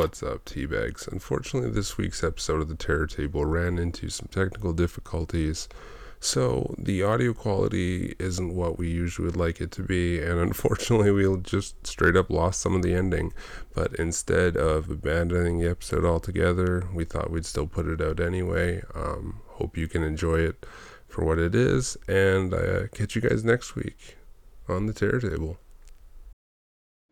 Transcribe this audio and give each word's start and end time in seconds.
What's 0.00 0.22
up, 0.22 0.46
Teabags? 0.46 1.06
Unfortunately, 1.06 1.68
this 1.68 1.98
week's 1.98 2.24
episode 2.24 2.62
of 2.62 2.68
the 2.68 2.74
Terror 2.74 3.06
Table 3.06 3.44
ran 3.44 3.78
into 3.78 4.08
some 4.08 4.28
technical 4.28 4.72
difficulties, 4.72 5.68
so 6.18 6.74
the 6.78 7.02
audio 7.02 7.34
quality 7.34 8.16
isn't 8.18 8.54
what 8.54 8.78
we 8.78 8.88
usually 8.88 9.26
would 9.26 9.36
like 9.36 9.60
it 9.60 9.70
to 9.72 9.82
be, 9.82 10.18
and 10.18 10.40
unfortunately, 10.40 11.10
we 11.28 11.36
just 11.42 11.86
straight 11.86 12.16
up 12.16 12.30
lost 12.30 12.60
some 12.60 12.74
of 12.74 12.80
the 12.80 12.94
ending. 12.94 13.34
But 13.74 13.92
instead 13.96 14.56
of 14.56 14.88
abandoning 14.88 15.58
the 15.58 15.68
episode 15.68 16.06
altogether, 16.06 16.88
we 16.94 17.04
thought 17.04 17.30
we'd 17.30 17.44
still 17.44 17.66
put 17.66 17.86
it 17.86 18.00
out 18.00 18.20
anyway. 18.20 18.82
Um, 18.94 19.42
hope 19.48 19.76
you 19.76 19.86
can 19.86 20.02
enjoy 20.02 20.38
it 20.38 20.64
for 21.08 21.26
what 21.26 21.38
it 21.38 21.54
is, 21.54 21.98
and 22.08 22.54
uh, 22.54 22.88
catch 22.94 23.16
you 23.16 23.20
guys 23.20 23.44
next 23.44 23.76
week 23.76 24.16
on 24.66 24.86
the 24.86 24.94
Terror 24.94 25.20
Table. 25.20 25.58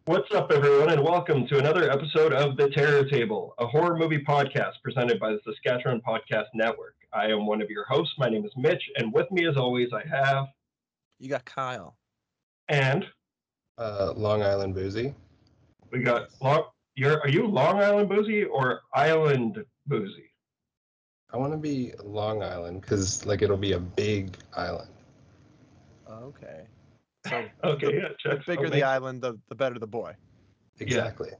What's 0.08 0.34
up, 0.34 0.50
everyone, 0.52 0.88
and 0.88 1.04
welcome 1.04 1.46
to 1.48 1.58
another 1.58 1.90
episode 1.90 2.32
of 2.32 2.56
The 2.56 2.70
Terror 2.70 3.04
Table, 3.04 3.52
a 3.58 3.66
horror 3.66 3.94
movie 3.94 4.24
podcast 4.24 4.72
presented 4.82 5.20
by 5.20 5.32
the 5.32 5.40
Saskatchewan 5.44 6.00
Podcast 6.00 6.46
Network. 6.54 6.94
I 7.12 7.26
am 7.26 7.44
one 7.44 7.60
of 7.60 7.68
your 7.68 7.84
hosts. 7.84 8.14
My 8.16 8.30
name 8.30 8.46
is 8.46 8.52
Mitch, 8.56 8.82
and 8.96 9.12
with 9.12 9.30
me, 9.30 9.46
as 9.46 9.58
always, 9.58 9.88
I 9.92 10.02
have 10.08 10.46
You 11.18 11.28
got 11.28 11.44
Kyle. 11.44 11.98
and 12.70 13.04
Uh, 13.76 14.14
Long 14.16 14.42
Island 14.42 14.74
Boozy. 14.74 15.14
we 15.92 15.98
got 16.02 16.30
Long. 16.40 16.62
You're 16.94 17.20
are 17.20 17.28
you 17.28 17.46
Long 17.46 17.76
Island 17.78 18.08
Boozy 18.08 18.44
or 18.44 18.80
Island 18.94 19.62
Boozy? 19.86 20.30
I 21.34 21.36
want 21.36 21.52
to 21.52 21.58
be 21.58 21.92
Long 22.02 22.42
Island 22.42 22.80
because 22.80 23.26
like 23.26 23.42
it'll 23.42 23.58
be 23.58 23.72
a 23.72 23.78
big 23.78 24.38
island. 24.56 24.88
Okay. 26.10 26.64
So 27.28 27.44
Okay, 27.64 27.94
yeah, 27.94 28.08
the 28.08 28.36
check. 28.36 28.46
bigger 28.46 28.70
the 28.70 28.82
island, 28.82 29.22
the, 29.22 29.38
the 29.48 29.54
better 29.54 29.78
the 29.78 29.86
boy. 29.86 30.14
Exactly. 30.80 31.30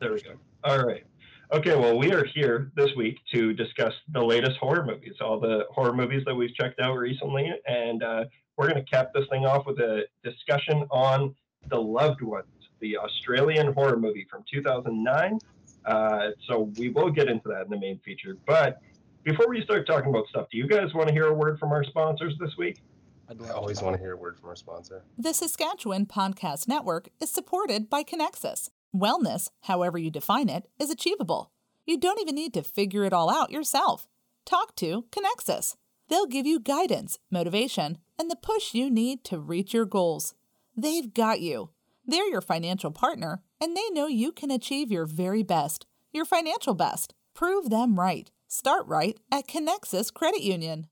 There 0.00 0.12
we 0.12 0.20
go. 0.20 0.34
All 0.64 0.84
right. 0.84 1.04
Okay, 1.52 1.74
well, 1.76 1.98
we 1.98 2.12
are 2.12 2.24
here 2.24 2.70
this 2.76 2.90
week 2.94 3.16
to 3.32 3.54
discuss 3.54 3.94
the 4.12 4.22
latest 4.22 4.58
horror 4.58 4.84
movies, 4.84 5.14
all 5.20 5.40
the 5.40 5.64
horror 5.70 5.94
movies 5.94 6.22
that 6.26 6.34
we've 6.34 6.54
checked 6.54 6.78
out 6.78 6.96
recently, 6.96 7.50
and 7.66 8.02
uh, 8.02 8.24
we're 8.56 8.68
going 8.68 8.84
to 8.84 8.90
cap 8.90 9.12
this 9.14 9.24
thing 9.30 9.46
off 9.46 9.64
with 9.64 9.78
a 9.78 10.02
discussion 10.22 10.86
on 10.90 11.34
The 11.70 11.80
Loved 11.80 12.20
Ones, 12.20 12.46
the 12.80 12.98
Australian 12.98 13.72
horror 13.72 13.96
movie 13.96 14.26
from 14.30 14.44
2009. 14.52 15.38
Uh, 15.86 16.30
so 16.46 16.70
we 16.76 16.90
will 16.90 17.10
get 17.10 17.28
into 17.28 17.48
that 17.48 17.62
in 17.62 17.70
the 17.70 17.78
main 17.78 17.98
feature. 18.04 18.36
But 18.46 18.80
before 19.22 19.48
we 19.48 19.62
start 19.62 19.86
talking 19.86 20.10
about 20.10 20.26
stuff, 20.28 20.48
do 20.50 20.58
you 20.58 20.66
guys 20.66 20.92
want 20.92 21.08
to 21.08 21.14
hear 21.14 21.28
a 21.28 21.34
word 21.34 21.58
from 21.58 21.72
our 21.72 21.84
sponsors 21.84 22.34
this 22.38 22.50
week? 22.58 22.82
I'd 23.30 23.40
I 23.42 23.44
love 23.44 23.56
always 23.56 23.82
want 23.82 23.94
to 23.94 24.00
hear 24.00 24.12
a 24.12 24.16
word 24.16 24.38
from 24.38 24.48
our 24.48 24.56
sponsor. 24.56 25.04
The 25.18 25.34
Saskatchewan 25.34 26.06
Podcast 26.06 26.66
Network 26.66 27.10
is 27.20 27.30
supported 27.30 27.90
by 27.90 28.02
Connexus. 28.02 28.70
Wellness, 28.96 29.50
however 29.62 29.98
you 29.98 30.10
define 30.10 30.48
it, 30.48 30.64
is 30.80 30.90
achievable. 30.90 31.52
You 31.84 31.98
don't 31.98 32.20
even 32.20 32.34
need 32.34 32.54
to 32.54 32.62
figure 32.62 33.04
it 33.04 33.12
all 33.12 33.28
out 33.30 33.50
yourself. 33.50 34.06
Talk 34.46 34.74
to 34.76 35.04
Connexus. 35.10 35.76
They'll 36.08 36.26
give 36.26 36.46
you 36.46 36.58
guidance, 36.58 37.18
motivation, 37.30 37.98
and 38.18 38.30
the 38.30 38.36
push 38.36 38.72
you 38.72 38.88
need 38.88 39.24
to 39.24 39.38
reach 39.38 39.74
your 39.74 39.84
goals. 39.84 40.32
They've 40.74 41.12
got 41.12 41.40
you. 41.40 41.68
They're 42.06 42.30
your 42.30 42.40
financial 42.40 42.90
partner, 42.90 43.42
and 43.60 43.76
they 43.76 43.90
know 43.90 44.06
you 44.06 44.32
can 44.32 44.50
achieve 44.50 44.90
your 44.90 45.04
very 45.04 45.42
best, 45.42 45.84
your 46.12 46.24
financial 46.24 46.72
best. 46.72 47.12
Prove 47.34 47.68
them 47.68 48.00
right. 48.00 48.30
Start 48.46 48.86
right 48.86 49.18
at 49.30 49.46
Connexus 49.46 50.12
Credit 50.12 50.40
Union. 50.40 50.86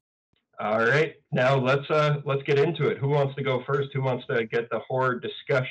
All 0.58 0.78
right, 0.78 1.14
now 1.32 1.56
let's 1.56 1.88
uh, 1.90 2.22
let's 2.24 2.42
get 2.44 2.58
into 2.58 2.88
it. 2.88 2.96
Who 2.96 3.08
wants 3.08 3.34
to 3.36 3.42
go 3.42 3.62
first? 3.66 3.90
Who 3.92 4.02
wants 4.02 4.26
to 4.28 4.46
get 4.46 4.70
the 4.70 4.78
horror 4.80 5.20
discussion 5.20 5.68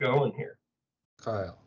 going 0.00 0.32
here? 0.34 0.58
Kyle, 1.22 1.58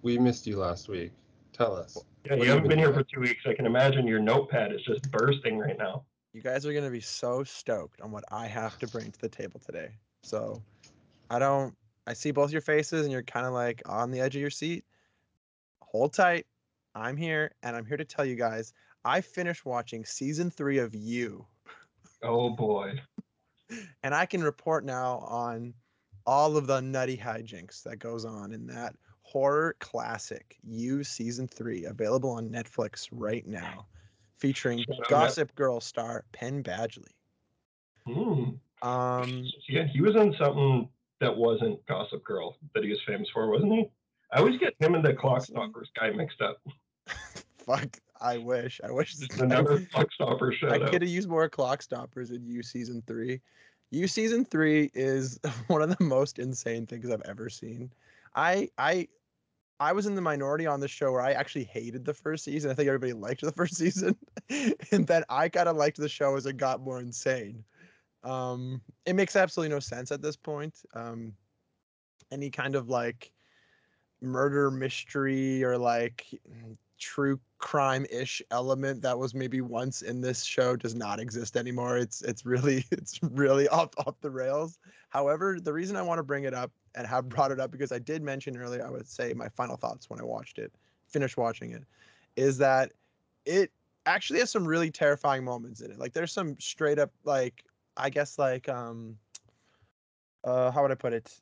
we 0.00 0.16
missed 0.16 0.46
you 0.46 0.56
last 0.56 0.88
week. 0.88 1.12
Tell 1.52 1.76
us. 1.76 1.98
Yeah, 2.24 2.34
you 2.34 2.38
have 2.38 2.38
you 2.38 2.48
haven't 2.48 2.62
been 2.62 2.70
been 2.70 2.78
here 2.78 2.94
for 2.94 3.02
two 3.02 3.20
weeks. 3.20 3.42
I 3.46 3.52
can 3.52 3.66
imagine 3.66 4.06
your 4.06 4.18
notepad 4.18 4.72
is 4.72 4.80
just 4.82 5.10
bursting 5.10 5.58
right 5.58 5.76
now. 5.76 6.04
You 6.32 6.40
guys 6.40 6.64
are 6.64 6.72
gonna 6.72 6.90
be 6.90 7.00
so 7.00 7.44
stoked 7.44 8.00
on 8.00 8.10
what 8.10 8.24
I 8.30 8.46
have 8.46 8.78
to 8.78 8.86
bring 8.86 9.12
to 9.12 9.20
the 9.20 9.28
table 9.28 9.60
today. 9.60 9.90
So 10.22 10.62
I 11.28 11.38
don't 11.38 11.76
I 12.06 12.14
see 12.14 12.30
both 12.30 12.50
your 12.50 12.62
faces 12.62 13.02
and 13.02 13.12
you're 13.12 13.22
kind 13.22 13.46
of 13.46 13.52
like 13.52 13.82
on 13.86 14.10
the 14.10 14.20
edge 14.20 14.34
of 14.36 14.40
your 14.40 14.50
seat. 14.50 14.84
Hold 15.82 16.14
tight. 16.14 16.46
I'm 16.94 17.16
here 17.18 17.52
and 17.62 17.76
I'm 17.76 17.84
here 17.84 17.98
to 17.98 18.04
tell 18.04 18.24
you 18.24 18.36
guys 18.36 18.72
I 19.04 19.20
finished 19.20 19.66
watching 19.66 20.06
season 20.06 20.50
three 20.50 20.78
of 20.78 20.94
You. 20.94 21.46
Oh 22.24 22.50
boy. 22.50 22.94
and 24.02 24.14
I 24.14 24.26
can 24.26 24.42
report 24.42 24.84
now 24.84 25.18
on 25.18 25.74
all 26.26 26.56
of 26.56 26.66
the 26.66 26.80
nutty 26.80 27.16
hijinks 27.16 27.82
that 27.82 27.98
goes 27.98 28.24
on 28.24 28.52
in 28.52 28.66
that 28.66 28.94
horror 29.22 29.76
classic 29.80 30.56
You 30.62 31.04
season 31.04 31.48
3 31.48 31.86
available 31.86 32.30
on 32.30 32.48
Netflix 32.48 33.08
right 33.10 33.46
now 33.46 33.86
featuring 34.38 34.84
Gossip 35.08 35.54
Girl 35.54 35.80
star 35.80 36.24
Penn 36.32 36.62
Badgley. 36.62 37.12
Hmm. 38.06 38.86
Um 38.86 39.44
Yeah, 39.68 39.86
he 39.86 40.00
was 40.00 40.16
in 40.16 40.34
something 40.38 40.88
that 41.20 41.36
wasn't 41.36 41.84
Gossip 41.86 42.24
Girl 42.24 42.56
that 42.74 42.84
he 42.84 42.90
was 42.90 43.00
famous 43.06 43.28
for, 43.32 43.50
wasn't 43.50 43.72
he? 43.72 43.90
I 44.32 44.38
always 44.38 44.58
get 44.58 44.74
him 44.80 44.94
and 44.94 45.04
the 45.04 45.12
Clockstoppers 45.12 45.86
guy 45.98 46.10
mixed 46.10 46.40
up. 46.40 46.60
fuck 47.64 47.98
I 48.24 48.38
wish 48.38 48.80
I 48.82 48.90
wish 48.90 49.14
Another 49.38 49.80
Clockstopper 49.80 50.52
I 50.52 50.56
shout 50.56 50.82
out. 50.82 50.90
could 50.90 51.02
have 51.02 51.10
used 51.10 51.28
more 51.28 51.48
clock 51.48 51.82
stoppers 51.82 52.30
in 52.30 52.46
You 52.46 52.62
season 52.62 53.02
three. 53.06 53.40
You 53.90 54.08
season 54.08 54.44
three 54.44 54.90
is 54.94 55.38
one 55.66 55.82
of 55.82 55.96
the 55.96 56.02
most 56.02 56.38
insane 56.38 56.86
things 56.86 57.10
I've 57.10 57.22
ever 57.26 57.50
seen. 57.50 57.92
I 58.34 58.70
I 58.78 59.08
I 59.78 59.92
was 59.92 60.06
in 60.06 60.14
the 60.14 60.22
minority 60.22 60.66
on 60.66 60.80
this 60.80 60.90
show 60.90 61.12
where 61.12 61.20
I 61.20 61.32
actually 61.32 61.64
hated 61.64 62.04
the 62.04 62.14
first 62.14 62.44
season. 62.44 62.70
I 62.70 62.74
think 62.74 62.88
everybody 62.88 63.12
liked 63.12 63.42
the 63.42 63.52
first 63.56 63.76
season, 63.76 64.16
and 64.90 65.06
then 65.06 65.24
I 65.28 65.50
kind 65.50 65.68
of 65.68 65.76
liked 65.76 65.98
the 65.98 66.08
show 66.08 66.36
as 66.36 66.46
it 66.46 66.56
got 66.56 66.80
more 66.80 67.00
insane. 67.00 67.62
Um, 68.22 68.80
it 69.04 69.12
makes 69.12 69.36
absolutely 69.36 69.74
no 69.74 69.80
sense 69.80 70.10
at 70.10 70.22
this 70.22 70.36
point. 70.36 70.78
Um, 70.94 71.34
any 72.32 72.48
kind 72.48 72.74
of 72.74 72.88
like 72.88 73.32
murder 74.22 74.70
mystery 74.70 75.62
or 75.62 75.76
like 75.76 76.26
true 76.98 77.40
crime-ish 77.58 78.42
element 78.50 79.02
that 79.02 79.18
was 79.18 79.34
maybe 79.34 79.60
once 79.60 80.02
in 80.02 80.20
this 80.20 80.44
show 80.44 80.76
does 80.76 80.94
not 80.94 81.18
exist 81.18 81.56
anymore. 81.56 81.96
It's 81.96 82.22
it's 82.22 82.44
really 82.44 82.84
it's 82.90 83.20
really 83.22 83.68
off 83.68 83.90
off 83.98 84.20
the 84.20 84.30
rails. 84.30 84.78
However, 85.10 85.58
the 85.60 85.72
reason 85.72 85.96
I 85.96 86.02
want 86.02 86.18
to 86.18 86.22
bring 86.22 86.44
it 86.44 86.54
up 86.54 86.70
and 86.94 87.06
have 87.06 87.28
brought 87.28 87.50
it 87.50 87.60
up 87.60 87.70
because 87.70 87.92
I 87.92 87.98
did 87.98 88.22
mention 88.22 88.56
earlier, 88.56 88.86
I 88.86 88.90
would 88.90 89.08
say 89.08 89.32
my 89.32 89.48
final 89.48 89.76
thoughts 89.76 90.08
when 90.10 90.20
I 90.20 90.24
watched 90.24 90.58
it, 90.58 90.72
finished 91.08 91.36
watching 91.36 91.72
it, 91.72 91.84
is 92.36 92.58
that 92.58 92.92
it 93.44 93.70
actually 94.06 94.40
has 94.40 94.50
some 94.50 94.66
really 94.66 94.90
terrifying 94.90 95.44
moments 95.44 95.80
in 95.80 95.90
it. 95.90 95.98
Like 95.98 96.12
there's 96.12 96.32
some 96.32 96.58
straight 96.60 96.98
up 96.98 97.12
like 97.24 97.64
I 97.96 98.10
guess 98.10 98.38
like 98.38 98.68
um 98.68 99.16
uh 100.44 100.70
how 100.70 100.82
would 100.82 100.90
I 100.90 100.96
put 100.96 101.12
it? 101.12 101.40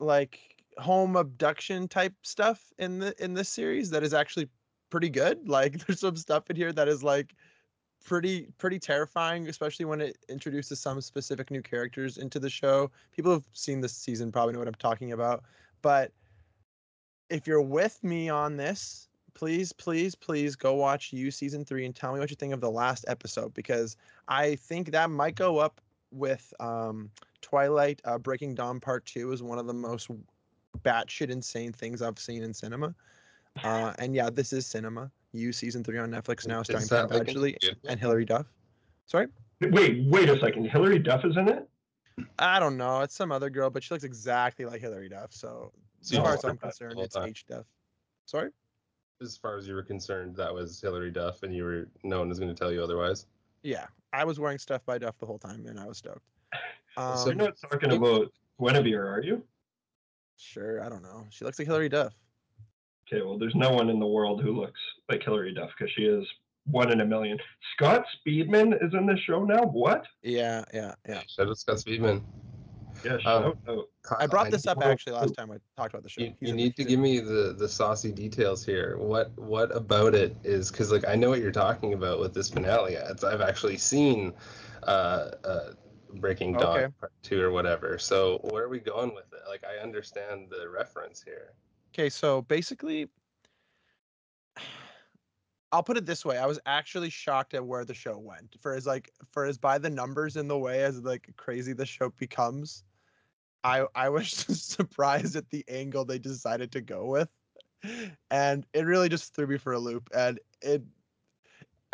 Like 0.00 0.53
home 0.78 1.16
abduction 1.16 1.88
type 1.88 2.14
stuff 2.22 2.72
in 2.78 2.98
the 2.98 3.14
in 3.22 3.34
this 3.34 3.48
series 3.48 3.90
that 3.90 4.02
is 4.02 4.14
actually 4.14 4.48
pretty 4.90 5.10
good. 5.10 5.48
Like 5.48 5.78
there's 5.86 6.00
some 6.00 6.16
stuff 6.16 6.50
in 6.50 6.56
here 6.56 6.72
that 6.72 6.88
is 6.88 7.02
like 7.02 7.34
pretty 8.04 8.48
pretty 8.58 8.78
terrifying, 8.78 9.48
especially 9.48 9.86
when 9.86 10.00
it 10.00 10.16
introduces 10.28 10.80
some 10.80 11.00
specific 11.00 11.50
new 11.50 11.62
characters 11.62 12.18
into 12.18 12.38
the 12.38 12.50
show. 12.50 12.90
People 13.12 13.32
who've 13.32 13.48
seen 13.52 13.80
this 13.80 13.94
season 13.94 14.30
probably 14.30 14.52
know 14.52 14.60
what 14.60 14.68
I'm 14.68 14.74
talking 14.74 15.12
about. 15.12 15.42
But 15.82 16.12
if 17.30 17.46
you're 17.46 17.62
with 17.62 18.02
me 18.04 18.28
on 18.28 18.56
this, 18.56 19.08
please, 19.34 19.72
please, 19.72 20.14
please 20.14 20.54
go 20.54 20.74
watch 20.74 21.12
you 21.12 21.30
season 21.30 21.64
three 21.64 21.84
and 21.84 21.94
tell 21.94 22.12
me 22.12 22.20
what 22.20 22.30
you 22.30 22.36
think 22.36 22.52
of 22.52 22.60
the 22.60 22.70
last 22.70 23.04
episode 23.08 23.52
because 23.54 23.96
I 24.28 24.56
think 24.56 24.92
that 24.92 25.10
might 25.10 25.34
go 25.34 25.58
up 25.58 25.80
with 26.10 26.54
um, 26.60 27.10
Twilight 27.42 28.00
uh, 28.04 28.18
Breaking 28.18 28.54
Dawn 28.54 28.80
Part 28.80 29.04
Two 29.06 29.32
is 29.32 29.42
one 29.42 29.58
of 29.58 29.66
the 29.66 29.74
most 29.74 30.08
batshit 30.84 31.30
insane 31.30 31.72
things 31.72 32.02
I've 32.02 32.18
seen 32.18 32.42
in 32.42 32.54
cinema. 32.54 32.94
Uh, 33.62 33.92
and 33.98 34.14
yeah, 34.14 34.30
this 34.30 34.52
is 34.52 34.66
cinema. 34.66 35.10
You 35.32 35.52
season 35.52 35.82
three 35.82 35.98
on 35.98 36.10
Netflix 36.10 36.46
now, 36.46 36.62
starring 36.62 36.86
Penn 36.86 37.08
like 37.08 37.26
Badgley 37.26 37.56
and 37.88 37.98
Hilary 37.98 38.24
Duff. 38.24 38.46
Sorry, 39.06 39.26
Wait, 39.60 40.04
wait 40.06 40.28
a 40.28 40.38
second. 40.38 40.70
Hilary 40.70 40.98
Duff 40.98 41.24
is 41.24 41.36
in 41.36 41.48
it? 41.48 41.68
I 42.38 42.60
don't 42.60 42.76
know. 42.76 43.00
It's 43.00 43.14
some 43.14 43.32
other 43.32 43.50
girl, 43.50 43.70
but 43.70 43.82
she 43.82 43.92
looks 43.92 44.04
exactly 44.04 44.64
like 44.64 44.80
Hilary 44.80 45.08
Duff. 45.08 45.32
So 45.32 45.72
as 46.00 46.08
So 46.08 46.16
you 46.16 46.22
far 46.22 46.34
as 46.34 46.44
I'm 46.44 46.50
like 46.50 46.60
that 46.60 46.66
the 46.78 46.84
concerned, 46.86 47.00
it's? 47.00 47.16
H 47.16 47.46
Duff. 47.46 47.66
Sorry. 48.26 48.50
As 49.20 49.36
far 49.36 49.56
as 49.56 49.66
you 49.66 49.74
were 49.74 49.82
concerned, 49.82 50.36
that 50.36 50.52
was 50.54 50.80
Hilary 50.80 51.10
Duff, 51.10 51.42
and 51.42 51.54
you 51.54 51.64
were 51.64 51.88
no 52.04 52.18
one 52.20 52.28
was 52.28 52.38
going 52.38 52.54
to 52.54 52.58
tell 52.58 52.72
you 52.72 52.82
otherwise. 52.82 53.26
Yeah, 53.62 53.86
I 54.12 54.24
was 54.24 54.38
wearing 54.38 54.58
stuff 54.58 54.84
by 54.84 54.98
Duff 54.98 55.18
the 55.18 55.26
whole 55.26 55.38
time, 55.38 55.66
and 55.66 55.80
I 55.80 55.86
was 55.86 55.98
stoked. 55.98 56.22
Um, 56.96 57.16
So- 57.18 57.26
You're 57.26 57.34
not 57.36 57.56
talking 57.58 57.92
about 57.92 58.32
Guinevere, 58.60 59.06
are 59.08 59.22
you? 59.22 59.42
Sure, 60.36 60.82
I 60.82 60.88
don't 60.88 61.02
know. 61.02 61.26
She 61.30 61.44
looks 61.44 61.58
like 61.58 61.66
Hilary 61.66 61.88
Duff. 61.88 62.12
Okay, 63.06 63.22
well, 63.22 63.38
there's 63.38 63.54
no 63.54 63.70
one 63.70 63.90
in 63.90 64.00
the 64.00 64.06
world 64.06 64.42
who 64.42 64.52
looks 64.52 64.80
like 65.10 65.22
Hilary 65.22 65.52
Duff 65.54 65.70
because 65.76 65.92
she 65.94 66.02
is 66.02 66.26
one 66.66 66.90
in 66.90 67.00
a 67.00 67.04
million. 67.04 67.38
Scott 67.74 68.04
Speedman 68.16 68.74
is 68.84 68.94
in 68.94 69.06
this 69.06 69.20
show 69.20 69.44
now. 69.44 69.64
What? 69.64 70.04
Yeah, 70.22 70.64
yeah, 70.72 70.94
yeah. 71.06 71.22
Shout 71.28 71.48
out 71.48 71.58
Scott 71.58 71.76
Speedman. 71.76 72.22
Yeah, 73.04 73.18
Um, 73.26 73.54
out. 73.68 73.88
I 74.18 74.26
brought 74.26 74.50
this 74.50 74.64
need 74.64 74.72
up 74.72 74.82
actually 74.82 75.14
last 75.14 75.34
time 75.34 75.50
I 75.50 75.56
talked 75.76 75.92
about 75.94 76.04
the 76.04 76.08
show. 76.08 76.22
You, 76.22 76.34
you 76.40 76.52
need 76.54 76.76
to 76.76 76.84
give 76.84 77.00
me 77.00 77.20
the 77.20 77.54
the 77.58 77.68
saucy 77.68 78.12
details 78.12 78.64
here. 78.64 78.96
What 78.98 79.36
what 79.36 79.74
about 79.76 80.14
it 80.14 80.36
is 80.44 80.70
because 80.70 80.92
like 80.92 81.06
I 81.06 81.14
know 81.14 81.28
what 81.30 81.40
you're 81.40 81.52
talking 81.52 81.92
about 81.92 82.20
with 82.20 82.32
this 82.32 82.48
finale. 82.48 82.94
It's, 82.94 83.24
I've 83.24 83.40
actually 83.40 83.76
seen 83.76 84.32
uh, 84.84 85.30
uh, 85.44 85.72
Breaking 86.20 86.52
Dawn 86.52 86.64
Okay. 86.64 86.94
Part 87.00 87.12
Two 87.22 87.42
or 87.42 87.50
whatever. 87.50 87.98
So 87.98 88.38
where 88.50 88.64
are 88.64 88.68
we 88.68 88.80
going 88.80 89.14
with 89.14 89.32
it? 89.32 89.40
Like 89.48 89.64
I 89.64 89.82
understand 89.82 90.48
the 90.50 90.68
reference 90.68 91.22
here. 91.22 91.54
Okay, 91.92 92.08
so 92.08 92.42
basically, 92.42 93.08
I'll 95.72 95.82
put 95.82 95.96
it 95.96 96.06
this 96.06 96.24
way: 96.24 96.38
I 96.38 96.46
was 96.46 96.60
actually 96.66 97.10
shocked 97.10 97.54
at 97.54 97.64
where 97.64 97.84
the 97.84 97.94
show 97.94 98.18
went. 98.18 98.56
For 98.60 98.74
as 98.74 98.86
like, 98.86 99.10
for 99.32 99.44
as 99.44 99.58
by 99.58 99.78
the 99.78 99.90
numbers 99.90 100.36
in 100.36 100.48
the 100.48 100.58
way 100.58 100.82
as 100.82 101.00
like 101.00 101.28
crazy 101.36 101.72
the 101.72 101.86
show 101.86 102.10
becomes, 102.18 102.84
I 103.62 103.86
I 103.94 104.08
was 104.08 104.28
surprised 104.48 105.36
at 105.36 105.50
the 105.50 105.64
angle 105.68 106.04
they 106.04 106.18
decided 106.18 106.72
to 106.72 106.80
go 106.80 107.06
with, 107.06 107.28
and 108.30 108.66
it 108.72 108.86
really 108.86 109.08
just 109.08 109.34
threw 109.34 109.46
me 109.46 109.58
for 109.58 109.72
a 109.72 109.78
loop. 109.78 110.08
And 110.14 110.38
it, 110.62 110.82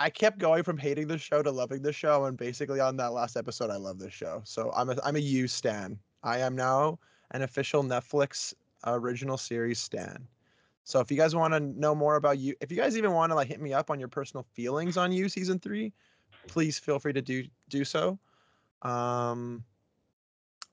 I 0.01 0.09
kept 0.09 0.39
going 0.39 0.63
from 0.63 0.79
hating 0.79 1.09
the 1.09 1.19
show 1.19 1.43
to 1.43 1.51
loving 1.51 1.83
the 1.83 1.93
show, 1.93 2.25
and 2.25 2.35
basically 2.35 2.81
on 2.81 2.97
that 2.97 3.13
last 3.13 3.37
episode, 3.37 3.69
I 3.71 3.77
love 3.77 3.99
this 3.99 4.15
show. 4.15 4.41
So 4.45 4.73
I'm 4.75 4.89
a 4.89 4.97
I'm 5.05 5.15
a 5.15 5.19
You 5.19 5.47
stan. 5.47 5.99
I 6.23 6.39
am 6.39 6.57
now 6.57 6.99
an 7.33 7.43
official 7.43 7.85
Netflix 7.85 8.55
original 8.87 9.37
series 9.37 9.79
stan. 9.79 10.27
So 10.85 11.01
if 11.01 11.11
you 11.11 11.19
guys 11.19 11.37
want 11.37 11.53
to 11.53 11.61
know 11.61 11.95
more 11.95 12.17
about 12.17 12.39
you, 12.39 12.55
if 12.63 12.71
you 12.71 12.79
guys 12.79 12.97
even 12.97 13.13
want 13.13 13.31
to 13.31 13.37
like 13.37 13.49
hit 13.49 13.61
me 13.61 13.75
up 13.75 13.91
on 13.91 14.01
your 14.01 14.09
personal 14.09 14.47
feelings 14.55 14.97
on 14.97 15.13
you 15.13 15.29
season 15.29 15.59
three, 15.59 15.93
please 16.47 16.79
feel 16.79 16.99
free 16.99 17.13
to 17.13 17.21
do 17.21 17.45
do 17.69 17.85
so. 17.85 18.19
Um, 18.81 19.63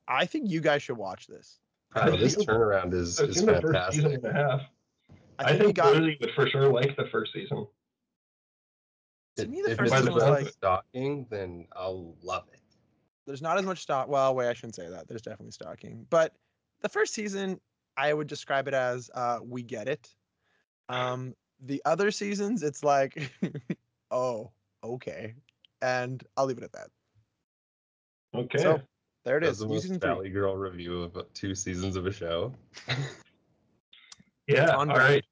I 0.07 0.25
think 0.25 0.49
you 0.49 0.61
guys 0.61 0.83
should 0.83 0.97
watch 0.97 1.27
this. 1.27 1.59
I 1.93 2.09
Wow, 2.09 2.15
this 2.15 2.37
turnaround 2.37 2.93
is 2.93 3.19
I've 3.19 3.29
is 3.29 3.43
the 3.43 3.59
first 3.61 3.93
season 3.93 4.11
fantastic. 4.11 4.23
and 4.23 4.25
a 4.25 4.33
half. 4.33 4.61
I 5.39 5.43
I 5.43 5.47
think, 5.49 5.57
think 5.59 5.67
you 5.67 5.83
got. 5.83 5.93
Boozy 5.97 6.17
would 6.21 6.31
for 6.31 6.47
sure 6.47 6.71
like 6.71 6.95
the 6.95 7.07
first 7.11 7.33
season. 7.33 7.67
To 9.37 9.47
me, 9.47 9.61
the 9.61 9.71
if 9.71 9.77
first 9.77 9.93
season 9.93 10.13
was 10.13 10.23
like- 10.23 10.47
stalking, 10.49 11.25
then 11.29 11.67
I'll 11.75 12.15
love 12.21 12.45
it. 12.51 12.59
There's 13.25 13.41
not 13.41 13.57
as 13.57 13.65
much 13.65 13.81
stock. 13.81 14.07
Well, 14.07 14.33
wait, 14.35 14.47
I 14.47 14.53
shouldn't 14.53 14.75
say 14.75 14.87
that. 14.89 15.07
There's 15.07 15.21
definitely 15.21 15.51
stalking, 15.51 16.05
but 16.09 16.33
the 16.81 16.89
first 16.89 17.13
season, 17.13 17.59
I 17.97 18.13
would 18.13 18.27
describe 18.27 18.67
it 18.67 18.73
as 18.73 19.09
uh, 19.13 19.39
we 19.43 19.63
get 19.63 19.87
it. 19.87 20.09
Um, 20.87 21.35
the 21.59 21.81
other 21.85 22.09
seasons, 22.11 22.63
it's 22.63 22.83
like, 22.83 23.29
oh, 24.11 24.51
okay, 24.83 25.33
and 25.81 26.23
I'll 26.37 26.45
leave 26.45 26.57
it 26.57 26.63
at 26.63 26.71
that. 26.73 26.87
Okay. 28.33 28.59
So 28.59 28.81
there 29.25 29.37
it 29.37 29.41
That's 29.41 29.53
is. 29.53 29.59
the 29.59 29.67
most 29.67 29.81
season. 29.83 29.99
Valley 29.99 30.29
Girl 30.29 30.55
review 30.55 31.03
of 31.03 31.17
two 31.33 31.53
seasons 31.53 31.95
of 31.95 32.05
a 32.05 32.11
show. 32.11 32.53
yeah. 34.47 34.67
All 34.69 34.85
right. 34.85 35.23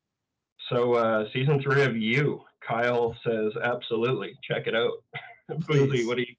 So 0.70 0.96
uh, 0.96 1.26
season 1.32 1.62
three 1.62 1.84
of 1.84 1.96
You, 1.96 2.42
Kyle 2.68 3.16
says 3.24 3.54
absolutely 3.62 4.38
check 4.44 4.68
it 4.68 4.76
out. 4.76 4.92
Boozy, 5.68 5.88
Please. 5.88 6.08
what 6.08 6.18
do 6.18 6.24
you? 6.24 6.36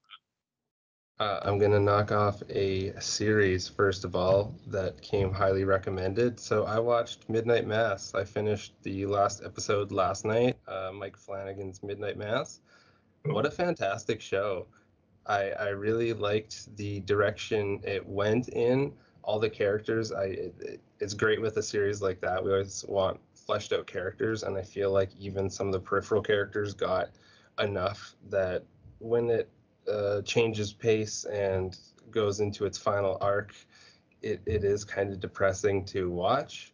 Uh, 1.18 1.40
I'm 1.44 1.58
gonna 1.58 1.80
knock 1.80 2.12
off 2.12 2.42
a 2.50 2.92
series 3.00 3.68
first 3.68 4.04
of 4.04 4.14
all 4.14 4.54
that 4.66 5.00
came 5.00 5.32
highly 5.32 5.64
recommended. 5.64 6.38
So 6.38 6.64
I 6.66 6.78
watched 6.78 7.28
Midnight 7.30 7.66
Mass. 7.66 8.14
I 8.14 8.24
finished 8.24 8.74
the 8.82 9.06
last 9.06 9.42
episode 9.44 9.92
last 9.92 10.24
night. 10.26 10.58
Uh, 10.68 10.90
Mike 10.92 11.16
Flanagan's 11.16 11.82
Midnight 11.82 12.18
Mass. 12.18 12.60
What 13.24 13.46
a 13.46 13.50
fantastic 13.50 14.20
show! 14.20 14.66
I 15.26 15.50
I 15.52 15.68
really 15.68 16.12
liked 16.12 16.76
the 16.76 17.00
direction 17.00 17.80
it 17.82 18.06
went 18.06 18.48
in. 18.50 18.92
All 19.22 19.38
the 19.40 19.50
characters. 19.50 20.12
I 20.12 20.24
it, 20.24 20.54
it- 20.60 20.80
it's 20.98 21.12
great 21.12 21.42
with 21.42 21.58
a 21.58 21.62
series 21.62 22.00
like 22.00 22.20
that. 22.22 22.42
We 22.42 22.50
always 22.52 22.82
want 22.88 23.20
fleshed 23.46 23.72
out 23.72 23.86
characters, 23.86 24.42
and 24.42 24.56
I 24.56 24.62
feel 24.62 24.90
like 24.90 25.10
even 25.18 25.48
some 25.48 25.68
of 25.68 25.72
the 25.72 25.80
peripheral 25.80 26.22
characters 26.22 26.74
got 26.74 27.10
enough 27.60 28.16
that 28.28 28.64
when 28.98 29.30
it 29.30 29.48
uh, 29.90 30.22
changes 30.22 30.72
pace 30.72 31.24
and 31.24 31.78
goes 32.10 32.40
into 32.40 32.64
its 32.64 32.76
final 32.76 33.16
arc, 33.20 33.54
it, 34.22 34.40
it 34.46 34.64
is 34.64 34.84
kind 34.84 35.12
of 35.12 35.20
depressing 35.20 35.84
to 35.86 36.10
watch. 36.10 36.72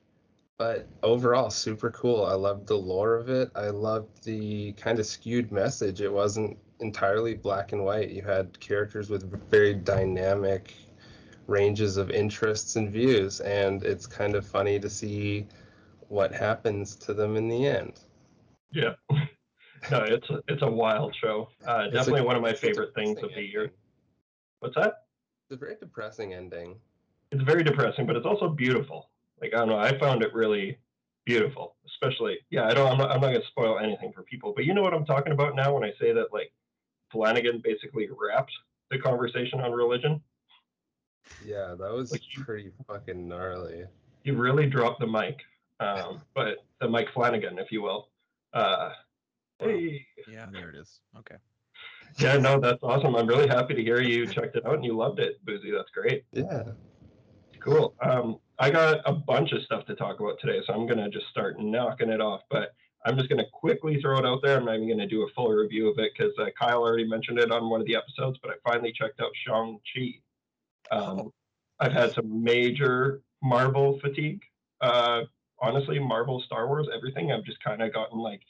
But 0.58 0.86
overall, 1.02 1.50
super 1.50 1.90
cool. 1.90 2.24
I 2.24 2.34
loved 2.34 2.66
the 2.66 2.76
lore 2.76 3.16
of 3.16 3.28
it. 3.28 3.50
I 3.54 3.68
loved 3.68 4.24
the 4.24 4.72
kind 4.72 4.98
of 4.98 5.06
skewed 5.06 5.50
message. 5.50 6.00
It 6.00 6.12
wasn't 6.12 6.56
entirely 6.80 7.34
black 7.34 7.72
and 7.72 7.84
white. 7.84 8.10
You 8.10 8.22
had 8.22 8.58
characters 8.60 9.10
with 9.10 9.30
very 9.50 9.74
dynamic 9.74 10.74
ranges 11.48 11.96
of 11.96 12.10
interests 12.10 12.76
and 12.76 12.90
views, 12.90 13.40
and 13.40 13.82
it's 13.82 14.06
kind 14.06 14.34
of 14.34 14.46
funny 14.46 14.78
to 14.78 14.88
see 14.88 15.46
what 16.12 16.30
happens 16.30 16.94
to 16.94 17.14
them 17.14 17.36
in 17.36 17.48
the 17.48 17.66
end. 17.66 18.00
Yeah. 18.70 18.92
no, 19.90 20.02
it's 20.02 20.28
a, 20.28 20.42
it's 20.46 20.60
a 20.60 20.70
wild 20.70 21.16
show. 21.18 21.48
Uh, 21.66 21.84
It's 21.86 21.94
a- 21.94 21.96
definitely 21.96 22.20
one 22.26 22.36
of 22.36 22.42
my 22.42 22.52
favorite 22.52 22.94
things 22.94 23.22
of 23.22 23.30
the 23.34 23.40
year. 23.40 23.72
What's 24.60 24.74
that? 24.74 25.06
It's 25.48 25.52
a 25.52 25.56
very 25.56 25.76
depressing 25.80 26.34
ending. 26.34 26.76
It's 27.30 27.42
very 27.42 27.64
depressing, 27.64 28.06
but 28.06 28.14
it's 28.16 28.26
also 28.26 28.50
beautiful. 28.50 29.08
Like 29.40 29.54
I 29.54 29.60
don't 29.60 29.68
know, 29.68 29.78
I 29.78 29.98
found 29.98 30.22
it 30.22 30.34
really 30.34 30.76
beautiful. 31.24 31.76
Especially, 31.86 32.38
yeah, 32.50 32.66
I 32.66 32.74
don't. 32.74 32.92
I'm 32.92 32.98
not. 32.98 33.10
I'm 33.10 33.20
not 33.22 33.32
gonna 33.32 33.46
spoil 33.46 33.78
anything 33.78 34.12
for 34.12 34.22
people, 34.22 34.52
but 34.54 34.66
you 34.66 34.74
know 34.74 34.82
what 34.82 34.92
I'm 34.92 35.06
talking 35.06 35.32
about 35.32 35.56
now 35.56 35.72
when 35.74 35.82
I 35.82 35.92
say 35.98 36.12
that 36.12 36.26
like 36.30 36.52
Flanagan 37.10 37.62
basically 37.64 38.08
wrapped 38.10 38.52
the 38.90 38.98
conversation 38.98 39.60
on 39.60 39.72
religion. 39.72 40.20
Yeah, 41.44 41.74
that 41.78 41.90
was 41.92 42.12
Like 42.12 42.22
pretty 42.44 42.70
fucking 42.86 43.26
gnarly. 43.26 43.84
He 44.24 44.30
really 44.30 44.66
dropped 44.66 45.00
the 45.00 45.06
mic, 45.06 45.38
um, 45.82 46.22
but 46.34 46.58
the 46.80 46.88
Mike 46.88 47.08
Flanagan, 47.14 47.58
if 47.58 47.70
you 47.72 47.82
will. 47.82 48.08
Uh, 48.52 48.90
hey, 49.58 50.04
Yeah, 50.30 50.46
there 50.52 50.70
it 50.70 50.76
is. 50.76 51.00
Okay. 51.18 51.36
yeah, 52.18 52.36
no, 52.36 52.60
that's 52.60 52.82
awesome. 52.82 53.14
I'm 53.16 53.26
really 53.26 53.48
happy 53.48 53.74
to 53.74 53.82
hear 53.82 54.00
you 54.00 54.26
checked 54.26 54.56
it 54.56 54.66
out 54.66 54.74
and 54.74 54.84
you 54.84 54.96
loved 54.96 55.18
it, 55.20 55.44
Boozy. 55.44 55.70
That's 55.70 55.90
great. 55.90 56.24
Yeah. 56.32 56.62
Cool. 57.60 57.94
Um, 58.02 58.38
I 58.58 58.70
got 58.70 59.00
a 59.06 59.12
bunch 59.12 59.52
of 59.52 59.62
stuff 59.62 59.86
to 59.86 59.94
talk 59.94 60.20
about 60.20 60.38
today, 60.40 60.60
so 60.66 60.72
I'm 60.74 60.86
gonna 60.86 61.08
just 61.08 61.26
start 61.28 61.60
knocking 61.60 62.10
it 62.10 62.20
off. 62.20 62.42
But 62.50 62.74
I'm 63.06 63.16
just 63.16 63.28
gonna 63.28 63.46
quickly 63.52 64.00
throw 64.00 64.18
it 64.18 64.26
out 64.26 64.40
there. 64.42 64.58
I'm 64.58 64.64
not 64.64 64.76
even 64.76 64.88
gonna 64.88 65.06
do 65.08 65.22
a 65.22 65.28
full 65.34 65.48
review 65.50 65.88
of 65.88 65.98
it 65.98 66.12
because 66.16 66.32
uh, 66.38 66.46
Kyle 66.60 66.80
already 66.82 67.06
mentioned 67.06 67.38
it 67.38 67.50
on 67.50 67.68
one 67.70 67.80
of 67.80 67.86
the 67.86 67.96
episodes. 67.96 68.38
But 68.42 68.50
I 68.52 68.54
finally 68.70 68.92
checked 68.92 69.20
out 69.20 69.30
Shang 69.46 69.78
Chi. 69.94 70.20
Um, 70.90 71.18
Oh. 71.20 71.32
I've 71.80 71.92
had 71.92 72.12
some 72.12 72.42
major 72.44 73.22
Marvel 73.42 73.98
fatigue. 74.00 74.42
Uh, 74.80 75.22
honestly, 75.62 75.98
Marvel, 75.98 76.42
Star 76.44 76.66
Wars, 76.66 76.88
everything. 76.94 77.32
I've 77.32 77.44
just 77.44 77.62
kind 77.62 77.80
of 77.80 77.94
gotten 77.94 78.18
like, 78.18 78.40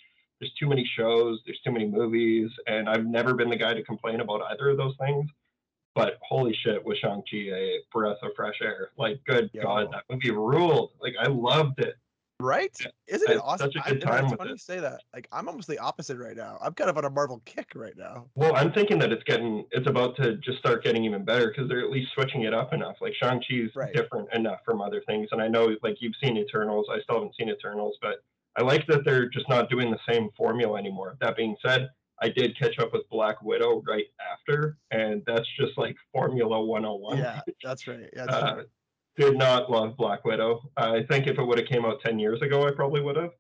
there's 0.41 0.53
too 0.59 0.67
many 0.69 0.85
shows, 0.97 1.39
there's 1.47 1.61
too 1.65 1.71
many 1.71 1.87
movies, 1.87 2.51
and 2.67 2.89
I've 2.89 3.07
never 3.07 3.35
been 3.35 3.51
the 3.51 3.57
guy 3.57 3.75
to 3.75 3.85
complain 3.85 4.21
about 4.21 4.43
either 4.51 4.71
of 4.71 4.77
those 4.77 4.97
things. 4.99 5.31
But 5.95 6.19
holy 6.23 6.57
shit, 6.65 6.85
was 6.85 6.99
Shang-Chi 6.99 7.37
a 7.37 7.81
breath 7.93 8.17
of 8.23 8.31
fresh 8.35 8.61
air? 8.63 8.89
Like, 8.97 9.21
good 9.27 9.51
Yo. 9.53 9.63
God, 9.63 9.89
that 9.93 10.05
movie 10.11 10.31
ruled. 10.31 10.93
Like, 11.01 11.15
I 11.21 11.29
loved 11.29 11.79
it. 11.81 11.97
Right? 12.43 12.77
Isn't 13.07 13.31
it 13.31 13.41
awesome? 13.43 13.71
such 13.73 13.77
a 13.77 13.87
I- 13.87 13.93
good 13.93 14.01
time 14.03 14.25
it's 14.25 14.33
with 14.33 14.39
funny 14.39 14.51
it. 14.51 14.55
you 14.55 14.59
say 14.59 14.81
that. 14.81 15.01
Like 15.15 15.29
I'm 15.33 15.49
almost 15.49 15.69
the 15.69 15.79
opposite 15.79 16.19
right 16.19 16.37
now. 16.37 16.59
I'm 16.61 16.75
kind 16.75 16.91
of 16.91 16.99
on 16.99 17.05
a 17.05 17.11
Marvel 17.11 17.41
kick 17.45 17.73
right 17.75 17.97
now. 17.97 18.27
Well, 18.35 18.55
I'm 18.57 18.73
thinking 18.73 18.99
that 18.99 19.13
it's 19.13 19.23
getting, 19.25 19.65
it's 19.71 19.87
about 19.89 20.17
to 20.17 20.37
just 20.39 20.59
start 20.59 20.83
getting 20.85 21.05
even 21.05 21.25
better 21.25 21.49
because 21.49 21.69
they're 21.69 21.81
at 21.85 21.91
least 21.91 22.13
switching 22.15 22.43
it 22.43 22.53
up 22.53 22.73
enough. 22.73 22.97
Like 23.01 23.15
Shang-Chi's 23.15 23.71
Right. 23.77 23.93
different 23.95 24.33
enough 24.35 24.59
from 24.65 24.81
other 24.81 25.03
things. 25.07 25.29
And 25.33 25.41
I 25.41 25.49
know, 25.49 25.77
like, 25.83 25.97
you've 26.01 26.15
seen 26.23 26.37
Eternals. 26.37 26.87
I 26.91 27.01
still 27.03 27.17
haven't 27.17 27.35
seen 27.39 27.49
Eternals, 27.49 27.97
but 28.03 28.17
I 28.57 28.63
like 28.63 28.87
that 28.89 29.05
they're 29.05 29.29
just 29.29 29.49
not 29.49 29.71
doing 29.71 29.91
the 29.91 29.99
same 30.13 30.29
formula 30.37 30.79
anymore. 30.79 31.17
That 31.21 31.37
being 31.37 31.57
said, 31.65 31.89
I 32.21 32.29
did 32.29 32.57
catch 32.59 32.79
up 32.79 32.93
with 32.93 33.03
Black 33.11 33.41
Widow 33.43 33.83
right 33.89 34.05
after, 34.33 34.77
and 34.91 35.23
that's 35.27 35.49
just 35.59 35.77
like 35.79 35.97
Formula 36.13 36.63
101. 36.65 37.19
Yeah, 37.19 37.41
that's 37.65 37.87
right. 37.89 38.11
Yeah, 38.15 38.27
that's 38.27 38.37
Uh, 38.37 38.55
right. 38.59 38.67
Did 39.17 39.37
not 39.37 39.71
love 39.71 39.97
Black 39.97 40.25
Widow. 40.25 40.71
I 40.77 41.03
think 41.11 41.27
if 41.27 41.39
it 41.39 41.45
would 41.45 41.59
have 41.59 41.69
came 41.69 41.85
out 41.85 42.01
10 42.05 42.19
years 42.19 42.41
ago, 42.43 42.67
I 42.67 42.71
probably 42.73 43.01
would 43.03 43.17
have. 43.17 43.31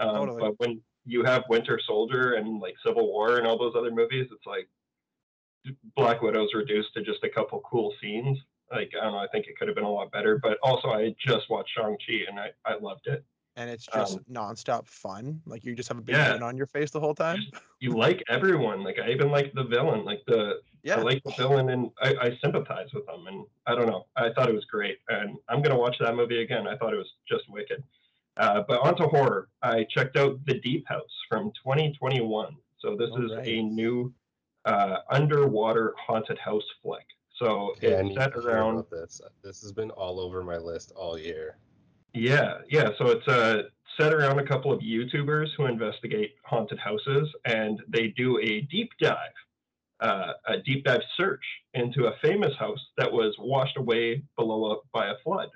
Um, 0.00 0.16
Totally. 0.16 0.40
But 0.40 0.54
when 0.58 0.80
you 1.04 1.24
have 1.24 1.44
Winter 1.48 1.80
Soldier 1.86 2.34
and 2.34 2.60
like 2.60 2.74
Civil 2.84 3.06
War 3.06 3.38
and 3.38 3.46
all 3.46 3.58
those 3.58 3.74
other 3.76 3.90
movies, 3.90 4.28
it's 4.30 4.46
like 4.46 4.68
Black 5.96 6.22
Widow's 6.22 6.50
reduced 6.54 6.92
to 6.94 7.02
just 7.02 7.22
a 7.24 7.28
couple 7.28 7.60
cool 7.68 7.92
scenes. 8.00 8.38
Like, 8.70 8.90
I 8.98 9.04
don't 9.04 9.12
know, 9.12 9.18
I 9.18 9.26
think 9.28 9.46
it 9.46 9.58
could 9.58 9.68
have 9.68 9.74
been 9.74 9.84
a 9.84 9.90
lot 9.90 10.10
better. 10.12 10.38
But 10.38 10.58
also, 10.62 10.88
I 10.88 11.14
just 11.18 11.48
watched 11.50 11.70
Shang-Chi 11.76 12.24
and 12.28 12.38
I, 12.40 12.50
I 12.64 12.78
loved 12.78 13.06
it. 13.06 13.24
And 13.56 13.68
it's 13.68 13.84
just 13.86 14.16
um, 14.16 14.24
nonstop 14.30 14.86
fun. 14.86 15.42
Like 15.44 15.62
you 15.64 15.74
just 15.74 15.88
have 15.90 15.98
a 15.98 16.02
big 16.02 16.14
Yeah. 16.16 16.30
grin 16.30 16.42
on 16.42 16.56
your 16.56 16.66
face 16.66 16.90
the 16.90 17.00
whole 17.00 17.14
time. 17.14 17.38
You 17.80 17.90
like 17.96 18.22
everyone. 18.30 18.82
Like, 18.82 18.98
I 18.98 19.10
even 19.10 19.30
like 19.30 19.52
the 19.52 19.64
villain. 19.64 20.04
Like, 20.06 20.22
the 20.26 20.60
Yeah. 20.82 20.96
I 20.96 21.02
like 21.02 21.22
the 21.24 21.32
villain 21.32 21.70
and 21.70 21.90
I, 22.00 22.14
I 22.20 22.38
sympathize 22.42 22.88
with 22.92 23.08
him. 23.08 23.26
And 23.26 23.44
I 23.66 23.74
don't 23.74 23.86
know. 23.86 24.06
I 24.16 24.32
thought 24.32 24.48
it 24.48 24.54
was 24.54 24.64
great. 24.64 24.98
And 25.08 25.36
I'm 25.48 25.62
going 25.62 25.70
to 25.70 25.78
watch 25.78 25.96
that 26.00 26.16
movie 26.16 26.42
again. 26.42 26.66
I 26.66 26.76
thought 26.76 26.92
it 26.92 26.98
was 26.98 27.12
just 27.28 27.44
wicked. 27.48 27.82
Uh, 28.36 28.62
but 28.66 28.80
onto 28.80 29.04
horror. 29.04 29.48
I 29.62 29.86
checked 29.90 30.16
out 30.16 30.44
The 30.46 30.58
Deep 30.60 30.86
House 30.88 31.10
from 31.28 31.52
2021. 31.64 32.56
So 32.80 32.96
this 32.96 33.10
All 33.12 33.24
is 33.24 33.36
right. 33.36 33.46
a 33.46 33.62
new 33.62 34.12
uh, 34.64 34.96
underwater 35.10 35.94
haunted 35.98 36.38
house 36.38 36.64
flick. 36.82 37.04
So 37.38 37.74
I 37.82 37.86
it's 37.86 38.14
set 38.16 38.36
around 38.36 38.84
this. 38.90 39.20
This 39.42 39.60
has 39.62 39.72
been 39.72 39.90
all 39.90 40.20
over 40.20 40.42
my 40.42 40.58
list 40.58 40.92
all 40.94 41.18
year. 41.18 41.56
Yeah, 42.14 42.58
yeah. 42.68 42.90
So 42.98 43.06
it's 43.08 43.26
uh, 43.26 43.62
set 43.98 44.12
around 44.12 44.38
a 44.38 44.46
couple 44.46 44.72
of 44.72 44.80
YouTubers 44.80 45.48
who 45.56 45.66
investigate 45.66 46.34
haunted 46.44 46.78
houses, 46.78 47.28
and 47.44 47.80
they 47.88 48.08
do 48.08 48.38
a 48.38 48.60
deep 48.62 48.90
dive, 49.00 49.16
uh, 50.02 50.32
a 50.46 50.58
deep 50.58 50.84
dive 50.84 51.02
search 51.16 51.44
into 51.74 52.06
a 52.06 52.16
famous 52.22 52.54
house 52.58 52.80
that 52.98 53.10
was 53.12 53.34
washed 53.38 53.76
away 53.76 54.22
below 54.36 54.72
a, 54.72 54.76
by 54.92 55.06
a 55.08 55.14
flood, 55.24 55.48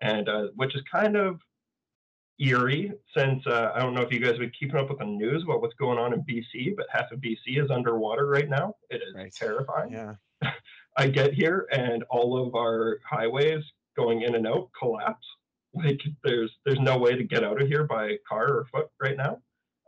and 0.00 0.28
uh, 0.28 0.46
which 0.56 0.74
is 0.76 0.82
kind 0.90 1.16
of 1.16 1.40
eerie. 2.40 2.92
Since 3.16 3.46
uh, 3.46 3.72
I 3.74 3.80
don't 3.80 3.94
know 3.94 4.02
if 4.02 4.12
you 4.12 4.20
guys 4.20 4.30
have 4.32 4.38
been 4.40 4.52
keeping 4.58 4.76
up 4.76 4.88
with 4.88 4.98
the 4.98 5.04
news 5.04 5.42
about 5.42 5.60
what's 5.60 5.74
going 5.74 5.98
on 5.98 6.12
in 6.12 6.20
BC, 6.24 6.76
but 6.76 6.86
half 6.90 7.10
of 7.12 7.20
BC 7.20 7.62
is 7.62 7.70
underwater 7.70 8.26
right 8.26 8.48
now. 8.48 8.74
It 8.90 9.02
is 9.06 9.14
Right. 9.14 9.32
terrifying. 9.32 9.92
Yeah. 9.92 10.14
I 10.96 11.08
get 11.08 11.32
here 11.34 11.66
and 11.70 12.02
all 12.10 12.44
of 12.44 12.54
our 12.54 12.98
highways 13.08 13.62
going 13.96 14.22
in 14.22 14.34
and 14.34 14.46
out 14.46 14.70
collapse. 14.78 15.26
Like 15.74 16.00
there's 16.24 16.50
there's 16.64 16.80
no 16.80 16.96
way 16.98 17.14
to 17.14 17.24
get 17.24 17.44
out 17.44 17.60
of 17.60 17.68
here 17.68 17.84
by 17.84 18.16
car 18.28 18.46
or 18.48 18.66
foot 18.72 18.88
right 19.00 19.16
now. 19.16 19.38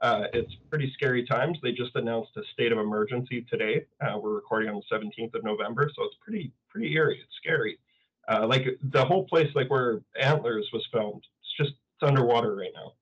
Uh, 0.00 0.25
it's 0.33 0.52
pretty 0.71 0.90
scary 0.95 1.26
times. 1.26 1.59
They 1.62 1.73
just 1.73 1.95
announced 1.95 2.30
a 2.37 2.42
state 2.54 2.73
of 2.73 2.78
emergency 2.78 3.45
today. 3.50 3.85
Uh, 4.00 4.19
we're 4.19 4.35
recording 4.35 4.71
on 4.71 4.76
the 4.76 4.97
17th 4.97 5.35
of 5.35 5.45
November, 5.45 5.90
so 5.95 6.04
it's 6.04 6.16
pretty 6.25 6.52
pretty 6.71 6.92
eerie. 6.95 7.21
It's 7.23 7.37
scary. 7.37 7.78
Uh, 8.28 8.47
like 8.47 8.66
the 8.92 9.04
whole 9.04 9.25
place, 9.26 9.49
like 9.54 9.69
where 9.71 10.00
Antlers 10.19 10.69
was 10.73 10.87
filmed, 10.92 11.23
it's 11.42 11.57
just 11.57 11.71
it's 11.71 12.09
underwater 12.09 12.54
right 12.54 12.71
now. 12.75 12.92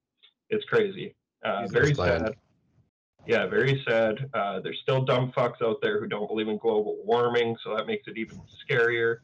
It's 0.50 0.64
crazy. 0.64 1.14
Uh, 1.44 1.66
very 1.68 1.94
sad. 1.94 2.34
Yeah, 3.26 3.46
very 3.46 3.82
sad. 3.86 4.28
Uh, 4.32 4.60
there's 4.60 4.78
still 4.82 5.04
dumb 5.04 5.32
fucks 5.36 5.62
out 5.62 5.76
there 5.82 6.00
who 6.00 6.06
don't 6.08 6.26
believe 6.26 6.48
in 6.48 6.56
global 6.56 6.96
warming, 7.04 7.56
so 7.62 7.76
that 7.76 7.86
makes 7.86 8.08
it 8.08 8.16
even 8.16 8.40
scarier. 8.68 9.18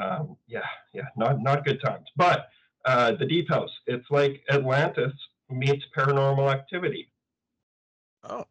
Um, 0.00 0.36
yeah, 0.46 0.60
yeah, 0.92 1.06
not 1.16 1.40
not 1.40 1.64
good 1.64 1.80
times. 1.82 2.06
But 2.16 2.48
uh, 2.84 3.12
the 3.12 3.26
Deep 3.26 3.48
House, 3.48 3.70
it's 3.86 4.06
like 4.10 4.42
Atlantis 4.50 5.12
meets 5.50 5.84
Paranormal 5.96 6.52
Activity. 6.52 7.08
Oh. 8.28 8.44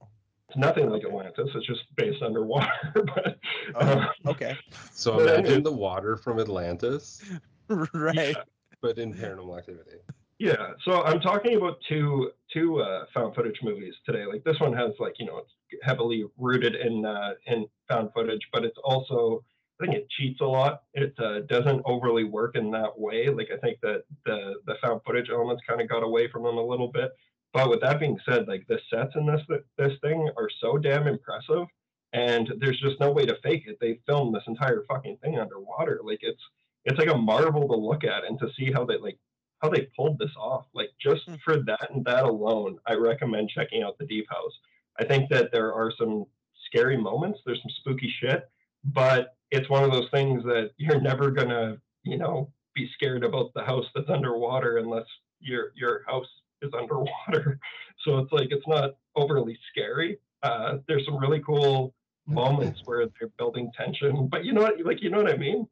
It's 0.50 0.58
nothing 0.58 0.89
like 0.89 1.03
Atlantis. 1.03 1.50
It's 1.55 1.65
just 1.67 1.82
based 1.96 2.22
underwater. 2.22 2.67
but 2.94 3.38
Oh. 3.75 4.05
Okay. 4.27 4.55
So 4.91 5.13
But 5.17 5.22
imagine 5.24 5.46
anyway- 5.46 5.62
the 5.62 5.72
water 5.72 6.17
from 6.17 6.39
Atlantis, 6.39 7.22
right. 7.94 8.36
but 8.82 8.98
in 8.98 9.13
paranormal 9.13 9.58
activity. 9.58 9.98
Yeah, 10.38 10.72
so 10.84 11.01
I'm 11.03 11.22
talking 11.22 11.55
about 11.55 11.77
two 11.88 12.32
two 12.51 12.82
uh, 12.82 13.05
found 13.13 13.36
footage 13.36 13.60
movies 13.63 13.94
today. 14.05 14.25
Like 14.25 14.44
this 14.44 14.60
one 14.60 14.74
has 14.74 14.91
like 15.00 15.13
you 15.17 15.25
know 15.25 15.38
it's 15.38 15.51
heavily 15.84 16.25
rooted 16.38 16.75
in 16.75 17.05
uh, 17.05 17.36
in 17.48 17.65
found 17.89 18.10
footage, 18.13 18.41
but 18.51 18.65
it's 18.65 18.77
also 18.84 19.46
I 19.82 19.86
think 19.86 19.96
it 19.98 20.10
cheats 20.10 20.41
a 20.41 20.46
lot. 20.46 20.84
It 20.94 21.13
uh, 21.20 21.39
doesn't 21.48 21.82
overly 21.86 22.25
work 22.25 22.55
in 22.58 22.70
that 22.72 23.00
way. 23.00 23.29
Like 23.29 23.48
I 23.50 23.58
think 23.58 23.79
that 23.82 24.03
the 24.25 24.55
the 24.65 24.75
found 24.82 25.01
footage 25.05 25.29
elements 25.29 25.63
kind 25.67 25.79
of 25.79 25.88
got 25.88 26.03
away 26.03 26.27
from 26.29 26.44
them 26.44 26.58
a 26.58 26.65
little 26.65 26.89
bit. 26.89 27.12
But 27.55 27.69
with 27.71 27.81
that 27.81 28.01
being 28.01 28.19
said, 28.29 28.50
like 28.50 28.67
the 28.67 28.79
sets 28.91 29.13
in 29.15 29.25
this 29.25 29.41
this 29.77 29.93
thing 30.01 30.29
are 30.38 30.50
so 30.62 30.77
damn 30.77 31.07
impressive, 31.07 31.67
and 32.13 32.53
there's 32.59 32.81
just 32.81 33.00
no 33.00 33.12
way 33.13 33.25
to 33.25 33.38
fake 33.43 33.63
it. 33.67 33.77
They 33.79 34.01
filmed 34.05 34.35
this 34.35 34.43
entire 34.47 34.83
fucking 34.89 35.19
thing 35.24 35.39
underwater. 35.39 36.01
Like 36.03 36.19
it's 36.21 36.43
it's 36.83 37.00
like 37.00 37.09
a 37.09 37.17
marvel 37.17 37.67
to 37.69 37.75
look 37.75 38.03
at 38.03 38.25
and 38.25 38.38
to 38.39 38.50
see 38.57 38.74
how 38.74 38.85
they 38.85 38.97
like 38.97 39.17
how 39.63 39.69
they 39.69 39.88
pulled 39.95 40.19
this 40.19 40.35
off. 40.38 40.65
Like 40.74 40.89
just 41.01 41.24
Hmm. 41.27 41.35
for 41.45 41.57
that 41.63 41.91
and 41.91 42.03
that 42.05 42.25
alone, 42.25 42.77
I 42.88 42.95
recommend 42.95 43.50
checking 43.51 43.83
out 43.83 43.97
the 44.00 44.05
Deep 44.05 44.27
House. 44.29 44.53
I 45.00 45.05
think 45.05 45.29
that 45.29 45.51
there 45.53 45.74
are 45.74 45.91
some 45.97 46.25
scary 46.67 46.97
moments. 46.97 47.39
There's 47.45 47.62
some 47.62 47.71
spooky 47.79 48.13
shit, 48.19 48.50
but 48.83 49.38
it's 49.51 49.69
one 49.69 49.85
of 49.85 49.91
those 49.93 50.09
things 50.12 50.43
that 50.43 50.71
you're 50.77 51.01
never 51.01 51.31
gonna, 51.31 51.77
you 52.03 52.17
know, 52.17 52.51
be 52.74 52.89
scared 52.95 53.24
about 53.24 53.53
the 53.53 53.63
house 53.63 53.85
that's 53.95 54.09
underwater 54.09 54.77
unless 54.77 55.07
your 55.39 55.71
your 55.75 56.03
house 56.05 56.27
is 56.65 56.74
underwater. 56.74 57.60
So 58.03 58.19
it's 58.19 58.31
like 58.31 58.50
it's 58.51 58.67
not 58.67 58.98
overly 59.15 59.57
scary. 59.72 60.19
Uh, 60.43 60.77
there's 60.88 61.05
some 61.05 61.17
really 61.17 61.39
cool 61.39 61.93
moments 62.27 62.81
where 62.86 63.07
they're 63.19 63.29
building 63.39 63.72
tension, 63.75 64.27
but 64.27 64.45
you 64.45 64.53
know 64.53 64.62
what, 64.62 64.75
like 64.86 65.01
you 65.01 65.10
know 65.10 65.24
what 65.24 65.31
I 65.34 65.38
mean. 65.38 65.65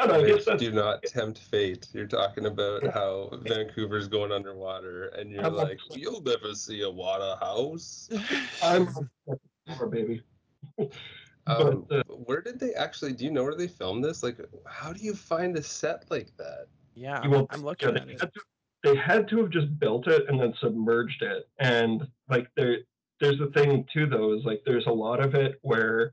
I 0.00 0.06
don't 0.06 0.22
know. 0.22 0.24
I 0.24 0.32
guess 0.32 0.46
that's 0.46 0.60
do 0.60 0.72
not 0.72 1.02
tempt 1.04 1.38
fate. 1.38 1.86
You're 1.92 2.08
talking 2.08 2.46
about 2.46 2.82
how 2.92 3.30
Vancouver's 3.42 4.08
going 4.08 4.32
underwater, 4.32 5.08
and 5.16 5.30
you're 5.30 5.44
I'm 5.44 5.54
not- 5.54 5.68
like, 5.68 5.78
you'll 5.94 6.22
never 6.22 6.54
see 6.54 6.80
a 6.82 6.90
water 6.90 7.36
house. 7.40 8.08
I'm 8.62 8.88
a 9.80 9.86
baby. 9.86 10.22
Um, 11.46 11.86
But, 11.88 12.00
uh, 12.00 12.02
where 12.26 12.42
did 12.42 12.58
they 12.60 12.74
actually? 12.74 13.12
Do 13.14 13.24
you 13.24 13.30
know 13.30 13.42
where 13.44 13.54
they 13.54 13.68
filmed 13.68 14.04
this? 14.04 14.22
Like, 14.22 14.38
how 14.66 14.92
do 14.92 15.02
you 15.02 15.14
find 15.14 15.56
a 15.56 15.62
set 15.62 16.04
like 16.10 16.36
that? 16.36 16.66
Yeah. 16.94 17.18
You 17.18 17.24
I'm, 17.24 17.30
will- 17.30 17.46
I'm 17.50 17.62
looking 17.62 17.96
at 17.96 18.08
it. 18.08 18.22
They 18.88 18.96
had 18.96 19.28
to 19.28 19.38
have 19.38 19.50
just 19.50 19.78
built 19.78 20.06
it 20.06 20.24
and 20.28 20.40
then 20.40 20.54
submerged 20.60 21.22
it. 21.22 21.48
And 21.58 22.06
like 22.28 22.48
there, 22.56 22.78
there's 23.20 23.40
a 23.40 23.50
thing 23.50 23.84
to 23.94 24.06
those. 24.06 24.44
Like 24.44 24.62
there's 24.64 24.86
a 24.86 24.92
lot 24.92 25.20
of 25.20 25.34
it 25.34 25.58
where, 25.62 26.12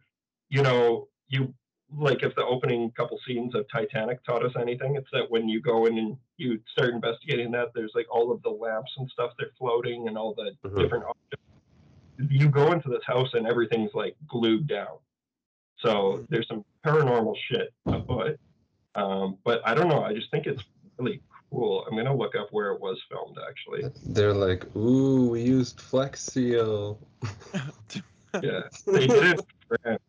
you 0.50 0.62
know, 0.62 1.08
you 1.27 1.53
like 1.96 2.24
if 2.24 2.36
the 2.36 2.44
opening 2.44 2.91
couple 2.91 3.17
scenes 3.27 3.55
of 3.55 3.65
Titanic 3.72 4.24
taught 4.24 4.44
us 4.44 4.53
anything, 4.60 4.96
it's 4.96 5.08
that 5.13 5.29
when 5.29 5.48
you 5.48 5.62
go 5.62 5.86
in 5.86 5.98
and 5.98 6.17
you 6.38 6.60
start 6.72 6.94
investigating 6.94 7.51
that, 7.51 7.70
there's 7.74 7.91
like 7.96 8.08
all 8.12 8.32
of 8.32 8.41
the 8.41 8.50
lamps 8.50 8.91
and 8.98 9.10
stuff 9.10 9.32
they're 9.38 9.51
floating 9.58 10.08
and 10.08 10.17
all 10.17 10.34
the 10.34 10.51
Mhm. 10.67 10.79
different 10.79 11.05
objects. 11.05 11.46
You 12.29 12.50
go 12.50 12.72
into 12.72 12.89
this 12.89 13.03
house 13.05 13.34
and 13.34 13.46
everything's 13.48 13.94
like 13.94 14.15
glued 14.27 14.67
down. 14.67 14.98
So 15.77 15.89
Mm. 16.17 16.27
there's 16.29 16.48
some 16.48 16.65
paranormal 16.84 17.36
shit 17.48 17.74
afoot. 17.86 18.39
Um, 18.96 19.38
but 19.44 19.62
I 19.67 19.74
don't 19.75 19.89
know. 19.89 20.01
I 20.03 20.13
just 20.13 20.32
think 20.32 20.48
it's 20.48 20.63
really 20.98 21.22
cool. 21.52 21.86
I'm 21.90 21.96
gonna 21.96 22.16
look 22.16 22.36
up 22.36 22.48
where 22.52 22.72
it 22.72 22.82
was 22.82 23.02
filmed 23.10 23.38
actually. 23.48 23.90
They're 24.06 24.34
like, 24.34 24.66
ooh, 24.75 25.30
we 25.30 25.42
used 25.42 25.80
Flex 25.80 26.22
Seal. 26.22 27.00
Yeah, 28.44 28.64
they 28.86 29.08
did 29.08 29.24
it 29.24 29.40
in 29.40 29.78
France, 29.82 30.04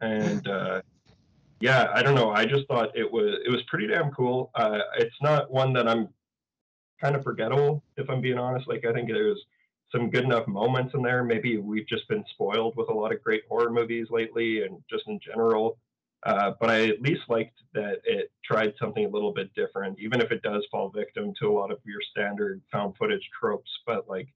and 0.00 0.48
uh, 0.48 0.82
yeah, 1.60 1.90
I 1.94 2.02
don't 2.02 2.14
know. 2.14 2.30
I 2.30 2.44
just 2.44 2.66
thought 2.66 2.96
it 2.96 3.10
was 3.10 3.36
it 3.44 3.50
was 3.50 3.62
pretty 3.68 3.86
damn 3.86 4.10
cool. 4.10 4.50
Uh, 4.54 4.80
it's 4.96 5.14
not 5.22 5.50
one 5.50 5.72
that 5.74 5.88
I'm 5.88 6.08
kind 7.00 7.14
of 7.14 7.22
forgettable, 7.22 7.82
if 7.96 8.08
I'm 8.10 8.20
being 8.20 8.38
honest. 8.38 8.68
Like 8.68 8.84
I 8.84 8.92
think 8.92 9.08
there's 9.08 9.40
some 9.92 10.10
good 10.10 10.24
enough 10.24 10.46
moments 10.46 10.94
in 10.94 11.02
there. 11.02 11.24
Maybe 11.24 11.56
we've 11.56 11.86
just 11.86 12.08
been 12.08 12.24
spoiled 12.32 12.76
with 12.76 12.88
a 12.88 12.92
lot 12.92 13.12
of 13.12 13.22
great 13.22 13.42
horror 13.48 13.70
movies 13.70 14.08
lately, 14.10 14.62
and 14.64 14.78
just 14.90 15.06
in 15.06 15.20
general. 15.20 15.78
Uh, 16.24 16.52
but 16.60 16.68
I 16.68 16.88
at 16.88 17.00
least 17.00 17.22
liked 17.28 17.60
that 17.74 18.00
it 18.04 18.32
tried 18.44 18.74
something 18.80 19.04
a 19.04 19.08
little 19.08 19.32
bit 19.32 19.54
different, 19.54 19.98
even 20.00 20.20
if 20.20 20.32
it 20.32 20.42
does 20.42 20.66
fall 20.70 20.90
victim 20.90 21.32
to 21.40 21.48
a 21.48 21.52
lot 21.52 21.70
of 21.70 21.78
your 21.84 22.00
standard 22.10 22.60
found 22.72 22.96
footage 22.96 23.28
tropes. 23.38 23.70
But 23.86 24.08
like, 24.08 24.28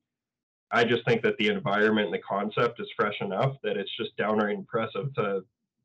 I 0.70 0.84
just 0.84 1.04
think 1.04 1.22
that 1.22 1.36
the 1.38 1.48
environment 1.48 2.06
and 2.06 2.14
the 2.14 2.20
concept 2.20 2.80
is 2.80 2.86
fresh 2.96 3.20
enough 3.20 3.56
that 3.62 3.76
it's 3.76 3.94
just 3.96 4.16
downright 4.16 4.56
impressive 4.56 5.12
to 5.14 5.44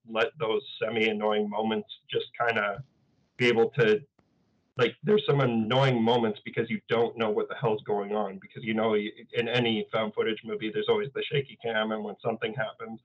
let 0.10 0.27
those 0.39 0.62
semi-annoying 0.82 1.50
moments 1.50 1.89
just 2.10 2.27
kind 2.39 2.58
of 2.58 2.82
be 3.38 3.48
able 3.48 3.70
to 3.72 4.01
like 4.77 4.96
there's 5.04 5.24
some 5.27 5.42
annoying 5.42 6.01
moments 6.01 6.39
because 6.46 6.70
you 6.70 6.80
don't 6.88 7.18
know 7.18 7.30
what 7.30 7.50
the 7.50 7.56
hell's 7.56 7.82
going 7.84 8.16
on 8.16 8.39
because 8.42 8.63
you 8.63 8.74
know 8.74 8.96
in 8.96 9.48
any 9.48 9.88
found 9.92 10.13
footage 10.13 10.39
movie 10.46 10.72
there's 10.72 10.88
always 10.88 11.10
the 11.13 11.24
shaky 11.32 11.58
cam 11.63 11.92
and 11.92 12.04
when 12.04 12.16
something 12.24 12.54
happens 12.54 13.00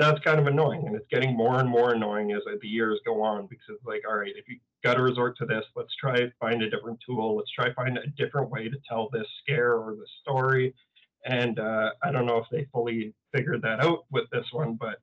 that's 0.00 0.20
kind 0.20 0.40
of 0.40 0.46
annoying 0.46 0.86
and 0.86 0.96
it's 0.96 1.06
getting 1.10 1.36
more 1.36 1.60
and 1.60 1.68
more 1.68 1.92
annoying 1.92 2.32
as 2.32 2.40
the 2.60 2.68
years 2.68 2.98
go 3.04 3.22
on 3.22 3.46
because 3.46 3.66
it's 3.68 3.84
like 3.84 4.02
all 4.08 4.16
right 4.16 4.32
if 4.36 4.48
you 4.48 4.58
got 4.82 4.94
to 4.94 5.02
resort 5.02 5.36
to 5.36 5.44
this 5.44 5.64
let's 5.76 5.94
try 6.00 6.16
find 6.40 6.62
a 6.62 6.70
different 6.70 6.98
tool 7.06 7.36
let's 7.36 7.50
try 7.52 7.72
find 7.74 7.98
a 7.98 8.06
different 8.16 8.50
way 8.50 8.68
to 8.68 8.76
tell 8.88 9.08
this 9.12 9.26
scare 9.42 9.74
or 9.74 9.94
this 9.96 10.10
story. 10.22 10.74
And 11.26 11.58
uh, 11.58 11.90
i 12.02 12.10
don't 12.10 12.26
know 12.26 12.38
if 12.38 12.46
they 12.50 12.66
fully 12.72 13.14
figured 13.34 13.62
that 13.62 13.84
out 13.84 14.06
with 14.10 14.24
this 14.32 14.46
one 14.52 14.74
but 14.74 14.98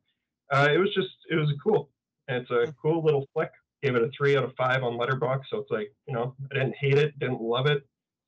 uh, 0.51 0.70
it 0.74 0.77
was 0.77 0.94
just 0.94 1.10
it 1.30 1.36
was 1.36 1.51
cool. 1.62 1.89
It's 2.27 2.50
a 2.51 2.74
cool 2.82 3.04
little 3.04 3.27
flick. 3.34 3.51
Gave 3.84 3.96
it 3.96 4.01
a 4.01 4.10
three 4.18 4.36
out 4.38 4.44
of 4.44 4.54
five 4.58 4.84
on 4.84 4.98
Letterboxd 4.98 5.44
so 5.50 5.60
it's 5.60 5.72
like 5.72 5.94
you 6.08 6.13
know 6.13 6.36
i 6.51 6.56
didn't 6.56 6.75
hate 6.80 6.98
it 6.98 7.18
didn't 7.20 7.42
love 7.42 7.68
it 7.68 7.86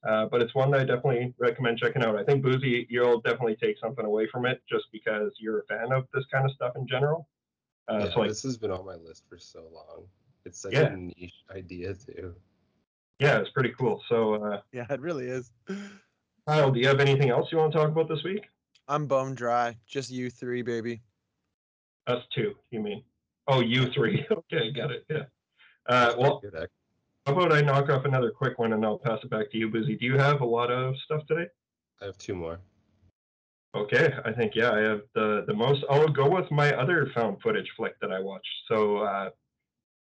uh, 0.08 0.26
but 0.32 0.42
it's 0.42 0.54
one 0.54 0.72
that 0.72 0.82
i 0.82 0.84
definitely 0.84 1.34
recommend 1.40 1.78
checking 1.78 2.04
out. 2.04 2.16
I 2.16 2.24
think 2.24 2.44
boozy 2.44 2.86
you'll 2.90 3.22
definitely 3.22 3.58
take 3.62 3.78
something 3.82 4.06
away 4.06 4.28
from 4.32 4.46
it 4.46 4.62
just 4.70 4.89
because 5.10 5.34
you're 5.40 5.60
a 5.60 5.66
fan 5.66 5.92
of 5.92 6.08
this 6.14 6.26
kind 6.32 6.46
of 6.46 6.52
stuff 6.52 6.76
in 6.76 6.88
general 6.88 7.28
uh, 7.88 8.04
yeah, 8.06 8.14
so 8.14 8.20
like 8.20 8.30
this 8.30 8.44
has 8.44 8.58
been 8.58 8.72
on 8.72 8.86
my 8.86 8.94
list 8.96 9.24
for 9.28 9.40
so 9.40 9.68
long. 9.74 10.06
It's 10.46 10.60
such 10.60 10.74
Yeah. 10.74 10.94
a 10.94 10.98
niche 10.98 11.34
idea 11.50 11.96
too. 11.96 12.36
yeah 13.20 13.40
it's 13.40 13.50
pretty 13.52 13.74
cool 13.80 14.02
so 14.08 14.36
uh, 14.36 14.62
Yeah, 14.72 14.86
it 14.90 15.00
really 15.02 15.28
is. 15.28 15.52
kyle 16.48 16.72
do 16.72 16.80
you 16.80 16.88
have 16.88 17.00
anything 17.00 17.30
else 17.30 17.52
you 17.52 17.58
want 17.58 17.72
to 17.74 17.78
talk 17.80 17.90
about 17.90 18.08
this 18.08 18.24
week 18.24 18.46
I'm 18.88 19.06
bone 19.06 19.36
dry. 19.36 19.78
Just 19.86 20.10
you 20.10 20.32
three, 20.32 20.62
baby. 20.64 21.02
us 22.08 22.24
two 22.34 22.56
you 22.72 22.80
mean 22.82 23.04
oh 23.48 23.62
you 23.62 23.92
three 23.92 24.26
okay 24.32 24.72
got 24.72 24.92
it 24.92 25.06
yeah 25.10 25.24
uh, 25.88 26.14
well 26.18 26.40
pretty 26.40 26.56
good, 26.56 26.64
ac- 26.64 26.72
how 27.26 27.34
about 27.34 27.52
i 27.52 27.62
knock 27.62 27.90
off 27.90 28.06
another 28.06 28.32
quick 28.32 28.58
one 28.60 28.74
and 28.74 28.86
i'll 28.86 28.98
pass 29.00 29.20
it 29.24 29.30
back 29.30 29.50
to 29.52 29.58
you 29.58 29.70
Boozy. 29.70 29.96
do 29.96 30.06
you 30.06 30.18
have 30.18 30.42
a 30.42 30.46
lot 30.46 30.72
of 30.72 30.96
stuff 31.06 31.26
today 31.28 31.48
I 32.02 32.06
have 32.06 32.18
two 32.18 32.34
more. 32.34 32.62
Okay, 33.76 34.12
I 34.26 34.32
think 34.32 34.56
yeah, 34.56 34.72
I 34.72 34.80
have 34.80 35.02
the 35.14 35.44
the 35.48 35.54
most. 35.54 35.84
I'll 35.90 36.08
go 36.08 36.28
with 36.28 36.50
my 36.50 36.74
other 36.74 37.12
found 37.14 37.38
footage 37.42 37.70
flick 37.78 38.00
that 38.02 38.12
I 38.12 38.20
watched. 38.20 38.48
So 38.68 38.98
uh, 38.98 39.30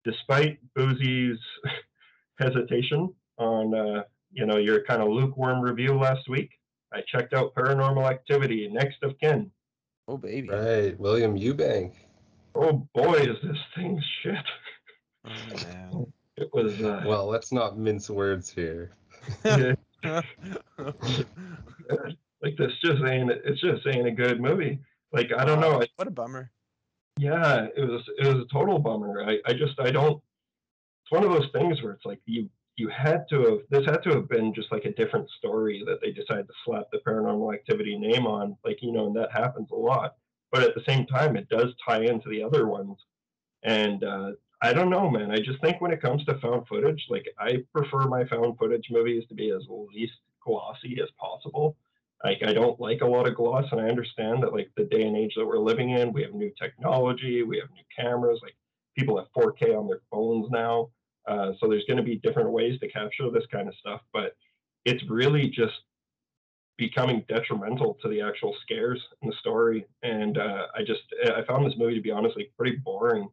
despite 0.04 0.58
Boozy's 0.74 1.38
hesitation 2.38 3.14
on 3.38 3.74
uh, 3.74 4.02
you 4.30 4.44
know 4.44 4.58
your 4.58 4.84
kind 4.84 5.00
of 5.00 5.08
lukewarm 5.08 5.62
review 5.62 5.98
last 5.98 6.28
week, 6.28 6.50
I 6.92 7.00
checked 7.10 7.32
out 7.32 7.54
Paranormal 7.54 8.10
Activity: 8.10 8.68
Next 8.70 9.02
of 9.02 9.18
Kin. 9.20 9.50
Oh 10.06 10.18
baby. 10.18 10.50
Right, 10.50 10.98
William 11.00 11.34
Eubank. 11.34 11.94
Oh 12.54 12.86
boy, 12.94 13.14
is 13.14 13.36
this 13.42 13.58
thing 13.74 14.02
shit! 14.22 14.34
Oh, 15.24 15.30
man. 15.64 16.06
It 16.38 16.50
was 16.52 16.82
uh, 16.82 17.02
Well, 17.06 17.28
let's 17.28 17.50
not 17.50 17.78
mince 17.78 18.10
words 18.10 18.50
here. 18.50 18.90
like 22.42 22.56
this 22.56 22.72
just 22.82 23.02
ain't 23.04 23.30
it's 23.30 23.60
just 23.60 23.86
ain't 23.86 24.06
a 24.06 24.12
good 24.12 24.40
movie. 24.40 24.80
Like 25.12 25.30
I 25.36 25.44
don't 25.44 25.60
know. 25.60 25.82
I, 25.82 25.86
what 25.96 26.08
a 26.08 26.10
bummer. 26.10 26.50
yeah, 27.18 27.66
it 27.76 27.88
was 27.88 28.02
it 28.18 28.26
was 28.26 28.44
a 28.44 28.52
total 28.52 28.78
bummer. 28.78 29.22
I, 29.22 29.38
I 29.46 29.52
just 29.52 29.78
I 29.80 29.90
don't. 29.90 30.22
It's 31.02 31.12
one 31.12 31.24
of 31.24 31.30
those 31.30 31.50
things 31.52 31.82
where 31.82 31.92
it's 31.92 32.04
like 32.04 32.20
you 32.26 32.48
you 32.76 32.88
had 32.88 33.24
to 33.30 33.40
have 33.44 33.58
this 33.70 33.86
had 33.86 34.02
to 34.02 34.10
have 34.10 34.28
been 34.28 34.52
just 34.54 34.70
like 34.70 34.84
a 34.84 34.92
different 34.92 35.28
story 35.38 35.82
that 35.86 36.00
they 36.02 36.12
decided 36.12 36.46
to 36.46 36.54
slap 36.64 36.84
the 36.92 37.00
paranormal 37.06 37.54
activity 37.54 37.96
name 37.98 38.26
on. 38.26 38.56
Like 38.64 38.78
you 38.82 38.92
know, 38.92 39.06
and 39.06 39.16
that 39.16 39.32
happens 39.32 39.68
a 39.72 39.76
lot. 39.76 40.16
But 40.52 40.62
at 40.62 40.74
the 40.74 40.84
same 40.86 41.06
time, 41.06 41.36
it 41.36 41.48
does 41.48 41.72
tie 41.86 42.02
into 42.02 42.28
the 42.28 42.42
other 42.42 42.66
ones. 42.66 42.98
And 43.62 44.04
uh, 44.04 44.32
I 44.62 44.72
don't 44.72 44.90
know, 44.90 45.10
man. 45.10 45.30
I 45.30 45.36
just 45.36 45.60
think 45.60 45.80
when 45.80 45.90
it 45.90 46.00
comes 46.00 46.24
to 46.24 46.38
found 46.38 46.66
footage, 46.68 47.04
like 47.10 47.26
I 47.38 47.64
prefer 47.74 48.02
my 48.02 48.24
found 48.26 48.58
footage 48.58 48.86
movies 48.90 49.24
to 49.28 49.34
be 49.34 49.50
as 49.50 49.62
least 49.68 50.14
glossy 50.44 50.98
as 51.02 51.08
possible. 51.18 51.76
Like 52.24 52.42
I 52.44 52.52
don't 52.52 52.80
like 52.80 53.02
a 53.02 53.06
lot 53.06 53.28
of 53.28 53.34
gloss, 53.34 53.66
and 53.72 53.80
I 53.80 53.88
understand 53.88 54.42
that 54.42 54.52
like 54.52 54.70
the 54.76 54.84
day 54.84 55.02
and 55.02 55.16
age 55.16 55.34
that 55.36 55.46
we're 55.46 55.58
living 55.58 55.90
in, 55.90 56.12
we 56.12 56.22
have 56.22 56.32
new 56.32 56.52
technology, 56.60 57.42
we 57.42 57.58
have 57.58 57.70
new 57.70 57.84
cameras, 57.96 58.40
like 58.42 58.56
people 58.96 59.18
have 59.18 59.26
4K 59.36 59.78
on 59.78 59.86
their 59.86 60.00
phones 60.10 60.50
now. 60.50 60.90
Uh, 61.28 61.52
so 61.60 61.68
there's 61.68 61.84
going 61.86 61.98
to 61.98 62.02
be 62.02 62.16
different 62.16 62.50
ways 62.50 62.78
to 62.80 62.88
capture 62.88 63.30
this 63.30 63.44
kind 63.52 63.68
of 63.68 63.74
stuff, 63.74 64.00
but 64.12 64.36
it's 64.84 65.02
really 65.10 65.48
just 65.48 65.74
becoming 66.78 67.24
detrimental 67.28 67.96
to 68.02 68.08
the 68.08 68.20
actual 68.20 68.54
scares 68.62 69.02
in 69.22 69.28
the 69.28 69.34
story. 69.40 69.86
And 70.02 70.38
uh, 70.38 70.66
I 70.74 70.82
just 70.82 71.02
I 71.24 71.42
found 71.42 71.66
this 71.66 71.78
movie 71.78 71.94
to 71.94 72.00
be 72.00 72.10
honestly 72.10 72.50
pretty 72.56 72.76
boring, 72.76 73.28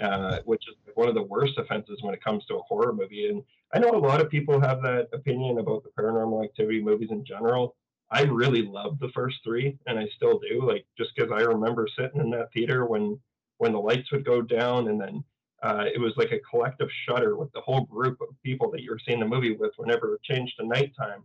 uh, 0.00 0.38
which 0.44 0.62
is 0.68 0.74
one 0.94 1.08
of 1.08 1.14
the 1.14 1.22
worst 1.22 1.58
offenses 1.58 1.98
when 2.02 2.14
it 2.14 2.22
comes 2.22 2.44
to 2.46 2.56
a 2.56 2.62
horror 2.62 2.92
movie. 2.92 3.28
And 3.28 3.42
I 3.74 3.78
know 3.78 3.90
a 3.90 3.98
lot 3.98 4.20
of 4.20 4.30
people 4.30 4.60
have 4.60 4.82
that 4.82 5.08
opinion 5.12 5.58
about 5.58 5.84
the 5.84 5.90
paranormal 6.00 6.44
activity 6.44 6.82
movies 6.82 7.08
in 7.10 7.24
general. 7.24 7.74
I 8.12 8.22
really 8.24 8.62
loved 8.62 9.00
the 9.00 9.10
first 9.14 9.38
three, 9.42 9.78
and 9.86 9.98
I 9.98 10.06
still 10.16 10.38
do. 10.38 10.66
Like 10.66 10.84
just 10.98 11.10
because 11.16 11.32
I 11.32 11.40
remember 11.40 11.88
sitting 11.98 12.20
in 12.20 12.30
that 12.30 12.52
theater 12.52 12.84
when 12.84 13.18
when 13.56 13.72
the 13.72 13.80
lights 13.80 14.12
would 14.12 14.24
go 14.24 14.42
down, 14.42 14.88
and 14.88 15.00
then 15.00 15.24
uh, 15.62 15.84
it 15.92 15.98
was 15.98 16.12
like 16.16 16.30
a 16.30 16.40
collective 16.50 16.88
shudder 17.08 17.36
with 17.36 17.50
the 17.52 17.60
whole 17.60 17.82
group 17.86 18.20
of 18.20 18.28
people 18.44 18.70
that 18.70 18.82
you 18.82 18.90
were 18.90 19.00
seeing 19.06 19.20
the 19.20 19.26
movie 19.26 19.56
with 19.56 19.72
whenever 19.76 20.14
it 20.14 20.22
changed 20.22 20.54
to 20.58 20.66
nighttime, 20.66 21.22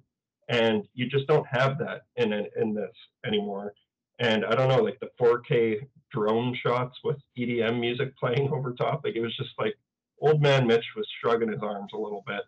and 0.47 0.87
you 0.93 1.07
just 1.07 1.27
don't 1.27 1.47
have 1.47 1.77
that 1.79 2.03
in 2.15 2.31
in 2.33 2.73
this 2.73 2.95
anymore. 3.25 3.73
And 4.19 4.45
I 4.45 4.55
don't 4.55 4.69
know, 4.69 4.81
like 4.81 4.99
the 4.99 5.11
4K 5.21 5.87
drone 6.11 6.55
shots 6.55 6.97
with 7.03 7.17
EDM 7.37 7.79
music 7.79 8.17
playing 8.17 8.49
over 8.51 8.73
top, 8.73 9.01
like 9.03 9.15
it 9.15 9.21
was 9.21 9.35
just 9.35 9.51
like 9.59 9.75
old 10.21 10.41
man 10.41 10.65
Mitch 10.65 10.85
was 10.95 11.07
shrugging 11.21 11.51
his 11.51 11.61
arms 11.61 11.91
a 11.93 11.97
little 11.97 12.23
bit. 12.25 12.41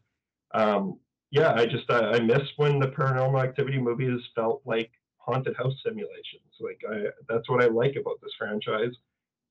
Um, 0.53 0.99
yeah, 1.31 1.53
I 1.53 1.65
just 1.65 1.89
I, 1.89 2.11
I 2.11 2.19
miss 2.19 2.41
when 2.57 2.79
the 2.79 2.87
paranormal 2.87 3.43
activity 3.43 3.77
movies 3.77 4.21
felt 4.35 4.61
like 4.65 4.91
haunted 5.17 5.55
house 5.55 5.75
simulations. 5.85 6.41
Like 6.59 6.81
I, 6.89 7.09
that's 7.27 7.49
what 7.49 7.63
I 7.63 7.67
like 7.67 7.95
about 7.95 8.19
this 8.21 8.33
franchise, 8.37 8.93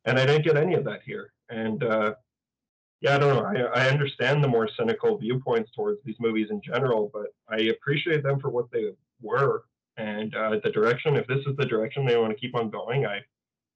and 0.04 0.18
I 0.18 0.26
didn't 0.26 0.44
get 0.44 0.56
any 0.56 0.74
of 0.74 0.84
that 0.84 1.02
here. 1.04 1.32
And 1.50 1.82
uh, 1.82 2.14
yeah, 3.00 3.14
I 3.14 3.18
don't 3.18 3.36
know. 3.36 3.70
I, 3.72 3.84
I 3.84 3.88
understand 3.88 4.42
the 4.42 4.48
more 4.48 4.68
cynical 4.76 5.16
viewpoints 5.18 5.70
towards 5.74 6.00
these 6.04 6.16
movies 6.18 6.48
in 6.50 6.60
general, 6.62 7.10
but 7.12 7.28
I 7.48 7.62
appreciate 7.70 8.22
them 8.22 8.40
for 8.40 8.50
what 8.50 8.70
they 8.72 8.90
were 9.22 9.64
and 9.96 10.34
uh, 10.34 10.58
the 10.62 10.70
direction. 10.70 11.16
If 11.16 11.26
this 11.26 11.44
is 11.46 11.56
the 11.56 11.66
direction 11.66 12.04
they 12.04 12.16
want 12.16 12.32
to 12.32 12.38
keep 12.38 12.56
on 12.56 12.70
going, 12.70 13.06
I 13.06 13.20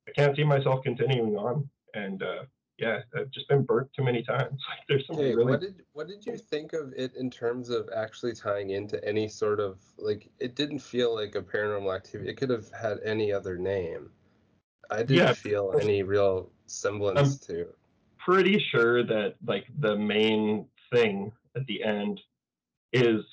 I 0.09 0.11
can't 0.17 0.37
see 0.37 0.45
myself 0.45 0.83
continuing 0.83 1.37
on. 1.37 1.69
And 1.95 2.23
uh, 2.23 2.45
yeah, 2.83 3.01
I've 3.16 3.31
just 3.31 3.49
been 3.49 3.62
burnt 3.62 3.90
too 3.95 4.03
many 4.05 4.23
times. 4.23 4.61
Like 4.71 4.81
there's 4.88 5.07
some 5.07 5.16
Hey, 5.16 5.35
really 5.35 5.53
what 5.53 5.61
did 5.61 5.83
what 5.92 6.09
did 6.09 6.27
you 6.27 6.37
think 6.37 6.73
of 6.73 6.92
it 6.97 7.14
in 7.16 7.31
terms 7.31 7.71
of 7.71 7.88
actually 7.95 8.35
tying 8.35 8.71
into 8.71 9.03
any 9.05 9.29
sort 9.29 9.61
of 9.61 9.79
like 9.99 10.31
it 10.40 10.57
didn't 10.57 10.81
feel 10.81 11.14
like 11.14 11.35
a 11.37 11.42
paranormal 11.42 11.95
activity. 11.95 12.31
It 12.31 12.37
could 12.37 12.51
have 12.51 12.71
had 12.73 12.99
any 13.05 13.33
other 13.33 13.57
name. 13.57 14.11
I 14.90 15.03
didn't 15.03 15.16
Yeah. 15.18 15.33
feel 15.33 15.75
any 15.81 16.03
real 16.03 16.51
semblance 16.66 17.38
to. 17.47 17.66
pretty 18.18 18.59
sure 18.71 19.03
that 19.05 19.35
like 19.47 19.66
the 19.81 19.97
main 19.97 20.68
thing 20.92 21.33
at 21.57 21.66
the 21.66 21.83
end 21.83 22.21
is 22.92 23.25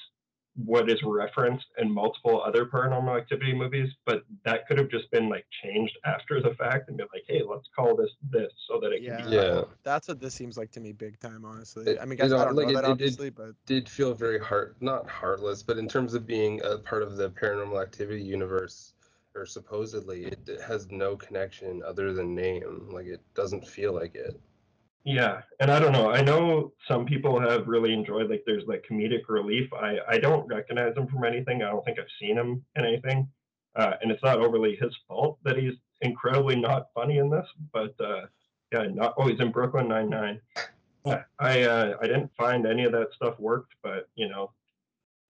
what 0.65 0.89
is 0.89 0.99
referenced 1.03 1.65
in 1.77 1.91
multiple 1.91 2.41
other 2.45 2.65
paranormal 2.65 3.17
activity 3.17 3.53
movies, 3.53 3.89
but 4.05 4.23
that 4.45 4.67
could 4.67 4.77
have 4.77 4.89
just 4.89 5.09
been 5.11 5.29
like 5.29 5.45
changed 5.63 5.97
after 6.05 6.41
the 6.41 6.53
fact 6.55 6.89
and 6.89 6.97
be 6.97 7.03
like, 7.13 7.23
hey, 7.27 7.41
let's 7.47 7.67
call 7.75 7.95
this 7.95 8.09
this 8.31 8.51
so 8.67 8.79
that 8.79 8.91
it 8.91 9.03
can 9.05 9.29
be 9.29 9.35
Yeah. 9.35 9.41
Yeah. 9.41 9.63
That's 9.83 10.07
what 10.07 10.19
this 10.19 10.33
seems 10.33 10.57
like 10.57 10.71
to 10.71 10.79
me, 10.79 10.91
big 10.91 11.19
time. 11.19 11.45
Honestly, 11.45 11.85
It- 11.87 11.99
I 12.01 12.05
mean, 12.05 12.19
you 12.19 12.27
know, 12.27 12.37
I 12.39 12.45
don't 12.45 12.55
like, 12.55 12.67
know 12.67 12.71
it- 12.71 12.75
that 12.75 12.83
it 12.83 12.87
did- 12.87 12.91
obviously, 12.91 13.29
but 13.29 13.55
Did 13.65 13.87
feel 13.87 14.13
very 14.13 14.39
heart 14.39 14.75
not 14.81 15.09
heartless, 15.09 15.63
but 15.63 15.77
in 15.77 15.87
terms 15.87 16.13
of 16.13 16.25
being 16.25 16.61
a 16.63 16.77
part 16.77 17.03
of 17.03 17.15
the 17.17 17.29
paranormal 17.29 17.81
activity 17.81 18.21
universe 18.23 18.93
or 19.35 19.45
supposedly 19.45 20.25
it 20.25 20.59
has 20.65 20.89
no 20.91 21.15
connection 21.15 21.81
other 21.83 22.13
than 22.13 22.33
name. 22.35 22.89
Like 22.91 23.05
it 23.05 23.21
doesn't 23.35 23.65
feel 23.67 23.93
like 23.93 24.15
it. 24.15 24.39
Yeah, 25.05 25.41
and 25.59 25.71
I 25.71 25.79
don't 25.79 25.93
know. 25.93 26.11
I 26.11 26.21
know 26.21 26.73
some 26.87 27.05
people 27.05 27.39
have 27.39 27.67
really 27.67 27.93
enjoyed 27.93 28.29
like 28.29 28.43
there's 28.45 28.65
like 28.67 28.85
comedic 28.89 29.29
relief. 29.29 29.71
I 29.73 29.97
I 30.07 30.17
don't 30.17 30.47
recognize 30.47 30.95
him 30.95 31.07
from 31.07 31.23
anything. 31.23 31.63
I 31.63 31.69
don't 31.69 31.83
think 31.85 31.99
I've 31.99 32.05
seen 32.19 32.37
him 32.37 32.63
in 32.75 32.85
anything, 32.85 33.27
uh, 33.75 33.93
and 34.01 34.11
it's 34.11 34.23
not 34.23 34.39
overly 34.39 34.75
his 34.75 34.93
fault 35.07 35.39
that 35.43 35.57
he's 35.57 35.73
incredibly 36.01 36.55
not 36.55 36.87
funny 36.93 37.17
in 37.17 37.29
this. 37.29 37.47
But 37.71 37.95
uh, 37.99 38.25
yeah, 38.73 38.87
not 38.93 39.13
oh 39.17 39.29
in 39.29 39.51
Brooklyn 39.51 39.87
Nine 39.87 40.09
Nine. 40.09 40.41
Yeah, 41.05 41.23
I 41.39 41.63
uh, 41.63 41.97
I 42.01 42.07
didn't 42.07 42.31
find 42.37 42.67
any 42.67 42.83
of 42.83 42.91
that 42.91 43.07
stuff 43.15 43.39
worked, 43.39 43.73
but 43.81 44.09
you 44.15 44.27
know, 44.27 44.51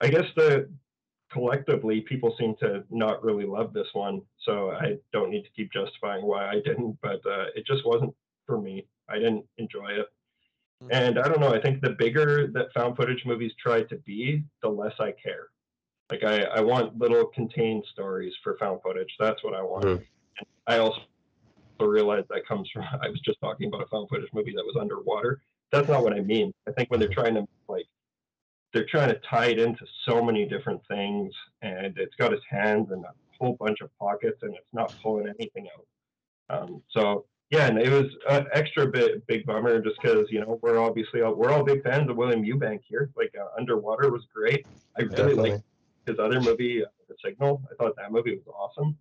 I 0.02 0.10
guess 0.10 0.26
the 0.36 0.68
collectively 1.32 2.02
people 2.02 2.36
seem 2.40 2.56
to 2.60 2.84
not 2.90 3.24
really 3.24 3.46
love 3.46 3.72
this 3.72 3.88
one, 3.94 4.24
so 4.46 4.72
I 4.72 4.98
don't 5.14 5.30
need 5.30 5.44
to 5.44 5.52
keep 5.56 5.72
justifying 5.72 6.26
why 6.26 6.50
I 6.50 6.60
didn't. 6.66 6.98
But 7.04 7.24
uh, 7.26 7.46
it 7.56 7.68
just 7.68 7.86
wasn't 7.86 8.16
for 8.48 8.60
me. 8.60 8.88
I 9.10 9.16
didn't 9.16 9.46
enjoy 9.58 9.90
it. 9.90 10.08
Mhm. 10.84 10.88
And 10.92 11.20
I 11.20 11.28
don't 11.28 11.40
know. 11.40 11.54
I 11.54 11.62
think 11.62 11.82
the 11.82 11.92
bigger 11.92 12.48
that 12.48 12.72
found 12.74 12.96
footage 12.96 13.26
movies 13.26 13.54
try 13.60 13.84
to 13.84 13.96
be, 13.98 14.44
the 14.62 14.70
less 14.70 14.94
I 15.00 15.12
care. 15.12 15.50
Like 16.10 16.24
I, 16.24 16.44
I 16.44 16.62
want 16.62 16.98
little 16.98 17.26
contained 17.28 17.86
stories 17.92 18.34
for 18.44 18.58
found 18.58 18.82
footage. 18.82 19.14
That's 19.20 19.44
what 19.44 19.54
I 19.54 19.62
want. 19.62 19.86
Mhm. 19.86 20.06
I 20.68 20.78
also 20.78 21.02
realize 21.80 22.26
that 22.30 22.46
comes 22.48 22.70
from. 22.72 22.84
I 23.02 23.10
was 23.10 23.20
just 23.22 23.40
talking 23.42 23.68
about 23.68 23.84
a 23.84 23.88
found 23.88 24.10
footage 24.10 24.30
movie 24.34 24.54
that 24.56 24.66
was 24.66 24.76
underwater. 24.80 25.42
That's 25.72 25.88
not 25.88 26.04
what 26.04 26.14
I 26.14 26.22
mean. 26.22 26.52
I 26.68 26.72
think 26.72 26.90
when 26.90 27.00
they're 27.00 27.10
trying 27.10 27.36
to 27.36 27.48
like, 27.68 27.86
they're 28.74 28.86
trying 28.86 29.10
to 29.10 29.20
tie 29.20 29.48
it 29.48 29.60
into 29.60 29.86
so 30.08 30.24
many 30.24 30.46
different 30.48 30.82
things, 30.88 31.34
and 31.62 31.98
it's 31.98 32.16
got 32.16 32.34
its 32.34 32.44
hands 32.50 32.92
in 32.92 33.04
a 33.04 33.14
whole 33.40 33.56
bunch 33.60 33.82
of 33.82 33.90
pockets, 34.00 34.42
and 34.42 34.56
it's 34.56 34.74
not 34.74 34.94
pulling 35.02 35.28
anything 35.28 35.68
out. 35.76 35.86
Um, 36.50 36.84
so 36.90 37.26
yeah, 37.50 37.68
and 37.68 37.80
it 37.80 37.90
was 37.90 38.06
an 38.30 38.46
extra 38.54 38.86
bit 38.86 39.26
big 39.28 39.46
bummer 39.46 39.82
just 39.82 40.00
because 40.02 40.28
you 40.30 40.40
know 40.40 40.60
we're 40.62 40.80
obviously 40.80 41.22
all, 41.22 41.34
we're 41.34 41.52
all 41.52 41.64
big 41.64 41.84
fans 41.84 42.10
of 42.10 42.16
William 42.16 42.44
Eubank 42.44 42.82
here. 42.88 43.10
Like 43.18 43.34
uh, 43.40 43.48
Underwater 43.58 44.12
was 44.12 44.22
great. 44.34 44.66
I 44.98 45.02
really 45.02 45.16
Definitely. 45.16 45.52
liked 45.52 45.64
his 46.06 46.20
other 46.20 46.42
movie, 46.42 46.84
uh, 46.84 46.88
The 47.08 47.16
Signal. 47.24 47.62
I 47.72 47.76
thought 47.76 47.96
that 47.98 48.12
movie 48.12 48.36
was 48.36 48.56
awesome. 48.56 48.98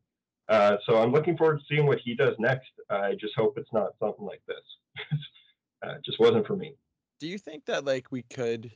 Uh, 0.49 0.77
so 0.87 0.97
I'm 0.97 1.13
looking 1.13 1.37
forward 1.37 1.59
to 1.59 1.65
seeing 1.69 1.87
what 1.87 1.99
he 1.99 2.15
does 2.15 2.35
next. 2.39 2.71
I 2.89 3.15
just 3.21 3.35
hope 3.37 3.59
it's 3.59 3.73
not 3.73 3.91
something 4.01 4.25
like 4.25 4.41
this. 4.47 4.57
uh, 5.87 5.97
it 5.97 6.05
just 6.05 6.19
wasn't 6.19 6.47
for 6.47 6.57
me. 6.57 6.75
do 7.19 7.27
you 7.29 7.37
think 7.37 7.67
that 7.67 7.85
like 7.85 8.11
we 8.11 8.23
could, 8.23 8.71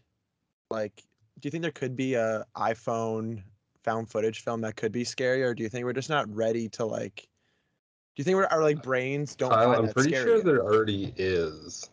like, 0.70 1.02
do 1.40 1.46
you 1.46 1.50
think 1.50 1.62
there 1.62 1.70
could 1.70 1.96
be 1.96 2.14
a 2.14 2.44
iPhone 2.56 3.42
found 3.84 4.10
footage 4.10 4.40
film 4.44 4.60
that 4.60 4.76
could 4.76 4.92
be 4.92 5.02
scary, 5.04 5.42
or 5.42 5.54
do 5.54 5.62
you 5.62 5.70
think 5.70 5.86
we're 5.86 5.94
just 5.94 6.10
not 6.10 6.32
ready 6.34 6.68
to 6.70 6.84
like? 6.84 7.26
Do 8.14 8.20
you 8.20 8.24
think 8.24 8.36
we're, 8.36 8.44
our 8.46 8.62
like 8.62 8.78
uh, 8.78 8.82
brains 8.82 9.34
don't 9.34 9.50
Kyle, 9.50 9.66
find 9.68 9.78
I'm 9.78 9.86
that 9.86 9.94
pretty 9.94 10.10
scary 10.10 10.24
sure 10.24 10.36
yet? 10.36 10.44
there 10.44 10.60
already 10.62 11.14
is. 11.16 11.88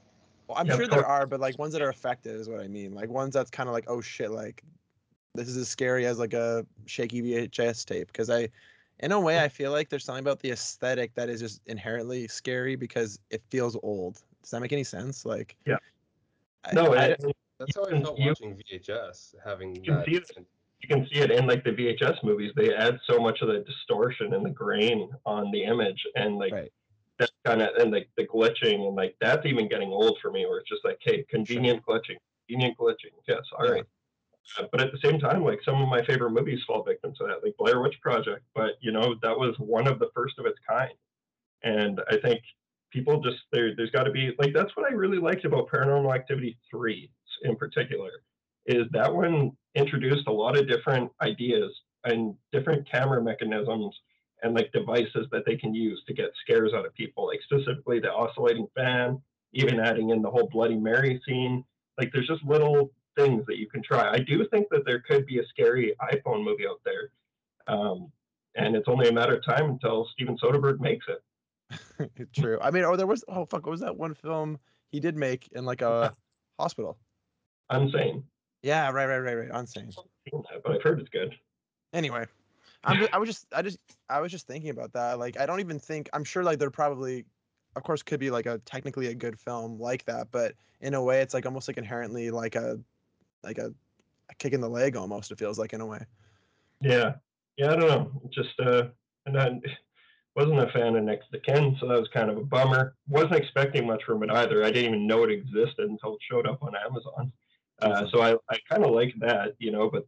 Well, 0.48 0.58
I'm 0.58 0.68
Yeah, 0.68 0.76
sure 0.76 0.88
there 0.88 1.06
are, 1.06 1.26
but 1.26 1.40
like 1.40 1.58
ones 1.58 1.72
that 1.74 1.82
are 1.82 1.90
effective 1.90 2.36
is 2.36 2.50
what 2.50 2.60
I 2.60 2.68
mean. 2.68 2.94
Like 2.94 3.10
ones 3.10 3.34
that's 3.34 3.50
kind 3.50 3.70
of 3.70 3.74
like, 3.74 3.86
oh 3.88 4.02
shit, 4.02 4.32
like 4.32 4.64
this 5.36 5.48
is 5.48 5.56
as 5.56 5.70
scary 5.70 6.06
as 6.06 6.20
like 6.20 6.34
a 6.34 6.66
shaky 6.88 7.22
VHS 7.22 7.86
tape. 7.86 8.08
Because 8.08 8.30
I, 8.30 8.50
in 9.00 9.14
a 9.14 9.20
way, 9.20 9.42
I 9.42 9.48
feel 9.48 9.72
like 9.72 9.88
there's 9.88 10.04
something 10.04 10.24
about 10.24 10.40
the 10.42 10.52
aesthetic 10.52 11.14
that 11.16 11.30
is 11.30 11.40
just 11.40 11.62
inherently 11.68 12.28
scary 12.28 12.76
because 12.76 13.18
it 13.30 13.42
feels 13.50 13.78
old. 13.82 14.22
Does 14.42 14.52
that 14.52 14.60
make 14.60 14.74
any 14.74 14.84
sense? 14.84 15.26
Like, 15.26 15.56
Yeah. 15.66 15.78
I- 16.66 16.74
No, 16.74 16.94
I, 16.96 17.06
it, 17.06 17.24
That's 17.60 17.76
how 17.76 17.86
I 17.86 17.90
can- 17.92 18.04
felt 18.04 18.20
watching 18.20 18.58
VHS, 18.58 19.36
having 19.46 19.76
that. 19.84 20.06
You 20.82 20.88
can 20.88 21.06
see 21.08 21.20
it 21.20 21.32
in 21.32 21.46
like 21.48 21.64
the 21.64 21.72
VHS 21.72 22.24
movies. 22.24 22.52
They 22.56 22.74
add 22.74 23.00
so 23.06 23.20
much 23.20 23.42
of 23.42 23.50
the 23.50 23.60
distortion 23.60 24.34
and 24.34 24.46
the 24.46 24.50
grain 24.50 25.12
on 25.26 25.52
the 25.52 25.64
image, 25.64 26.06
and 26.16 26.38
like 26.38 26.54
Right. 26.54 26.72
That 27.18 27.32
kind 27.46 27.62
of 27.62 27.76
and 27.76 27.92
like 27.92 28.10
the 28.16 28.26
glitching 28.26 28.88
and 28.88 28.96
like 28.96 29.16
that's 29.20 29.46
even 29.46 29.68
getting 29.68 29.90
old 29.90 30.20
for 30.22 30.32
me. 30.32 30.46
Where 30.46 30.60
it's 30.60 30.70
just 30.70 30.86
like, 30.86 31.00
hey, 31.02 31.26
convenient 31.30 31.86
glitching, 31.86 32.18
convenient 32.48 32.78
glitching. 32.78 33.12
Yes, 33.28 33.42
all 33.58 33.66
Yeah. 33.66 33.72
right. 33.74 33.86
Uh, 34.58 34.68
but 34.72 34.82
at 34.82 34.92
the 34.92 35.00
same 35.00 35.20
time, 35.20 35.44
like 35.44 35.60
some 35.64 35.82
of 35.82 35.90
my 35.90 36.04
favorite 36.06 36.32
movies 36.32 36.64
fall 36.66 36.84
victim 36.84 37.14
to 37.16 37.26
that, 37.26 37.44
like 37.44 37.56
Blair 37.58 37.82
Witch 37.82 38.00
Project. 38.02 38.46
But 38.56 38.76
you 38.82 38.92
know, 38.92 39.16
that 39.22 39.38
was 39.38 39.56
one 39.60 39.88
of 39.88 40.00
the 40.00 40.10
first 40.16 40.40
of 40.40 40.46
its 40.46 40.60
kind, 40.68 40.94
and 41.64 42.02
I 42.10 42.18
think 42.18 42.42
people 42.92 43.22
just 43.22 43.40
there. 43.52 43.76
There's 43.76 43.92
got 43.92 44.04
to 44.04 44.12
be 44.12 44.34
like 44.40 44.54
that's 44.54 44.76
what 44.78 44.90
I 44.90 44.96
really 44.96 45.20
liked 45.20 45.46
about 45.46 45.68
Paranormal 45.70 46.16
Activity 46.16 46.58
three 46.72 47.12
in 47.44 47.56
particular, 47.58 48.12
is 48.66 48.86
that 48.92 49.14
one 49.14 49.58
introduced 49.80 50.28
a 50.28 50.32
lot 50.32 50.58
of 50.58 50.68
different 50.68 51.12
ideas 51.22 51.72
and 52.04 52.36
different 52.52 52.90
camera 52.90 53.22
mechanisms 53.22 53.96
and 54.44 54.54
like 54.54 54.72
devices 54.72 55.28
that 55.32 55.44
they 55.46 55.56
can 55.56 55.74
use 55.74 56.02
to 56.08 56.14
get 56.14 56.32
scares 56.42 56.72
out 56.74 56.86
of 56.86 56.94
people, 56.94 57.28
like 57.28 57.40
specifically 57.44 58.00
the 58.00 58.12
oscillating 58.12 58.68
fan, 58.76 59.22
even 59.54 59.80
adding 59.80 60.12
in 60.12 60.22
the 60.22 60.30
whole 60.30 60.48
Bloody 60.52 60.78
Mary 60.78 61.22
scene. 61.28 61.64
Like 61.98 62.12
there's 62.14 62.28
just 62.28 62.44
little 62.44 62.92
things 63.18 63.44
that 63.48 63.58
you 63.58 63.68
can 63.68 63.84
try. 63.84 64.10
I 64.10 64.20
do 64.20 64.48
think 64.50 64.68
that 64.72 64.86
there 64.86 65.02
could 65.02 65.26
be 65.26 65.40
a 65.40 65.48
scary 65.50 65.94
iPhone 66.02 66.44
movie 66.44 66.66
out 66.68 66.80
there. 66.86 67.12
Um, 67.68 68.12
and 68.56 68.76
it's 68.76 68.88
only 68.88 69.10
a 69.10 69.14
matter 69.14 69.36
of 69.36 69.46
time 69.46 69.70
until 69.70 70.08
Steven 70.14 70.38
Soderbergh 70.38 70.80
makes 70.80 71.06
it. 71.08 72.30
True. 72.34 72.58
I 72.62 72.72
mean, 72.72 72.84
oh, 72.84 72.96
there 72.96 73.08
was 73.08 73.24
oh 73.28 73.46
fuck, 73.46 73.66
what 73.66 73.72
was 73.72 73.82
that 73.82 73.96
one 73.96 74.14
film 74.14 74.58
he 74.92 75.00
did 75.00 75.16
make 75.16 75.50
in 75.52 75.66
like 75.66 75.82
a 75.82 76.16
hospital? 76.60 76.98
I'm 77.70 77.92
saying, 77.92 78.24
Yeah, 78.62 78.92
right, 78.92 79.06
right, 79.06 79.20
right, 79.20 79.36
right. 79.36 79.50
Unsane. 79.50 79.96
but 80.32 80.72
I've 80.72 80.82
heard 80.82 81.00
it's 81.00 81.10
good. 81.10 81.34
Anyway, 81.94 82.26
I'm 82.84 82.98
just, 82.98 83.14
I 83.14 83.18
was 83.18 83.30
just 83.30 83.46
I 83.54 83.62
just 83.62 83.80
I 84.10 84.20
was 84.20 84.32
just 84.32 84.48
thinking 84.48 84.70
about 84.70 84.94
that. 84.94 85.20
Like 85.20 85.40
I 85.40 85.46
don't 85.46 85.60
even 85.60 85.80
think 85.80 86.10
I'm 86.14 86.24
sure 86.24 86.44
like 86.44 86.60
there 86.60 86.70
probably 86.70 87.26
of 87.76 87.84
course 87.84 88.04
could 88.04 88.20
be 88.20 88.30
like 88.30 88.46
a 88.46 88.60
technically 88.60 89.08
a 89.08 89.16
good 89.16 89.40
film 89.40 89.80
like 89.80 90.06
that, 90.06 90.28
but 90.32 90.54
in 90.82 90.94
a 90.94 91.04
way 91.04 91.22
it's 91.22 91.34
like 91.34 91.46
almost 91.46 91.68
like 91.68 91.78
inherently 91.78 92.32
like 92.32 92.56
a 92.56 92.80
like 93.44 93.58
a, 93.58 93.74
a 94.30 94.36
kick 94.36 94.54
in 94.54 94.62
the 94.62 94.70
leg 94.70 94.96
almost 94.96 95.32
it 95.32 95.40
feels 95.40 95.58
like 95.58 95.74
in 95.74 95.82
a 95.82 95.86
way. 95.86 96.06
Yeah, 96.82 97.14
yeah, 97.58 97.72
I 97.72 97.76
don't 97.76 97.88
know. 97.88 98.12
Just 98.30 98.60
uh, 98.60 98.88
and 99.26 99.40
I 99.40 99.60
wasn't 100.36 100.60
a 100.60 100.72
fan 100.72 100.96
of 100.96 101.04
Next 101.04 101.32
to 101.32 101.40
Kin, 101.40 101.76
so 101.80 101.88
that 101.88 102.00
was 102.00 102.10
kind 102.14 102.30
of 102.30 102.38
a 102.38 102.44
bummer. 102.44 102.96
wasn't 103.08 103.36
expecting 103.36 103.88
much 103.88 104.04
from 104.06 104.24
it 104.24 104.32
either. 104.32 104.64
I 104.64 104.72
didn't 104.72 104.94
even 104.94 105.08
know 105.08 105.24
it 105.24 105.32
existed 105.32 105.90
until 105.90 106.16
it 106.16 106.22
showed 106.30 106.48
up 106.48 106.62
on 106.62 106.74
Amazon. 106.76 107.34
Uh, 107.82 108.06
so 108.12 108.22
I, 108.22 108.34
I 108.50 108.58
kind 108.70 108.84
of 108.84 108.92
like 108.92 109.14
that, 109.20 109.56
you 109.60 109.72
know. 109.72 109.90
But 109.90 110.08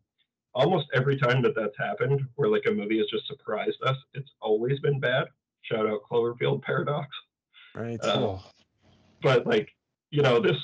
almost 0.53 0.87
every 0.93 1.17
time 1.17 1.41
that 1.43 1.55
that's 1.55 1.77
happened, 1.77 2.21
where 2.35 2.49
like 2.49 2.63
a 2.67 2.71
movie 2.71 2.97
has 2.97 3.07
just 3.07 3.27
surprised 3.27 3.77
us, 3.85 3.97
it's 4.13 4.29
always 4.41 4.79
been 4.79 4.99
bad. 4.99 5.27
Shout 5.63 5.87
out 5.87 6.01
Cloverfield 6.09 6.61
Paradox. 6.61 7.07
Right. 7.75 7.99
Uh, 8.01 8.13
Oh, 8.17 8.43
But 9.21 9.45
like, 9.45 9.69
you 10.09 10.21
know, 10.21 10.39
this, 10.39 10.57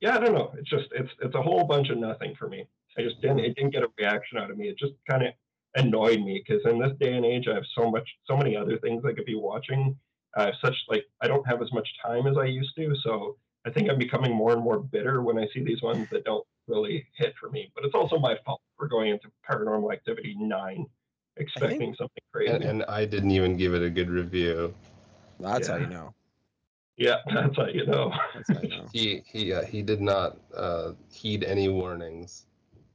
yeah, 0.00 0.16
I 0.16 0.20
don't 0.20 0.34
know. 0.34 0.52
It's 0.58 0.68
just 0.68 0.86
it's 0.92 1.10
it's 1.22 1.34
a 1.34 1.42
whole 1.42 1.64
bunch 1.64 1.90
of 1.90 1.98
nothing 1.98 2.34
for 2.38 2.48
me. 2.48 2.66
I 2.98 3.02
just 3.02 3.20
didn't 3.20 3.40
it 3.40 3.54
didn't 3.54 3.70
get 3.70 3.82
a 3.82 3.88
reaction 3.98 4.38
out 4.38 4.50
of 4.50 4.56
me. 4.56 4.68
It 4.68 4.78
just 4.78 4.94
kind 5.08 5.24
of 5.26 5.32
annoyed 5.76 6.20
me 6.20 6.42
because 6.44 6.64
in 6.70 6.80
this 6.80 6.92
day 6.98 7.14
and 7.14 7.24
age, 7.24 7.46
I 7.48 7.54
have 7.54 7.66
so 7.76 7.90
much 7.90 8.08
so 8.26 8.36
many 8.36 8.56
other 8.56 8.78
things 8.78 9.04
I 9.04 9.12
could 9.12 9.26
be 9.26 9.36
watching. 9.36 9.96
I 10.36 10.46
have 10.46 10.54
such 10.64 10.74
like 10.88 11.04
I 11.20 11.28
don't 11.28 11.46
have 11.46 11.62
as 11.62 11.72
much 11.72 11.88
time 12.04 12.26
as 12.26 12.36
I 12.36 12.46
used 12.46 12.74
to, 12.76 12.94
so 13.02 13.36
I 13.66 13.70
think 13.70 13.90
I'm 13.90 13.98
becoming 13.98 14.34
more 14.34 14.52
and 14.52 14.62
more 14.62 14.78
bitter 14.78 15.22
when 15.22 15.38
I 15.38 15.46
see 15.52 15.62
these 15.62 15.82
ones 15.82 16.08
that 16.10 16.24
don't 16.24 16.46
really 16.66 17.06
hit 17.16 17.34
for 17.38 17.50
me. 17.50 17.70
But 17.74 17.84
it's 17.84 17.94
also 17.94 18.18
my 18.18 18.36
fault 18.44 18.62
for 18.78 18.88
going 18.88 19.10
into 19.10 19.28
Paranormal 19.48 19.92
Activity 19.92 20.34
nine, 20.38 20.86
expecting 21.36 21.94
something 21.96 22.22
crazy. 22.32 22.52
and, 22.52 22.64
and 22.64 22.84
I 22.84 23.04
didn't 23.04 23.32
even 23.32 23.56
give 23.56 23.74
it 23.74 23.82
a 23.82 23.90
good 23.90 24.08
review. 24.08 24.74
That's 25.38 25.68
how 25.68 25.76
you 25.76 25.86
know. 25.86 26.14
yeah, 26.96 27.16
that's 27.34 27.56
how 27.56 27.66
you 27.66 27.86
know. 27.86 28.12
That's 28.34 28.50
how 28.50 28.62
you 28.62 28.68
know. 28.68 28.86
He 28.92 29.22
he 29.26 29.52
uh, 29.52 29.64
he 29.64 29.82
did 29.82 30.00
not 30.00 30.38
uh, 30.56 30.92
heed 31.12 31.44
any 31.44 31.68
warnings. 31.68 32.46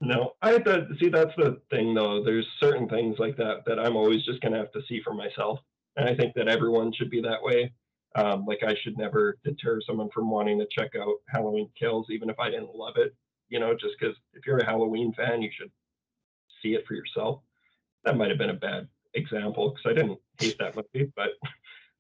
No, 0.02 0.34
I 0.42 0.52
had 0.52 0.66
to 0.66 0.88
see. 1.00 1.10
That's 1.10 1.36
the 1.38 1.62
thing, 1.70 1.94
though. 1.94 2.24
There's 2.24 2.48
certain 2.60 2.90
things 2.90 3.18
like 3.20 3.38
that 3.38 3.66
that 3.66 3.80
I'm 3.80 3.96
always 3.96 4.26
just 4.26 4.42
gonna 4.42 4.58
have 4.58 4.72
to 4.74 4.82
see 4.88 5.02
for 5.04 5.14
myself, 5.14 5.60
and 5.96 6.08
I 6.08 6.16
think 6.16 6.34
that 6.36 6.48
everyone 6.48 6.92
should 6.94 7.10
be 7.10 7.22
that 7.22 7.42
way. 7.42 7.72
Um, 8.16 8.46
like 8.46 8.64
I 8.64 8.76
should 8.82 8.98
never 8.98 9.38
deter 9.44 9.82
someone 9.86 10.10
from 10.14 10.30
wanting 10.30 10.58
to 10.60 10.68
check 10.72 10.92
out 10.96 11.16
Halloween 11.28 11.70
Kills, 11.78 12.08
even 12.10 12.30
if 12.30 12.40
I 12.40 12.50
didn't 12.50 12.74
love 12.74 12.96
it. 12.98 13.14
You 13.50 13.60
know, 13.60 13.74
just 13.74 13.96
because 14.00 14.16
if 14.34 14.46
you're 14.46 14.58
a 14.58 14.66
Halloween 14.66 15.14
fan, 15.14 15.42
you 15.42 15.50
should 15.56 15.72
see 16.62 16.74
it 16.74 16.86
for 16.88 16.94
yourself. 16.96 17.42
That 18.04 18.18
might 18.18 18.30
have 18.30 18.38
been 18.38 18.50
a 18.50 18.54
bad 18.56 18.88
example 19.14 19.70
because 19.70 19.92
I 19.92 19.94
didn't 19.94 20.20
hate 20.40 20.58
that 20.60 20.76
movie, 20.76 21.12
but 21.16 21.30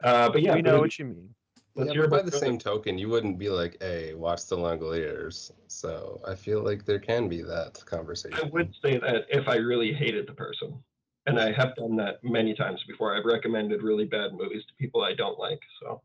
uh, 0.03 0.29
but 0.29 0.41
yeah, 0.41 0.55
we 0.55 0.61
know 0.61 0.71
Boozy, 0.71 0.81
what 0.81 0.99
you 0.99 1.05
mean. 1.05 1.35
let's 1.75 1.93
yeah, 1.93 2.01
but 2.01 2.09
by 2.09 2.21
the 2.21 2.31
Boozy. 2.31 2.45
same 2.45 2.57
token, 2.57 2.97
you 2.97 3.09
wouldn't 3.09 3.37
be 3.37 3.49
like, 3.49 3.77
"Hey, 3.81 4.13
watch 4.13 4.45
the 4.47 4.57
Langoliers." 4.57 5.51
So 5.67 6.21
I 6.27 6.35
feel 6.35 6.63
like 6.63 6.85
there 6.85 6.99
can 6.99 7.27
be 7.27 7.41
that 7.41 7.83
conversation. 7.85 8.39
I 8.41 8.47
would 8.49 8.73
say 8.81 8.97
that 8.99 9.25
if 9.29 9.47
I 9.47 9.55
really 9.55 9.93
hated 9.93 10.27
the 10.27 10.33
person, 10.33 10.81
and 11.27 11.39
I 11.39 11.51
have 11.51 11.75
done 11.75 11.95
that 11.97 12.23
many 12.23 12.53
times 12.53 12.83
before, 12.87 13.15
I've 13.15 13.25
recommended 13.25 13.81
really 13.83 14.05
bad 14.05 14.33
movies 14.33 14.63
to 14.67 14.73
people 14.79 15.03
I 15.03 15.13
don't 15.13 15.39
like. 15.39 15.59
So 15.81 16.01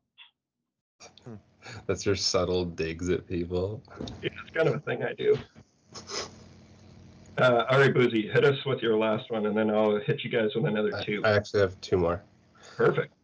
That's 1.86 2.06
your 2.06 2.16
subtle 2.16 2.64
digs 2.64 3.08
at 3.10 3.26
people. 3.26 3.82
it's 4.22 4.34
kind 4.54 4.68
of 4.68 4.74
a 4.74 4.80
thing 4.80 5.02
I 5.02 5.12
do. 5.12 5.36
Uh, 7.38 7.64
all 7.70 7.78
right, 7.78 7.94
Boozy, 7.94 8.28
hit 8.28 8.44
us 8.44 8.58
with 8.66 8.82
your 8.82 8.96
last 8.96 9.30
one, 9.30 9.46
and 9.46 9.56
then 9.56 9.70
I'll 9.70 9.98
hit 9.98 10.22
you 10.24 10.30
guys 10.30 10.50
with 10.54 10.66
another 10.66 10.94
I, 10.94 11.04
two. 11.04 11.22
I 11.24 11.32
actually 11.32 11.60
have 11.60 11.80
two 11.80 11.96
more. 11.96 12.22
Perfect. 12.76 13.14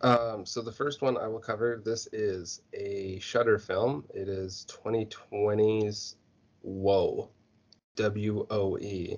Um, 0.00 0.44
so 0.44 0.60
the 0.60 0.72
first 0.72 1.02
one 1.02 1.16
I 1.16 1.26
will 1.26 1.40
cover. 1.40 1.80
This 1.84 2.06
is 2.12 2.62
a 2.72 3.18
Shutter 3.20 3.58
film. 3.58 4.04
It 4.12 4.28
is 4.28 4.66
2020's 4.68 6.16
Woe, 6.62 7.30
W 7.96 8.46
O 8.50 8.78
E. 8.78 9.16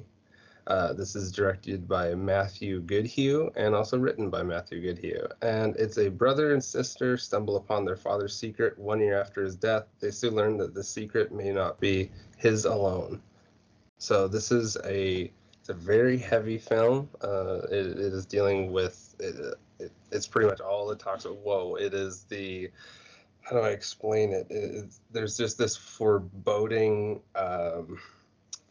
Uh, 0.66 0.92
this 0.92 1.14
is 1.14 1.30
directed 1.30 1.86
by 1.86 2.14
Matthew 2.14 2.80
Goodhue 2.80 3.50
and 3.54 3.74
also 3.74 3.98
written 3.98 4.30
by 4.30 4.42
Matthew 4.42 4.80
Goodhue. 4.82 5.26
And 5.40 5.76
it's 5.76 5.98
a 5.98 6.08
brother 6.08 6.54
and 6.54 6.62
sister 6.62 7.16
stumble 7.16 7.56
upon 7.56 7.84
their 7.84 7.96
father's 7.96 8.36
secret 8.36 8.76
one 8.76 9.00
year 9.00 9.20
after 9.20 9.42
his 9.42 9.54
death. 9.54 9.84
They 10.00 10.10
soon 10.10 10.34
learn 10.34 10.56
that 10.58 10.74
the 10.74 10.82
secret 10.82 11.32
may 11.32 11.52
not 11.52 11.78
be 11.78 12.10
his 12.36 12.64
alone. 12.64 13.22
So 13.98 14.26
this 14.26 14.50
is 14.50 14.76
a 14.84 15.30
it's 15.60 15.68
a 15.68 15.74
very 15.74 16.18
heavy 16.18 16.58
film. 16.58 17.08
Uh, 17.22 17.62
it, 17.70 17.86
it 17.86 18.12
is 18.12 18.26
dealing 18.26 18.72
with 18.72 19.14
it, 19.18 19.58
it, 19.78 19.92
it's 20.10 20.26
pretty 20.26 20.48
much 20.48 20.60
all 20.60 20.90
it 20.90 20.98
talks 20.98 21.24
about. 21.24 21.38
Whoa! 21.38 21.76
It 21.76 21.94
is 21.94 22.24
the 22.24 22.70
how 23.40 23.56
do 23.56 23.62
I 23.62 23.70
explain 23.70 24.32
it? 24.32 24.92
there's 25.12 25.36
just 25.36 25.56
this 25.56 25.76
foreboding 25.76 27.20
um, 27.36 27.98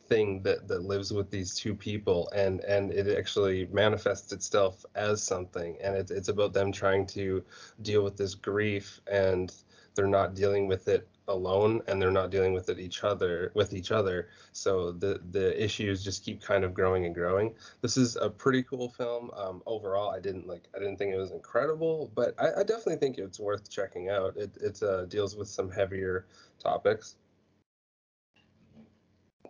thing 0.07 0.41
that 0.43 0.67
that 0.67 0.83
lives 0.83 1.11
with 1.11 1.29
these 1.29 1.55
two 1.55 1.75
people, 1.75 2.29
and 2.35 2.61
and 2.61 2.91
it 2.91 3.07
actually 3.17 3.67
manifests 3.71 4.31
itself 4.31 4.85
as 4.95 5.21
something, 5.21 5.77
and 5.81 5.95
it's 5.95 6.11
it's 6.11 6.29
about 6.29 6.53
them 6.53 6.71
trying 6.71 7.05
to 7.07 7.43
deal 7.81 8.03
with 8.03 8.17
this 8.17 8.35
grief, 8.35 9.01
and 9.11 9.53
they're 9.95 10.07
not 10.07 10.35
dealing 10.35 10.67
with 10.67 10.87
it 10.87 11.07
alone 11.27 11.81
and 11.87 11.99
they're 11.99 12.11
not 12.11 12.29
dealing 12.29 12.53
with 12.53 12.69
it 12.69 12.79
each 12.79 13.03
other 13.03 13.51
with 13.55 13.73
each 13.73 13.91
other. 13.91 14.29
So 14.51 14.91
the 14.91 15.21
the 15.31 15.61
issues 15.61 16.03
just 16.03 16.23
keep 16.23 16.41
kind 16.41 16.63
of 16.63 16.73
growing 16.73 17.05
and 17.05 17.15
growing. 17.15 17.55
This 17.81 17.97
is 17.97 18.15
a 18.15 18.29
pretty 18.29 18.63
cool 18.63 18.89
film. 18.89 19.31
Um, 19.35 19.63
overall 19.65 20.09
i 20.11 20.19
didn't 20.19 20.47
like 20.47 20.67
i 20.75 20.79
didn't 20.79 20.97
think 20.97 21.13
it 21.13 21.17
was 21.17 21.31
incredible 21.31 22.11
but 22.15 22.35
i, 22.39 22.61
I 22.61 22.63
definitely 22.63 22.97
think 22.97 23.17
it's 23.17 23.39
worth 23.39 23.69
checking 23.69 24.09
out. 24.09 24.35
It 24.37 24.51
it 24.61 24.81
uh, 24.83 25.05
deals 25.05 25.35
with 25.35 25.47
some 25.47 25.71
heavier 25.71 26.27
topics 26.59 27.15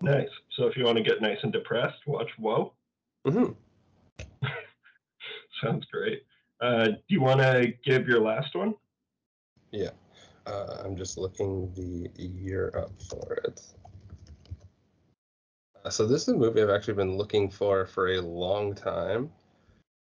Nice. 0.02 0.30
So 0.56 0.68
if 0.68 0.78
you 0.78 0.84
want 0.86 0.98
to 0.98 1.04
get 1.04 1.22
nice 1.22 1.38
and 1.44 1.52
depressed, 1.52 2.06
watch 2.08 2.30
Woe. 2.40 2.74
hmm 3.26 3.52
Sounds 5.64 5.86
great. 5.92 6.24
Uh, 6.62 6.86
do 6.88 6.98
you 7.08 7.22
want 7.22 7.40
to 7.42 7.74
give 7.84 8.08
your 8.08 8.22
last 8.22 8.56
one? 8.56 8.74
yeah 9.72 9.90
uh, 10.46 10.78
i'm 10.86 10.96
just 10.96 11.18
looking 11.18 11.70
the 11.76 12.10
year 12.22 12.72
up 12.78 12.92
for 13.10 13.34
it 13.44 13.62
Uh, 15.84 15.90
so 15.90 16.06
this 16.08 16.22
is 16.24 16.30
a 16.30 16.38
movie 16.38 16.62
i've 16.62 16.70
actually 16.70 16.94
been 16.94 17.18
looking 17.18 17.50
for 17.50 17.86
for 17.86 18.14
a 18.14 18.22
long 18.22 18.74
time 18.74 19.30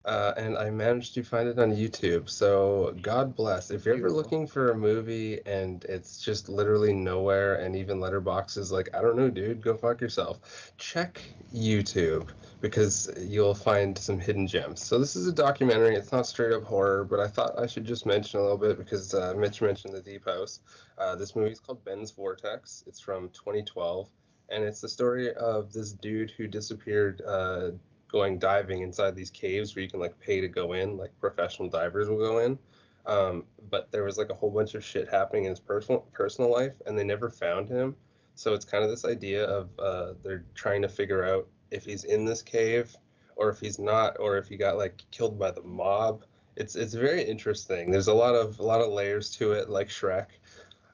uh, 0.09 0.33
and 0.39 0.57
I 0.57 0.71
managed 0.71 1.13
to 1.15 1.23
find 1.23 1.47
it 1.49 1.59
on 1.59 1.71
YouTube. 1.71 2.31
So 2.31 2.97
God 3.03 3.37
bless. 3.37 3.71
If 3.71 3.85
you're 3.85 3.95
ever 3.95 4.11
looking 4.11 4.47
for 4.47 4.71
a 4.71 4.75
movie 4.75 5.41
and 5.45 5.85
it's 5.85 6.19
just 6.23 6.49
literally 6.49 6.95
nowhere, 6.95 7.57
and 7.57 7.77
even 7.77 7.99
Letterboxd 7.99 8.57
is 8.57 8.73
like, 8.73 8.89
I 8.95 9.03
don't 9.03 9.17
know, 9.17 9.29
dude, 9.29 9.61
go 9.61 9.77
fuck 9.77 10.01
yourself. 10.01 10.73
Check 10.79 11.21
YouTube 11.55 12.31
because 12.63 13.11
you'll 13.19 13.55
find 13.55 13.99
some 13.99 14.19
hidden 14.19 14.47
gems. 14.47 14.83
So 14.83 14.99
this 14.99 15.15
is 15.15 15.27
a 15.27 15.33
documentary. 15.33 15.95
It's 15.95 16.11
not 16.11 16.27
straight 16.27 16.55
up 16.55 16.65
horror, 16.65 17.05
but 17.05 17.21
I 17.21 17.29
thought 17.29 17.59
I 17.59 17.67
should 17.67 17.85
just 17.85 18.07
mention 18.07 18.41
a 18.41 18.43
little 18.43 18.57
bit 18.57 18.79
because 18.79 19.13
uh, 19.13 19.35
Mitch 19.37 19.61
mentioned 19.61 19.93
the 19.93 20.01
Deep 20.01 20.25
House. 20.25 20.61
Uh, 20.97 21.17
this 21.17 21.37
movie 21.37 21.51
is 21.51 21.61
called 21.61 21.85
Ben's 21.85 22.13
Vortex. 22.13 22.83
It's 22.87 22.99
from 22.99 23.29
2012, 23.29 24.09
and 24.49 24.65
it's 24.65 24.81
the 24.81 24.89
story 24.89 25.35
of 25.35 25.71
this 25.71 25.93
dude 25.93 26.31
who 26.31 26.47
disappeared. 26.47 27.21
Uh, 27.27 27.73
going 28.11 28.39
diving 28.39 28.83
inside 28.83 29.15
these 29.15 29.31
caves 29.31 29.75
where 29.75 29.83
you 29.83 29.91
can 29.91 30.01
like 30.01 30.19
pay 30.19 30.41
to 30.41 30.49
go 30.49 30.73
in, 30.73 30.97
like 30.97 31.11
professional 31.21 31.69
divers 31.69 32.09
will 32.09 32.19
go 32.19 32.39
in. 32.39 32.59
Um, 33.07 33.45
but 33.71 33.91
there 33.91 34.05
was 34.05 34.19
like 34.19 34.31
a 34.31 34.35
whole 34.35 34.51
bunch 34.51 34.75
of 34.75 34.85
shit 34.85 35.09
happening 35.09 35.45
in 35.45 35.51
his 35.51 35.61
personal 35.61 36.01
personal 36.13 36.51
life, 36.51 36.75
and 36.87 36.99
they 36.99 37.05
never 37.05 37.31
found 37.31 37.69
him. 37.69 37.97
So 38.35 38.55
it's 38.55 38.65
kind 38.65 38.85
of 38.85 38.91
this 38.91 39.05
idea 39.05 39.45
of 39.45 39.71
uh, 39.79 40.13
they're 40.23 40.45
trying 40.55 40.83
to 40.83 40.89
figure 40.89 41.25
out 41.25 41.49
if 41.71 41.85
he's 41.85 42.05
in 42.05 42.25
this 42.25 42.43
cave 42.43 42.95
or 43.37 43.49
if 43.49 43.61
he's 43.61 43.79
not, 43.79 44.19
or 44.21 44.37
if 44.37 44.49
he 44.49 44.57
got 44.57 44.77
like 44.77 45.03
killed 45.11 45.39
by 45.39 45.51
the 45.51 45.63
mob. 45.63 46.25
It's 46.57 46.77
it's 46.77 46.95
very 46.95 47.23
interesting. 47.23 47.91
There's 47.91 48.09
a 48.09 48.15
lot 48.15 48.35
of 48.35 48.59
a 48.59 48.63
lot 48.63 48.81
of 48.81 48.93
layers 48.93 49.31
to 49.37 49.53
it, 49.53 49.71
like 49.71 49.89
Shrek. 49.89 50.27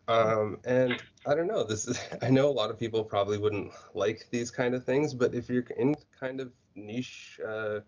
Um, 0.07 0.59
and 0.65 1.03
I 1.27 1.35
don't 1.35 1.47
know. 1.47 1.65
This 1.65 1.89
is 1.89 1.99
I 2.23 2.31
know 2.31 2.49
a 2.49 2.53
lot 2.53 2.71
of 2.71 2.79
people 2.79 3.03
probably 3.03 3.39
wouldn't 3.39 3.73
like 3.95 4.27
these 4.31 4.51
kind 4.51 4.75
of 4.75 4.85
things, 4.85 5.15
but 5.15 5.35
if 5.35 5.49
you're 5.49 5.65
in 5.77 5.97
kind 6.19 6.41
of 6.41 6.53
niche 6.75 7.41
uh, 7.47 7.81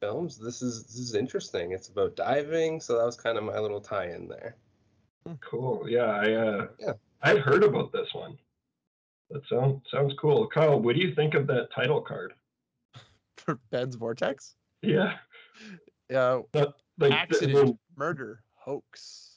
films, 0.00 0.38
this 0.38 0.62
is 0.62 0.84
this 0.84 0.98
is 0.98 1.14
interesting. 1.14 1.72
It's 1.72 1.88
about 1.88 2.16
diving, 2.16 2.80
so 2.80 2.96
that 2.98 3.04
was 3.04 3.16
kind 3.16 3.38
of 3.38 3.44
my 3.44 3.58
little 3.58 3.80
tie-in 3.80 4.28
there. 4.28 4.56
Cool. 5.40 5.88
Yeah, 5.88 6.06
I 6.06 6.32
uh, 6.32 6.66
Yeah. 6.78 6.92
I've 7.22 7.38
heard 7.40 7.62
about 7.62 7.92
this 7.92 8.08
one. 8.12 8.36
That 9.30 9.42
sounds 9.48 9.82
sounds 9.90 10.12
cool. 10.20 10.48
Kyle, 10.48 10.80
what 10.80 10.94
do 10.96 11.00
you 11.02 11.14
think 11.14 11.34
of 11.34 11.46
that 11.46 11.68
title 11.74 12.00
card? 12.00 12.34
For 13.36 13.58
Ben's 13.70 13.94
Vortex? 13.94 14.56
Yeah, 14.82 15.14
Yeah. 16.10 16.40
like 16.54 16.72
I 17.00 17.08
Accident, 17.16 17.64
mean, 17.66 17.78
murder, 17.96 18.42
hoax. 18.54 19.36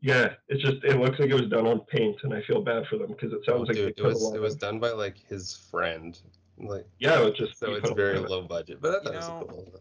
yeah, 0.00 0.34
it's 0.48 0.62
just 0.62 0.82
it 0.84 0.98
looks 0.98 1.18
like 1.20 1.30
it 1.30 1.34
was 1.40 1.48
done 1.48 1.66
on 1.66 1.80
paint, 1.80 2.16
and 2.24 2.34
I 2.34 2.42
feel 2.42 2.60
bad 2.60 2.86
for 2.88 2.98
them 2.98 3.08
because 3.12 3.32
it 3.32 3.44
sounds 3.46 3.68
like 3.68 3.76
Dude, 3.76 3.94
they 3.96 4.02
it 4.02 4.04
was 4.04 4.34
it 4.34 4.40
was 4.40 4.56
done 4.56 4.80
by 4.80 4.90
like 4.90 5.16
his 5.28 5.54
friend, 5.70 6.20
like 6.58 6.86
yeah, 6.98 7.20
it 7.20 7.24
was 7.24 7.34
just 7.34 7.58
so 7.58 7.74
it's 7.74 7.90
very 7.90 8.16
lot 8.16 8.24
of- 8.24 8.30
low 8.30 8.42
budget. 8.42 8.80
But 8.80 8.94
I 8.94 9.04
thought 9.04 9.04
You 9.04 9.10
it 9.12 9.16
was 9.16 9.48
cool. 9.50 9.80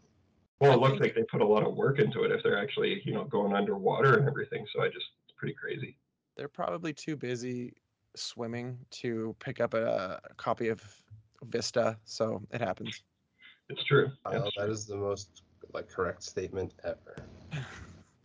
Well, 0.59 0.73
it 0.73 0.79
looks 0.79 0.99
like 1.01 1.13
they 1.13 1.23
put 1.23 1.41
a 1.41 1.45
lot 1.45 1.63
of 1.67 1.75
work 1.75 1.99
into 1.99 2.23
it 2.23 2.31
if 2.31 2.41
they're 2.43 2.57
actually 2.61 3.01
you 3.05 3.13
know 3.13 3.25
going 3.25 3.53
underwater 3.53 4.17
and 4.17 4.27
everything. 4.27 4.65
So 4.73 4.81
I 4.81 4.87
just 4.87 5.05
it's 5.27 5.35
pretty 5.37 5.53
crazy. 5.55 5.97
They're 6.37 6.47
probably 6.47 6.93
too 6.93 7.15
busy 7.15 7.73
swimming 8.15 8.77
to 8.91 9.35
pick 9.39 9.59
up 9.59 9.73
a, 9.73 10.19
a 10.29 10.33
copy 10.35 10.69
of 10.69 10.81
Vista, 11.45 11.97
so 12.05 12.41
it 12.51 12.61
happens. 12.61 13.03
It's 13.69 13.83
true. 13.83 14.09
Kyle, 14.25 14.47
It's 14.47 14.55
that 14.57 14.69
is 14.69 14.85
the 14.85 14.95
most 14.95 15.43
like 15.73 15.89
correct 15.89 16.23
statement 16.23 16.73
ever. 16.83 17.17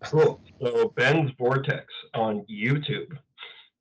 Cool. 0.05 0.41
So 0.63 0.91
Ben's 0.95 1.33
Vortex 1.37 1.87
on 2.15 2.47
YouTube. 2.49 3.19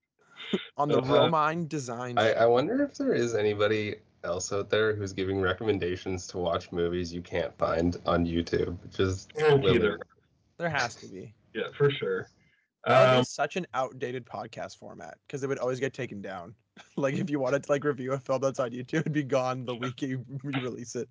On 0.77 0.87
the 0.89 0.97
Uh, 0.97 1.01
Romine 1.29 1.69
Design. 1.69 2.17
I, 2.17 2.31
I 2.33 2.45
wonder 2.47 2.81
if 2.83 2.95
there 2.95 3.13
is 3.13 3.35
anybody 3.35 3.97
else 4.23 4.51
out 4.51 4.69
there 4.69 4.95
who's 4.95 5.13
giving 5.13 5.41
recommendations 5.41 6.27
to 6.27 6.37
watch 6.37 6.71
movies 6.71 7.13
you 7.13 7.21
can't 7.21 7.57
find 7.57 7.97
on 8.05 8.25
YouTube. 8.25 8.77
Just 8.95 9.33
Guarantee 9.33 9.67
willy- 9.67 9.79
there. 9.79 9.99
there 10.57 10.69
has 10.69 10.95
to 10.95 11.07
be. 11.07 11.33
Yeah, 11.53 11.69
for 11.75 11.89
sure. 11.89 12.27
Um, 12.85 13.21
be 13.21 13.23
such 13.23 13.55
an 13.55 13.65
outdated 13.73 14.27
podcast 14.27 14.77
format 14.77 15.17
because 15.25 15.41
it 15.41 15.47
would 15.49 15.57
always 15.57 15.79
get 15.79 15.91
taken 15.91 16.21
down. 16.21 16.53
like 16.97 17.15
if 17.15 17.31
you 17.31 17.39
wanted 17.39 17.63
to 17.63 17.71
like 17.71 17.83
review 17.83 18.13
a 18.13 18.19
film 18.19 18.41
that's 18.41 18.59
on 18.59 18.69
YouTube, 18.69 18.99
it'd 18.99 19.11
be 19.11 19.23
gone 19.23 19.65
the 19.65 19.73
week 19.73 20.03
you 20.03 20.23
re-release 20.43 20.95
it. 20.95 21.09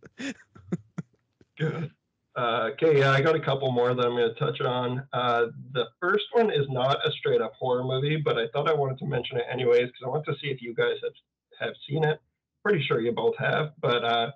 Good. 1.58 1.90
Uh, 2.36 2.68
okay, 2.72 2.98
yeah, 2.98 3.12
I 3.12 3.22
got 3.22 3.34
a 3.34 3.40
couple 3.40 3.72
more 3.72 3.94
that 3.94 4.04
I'm 4.04 4.14
going 4.14 4.32
to 4.32 4.38
touch 4.38 4.60
on. 4.60 5.02
Uh, 5.12 5.46
the 5.72 5.86
first 6.00 6.26
one 6.32 6.50
is 6.52 6.66
not 6.68 6.98
a 7.06 7.10
straight 7.10 7.40
up 7.40 7.54
horror 7.58 7.82
movie, 7.82 8.16
but 8.22 8.36
I 8.38 8.46
thought 8.52 8.68
I 8.68 8.74
wanted 8.74 8.98
to 8.98 9.06
mention 9.06 9.38
it 9.38 9.44
anyways 9.50 9.86
because 9.86 10.02
I 10.04 10.08
want 10.08 10.26
to 10.26 10.34
see 10.40 10.48
if 10.48 10.60
you 10.60 10.74
guys 10.74 10.96
have 11.02 11.12
have 11.60 11.74
seen 11.88 12.04
it. 12.04 12.20
Pretty 12.66 12.84
sure 12.84 13.00
you 13.00 13.12
both 13.12 13.36
have, 13.38 13.74
but 13.80 14.04
uh, 14.04 14.32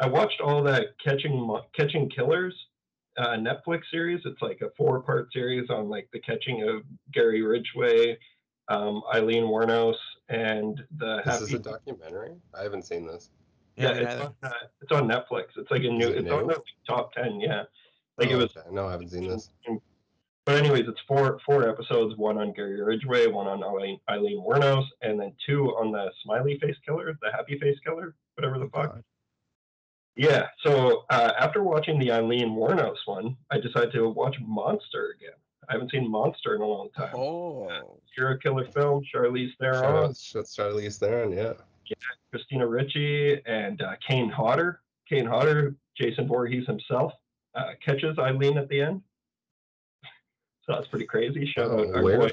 I 0.00 0.06
watched 0.06 0.40
all 0.40 0.62
that 0.62 0.94
Catching 1.04 1.54
Catching 1.76 2.08
Killers 2.08 2.54
uh, 3.18 3.36
Netflix 3.36 3.82
series. 3.90 4.22
It's 4.24 4.40
like 4.40 4.62
a 4.62 4.70
four 4.74 5.02
part 5.02 5.30
series 5.34 5.68
on 5.68 5.90
like 5.90 6.08
the 6.10 6.18
catching 6.20 6.66
of 6.66 6.76
Gary 7.12 7.42
Ridgway, 7.42 8.16
um, 8.68 9.02
Aileen 9.14 9.44
Wuornos, 9.44 9.96
and 10.30 10.82
the 10.96 11.16
This 11.26 11.34
Happy 11.34 11.44
is 11.44 11.52
a 11.52 11.58
documentary. 11.58 12.32
I 12.58 12.62
haven't 12.62 12.86
seen 12.86 13.06
this. 13.06 13.28
yeah, 13.76 13.92
me 13.92 13.98
it's 13.98 14.14
on, 14.14 14.34
uh, 14.42 14.50
it's 14.80 14.92
on 14.92 15.06
Netflix. 15.06 15.48
It's 15.58 15.70
like 15.70 15.82
a 15.84 15.90
new. 15.90 16.08
it 16.08 16.20
It's 16.24 16.30
on 16.32 16.46
the 16.46 16.62
top 16.88 17.12
ten. 17.12 17.38
Yeah, 17.38 17.64
like 18.16 18.30
it 18.30 18.34
Oh, 18.36 18.38
was. 18.38 18.56
okay. 18.56 18.66
No, 18.72 18.86
I 18.88 18.92
haven't 18.92 19.10
seen 19.10 19.28
this. 19.28 19.50
But 20.46 20.56
anyways, 20.56 20.84
it's 20.86 21.00
four 21.08 21.40
four 21.46 21.68
episodes. 21.68 22.16
One 22.16 22.36
on 22.36 22.52
Gary 22.52 22.80
Ridgway, 22.82 23.26
one 23.28 23.46
on 23.46 23.62
Aileen, 23.62 23.98
Aileen 24.10 24.38
Wuornos, 24.38 24.84
and 25.00 25.18
then 25.18 25.32
two 25.46 25.68
on 25.76 25.90
the 25.90 26.10
Smiley 26.22 26.58
Face 26.60 26.76
Killer, 26.84 27.16
the 27.22 27.32
Happy 27.32 27.58
Face 27.58 27.78
Killer, 27.84 28.14
whatever 28.34 28.58
the 28.58 28.68
fuck. 28.68 28.92
God. 28.92 29.04
Yeah. 30.16 30.48
So 30.62 31.04
uh, 31.10 31.32
after 31.38 31.62
watching 31.62 31.98
the 31.98 32.12
Aileen 32.12 32.50
Wuornos 32.50 32.96
one, 33.06 33.36
I 33.50 33.58
decided 33.58 33.92
to 33.92 34.08
watch 34.08 34.36
Monster 34.40 35.14
again. 35.16 35.34
I 35.68 35.72
haven't 35.72 35.90
seen 35.90 36.10
Monster 36.10 36.54
in 36.54 36.60
a 36.60 36.66
long 36.66 36.90
time. 36.94 37.14
Oh, 37.14 37.98
Serial 38.14 38.38
killer 38.38 38.66
film. 38.66 39.02
Charlize 39.12 39.52
Theron, 39.58 40.12
Charlize 40.12 40.98
Theron, 40.98 41.32
yeah. 41.32 41.54
Christina 42.30 42.66
Ricci, 42.66 43.40
and 43.46 43.80
uh, 43.80 43.94
Kane 44.06 44.28
Hodder. 44.28 44.80
Kane 45.08 45.26
Hodder, 45.26 45.74
Jason 45.96 46.26
Voorhees 46.26 46.66
himself, 46.66 47.12
uh, 47.54 47.72
catches 47.84 48.18
Aileen 48.18 48.58
at 48.58 48.68
the 48.68 48.80
end. 48.80 49.02
So 50.66 50.72
that's 50.74 50.88
pretty 50.88 51.06
crazy. 51.06 51.44
Shout 51.46 51.70
Oh, 51.70 51.80
out 51.88 51.94
our 51.94 52.02
where, 52.02 52.18
boy. 52.18 52.30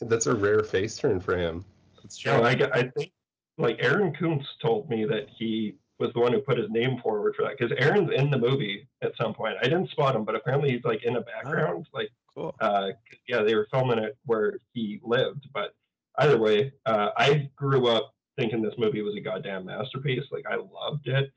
that's 0.00 0.26
a 0.26 0.34
rare 0.34 0.62
face 0.64 0.96
turn 0.96 1.20
for 1.20 1.36
him. 1.36 1.64
that's 2.02 2.18
true. 2.18 2.32
No, 2.32 2.42
I, 2.42 2.50
I 2.72 2.88
think 2.96 3.12
like 3.58 3.76
Aaron 3.80 4.12
Kuntz 4.12 4.46
told 4.60 4.88
me 4.90 5.04
that 5.04 5.28
he 5.30 5.76
was 5.98 6.12
the 6.14 6.20
one 6.20 6.32
who 6.32 6.40
put 6.40 6.58
his 6.58 6.68
name 6.70 6.98
forward 7.00 7.36
for 7.36 7.42
that 7.42 7.56
because 7.56 7.72
Aaron's 7.78 8.10
in 8.12 8.30
the 8.30 8.38
movie 8.38 8.88
at 9.02 9.12
some 9.16 9.32
point. 9.32 9.56
I 9.60 9.64
didn't 9.64 9.90
spot 9.90 10.16
him, 10.16 10.24
but 10.24 10.34
apparently 10.34 10.72
he's 10.72 10.82
like 10.84 11.04
in 11.04 11.14
the 11.14 11.20
background. 11.20 11.86
Like, 11.92 12.10
cool. 12.34 12.54
uh, 12.60 12.88
'cause, 12.88 13.18
yeah, 13.28 13.42
they 13.42 13.54
were 13.54 13.68
filming 13.70 13.98
it 13.98 14.16
where 14.24 14.58
he 14.72 14.98
lived. 15.04 15.46
But 15.54 15.74
either 16.18 16.38
way, 16.38 16.72
uh, 16.86 17.10
I 17.16 17.48
grew 17.54 17.86
up 17.86 18.12
thinking 18.36 18.62
this 18.62 18.74
movie 18.78 19.02
was 19.02 19.14
a 19.14 19.20
goddamn 19.20 19.66
masterpiece. 19.66 20.24
Like, 20.32 20.46
I 20.50 20.56
loved 20.56 21.06
it. 21.06 21.30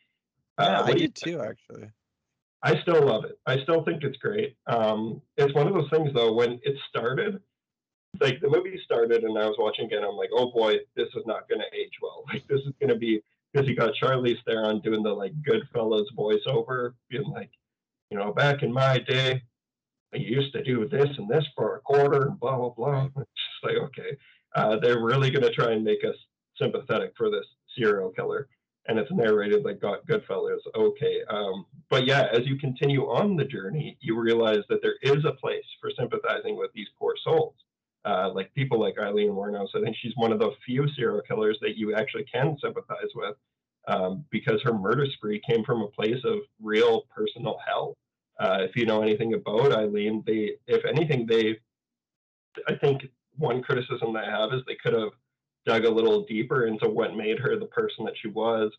Yeah, 0.57 0.65
Uh, 0.65 0.81
I 0.83 0.88
what 0.88 0.95
do 0.97 1.01
you 1.03 1.09
did 1.09 1.15
too, 1.15 1.41
actually. 1.41 1.91
I 2.65 2.82
still 2.82 3.06
love 3.06 3.25
it. 3.25 3.38
I 3.45 3.62
still 3.62 3.84
think 3.84 4.04
it's 4.04 4.17
great. 4.17 4.58
Um, 4.65 5.21
it's 5.38 5.54
one 5.54 5.67
of 5.67 5.75
those 5.75 5.89
things 5.91 6.10
though. 6.15 6.34
When 6.34 6.60
it 6.63 6.75
started, 6.89 7.39
like 8.19 8.41
the 8.41 8.49
movie 8.49 8.82
started, 8.84 9.23
and 9.23 9.38
I 9.38 9.45
was 9.45 9.56
watching 9.60 9.86
again. 9.86 10.04
I'm 10.04 10.15
like, 10.15 10.32
oh 10.34 10.51
boy, 10.51 10.78
this 10.95 11.10
is 11.15 11.23
not 11.28 11.47
going 11.47 11.62
to 11.62 11.78
age 11.78 11.93
well. 12.01 12.23
Like 12.34 12.47
this 12.47 12.62
is 12.62 12.73
going 12.80 12.89
to 12.89 12.95
be 12.95 13.21
because 13.54 13.69
you 13.69 13.75
got 13.75 13.93
Charlize 14.01 14.43
Theron 14.47 14.82
doing 14.82 15.04
the 15.04 15.13
like 15.13 15.34
Goodfellas 15.43 16.06
voiceover, 16.17 16.93
being 17.08 17.30
like, 17.30 17.51
you 18.10 18.17
know, 18.17 18.34
back 18.34 18.63
in 18.63 18.73
my 18.73 18.97
day, 18.97 19.43
I 20.12 20.17
used 20.17 20.51
to 20.54 20.63
do 20.63 20.89
this 20.89 21.10
and 21.19 21.30
this 21.30 21.45
for 21.56 21.75
a 21.75 21.82
quarter, 21.82 22.30
and 22.30 22.39
blah 22.39 22.58
blah 22.58 22.69
blah. 22.69 23.10
It's 23.15 23.30
just 23.62 23.63
like 23.63 23.78
okay, 23.89 24.17
uh, 24.56 24.80
they're 24.80 25.04
really 25.04 25.30
going 25.30 25.43
to 25.43 25.54
try 25.54 25.73
and 25.73 25.84
make 25.84 26.04
us 26.04 26.15
sympathetic 26.60 27.13
for 27.15 27.30
this 27.30 27.45
serial 27.78 28.10
killer 28.10 28.47
and 28.88 29.00
it's 29.00 29.12
narrated 29.12 29.63
like 29.63 29.82
God, 29.82 30.00
Goodfellas. 30.08 30.60
Okay, 30.76 31.21
um, 31.30 31.65
but 31.89 32.06
yeah, 32.06 32.28
as 32.32 32.45
you 32.45 32.58
continue 32.58 33.04
on 33.04 33.36
the 33.36 33.45
journey, 33.45 33.98
you 34.00 34.19
realize 34.19 34.63
that 34.69 34.82
there 34.82 34.95
is 35.02 35.26
a 35.26 35.34
place 35.34 35.65
for 35.82 35.91
sympathizing 35.98 36.58
with 36.58 36.71
these 36.74 36.88
poor 37.00 37.15
souls. 37.24 37.56
Uh, 38.06 38.32
like 38.32 38.54
people 38.54 38.80
like 38.80 39.00
Aileen 39.00 39.30
Wuornos, 39.32 39.69
I 39.76 39.82
think 39.82 39.95
she's 40.00 40.15
one 40.15 40.32
of 40.32 40.38
the 40.38 40.52
few 40.63 40.88
serial 40.95 41.21
killers 41.28 41.58
that 41.62 41.76
you 41.76 41.95
actually 41.95 42.26
can 42.32 42.56
sympathize 42.62 43.10
with, 43.15 43.36
um, 43.88 44.24
because 44.30 44.62
her 44.63 44.74
murder 44.74 45.08
spree 45.13 45.41
came 45.48 45.63
from 45.63 45.82
a 45.82 45.88
place 45.88 46.24
of 46.24 46.39
real 46.62 47.06
personal 47.15 47.58
hell. 47.65 47.98
Uh, 48.39 48.60
if 48.62 48.76
you 48.76 48.86
know 48.86 49.02
anything 49.02 49.34
about 49.34 49.71
Aileen, 49.71 50.24
they, 50.28 50.52
if 50.67 50.86
anything, 50.86 51.26
they, 51.26 51.58
I 52.67 52.76
think 52.76 53.08
one 53.38 53.63
criticism 53.63 54.13
that 54.13 54.26
I 54.26 54.30
have 54.30 54.54
is 54.54 54.62
they 54.67 54.76
could 54.76 54.93
have 54.93 55.10
dug 55.65 55.86
a 55.86 55.89
little 55.89 56.25
deeper 56.25 56.67
into 56.67 56.88
what 56.88 57.15
made 57.15 57.39
her 57.39 57.58
the 57.58 57.65
person 57.65 58.06
that 58.06 58.15
she 58.21 58.28
was. 58.28 58.71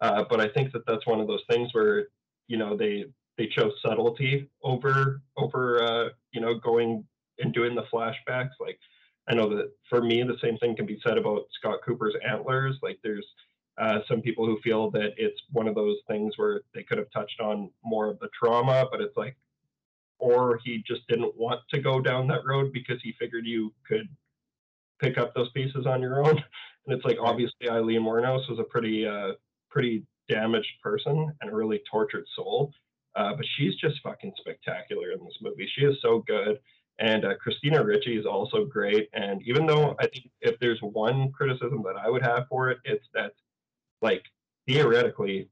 Uh, 0.00 0.24
but 0.28 0.40
I 0.40 0.48
think 0.48 0.72
that 0.72 0.86
that's 0.86 1.06
one 1.06 1.20
of 1.20 1.26
those 1.26 1.44
things 1.50 1.68
where 1.72 2.08
you 2.48 2.56
know 2.56 2.76
they 2.76 3.04
they 3.36 3.46
chose 3.46 3.72
subtlety 3.84 4.48
over 4.62 5.22
over 5.36 5.82
uh, 5.82 6.08
you 6.32 6.40
know 6.40 6.54
going 6.58 7.04
and 7.38 7.52
doing 7.52 7.74
the 7.74 7.84
flashbacks. 7.92 8.50
Like 8.58 8.78
I 9.28 9.34
know 9.34 9.48
that 9.56 9.72
for 9.88 10.02
me, 10.02 10.22
the 10.22 10.38
same 10.42 10.56
thing 10.58 10.76
can 10.76 10.86
be 10.86 11.00
said 11.06 11.18
about 11.18 11.46
Scott 11.58 11.80
Cooper's 11.84 12.16
Antlers. 12.26 12.76
Like 12.82 12.98
there's 13.02 13.26
uh, 13.78 14.00
some 14.08 14.20
people 14.20 14.44
who 14.46 14.60
feel 14.62 14.90
that 14.90 15.12
it's 15.16 15.40
one 15.52 15.68
of 15.68 15.74
those 15.74 15.96
things 16.08 16.34
where 16.36 16.62
they 16.74 16.82
could 16.82 16.98
have 16.98 17.10
touched 17.12 17.40
on 17.40 17.70
more 17.84 18.08
of 18.10 18.18
the 18.18 18.28
trauma, 18.38 18.86
but 18.90 19.00
it's 19.00 19.16
like, 19.16 19.36
or 20.18 20.60
he 20.64 20.82
just 20.86 21.06
didn't 21.08 21.34
want 21.36 21.60
to 21.70 21.80
go 21.80 22.00
down 22.00 22.26
that 22.26 22.44
road 22.44 22.72
because 22.72 22.98
he 23.02 23.14
figured 23.18 23.46
you 23.46 23.72
could 23.88 24.08
pick 25.00 25.18
up 25.18 25.34
those 25.34 25.50
pieces 25.52 25.86
on 25.86 26.00
your 26.00 26.24
own. 26.24 26.42
And 26.86 26.96
it's 26.96 27.04
like 27.04 27.18
obviously 27.20 27.68
Aileen 27.68 28.00
Wuornos 28.00 28.48
was 28.48 28.58
a 28.58 28.64
pretty 28.64 29.06
uh, 29.06 29.32
pretty 29.70 30.02
damaged 30.30 30.80
person 30.82 31.30
and 31.40 31.50
a 31.50 31.54
really 31.54 31.82
tortured 31.90 32.24
soul. 32.34 32.72
Uh, 33.14 33.34
but 33.34 33.44
she's 33.56 33.74
just 33.76 34.00
fucking 34.02 34.32
spectacular 34.38 35.10
in 35.10 35.22
this 35.22 35.36
movie. 35.42 35.68
She 35.76 35.84
is 35.84 35.96
so 36.00 36.24
good. 36.26 36.58
And 36.98 37.24
uh, 37.24 37.34
Christina 37.36 37.84
Ricci 37.84 38.16
is 38.16 38.26
also 38.26 38.64
great. 38.64 39.08
And 39.12 39.42
even 39.46 39.66
though 39.66 39.96
I 39.98 40.06
think 40.06 40.30
if 40.40 40.58
there's 40.60 40.78
one 40.80 41.32
criticism 41.32 41.82
that 41.84 41.96
I 41.96 42.08
would 42.08 42.22
have 42.22 42.46
for 42.48 42.70
it, 42.70 42.78
it's 42.84 43.06
that, 43.14 43.32
like, 44.02 44.22
theoretically, 44.68 45.48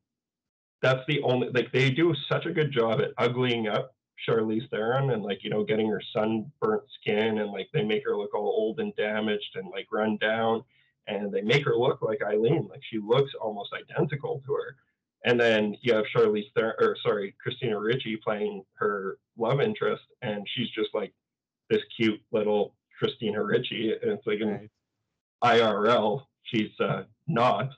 that's 0.83 1.01
the 1.09 1.21
only, 1.23 1.49
like, 1.51 1.73
they 1.73 1.91
do 1.91 2.15
such 2.29 2.47
a 2.47 2.53
good 2.53 2.71
job 2.71 3.01
at 3.01 3.17
uglying 3.17 3.73
up 3.73 3.95
Charlize 4.27 4.69
Theron 4.71 5.11
and 5.11 5.23
like 5.23 5.45
you 5.45 5.51
know 5.51 5.65
getting 5.65 5.89
her 5.89 6.03
sunburnt 6.13 6.83
skin 7.01 7.39
and 7.39 7.51
like 7.51 7.69
they 7.73 7.83
make 7.85 8.05
her 8.05 8.17
look 8.17 8.35
all 8.35 8.47
old 8.47 8.81
and 8.81 8.95
damaged 8.97 9.57
and 9.57 9.69
like 9.71 9.87
run 9.93 10.17
down 10.19 10.65
and 11.07 11.33
they 11.33 11.41
make 11.43 11.65
her 11.65 11.77
look 11.77 12.03
like 12.03 12.21
Aileen 12.23 12.69
like 12.71 12.83
she 12.91 12.99
looks 12.99 13.33
almost 13.41 13.73
identical 13.73 14.43
to 14.47 14.55
her. 14.55 14.77
And 15.25 15.39
then 15.41 15.77
you 15.83 15.95
have 15.95 16.05
Charlize 16.15 16.53
Theron 16.55 16.75
or 16.81 16.97
sorry 17.03 17.35
Christina 17.43 17.79
Ricci 17.79 18.17
playing 18.17 18.65
her 18.75 19.19
love 19.37 19.61
interest 19.61 20.03
and 20.23 20.47
she's 20.55 20.71
just 20.71 20.91
like 20.95 21.13
this 21.71 21.83
cute 21.97 22.21
little 22.33 22.75
Christina 22.99 23.43
Ricci. 23.43 23.93
And 24.03 24.13
it's 24.13 24.27
like 24.27 24.41
in 24.41 24.49
Right. 24.49 24.71
IRL 25.61 26.23
she's 26.45 26.71
uh, 26.81 27.05
not. 27.27 27.71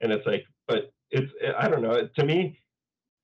And 0.00 0.12
it's 0.12 0.26
like 0.26 0.44
but 0.66 0.92
it's 1.10 1.32
I 1.58 1.68
don't 1.68 1.82
know. 1.82 2.08
To 2.16 2.24
me 2.24 2.58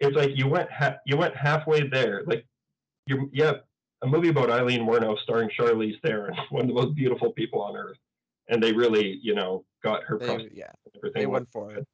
it's 0.01 0.17
like 0.17 0.31
you 0.35 0.49
went 0.49 0.71
ha- 0.71 0.99
you 1.07 1.17
went 1.17 1.37
halfway 1.37 1.87
there. 1.89 2.23
Like 2.27 2.47
you 3.11 3.29
yeah 3.33 3.55
a 4.03 4.07
movie 4.07 4.29
about 4.31 4.51
Aileen 4.51 4.87
Wuornos 4.87 5.19
starring 5.21 5.51
Charlize 5.57 6.01
Theron 6.03 6.35
one 6.51 6.63
of 6.63 6.69
the 6.69 6.75
most 6.75 6.95
beautiful 6.95 7.33
people 7.33 7.61
on 7.63 7.77
earth 7.77 7.99
and 8.49 8.63
they 8.63 8.73
really 8.73 9.19
you 9.23 9.35
know 9.35 9.65
got 9.83 10.03
her 10.05 10.19
They, 10.19 10.27
yeah, 10.53 10.73
and 10.85 10.97
everything 10.97 11.21
they 11.23 11.27
went 11.27 11.49
for 11.53 11.73
it. 11.75 11.87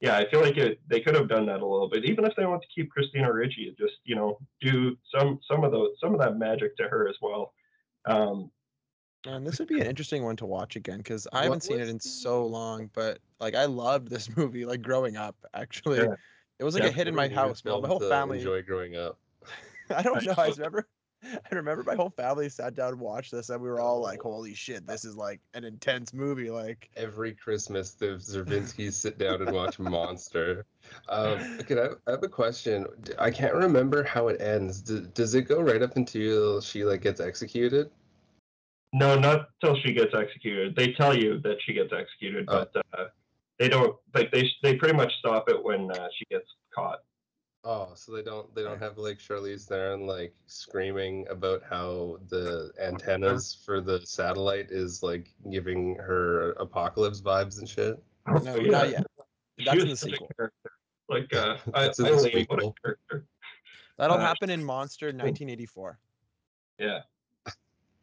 yeah, 0.00 0.16
I 0.18 0.28
feel 0.30 0.40
like 0.40 0.56
it, 0.56 0.80
they 0.86 1.00
could 1.00 1.14
have 1.16 1.28
done 1.28 1.46
that 1.46 1.60
a 1.62 1.66
little 1.66 1.88
bit. 1.88 2.04
Even 2.04 2.24
if 2.24 2.34
they 2.36 2.46
want 2.46 2.62
to 2.62 2.68
keep 2.74 2.90
Christina 2.90 3.32
Ricci, 3.32 3.74
just 3.78 3.94
you 4.04 4.14
know, 4.14 4.38
do 4.60 4.96
some 5.14 5.40
some 5.50 5.64
of 5.64 5.72
those 5.72 5.90
some 6.02 6.12
of 6.14 6.20
that 6.20 6.36
magic 6.36 6.76
to 6.78 6.84
her 6.92 7.08
as 7.08 7.16
well. 7.22 7.52
Um, 8.06 8.50
And 9.26 9.46
this 9.46 9.58
would 9.58 9.68
be 9.68 9.80
an 9.80 9.86
interesting 9.86 10.22
one 10.22 10.36
to 10.36 10.46
watch 10.46 10.76
again 10.76 10.98
because 10.98 11.26
I 11.32 11.44
haven't 11.44 11.62
seen 11.62 11.80
it 11.80 11.88
in 11.88 11.98
so 11.98 12.46
long. 12.46 12.90
But 12.92 13.18
like, 13.40 13.54
I 13.54 13.64
loved 13.64 14.08
this 14.08 14.28
movie. 14.36 14.64
Like 14.66 14.82
growing 14.82 15.16
up, 15.16 15.36
actually, 15.54 15.98
Yeah. 15.98 16.14
it 16.60 16.64
was 16.64 16.74
like 16.74 16.82
Yeah, 16.84 16.90
a 16.90 16.92
hit 16.92 17.08
in 17.08 17.14
my 17.14 17.28
house. 17.28 17.64
My, 17.64 17.72
whole 17.72 18.00
family. 18.00 18.38
enjoy 18.38 18.62
growing 18.62 18.94
up. 18.96 19.18
I 19.90 20.02
don't 20.02 20.24
know. 20.24 20.34
I 20.36 20.48
remember. 20.48 20.86
I 21.24 21.54
remember 21.54 21.82
my 21.84 21.94
whole 21.94 22.10
family 22.10 22.50
sat 22.50 22.74
down 22.74 22.92
and 22.92 23.00
watched 23.00 23.32
this, 23.32 23.48
and 23.48 23.62
we 23.62 23.68
were 23.68 23.80
all 23.80 24.02
like, 24.02 24.20
"Holy 24.20 24.52
shit, 24.52 24.86
this 24.86 25.06
is 25.06 25.16
like 25.16 25.40
an 25.54 25.64
intense 25.64 26.12
movie!" 26.12 26.50
Like, 26.50 26.90
Every 26.96 27.32
Christmas, 27.32 27.92
the 27.92 28.16
Zervinskis 28.18 28.92
sit 28.92 29.16
down 29.16 29.40
and 29.40 29.52
watch 29.52 29.78
Monster. 29.78 30.66
Um, 31.08 31.38
okay, 31.60 31.80
I, 31.80 31.86
I 32.06 32.10
have 32.10 32.22
a 32.22 32.28
question. 32.28 32.86
I 33.18 33.30
can't 33.30 33.54
remember 33.54 34.02
how 34.02 34.28
it 34.28 34.40
ends. 34.40 34.82
D- 34.82 35.06
does 35.14 35.34
it 35.34 35.42
go 35.42 35.62
right 35.62 35.80
up 35.80 35.96
until 35.96 36.60
she 36.60 36.84
like 36.84 37.00
gets 37.00 37.20
executed? 37.20 37.90
no, 38.92 39.18
not 39.18 39.48
till 39.60 39.76
she 39.80 39.92
gets 39.92 40.14
executed. 40.14 40.76
They 40.76 40.92
tell 40.92 41.16
you 41.16 41.40
that 41.40 41.56
she 41.64 41.72
gets 41.72 41.92
executed, 41.92 42.44
Oh. 42.48 42.66
but 42.72 42.84
uh, 42.96 43.04
they 43.58 43.68
don't. 43.68 43.96
Like 44.14 44.30
they 44.30 44.48
they 44.62 44.76
pretty 44.76 44.94
much 44.94 45.12
stop 45.20 45.48
it 45.48 45.64
when 45.64 45.90
uh, 45.90 46.08
she 46.18 46.26
gets 46.30 46.46
caught. 46.74 46.98
Oh, 47.66 47.92
so 47.94 48.12
they 48.12 48.22
don't 48.22 48.54
they 48.54 48.62
don't 48.62 48.78
have 48.78 48.98
like 48.98 49.18
Charlize 49.18 49.64
Theron 49.66 50.06
like 50.06 50.34
screaming 50.46 51.26
about 51.30 51.62
how 51.68 52.18
the 52.28 52.70
antennas 52.80 53.56
for 53.64 53.80
the 53.80 54.00
satellite 54.04 54.66
is 54.70 55.02
like 55.02 55.28
giving 55.50 55.96
her 55.96 56.50
apocalypse 56.52 57.22
vibes 57.22 57.58
and 57.58 57.68
shit. 57.68 58.02
no, 58.28 58.34
Oh, 58.54 58.60
not 58.60 58.90
yet. 58.90 59.06
She 59.58 59.64
That's 59.64 59.82
in 59.82 59.88
was 59.88 60.00
the 60.00 60.06
such 60.08 60.10
a 60.10 60.12
sequel. 60.16 60.30
character. 60.36 60.70
Like 61.08 61.34
uh, 61.34 61.56
I, 61.74 61.82
That's 61.86 61.98
in 62.00 62.04
the 62.06 62.12
what 62.12 62.18
a 62.26 62.32
sequel. 62.32 62.74
That'll 63.96 64.16
Uh, 64.16 64.20
happen 64.20 64.50
in 64.50 64.62
Monster 64.62 65.06
1984. 65.06 65.98
Yeah. 66.78 67.00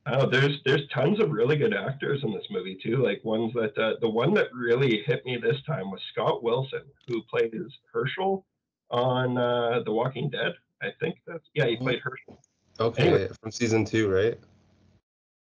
Oh, 0.08 0.28
there's 0.28 0.60
there's 0.66 0.88
tons 0.92 1.20
of 1.20 1.30
really 1.30 1.56
good 1.58 1.76
actors 1.76 2.24
in 2.24 2.34
this 2.34 2.46
movie 2.50 2.80
too. 2.82 2.98
Like 3.04 3.24
ones 3.24 3.54
that 3.54 3.78
uh, 3.78 3.94
the 4.02 4.10
one 4.10 4.34
that 4.34 4.48
really 4.54 5.04
hit 5.06 5.24
me 5.26 5.38
this 5.38 5.62
time 5.68 5.92
was 5.92 6.02
Scott 6.12 6.42
Wilson, 6.42 6.82
who 7.08 7.22
plays 7.24 7.52
his 7.54 7.72
Hershel 7.94 8.44
on 8.92 9.38
uh, 9.38 9.82
The 9.86 9.92
Walking 9.92 10.30
Dead. 10.30 10.54
I 10.82 10.90
think 11.00 11.16
that's 11.26 11.44
yeah, 11.54 11.66
he 11.66 11.78
played 11.78 12.00
Hershel. 12.02 12.38
Okay, 12.80 13.04
Anyway. 13.04 13.30
from 13.42 13.52
season 13.52 13.86
two, 13.86 14.10
right? 14.10 14.38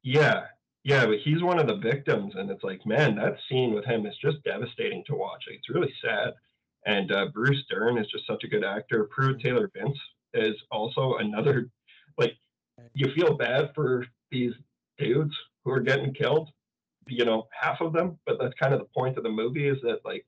Yeah, 0.02 0.46
yeah, 0.84 1.06
but 1.06 1.18
he's 1.24 1.42
one 1.42 1.58
of 1.58 1.66
the 1.66 1.76
victims, 1.76 2.34
and 2.37 2.50
it's 2.50 2.64
like, 2.64 2.84
man, 2.87 3.16
that 3.16 3.37
scene 3.48 3.74
with 3.74 3.84
him 3.84 4.06
is 4.06 4.16
just 4.22 4.42
devastating 4.44 5.04
to 5.06 5.14
watch. 5.14 5.44
It's 5.48 5.68
really 5.68 5.92
sad. 6.02 6.34
And 6.87 7.12
uh, 7.12 7.26
Bruce 7.34 7.62
Dern 7.68 7.98
is 7.98 8.06
just 8.06 8.26
such 8.26 8.44
a 8.44 8.48
good 8.48 8.64
actor. 8.64 9.04
Pruitt 9.11 9.40
Taylor 9.40 9.70
Vince 9.74 9.98
is 10.34 10.54
also 10.70 11.16
another. 11.16 11.68
Like, 12.16 12.34
you 12.94 13.12
feel 13.14 13.37
bad 13.37 13.70
for 13.74 14.06
these 14.30 14.52
dudes 14.98 15.34
who 15.64 15.72
are 15.72 15.80
getting 15.80 16.14
killed. 16.14 16.48
You 17.06 17.24
know, 17.24 17.48
half 17.52 17.80
of 17.80 17.92
them, 17.92 18.18
but 18.26 18.38
that's 18.40 18.54
kind 18.54 18.72
of 18.72 18.80
the 18.80 18.87
point 18.87 19.16
of 19.18 19.24
the 19.24 19.30
movie 19.30 19.68
is 19.68 19.78
that 19.82 20.00
like, 20.04 20.24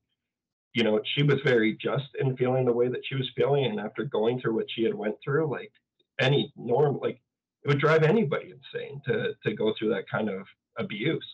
you 0.72 0.84
know, 0.84 1.00
she 1.14 1.22
was 1.22 1.40
very 1.44 1.76
just 1.80 2.06
in 2.20 2.36
feeling 2.36 2.64
the 2.64 2.72
way 2.72 2.88
that 2.88 3.02
she 3.04 3.16
was 3.16 3.30
feeling, 3.36 3.64
and 3.66 3.80
after 3.80 4.04
going 4.04 4.40
through 4.40 4.54
what 4.54 4.66
she 4.74 4.84
had 4.84 4.94
went 4.94 5.16
through, 5.24 5.50
like 5.50 5.72
any 6.20 6.52
norm, 6.56 6.98
like 7.00 7.20
it 7.64 7.68
would 7.68 7.80
drive 7.80 8.02
anybody 8.02 8.52
insane 8.52 9.00
to 9.06 9.34
to 9.44 9.54
go 9.54 9.74
through 9.78 9.90
that 9.90 10.08
kind 10.08 10.28
of 10.28 10.46
abuse. 10.78 11.26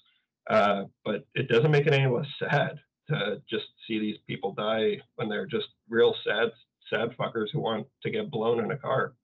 Uh, 0.49 0.85
but 1.05 1.27
it 1.35 1.49
doesn't 1.49 1.71
make 1.71 1.87
it 1.87 1.93
any 1.93 2.07
less 2.07 2.27
sad 2.39 2.79
to 3.09 3.43
just 3.49 3.67
see 3.87 3.99
these 3.99 4.19
people 4.27 4.53
die 4.53 5.01
when 5.17 5.29
they're 5.29 5.47
just 5.47 5.69
real 5.89 6.15
sad 6.25 6.51
sad 6.91 7.11
fuckers 7.19 7.49
who 7.53 7.61
want 7.61 7.87
to 8.03 8.11
get 8.11 8.31
blown 8.31 8.65
in 8.65 8.71
a 8.71 8.77
car. 8.77 9.15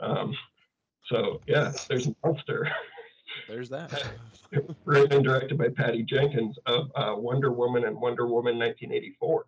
Um, 0.00 0.34
so 1.06 1.40
yeah, 1.46 1.72
there's 1.88 2.06
a 2.06 2.14
Monster, 2.24 2.70
There's 3.48 3.68
that. 3.70 4.04
written 4.84 5.12
and 5.12 5.24
directed 5.24 5.58
by 5.58 5.68
Patty 5.68 6.02
Jenkins 6.02 6.56
of 6.66 6.90
uh, 6.94 7.14
Wonder 7.16 7.52
Woman 7.52 7.84
and 7.84 8.00
Wonder 8.00 8.26
Woman 8.26 8.58
1984. 8.58 9.46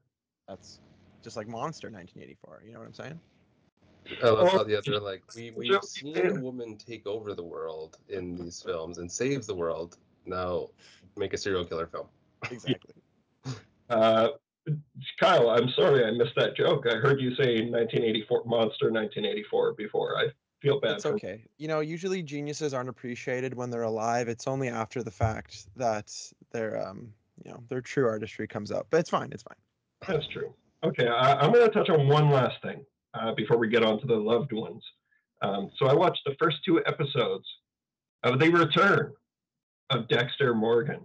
That's 0.49 0.81
just 1.23 1.37
like 1.37 1.49
Monster 1.49 1.89
1984. 1.89 2.63
You 2.67 2.73
know 2.73 2.81
what 2.81 2.87
I'm 2.87 2.95
saying? 2.95 3.21
I 4.23 4.31
love 4.31 4.49
how 4.49 4.65
the 4.65 4.77
other 4.77 4.99
like 4.99 5.23
we 5.37 5.51
we've 5.51 5.83
seen 5.85 6.15
yeah. 6.15 6.29
a 6.29 6.35
woman 6.35 6.77
take 6.77 7.07
over 7.07 7.35
the 7.35 7.43
world 7.43 7.99
in 8.09 8.35
these 8.35 8.63
films 8.63 8.99
and 8.99 9.11
save 9.11 9.47
the 9.47 9.55
world. 9.55 9.99
Now 10.27 10.69
make 11.17 11.35
a 11.35 11.39
serial 11.39 11.65
killer 11.65 11.87
film. 11.87 12.07
Exactly. 12.51 12.95
Uh, 13.91 14.29
Kyle, 15.19 15.51
I'm 15.51 15.69
sorry 15.71 16.05
I 16.05 16.11
missed 16.13 16.35
that 16.37 16.57
joke. 16.57 16.87
I 16.87 16.97
heard 16.97 17.21
you 17.21 17.35
say 17.35 17.61
1984 17.69 18.45
Monster 18.47 18.91
1984 18.91 19.75
before. 19.75 20.17
I 20.17 20.29
feel 20.63 20.81
bad. 20.81 20.93
It's 20.93 21.03
for- 21.03 21.15
okay. 21.15 21.45
You 21.59 21.69
know, 21.69 21.81
usually 21.81 22.23
geniuses 22.23 22.73
aren't 22.73 22.89
appreciated 22.89 23.53
when 23.55 23.69
they're 23.69 23.83
alive. 23.83 24.29
It's 24.29 24.47
only 24.47 24.69
after 24.69 25.03
the 25.03 25.11
fact 25.11 25.67
that 25.77 26.15
their 26.53 26.87
um, 26.89 27.13
you 27.45 27.51
know, 27.51 27.63
their 27.69 27.81
true 27.81 28.07
artistry 28.07 28.47
comes 28.47 28.73
out. 28.73 28.87
But 28.91 29.01
it's 29.01 29.11
fine. 29.11 29.31
It's 29.33 29.43
fine. 29.43 29.57
That's 30.07 30.27
true. 30.29 30.55
Okay, 30.83 31.07
I, 31.07 31.35
I'm 31.39 31.53
going 31.53 31.67
to 31.67 31.73
touch 31.73 31.91
on 31.91 32.09
one 32.09 32.31
last 32.31 32.63
thing 32.63 32.85
uh, 33.15 33.35
before 33.35 33.59
we 33.59 33.69
get 33.69 33.85
on 33.85 34.01
to 34.01 34.07
the 34.07 34.17
loved 34.17 34.53
ones. 34.53 34.83
Um, 35.43 35.71
so 35.79 35.87
I 35.87 35.95
watched 35.95 36.23
the 36.25 36.35
first 36.39 36.59
two 36.65 36.83
episodes 36.87 37.47
of 38.23 38.39
The 38.39 38.49
Return 38.51 39.13
of 39.91 40.09
Dexter 40.09 40.55
Morgan. 40.55 41.01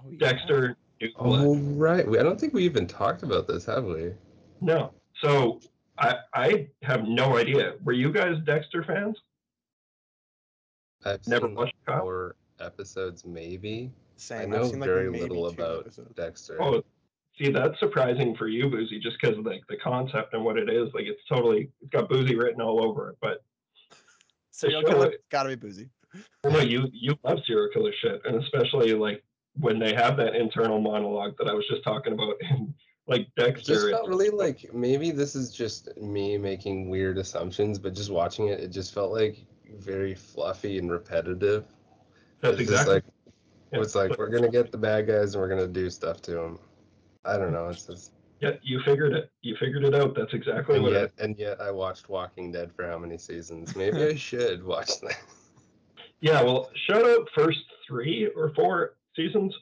Oh, 0.00 0.10
yeah. 0.10 0.18
Dexter 0.18 0.76
New 1.00 1.08
Blood. 1.18 1.44
Oh 1.44 1.56
right. 1.56 2.06
I 2.06 2.22
don't 2.22 2.40
think 2.40 2.54
we 2.54 2.64
even 2.64 2.86
talked 2.86 3.22
about 3.22 3.46
this, 3.46 3.64
have 3.66 3.84
we? 3.84 4.12
No. 4.60 4.92
So 5.22 5.60
I 5.98 6.16
I 6.34 6.68
have 6.82 7.04
no 7.04 7.36
idea. 7.36 7.74
Were 7.84 7.92
you 7.92 8.12
guys 8.12 8.36
Dexter 8.44 8.82
fans? 8.84 9.18
I've 11.04 11.26
Never 11.26 11.46
seen 11.46 11.54
watched 11.54 11.74
Kyle? 11.86 12.00
four 12.00 12.36
episodes, 12.60 13.24
maybe. 13.24 13.92
Same. 14.16 14.38
I 14.38 14.42
I've 14.42 14.48
know 14.50 14.64
seen, 14.70 14.80
like, 14.80 14.88
very 14.88 15.10
maybe 15.10 15.22
little 15.22 15.46
about 15.46 15.80
episodes. 15.80 16.14
Dexter. 16.16 16.62
Oh, 16.62 16.82
see, 17.38 17.50
that's 17.50 17.78
surprising 17.78 18.34
for 18.36 18.48
you, 18.48 18.68
Boozy, 18.70 18.98
just 18.98 19.16
because 19.20 19.36
like 19.44 19.62
the 19.68 19.76
concept 19.76 20.34
and 20.34 20.44
what 20.44 20.58
it 20.58 20.68
is. 20.68 20.92
Like 20.94 21.04
it's 21.04 21.20
totally 21.28 21.70
it's 21.80 21.90
got 21.90 22.08
Boozy 22.08 22.34
written 22.36 22.60
all 22.60 22.84
over 22.84 23.10
it. 23.10 23.16
But 23.20 23.42
Serial 24.50 24.80
show 24.82 24.88
killer. 24.88 25.10
it- 25.12 25.24
Gotta 25.30 25.50
be 25.50 25.54
boozy. 25.56 25.90
Well, 26.42 26.54
no, 26.54 26.60
you 26.60 26.88
you 26.92 27.14
love 27.24 27.38
serial 27.46 27.68
killer 27.74 27.92
shit, 28.00 28.22
and 28.24 28.42
especially 28.42 28.94
like 28.94 29.22
when 29.58 29.78
they 29.78 29.92
have 29.94 30.16
that 30.16 30.34
internal 30.34 30.80
monologue 30.80 31.34
that 31.38 31.48
I 31.48 31.52
was 31.52 31.66
just 31.68 31.82
talking 31.84 32.12
about, 32.14 32.36
and 32.50 32.72
like 33.06 33.22
It 33.22 33.28
Dexter. 33.36 33.74
just 33.74 33.86
it's 33.86 33.90
felt 33.96 34.08
really 34.08 34.30
like 34.30 34.72
maybe 34.72 35.10
this 35.10 35.34
is 35.36 35.52
just 35.52 35.94
me 35.98 36.38
making 36.38 36.88
weird 36.88 37.18
assumptions, 37.18 37.78
but 37.78 37.92
just 37.94 38.10
watching 38.10 38.48
it, 38.48 38.60
it 38.60 38.68
just 38.68 38.94
felt 38.94 39.12
like 39.12 39.44
very 39.78 40.14
fluffy 40.14 40.78
and 40.78 40.90
repetitive. 40.90 41.64
that's 42.40 42.54
it's 42.54 42.62
exactly. 42.70 42.94
like 42.94 43.04
yeah, 43.72 43.80
it's 43.80 43.94
like 43.94 44.16
we're 44.16 44.30
gonna 44.30 44.48
get 44.50 44.72
the 44.72 44.78
bad 44.78 45.06
guys 45.06 45.34
and 45.34 45.42
we're 45.42 45.48
gonna 45.48 45.66
do 45.66 45.90
stuff 45.90 46.22
to 46.22 46.30
them. 46.30 46.58
I 47.26 47.38
don't 47.38 47.52
know. 47.52 47.68
It's 47.68 47.86
just 47.86 48.12
yeah, 48.40 48.52
you 48.62 48.80
figured 48.84 49.12
it. 49.14 49.30
You 49.42 49.56
figured 49.58 49.84
it 49.84 49.94
out. 49.94 50.14
That's 50.14 50.34
exactly 50.34 50.76
and 50.76 50.84
what. 50.84 50.92
yet 50.92 51.04
it 51.04 51.12
and 51.18 51.38
yet 51.38 51.60
I 51.60 51.70
watched 51.70 52.08
Walking 52.08 52.52
Dead 52.52 52.70
for 52.74 52.86
how 52.86 52.98
many 52.98 53.18
seasons? 53.18 53.74
Maybe 53.76 54.02
I 54.02 54.14
should 54.14 54.62
watch 54.64 55.00
that. 55.00 55.18
Yeah, 56.20 56.42
well, 56.42 56.70
shout 56.86 57.04
out 57.06 57.28
first 57.34 57.58
three 57.86 58.30
or 58.36 58.52
four 58.54 58.96
seasons 59.14 59.54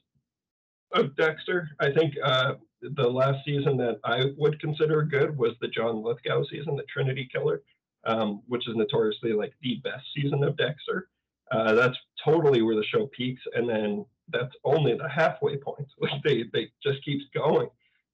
of 0.92 1.16
Dexter. 1.16 1.68
I 1.80 1.92
think 1.92 2.14
uh, 2.22 2.54
the 2.80 3.08
last 3.08 3.44
season 3.44 3.76
that 3.78 3.98
I 4.04 4.26
would 4.36 4.60
consider 4.60 5.02
good 5.02 5.36
was 5.36 5.52
the 5.60 5.68
John 5.68 6.02
Lithgow 6.02 6.44
season, 6.50 6.76
the 6.76 6.84
Trinity 6.84 7.28
Killer, 7.32 7.62
um, 8.04 8.42
which 8.46 8.68
is 8.68 8.76
notoriously 8.76 9.32
like 9.32 9.52
the 9.62 9.80
best 9.82 10.04
season 10.14 10.44
of 10.44 10.56
Dexter. 10.56 11.08
Uh, 11.54 11.72
that's 11.74 11.96
totally 12.24 12.62
where 12.62 12.74
the 12.74 12.84
show 12.84 13.06
peaks, 13.16 13.42
and 13.54 13.68
then 13.68 14.04
that's 14.28 14.54
only 14.64 14.94
the 14.94 15.08
halfway 15.08 15.56
point. 15.56 15.86
Like 16.00 16.22
they 16.24 16.44
they 16.52 16.70
just 16.82 17.04
keeps 17.04 17.24
going, 17.32 17.68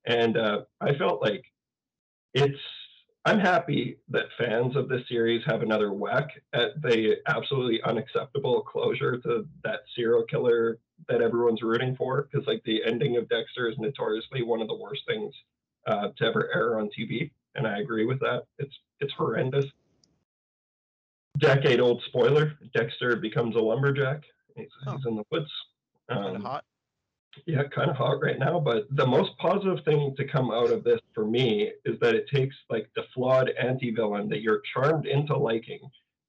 and 0.06 0.36
uh, 0.36 0.62
I 0.80 0.94
felt 0.94 1.22
like 1.22 1.44
it's. 2.34 2.58
I'm 3.26 3.38
happy 3.38 3.98
that 4.08 4.24
fans 4.38 4.76
of 4.76 4.88
this 4.88 5.02
series 5.06 5.42
have 5.44 5.60
another 5.60 5.92
whack 5.92 6.28
at 6.54 6.80
the 6.80 7.16
absolutely 7.26 7.82
unacceptable 7.82 8.62
closure 8.62 9.18
to 9.18 9.46
that 9.62 9.80
serial 9.94 10.24
killer 10.24 10.78
that 11.06 11.20
everyone's 11.20 11.60
rooting 11.60 11.96
for. 11.96 12.22
Because 12.22 12.46
like 12.46 12.62
the 12.64 12.82
ending 12.82 13.18
of 13.18 13.28
Dexter 13.28 13.68
is 13.68 13.76
notoriously 13.78 14.42
one 14.42 14.62
of 14.62 14.68
the 14.68 14.74
worst 14.74 15.02
things 15.06 15.34
uh, 15.86 16.08
to 16.16 16.24
ever 16.24 16.48
air 16.54 16.78
on 16.78 16.88
TV, 16.98 17.30
and 17.54 17.66
I 17.66 17.80
agree 17.80 18.06
with 18.06 18.20
that. 18.20 18.44
It's 18.58 18.74
it's 19.00 19.12
horrendous. 19.14 19.66
Decade 21.40 21.80
old 21.80 22.02
spoiler: 22.06 22.52
Dexter 22.74 23.16
becomes 23.16 23.56
a 23.56 23.60
lumberjack. 23.60 24.22
He's, 24.56 24.68
Oh. 24.86 24.96
he's 24.96 25.06
in 25.06 25.16
the 25.16 25.24
woods. 25.30 25.50
Kind 26.08 26.24
of 26.26 26.34
Um, 26.36 26.42
hot. 26.42 26.64
yeah, 27.46 27.62
kind 27.64 27.90
of 27.90 27.96
hot 27.96 28.20
right 28.22 28.38
now. 28.38 28.60
But 28.60 28.86
the 28.94 29.06
most 29.06 29.36
positive 29.38 29.84
thing 29.84 30.14
to 30.16 30.24
come 30.26 30.50
out 30.50 30.70
of 30.70 30.84
this 30.84 31.00
for 31.14 31.24
me 31.24 31.72
is 31.84 31.98
that 32.00 32.14
it 32.14 32.28
takes 32.28 32.56
like 32.68 32.90
the 32.94 33.04
flawed 33.14 33.50
anti-villain 33.50 34.28
that 34.28 34.42
you're 34.42 34.62
charmed 34.72 35.06
into 35.06 35.36
liking, 35.36 35.80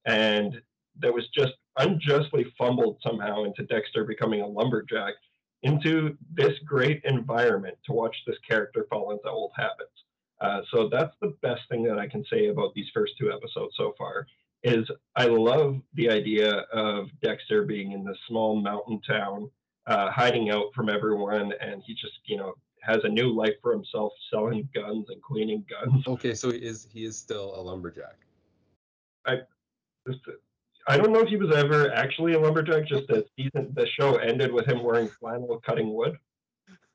and 0.06 0.62
that 1.00 1.14
was 1.14 1.28
just 1.30 1.54
unjustly 1.78 2.44
fumbled 2.58 2.98
somehow 3.02 3.44
into 3.44 3.64
Dexter 3.64 4.04
becoming 4.04 4.42
a 4.42 4.48
lumberjack, 4.48 5.14
into 5.64 6.18
this 6.34 6.58
great 6.60 7.02
environment 7.06 7.78
to 7.86 7.94
watch 7.94 8.16
this 8.26 8.38
character 8.40 8.86
fall 8.90 9.12
into 9.12 9.30
old 9.30 9.52
habits. 9.56 9.92
Uh, 10.42 10.62
so 10.72 10.90
that's 10.90 11.16
the 11.22 11.36
best 11.42 11.62
thing 11.70 11.84
that 11.84 12.00
I 12.00 12.08
can 12.08 12.26
say 12.26 12.48
about 12.48 12.74
these 12.74 12.90
first 12.94 13.14
two 13.20 13.32
episodes 13.32 13.76
so 13.78 13.94
far. 13.98 14.28
Is 14.64 14.90
I 15.16 15.26
love 15.26 15.82
the 15.96 16.10
idea 16.10 16.52
of 16.72 17.08
Dexter 17.22 17.64
being 17.64 17.94
in 17.94 18.04
this 18.04 18.18
small 18.28 18.56
mountain 18.56 19.02
town 19.02 19.50
uh, 19.88 20.12
hiding 20.12 20.52
out 20.52 20.66
from 20.76 20.90
everyone, 20.90 21.52
and 21.60 21.82
he 21.86 21.94
just 21.94 22.14
you 22.26 22.38
know 22.38 22.54
has 22.82 23.00
a 23.04 23.10
new 23.10 23.34
life 23.34 23.54
for 23.62 23.72
himself, 23.72 24.12
selling 24.32 24.68
guns 24.74 25.08
and 25.10 25.22
cleaning 25.22 25.66
guns. 25.70 26.06
Okay, 26.08 26.34
so 26.36 26.52
he 26.52 26.60
is 26.60 26.88
he 26.92 27.06
is 27.06 27.18
still 27.18 27.56
a 27.56 27.62
lumberjack. 27.62 28.18
I 29.26 29.40
I 30.88 30.98
don't 30.98 31.12
know 31.12 31.22
if 31.22 31.30
he 31.30 31.38
was 31.38 31.56
ever 31.56 31.92
actually 31.94 32.34
a 32.34 32.40
lumberjack. 32.40 32.88
Just 32.88 33.08
the 33.08 33.26
season, 33.38 33.74
the 33.76 33.88
show 34.00 34.18
ended 34.18 34.52
with 34.52 34.68
him 34.68 34.84
wearing 34.84 35.08
flannel, 35.08 35.62
cutting 35.66 35.94
wood. 35.94 36.18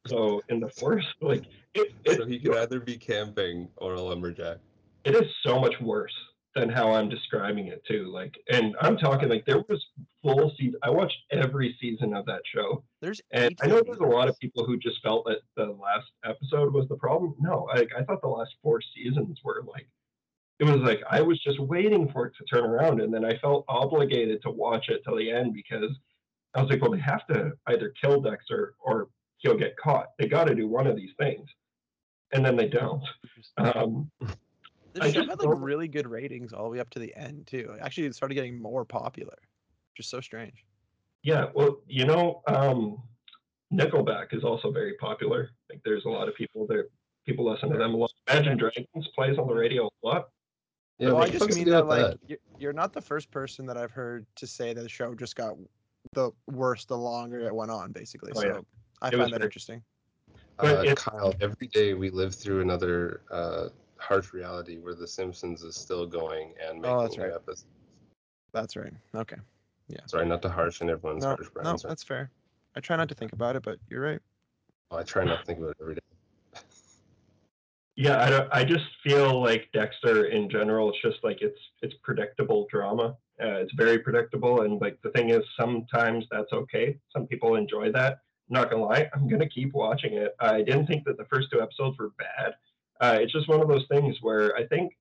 So 0.06 0.40
in 0.48 0.60
the 0.60 0.68
forest, 0.68 1.08
like 1.20 1.44
it, 1.74 1.92
it, 2.04 2.18
So 2.18 2.26
he 2.26 2.38
could 2.38 2.56
either 2.56 2.78
be 2.78 2.96
camping 2.96 3.68
or 3.76 3.94
a 3.94 4.00
lumberjack. 4.00 4.58
it 5.04 5.16
is 5.16 5.24
so 5.44 5.58
much 5.58 5.74
worse 5.80 6.14
than 6.56 6.70
how 6.70 6.92
I'm 6.92 7.08
describing 7.08 7.66
it 7.68 7.84
too. 7.86 8.10
Like, 8.12 8.34
and 8.50 8.74
I'm 8.80 8.96
talking 8.96 9.28
like 9.28 9.44
there 9.44 9.62
was 9.68 9.84
full 10.22 10.50
season. 10.58 10.80
I 10.82 10.90
watched 10.90 11.18
every 11.30 11.76
season 11.80 12.14
of 12.14 12.24
that 12.26 12.40
show. 12.52 12.82
There's 13.02 13.20
And 13.30 13.56
I 13.62 13.66
know 13.66 13.82
there's 13.84 13.98
a 13.98 14.04
lot 14.04 14.28
of 14.28 14.38
people 14.38 14.64
who 14.64 14.78
just 14.78 15.02
felt 15.02 15.26
that 15.26 15.40
the 15.56 15.66
last 15.66 16.06
episode 16.24 16.72
was 16.72 16.88
the 16.88 16.96
problem. 16.96 17.34
No, 17.38 17.68
I, 17.72 17.86
I 17.96 18.02
thought 18.04 18.22
the 18.22 18.28
last 18.28 18.54
four 18.62 18.80
seasons 18.94 19.38
were 19.44 19.62
like, 19.66 19.86
it 20.58 20.64
was 20.64 20.78
like 20.78 21.00
I 21.10 21.20
was 21.20 21.38
just 21.44 21.60
waiting 21.60 22.08
for 22.10 22.26
it 22.26 22.32
to 22.38 22.44
turn 22.44 22.64
around, 22.64 23.02
and 23.02 23.12
then 23.12 23.24
I 23.24 23.36
felt 23.38 23.66
obligated 23.68 24.40
to 24.42 24.50
watch 24.50 24.88
it 24.88 25.02
till 25.04 25.16
the 25.16 25.30
end 25.30 25.52
because 25.52 25.94
I 26.54 26.62
was 26.62 26.70
like, 26.70 26.80
well, 26.80 26.90
they 26.90 27.00
have 27.00 27.26
to 27.26 27.52
either 27.66 27.92
kill 28.00 28.22
Dexter 28.22 28.72
or 28.80 29.08
he'll 29.36 29.58
get 29.58 29.76
caught. 29.76 30.06
They 30.18 30.26
got 30.26 30.44
to 30.44 30.54
do 30.54 30.66
one 30.66 30.86
of 30.86 30.96
these 30.96 31.12
things, 31.18 31.46
and 32.32 32.42
then 32.44 32.56
they 32.56 32.68
don't. 32.68 33.04
Um, 33.58 34.10
The 34.96 35.04
I 35.04 35.12
show 35.12 35.26
had 35.26 35.38
like 35.38 35.48
really 35.58 35.88
good 35.88 36.06
ratings 36.06 36.52
all 36.52 36.64
the 36.64 36.70
way 36.70 36.80
up 36.80 36.88
to 36.90 36.98
the 36.98 37.14
end 37.16 37.46
too. 37.46 37.76
Actually, 37.82 38.06
it 38.06 38.14
started 38.14 38.34
getting 38.34 38.60
more 38.60 38.84
popular, 38.84 39.36
which 39.92 40.00
is 40.00 40.06
so 40.06 40.20
strange. 40.20 40.64
Yeah, 41.22 41.46
well, 41.54 41.80
you 41.86 42.06
know, 42.06 42.42
um, 42.46 43.02
Nickelback 43.72 44.32
is 44.32 44.42
also 44.44 44.70
very 44.70 44.94
popular. 44.94 45.50
Like, 45.68 45.80
there's 45.84 46.04
a 46.06 46.08
lot 46.08 46.28
of 46.28 46.34
people 46.34 46.66
there. 46.66 46.86
People 47.26 47.50
listen 47.50 47.70
to 47.70 47.76
them 47.78 47.92
a 47.94 47.96
lot. 47.96 48.10
Imagine 48.30 48.56
Dragons 48.56 49.08
plays 49.14 49.36
on 49.38 49.48
the 49.48 49.54
radio 49.54 49.86
a 49.86 50.06
lot. 50.06 50.28
Yeah, 50.98 51.08
well, 51.08 51.24
I 51.24 51.28
just 51.28 51.54
mean 51.54 51.64
the 51.66 51.72
that 51.72 51.86
like 51.86 52.16
you're, 52.26 52.38
you're 52.58 52.72
not 52.72 52.92
the 52.94 53.02
first 53.02 53.30
person 53.30 53.66
that 53.66 53.76
I've 53.76 53.90
heard 53.90 54.24
to 54.36 54.46
say 54.46 54.72
that 54.72 54.80
the 54.80 54.88
show 54.88 55.14
just 55.14 55.36
got 55.36 55.56
the 56.14 56.30
worse 56.46 56.86
the 56.86 56.96
longer 56.96 57.40
it 57.40 57.54
went 57.54 57.70
on, 57.70 57.92
basically. 57.92 58.32
Oh, 58.34 58.40
so 58.40 58.46
yeah. 58.46 58.60
I 59.02 59.08
It 59.08 59.10
find 59.10 59.24
that 59.24 59.30
very- 59.30 59.42
interesting. 59.44 59.82
but 60.58 60.78
uh, 60.78 60.82
it- 60.82 60.96
Kyle, 60.96 61.34
every 61.40 61.66
day 61.66 61.92
we 61.92 62.08
live 62.08 62.34
through 62.34 62.62
another 62.62 63.20
uh, 63.30 63.68
harsh 63.98 64.32
reality 64.32 64.78
where 64.78 64.94
The 64.94 65.06
Simpsons 65.06 65.62
is 65.62 65.76
still 65.76 66.06
going 66.06 66.54
and 66.62 66.80
making 66.80 66.96
Oh, 66.96 67.02
that's 67.02 67.16
new 67.16 67.24
right. 67.24 67.32
episodes. 67.32 67.66
That's 68.52 68.76
right. 68.76 68.92
Okay. 69.14 69.36
Yeah. 69.88 70.00
Sorry, 70.06 70.26
not 70.26 70.42
to 70.42 70.48
harsh 70.48 70.80
in 70.80 70.90
everyone's 70.90 71.22
No, 71.24 71.30
harsh 71.30 71.46
no, 71.46 71.62
brands. 71.62 71.82
that's 71.82 72.02
fair. 72.02 72.30
I 72.74 72.80
try 72.80 72.96
not 72.96 73.08
to 73.08 73.14
think 73.14 73.32
about 73.32 73.56
it, 73.56 73.62
but 73.62 73.78
you're 73.88 74.02
right. 74.02 74.20
I 74.90 75.02
try 75.02 75.24
not 75.24 75.40
to 75.40 75.44
think 75.44 75.58
about 75.58 75.70
it 75.70 75.76
every 75.80 75.94
day. 75.94 76.00
Yeah, 77.98 78.22
I 78.22 78.28
don't, 78.28 78.48
I 78.52 78.62
just 78.62 78.84
feel 79.02 79.40
like 79.40 79.70
Dexter 79.72 80.26
in 80.26 80.50
general. 80.50 80.90
It's 80.90 81.00
just 81.00 81.24
like 81.24 81.38
it's 81.40 81.58
it's 81.80 81.94
predictable 82.02 82.66
drama. 82.70 83.16
Uh, 83.42 83.56
it's 83.62 83.72
very 83.72 83.98
predictable, 83.98 84.60
and 84.62 84.78
like 84.82 84.98
the 85.02 85.08
thing 85.12 85.30
is, 85.30 85.42
sometimes 85.58 86.26
that's 86.30 86.52
okay. 86.52 86.98
Some 87.10 87.26
people 87.26 87.54
enjoy 87.56 87.90
that. 87.92 88.18
not 88.50 88.70
gonna 88.70 88.84
lie, 88.84 89.08
I'm 89.14 89.26
gonna 89.26 89.48
keep 89.48 89.72
watching 89.72 90.12
it. 90.12 90.36
I 90.40 90.58
didn't 90.60 90.86
think 90.88 91.04
that 91.06 91.16
the 91.16 91.24
first 91.24 91.48
two 91.50 91.62
episodes 91.62 91.96
were 91.98 92.10
bad. 92.18 92.56
Uh, 93.00 93.18
it's 93.20 93.32
just 93.32 93.48
one 93.48 93.60
of 93.60 93.68
those 93.68 93.86
things 93.90 94.16
where 94.20 94.56
I 94.56 94.66
think 94.66 94.92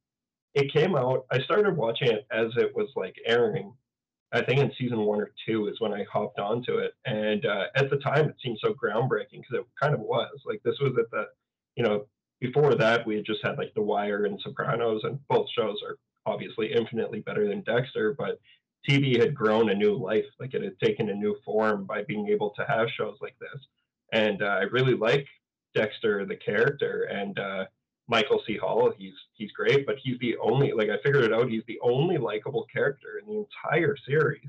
it 0.53 0.73
came 0.73 0.95
out. 0.95 1.25
I 1.31 1.39
started 1.39 1.75
watching 1.75 2.09
it 2.09 2.25
as 2.31 2.47
it 2.57 2.75
was 2.75 2.89
like 2.95 3.15
airing. 3.25 3.73
I 4.31 4.43
think 4.43 4.59
in 4.59 4.71
season 4.77 4.99
one 4.99 5.21
or 5.21 5.31
two 5.47 5.67
is 5.67 5.79
when 5.79 5.93
I 5.93 6.05
hopped 6.11 6.39
onto 6.39 6.77
it, 6.77 6.93
and 7.05 7.45
uh, 7.45 7.65
at 7.75 7.89
the 7.89 7.97
time 7.97 8.29
it 8.29 8.35
seemed 8.43 8.59
so 8.61 8.73
groundbreaking 8.73 9.41
because 9.41 9.53
it 9.59 9.65
kind 9.81 9.93
of 9.93 10.01
was. 10.01 10.41
Like 10.45 10.61
this 10.63 10.75
was 10.81 10.93
at 10.99 11.09
the, 11.11 11.27
you 11.75 11.83
know, 11.83 12.05
before 12.39 12.75
that 12.75 13.05
we 13.05 13.15
had 13.15 13.25
just 13.25 13.45
had 13.45 13.57
like 13.57 13.73
The 13.75 13.81
Wire 13.81 14.25
and 14.25 14.39
Sopranos, 14.41 15.03
and 15.03 15.19
both 15.27 15.47
shows 15.57 15.77
are 15.87 15.97
obviously 16.25 16.73
infinitely 16.73 17.19
better 17.19 17.47
than 17.47 17.61
Dexter, 17.61 18.15
but 18.17 18.39
TV 18.87 19.19
had 19.19 19.35
grown 19.35 19.69
a 19.69 19.75
new 19.75 19.95
life, 19.95 20.25
like 20.39 20.53
it 20.53 20.63
had 20.63 20.79
taken 20.79 21.09
a 21.09 21.13
new 21.13 21.35
form 21.43 21.85
by 21.85 22.03
being 22.03 22.27
able 22.29 22.51
to 22.51 22.65
have 22.67 22.87
shows 22.89 23.17
like 23.21 23.35
this. 23.39 23.61
And 24.11 24.41
uh, 24.41 24.45
I 24.45 24.61
really 24.63 24.95
like 24.95 25.27
Dexter, 25.73 26.25
the 26.25 26.35
character, 26.35 27.03
and 27.03 27.37
uh, 27.39 27.65
Michael 28.07 28.41
C. 28.45 28.57
Hall. 28.57 28.93
He's 28.97 29.13
he's 29.33 29.51
great, 29.51 29.85
but 29.85 29.95
he's 30.03 30.17
the 30.19 30.35
only 30.37 30.71
like 30.71 30.89
I 30.89 30.97
figured 31.03 31.23
it 31.23 31.33
out. 31.33 31.49
He's 31.49 31.63
the 31.67 31.79
only 31.81 32.17
likable 32.17 32.65
character 32.71 33.19
in 33.21 33.27
the 33.33 33.45
entire 33.45 33.95
series, 34.07 34.47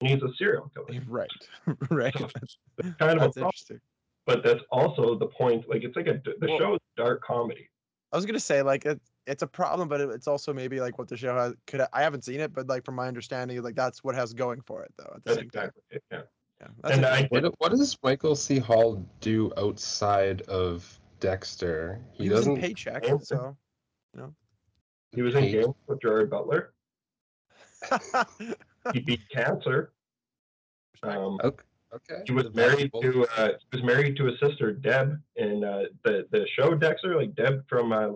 and 0.00 0.10
he's 0.10 0.22
a 0.22 0.32
serial 0.36 0.70
killer. 0.74 1.00
Right. 1.08 1.28
right. 1.90 2.14
So, 2.16 2.28
That's, 2.34 2.56
It's 2.78 2.96
kind 2.98 3.12
of 3.12 3.16
a 3.16 3.20
that's 3.26 3.34
problem, 3.34 3.44
interesting. 3.46 3.80
but 4.26 4.42
that's 4.44 4.62
also 4.70 5.18
the 5.18 5.26
point. 5.26 5.68
Like 5.68 5.82
it's 5.84 5.96
like 5.96 6.06
a 6.06 6.20
the 6.24 6.34
Well- 6.48 6.58
show 6.58 6.74
is 6.74 6.80
dark 6.96 7.22
comedy. 7.24 7.68
I 8.12 8.16
was 8.16 8.24
gonna 8.24 8.38
say 8.38 8.62
like 8.62 8.86
it, 8.86 9.00
it's 9.26 9.42
a 9.42 9.46
problem, 9.48 9.88
but 9.88 10.00
it, 10.00 10.08
it's 10.10 10.28
also 10.28 10.52
maybe 10.54 10.80
like 10.80 10.96
what 10.96 11.08
the 11.08 11.16
show 11.16 11.36
has. 11.36 11.54
Could 11.66 11.84
I 11.92 12.02
haven't 12.02 12.24
seen 12.24 12.38
it, 12.38 12.54
but 12.54 12.68
like 12.68 12.84
from 12.84 12.94
my 12.94 13.08
understanding, 13.08 13.60
like 13.62 13.74
that's 13.74 14.04
what 14.04 14.14
has 14.14 14.32
going 14.32 14.60
for 14.60 14.84
it 14.84 14.94
though. 14.96 15.12
At 15.16 15.24
the 15.24 15.34
That's 15.34 15.38
same 15.40 15.50
time, 15.50 15.70
exactly 15.74 15.82
it. 15.90 16.02
Yeah. 16.12 16.20
yeah. 16.60 16.92
And 16.92 17.04
I 17.04 17.24
What, 17.30 17.52
what 17.58 17.72
does 17.72 17.98
Michael 18.04 18.36
C. 18.36 18.58
Hall 18.60 19.04
do 19.20 19.52
outside 19.58 20.42
of 20.42 20.98
Dexter? 21.20 22.00
He, 22.12 22.24
he 22.24 22.30
was 22.30 22.40
doesn't. 22.40 22.54
in 22.56 22.60
paycheck, 22.60 23.06
Yeah. 23.06 23.18
so. 23.22 23.56
he 25.12 25.22
was 25.22 25.34
in 25.34 25.44
hate- 25.44 25.52
games 25.62 25.74
with 25.86 26.00
Gerard 26.00 26.30
Butler. 26.30 26.72
He 28.92 29.00
beat 29.00 29.20
cancer. 29.34 29.92
Um, 31.02 31.38
Okay. 31.42 31.64
okay. 31.92 32.22
he 32.24 32.32
was 32.32 32.44
The 32.44 32.50
married 32.52 32.92
to 33.02 33.26
uh, 33.36 33.48
he 33.58 33.76
was 33.78 33.82
married 33.84 34.16
to 34.16 34.26
his 34.26 34.38
sister 34.40 34.72
Deb 34.72 35.20
in 35.34 35.64
uh, 35.64 35.84
the 36.04 36.26
the 36.30 36.46
show 36.56 36.74
Dexter, 36.74 37.16
like 37.16 37.34
Deb 37.34 37.64
from 37.68 37.92
uh, 37.92 38.10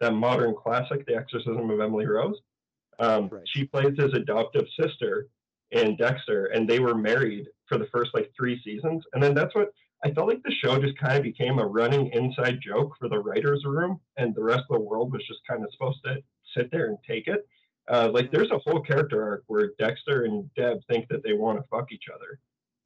that 0.00 0.12
modern 0.12 0.54
classic, 0.54 1.06
The 1.06 1.14
Exorcism 1.16 1.70
of 1.70 1.80
Emily 1.80 2.06
Rose. 2.06 2.36
Um, 2.98 3.28
Right. 3.28 3.42
She 3.46 3.64
plays 3.64 3.94
his 3.98 4.12
adoptive 4.12 4.66
sister 4.78 5.28
in 5.70 5.96
Dexter, 5.96 6.46
and 6.46 6.68
they 6.68 6.80
were 6.80 6.94
married 6.94 7.46
for 7.66 7.78
the 7.78 7.86
first 7.86 8.12
like 8.12 8.30
three 8.36 8.60
seasons, 8.62 9.02
and 9.14 9.22
then 9.22 9.32
that's 9.34 9.54
what 9.54 9.72
I 10.04 10.10
felt 10.12 10.28
like 10.28 10.42
the 10.42 10.54
show 10.64 10.78
just 10.80 10.98
kind 10.98 11.16
of 11.16 11.22
became 11.22 11.58
a 11.58 11.66
running 11.66 12.10
inside 12.12 12.60
joke 12.62 12.94
for 12.98 13.08
the 13.08 13.18
writers' 13.18 13.64
room, 13.66 14.00
and 14.16 14.34
the 14.34 14.42
rest 14.42 14.64
of 14.70 14.76
the 14.76 14.80
world 14.80 15.12
was 15.12 15.26
just 15.26 15.40
kind 15.48 15.62
of 15.62 15.70
supposed 15.72 15.98
to 16.04 16.22
sit 16.56 16.70
there 16.70 16.86
and 16.86 16.98
take 17.06 17.26
it. 17.26 17.46
Uh, 17.88 18.10
like 18.12 18.30
there's 18.30 18.50
a 18.50 18.58
whole 18.58 18.80
character 18.80 19.22
arc 19.22 19.44
where 19.46 19.72
Dexter 19.78 20.24
and 20.24 20.48
Deb 20.54 20.78
think 20.88 21.08
that 21.08 21.22
they 21.22 21.32
want 21.32 21.58
to 21.58 21.68
fuck 21.68 21.92
each 21.92 22.04
other, 22.14 22.38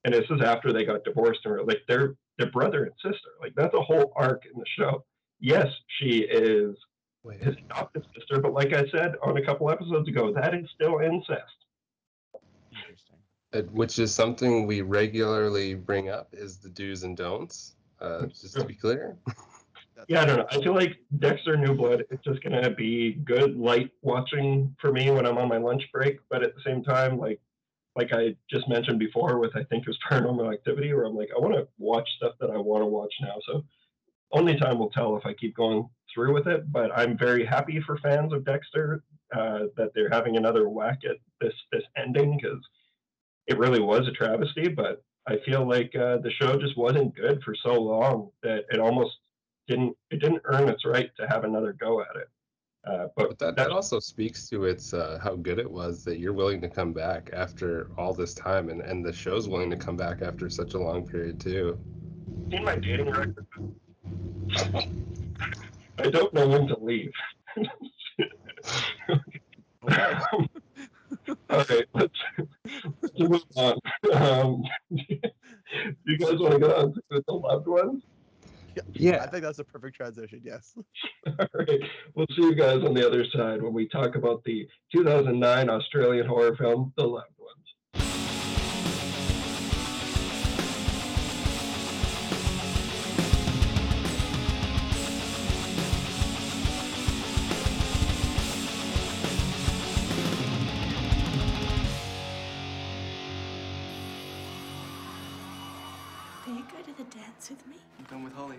and 0.05 0.15
this 0.15 0.29
is 0.31 0.43
after 0.43 0.73
they 0.73 0.85
got 0.85 1.05
divorced 1.05 1.41
and 1.45 1.53
were 1.53 1.65
like 1.65 1.83
they're 1.87 2.15
they're 2.39 2.51
brother 2.51 2.85
and 2.85 2.95
sister. 3.03 3.31
Like 3.41 3.55
that's 3.55 3.75
a 3.75 3.81
whole 3.81 4.13
arc 4.17 4.45
in 4.47 4.59
the 4.59 4.67
show. 4.79 5.05
Yes, 5.41 5.69
she 5.99 6.21
is 6.21 6.75
Wait, 7.23 7.43
his 7.43 7.57
adoptive 7.57 8.05
sister, 8.17 8.41
but 8.41 8.55
like 8.55 8.75
I 8.75 8.85
said 8.91 9.15
on 9.23 9.37
a 9.37 9.45
couple 9.45 9.71
episodes 9.71 10.09
ago, 10.09 10.33
that 10.33 10.55
is 10.55 10.67
still 10.75 10.99
incest. 10.99 11.64
Interesting. 13.55 13.69
uh, 13.69 13.77
which 13.77 13.99
is 13.99 14.15
something 14.15 14.67
we 14.67 14.83
regularly 14.83 15.75
bring 15.75 16.09
up 16.09 16.29
is 16.33 16.59
the 16.59 16.69
do's 16.69 17.03
and 17.05 17.17
don'ts. 17.17 17.77
Uh, 18.01 18.27
just 18.27 18.57
to 18.57 18.65
be 18.65 18.75
clear. 18.75 19.17
Yeah, 20.09 20.23
I 20.23 20.25
don't 20.27 20.37
know. 20.39 20.47
I 20.51 20.63
feel 20.63 20.75
like 20.75 20.99
Dexter 21.19 21.57
New 21.57 21.75
Blood 21.75 22.05
is 22.11 22.19
just 22.25 22.43
gonna 22.43 22.71
be 22.71 23.15
good 23.25 23.57
light 23.57 23.91
watching 24.03 24.75
for 24.81 24.93
me 24.93 25.11
when 25.11 25.25
I'm 25.25 25.39
on 25.39 25.49
my 25.49 25.57
lunch 25.57 25.85
break, 25.93 26.19
but 26.29 26.43
at 26.43 26.55
the 26.55 26.61
same 26.63 26.83
time, 26.83 27.19
like 27.19 27.41
like 27.97 28.13
I 28.13 28.35
just 28.51 28.69
mentioned 28.69 28.99
before 28.99 29.39
with 29.39 29.57
I 29.57 29.63
think 29.65 29.85
it 29.85 29.89
was 29.89 29.99
paranormal 30.11 30.53
activity 30.53 30.93
where 30.93 31.05
I'm 31.05 31.17
like, 31.17 31.31
I 31.35 31.41
wanna 31.41 31.67
watch 31.79 32.09
stuff 32.17 32.35
that 32.41 32.51
I 32.51 32.59
wanna 32.59 32.87
watch 32.87 33.15
now. 33.23 33.37
So 33.47 33.65
only 34.33 34.59
time 34.59 34.79
will 34.79 34.91
tell 34.91 35.17
if 35.17 35.25
I 35.25 35.33
keep 35.33 35.57
going 35.57 35.89
through 36.13 36.35
with 36.35 36.49
it. 36.49 36.71
But 36.71 36.91
I'm 36.95 37.17
very 37.17 37.47
happy 37.47 37.81
for 37.81 37.97
fans 37.99 38.33
of 38.33 38.45
Dexter 38.45 39.03
uh, 39.35 39.67
that 39.77 39.93
they're 39.95 40.11
having 40.11 40.37
another 40.37 40.69
whack 40.69 41.01
at 41.09 41.17
this 41.41 41.55
this 41.73 41.85
ending 41.97 42.37
because 42.37 42.61
it 43.47 43.59
really 43.59 43.81
was 43.81 44.07
a 44.09 44.13
travesty. 44.13 44.69
But 44.69 45.03
I 45.27 45.37
feel 45.45 45.69
like 45.69 45.95
uh, 45.97 46.19
the 46.19 46.31
show 46.41 46.59
just 46.59 46.77
wasn't 46.77 47.17
good 47.17 47.43
for 47.43 47.55
so 47.55 47.73
long 47.75 48.31
that 48.43 48.65
it 48.71 48.81
almost 48.81 49.17
didn't 49.69 49.97
it 50.11 50.21
didn't 50.21 50.43
earn 50.45 50.69
its 50.69 50.85
right 50.85 51.11
to 51.19 51.27
have 51.29 51.45
another 51.45 51.73
go 51.73 52.01
at 52.01 52.17
it. 52.17 52.29
Uh, 52.87 53.07
but, 53.17 53.31
But 53.31 53.39
that, 53.39 53.57
that 53.57 53.71
also 53.71 53.99
speaks 53.99 54.47
to 54.51 54.65
its 54.65 54.93
uh, 54.93 55.19
how 55.23 55.37
good 55.37 55.59
it 55.59 55.71
was 55.71 56.05
that 56.05 56.19
you're 56.19 56.35
willing 56.35 56.61
to 56.61 56.69
come 56.69 56.93
back 56.93 57.31
after 57.33 57.89
all 57.97 58.13
this 58.13 58.35
time, 58.35 58.69
and, 58.69 58.83
and 58.83 59.03
the 59.03 59.13
show's 59.13 59.49
willing 59.49 59.71
to 59.71 59.77
come 59.77 59.97
back 59.97 60.21
after 60.21 60.51
such 60.51 60.75
a 60.75 60.79
long 60.79 61.07
period 61.07 61.41
too. 61.41 61.79
seen 62.51 62.63
my 62.63 62.77
dating 62.77 63.11
record. 63.11 63.47
I 65.99 66.11
don't 66.11 66.35
know 66.35 66.47
when 66.47 66.67
to 66.67 66.79
leave. 66.79 67.13
Okay. 71.29 71.39
All 71.51 71.59
right, 71.59 71.87
let's, 71.95 72.21
let's 73.03 73.19
move 73.19 73.43
on. 73.57 73.79
Um, 74.13 74.63
you 74.91 76.19
guys 76.19 76.39
want 76.39 76.53
to 76.55 76.59
go 76.59 76.75
on 76.75 76.93
to 76.93 77.23
the 77.27 77.33
loved 77.33 77.67
ones? 77.67 78.03
Yeah, 78.93 79.23
I 79.23 79.27
think 79.27 79.45
that's 79.45 79.59
a 79.59 79.65
perfect 79.65 79.97
transition. 79.97 80.41
Yes. 80.43 80.77
All 81.27 81.47
right, 81.55 81.81
we'll 82.15 82.27
see 82.37 82.43
you 82.43 82.55
guys 82.55 82.83
on 82.85 82.95
the 82.95 83.07
other 83.07 83.25
side 83.35 83.63
when 83.63 83.73
we 83.73 83.89
talk 83.89 84.17
about 84.17 84.43
the 84.45 84.67
2009 84.95 85.71
Australian 85.71 86.27
horror 86.27 86.57
film, 86.57 86.93
The 86.97 87.05
Loved 87.05 87.29
Ones. 87.39 87.74
With 108.25 108.33
Holly. 108.33 108.59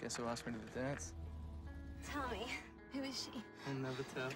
Guess 0.00 0.16
who 0.16 0.26
asked 0.26 0.46
me 0.46 0.52
to 0.52 0.58
the 0.58 0.80
dance? 0.80 1.12
Tell 2.04 2.28
me, 2.30 2.46
who 2.92 3.02
is 3.02 3.28
she? 3.32 3.42
I'll 3.68 3.74
never 3.74 4.02
tell. 4.14 4.28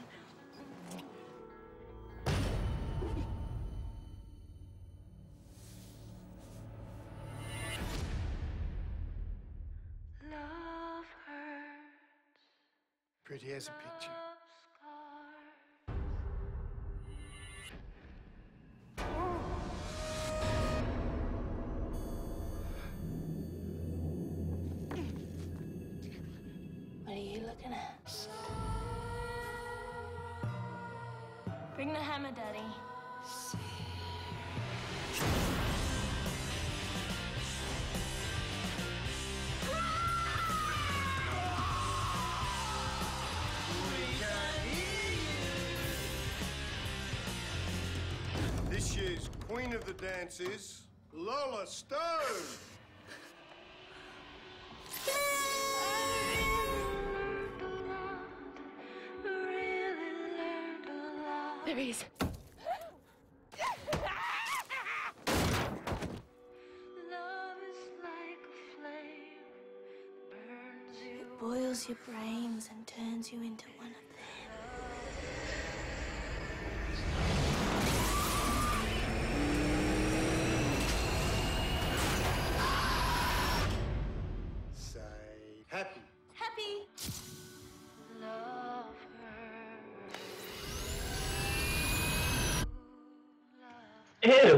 Love 10.30 11.04
hurts. 11.26 12.46
Pretty 13.24 13.52
as 13.52 13.68
a 13.68 13.72
picture. 13.72 14.19
Daddy. 32.30 32.58
This 48.68 48.96
year's 48.96 49.28
Queen 49.48 49.74
of 49.74 49.84
the 49.84 49.92
Dances, 49.94 50.82
Lola 51.12 51.66
Stone. 51.66 51.98
There 61.80 61.86
he 61.86 61.92
is. 61.92 62.04
It 70.92 71.40
boils 71.40 71.88
your 71.88 71.96
brains 72.06 72.68
and 72.70 72.86
turns 72.86 73.32
you 73.32 73.42
into 73.42 73.64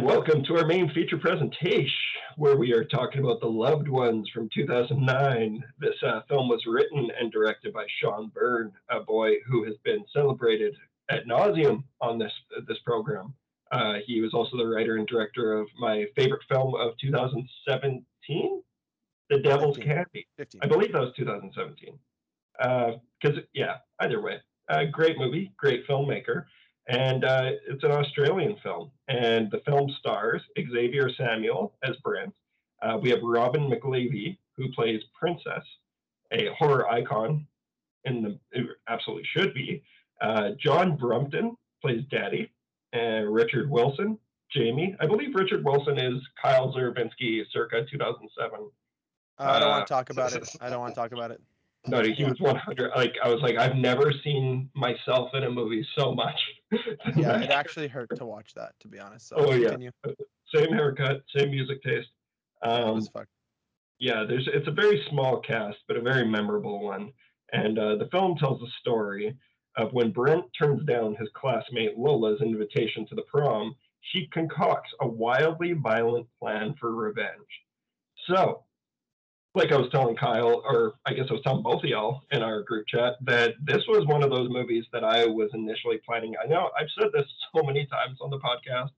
And 0.03 0.11
welcome 0.11 0.43
to 0.47 0.57
our 0.57 0.67
main 0.67 0.91
feature 0.91 1.17
presentation, 1.17 1.95
where 2.37 2.57
we 2.57 2.73
are 2.73 2.83
talking 2.83 3.21
about 3.21 3.41
The 3.41 3.47
Loved 3.47 3.87
Ones 3.87 4.29
from 4.35 4.49
2009. 4.53 5.65
This 5.79 5.95
uh, 6.05 6.23
film 6.29 6.49
was 6.49 6.61
written 6.67 7.09
and 7.17 7.31
directed 7.31 7.73
by 7.73 7.87
Sean 8.01 8.29
Byrne, 8.35 8.73
a 8.91 8.99
boy 8.99 9.35
who 9.47 9.63
has 9.63 9.75
been 9.85 10.05
celebrated 10.13 10.75
at 11.09 11.29
nauseum 11.29 11.85
on 12.01 12.19
this 12.19 12.33
this 12.67 12.79
program. 12.85 13.33
Uh, 13.71 13.99
he 14.05 14.21
was 14.21 14.35
also 14.35 14.57
the 14.57 14.67
writer 14.67 14.97
and 14.97 15.07
director 15.07 15.53
of 15.53 15.69
my 15.79 16.07
favorite 16.17 16.43
film 16.51 16.75
of 16.75 16.99
2017, 17.01 18.61
The 19.31 19.39
Devil's 19.39 19.77
15. 19.77 19.95
Candy. 19.95 20.27
15. 20.37 20.63
I 20.65 20.67
believe 20.67 20.93
that 20.95 21.01
was 21.01 21.13
2017. 21.17 21.97
Because, 22.59 23.39
yeah, 23.55 23.77
either 24.01 24.21
way, 24.21 24.39
uh, 24.69 24.83
great 24.91 25.17
movie, 25.17 25.53
great 25.59 25.87
filmmaker. 25.87 26.47
And 26.89 27.25
uh, 27.25 27.53
it's 27.69 27.85
an 27.85 27.93
Australian 27.93 28.57
film. 28.63 28.91
And 29.09 29.51
the 29.51 29.61
film 29.65 29.91
stars 30.01 30.43
Xavier 30.59 31.11
Samuel 31.17 31.75
as 31.85 31.97
Brent. 32.03 32.35
Uh, 32.83 32.99
we 33.01 33.11
have 33.11 33.21
Robin 33.23 33.71
McLeavy, 33.71 34.37
who 34.57 34.71
plays 34.73 35.01
Princess, 35.19 35.63
a 36.33 36.49
horror 36.59 36.89
icon, 36.89 37.47
in 38.05 38.23
the 38.53 38.67
absolutely 38.89 39.25
should 39.33 39.55
be. 39.55 39.83
Uh, 40.21 40.51
John 40.59 40.97
Brumpton 40.97 41.57
plays 41.81 42.03
Daddy, 42.11 42.51
and 42.93 43.33
Richard 43.33 43.71
Wilson, 43.71 44.19
Jamie. 44.51 44.97
I 45.01 45.07
believe 45.07 45.35
Richard 45.35 45.65
Wilson 45.65 45.99
is 45.99 46.21
Kyle 46.41 46.73
Zervinsky 46.73 47.43
circa 47.53 47.85
2007. 47.91 48.59
Uh, 49.39 49.43
I 49.43 49.59
don't 49.61 49.69
Uh, 49.69 49.71
want 49.71 49.87
to 49.87 49.93
talk 49.95 50.11
about 50.11 50.33
it. 50.35 50.49
I 50.61 50.69
don't 50.69 50.81
want 50.81 50.95
to 50.95 51.01
talk 51.01 51.13
about 51.13 51.31
it. 51.31 51.41
No, 51.87 52.01
he 52.03 52.25
was 52.25 52.39
100. 52.39 52.93
Like 52.95 53.15
I 53.25 53.29
was 53.29 53.41
like, 53.43 53.57
I've 53.57 53.77
never 53.77 54.13
seen 54.25 54.71
myself 54.75 55.31
in 55.35 55.43
a 55.45 55.51
movie 55.51 55.87
so 55.99 56.15
much. 56.15 56.39
Yeah, 57.17 57.41
it 57.43 57.51
actually 57.51 57.89
hurt 57.89 58.15
to 58.17 58.25
watch 58.25 58.55
that, 58.55 58.73
to 58.81 58.89
be 58.89 58.99
honest. 59.01 59.29
So 59.29 59.37
Oh, 59.37 59.53
yeah. 59.53 59.77
same 60.55 60.73
haircut, 60.73 61.23
same 61.37 61.51
music 61.51 61.83
taste. 61.83 62.09
Um, 62.63 62.95
was 62.97 63.09
fucked. 63.09 63.31
yeah, 63.99 64.25
there's 64.29 64.49
it's 64.53 64.69
a 64.69 64.73
very 64.73 65.05
small 65.11 65.41
cast, 65.41 65.79
but 65.89 65.97
a 65.97 66.01
very 66.01 66.25
memorable 66.27 66.81
one. 66.83 67.13
And 67.53 67.79
uh, 67.79 67.97
the 67.97 68.09
film 68.13 68.37
tells 68.39 68.61
the 68.61 68.69
story 68.81 69.37
of 69.77 69.93
when 69.93 70.13
Brent 70.13 70.45
turns 70.57 70.85
down 70.87 71.17
his 71.19 71.29
classmate 71.35 71.99
Lola's 71.99 72.41
invitation 72.41 73.07
to 73.09 73.15
the 73.15 73.23
prom, 73.23 73.75
she 74.13 74.29
concocts 74.33 74.91
a 75.01 75.07
wildly 75.09 75.73
violent 75.73 76.27
plan 76.39 76.75
for 76.79 76.95
revenge. 76.95 77.49
So, 78.29 78.65
like 79.55 79.71
I 79.71 79.77
was 79.77 79.91
telling 79.91 80.17
Kyle, 80.17 80.63
or 80.65 80.95
I 81.05 81.13
guess 81.13 81.27
I 81.29 81.35
was 81.35 81.43
telling 81.43 81.63
both 81.63 81.85
of 81.85 81.91
y'all 81.91 82.23
in 82.31 82.43
our 82.43 82.63
group 82.63 82.87
chat, 82.87 83.15
that 83.23 83.55
this 83.63 83.83
was 83.87 84.07
one 84.07 84.23
of 84.23 84.31
those 84.31 84.49
movies 84.49 84.85
that 84.93 85.05
I 85.05 85.27
was 85.27 85.51
initially 85.53 86.01
planning. 86.07 86.35
I 86.43 86.47
know 86.47 86.71
I've 86.79 86.89
said 86.99 87.11
this 87.13 87.27
so 87.55 87.63
many 87.63 87.87
times 87.87 88.19
on 88.21 88.31
the 88.31 88.39
podcast, 88.39 88.91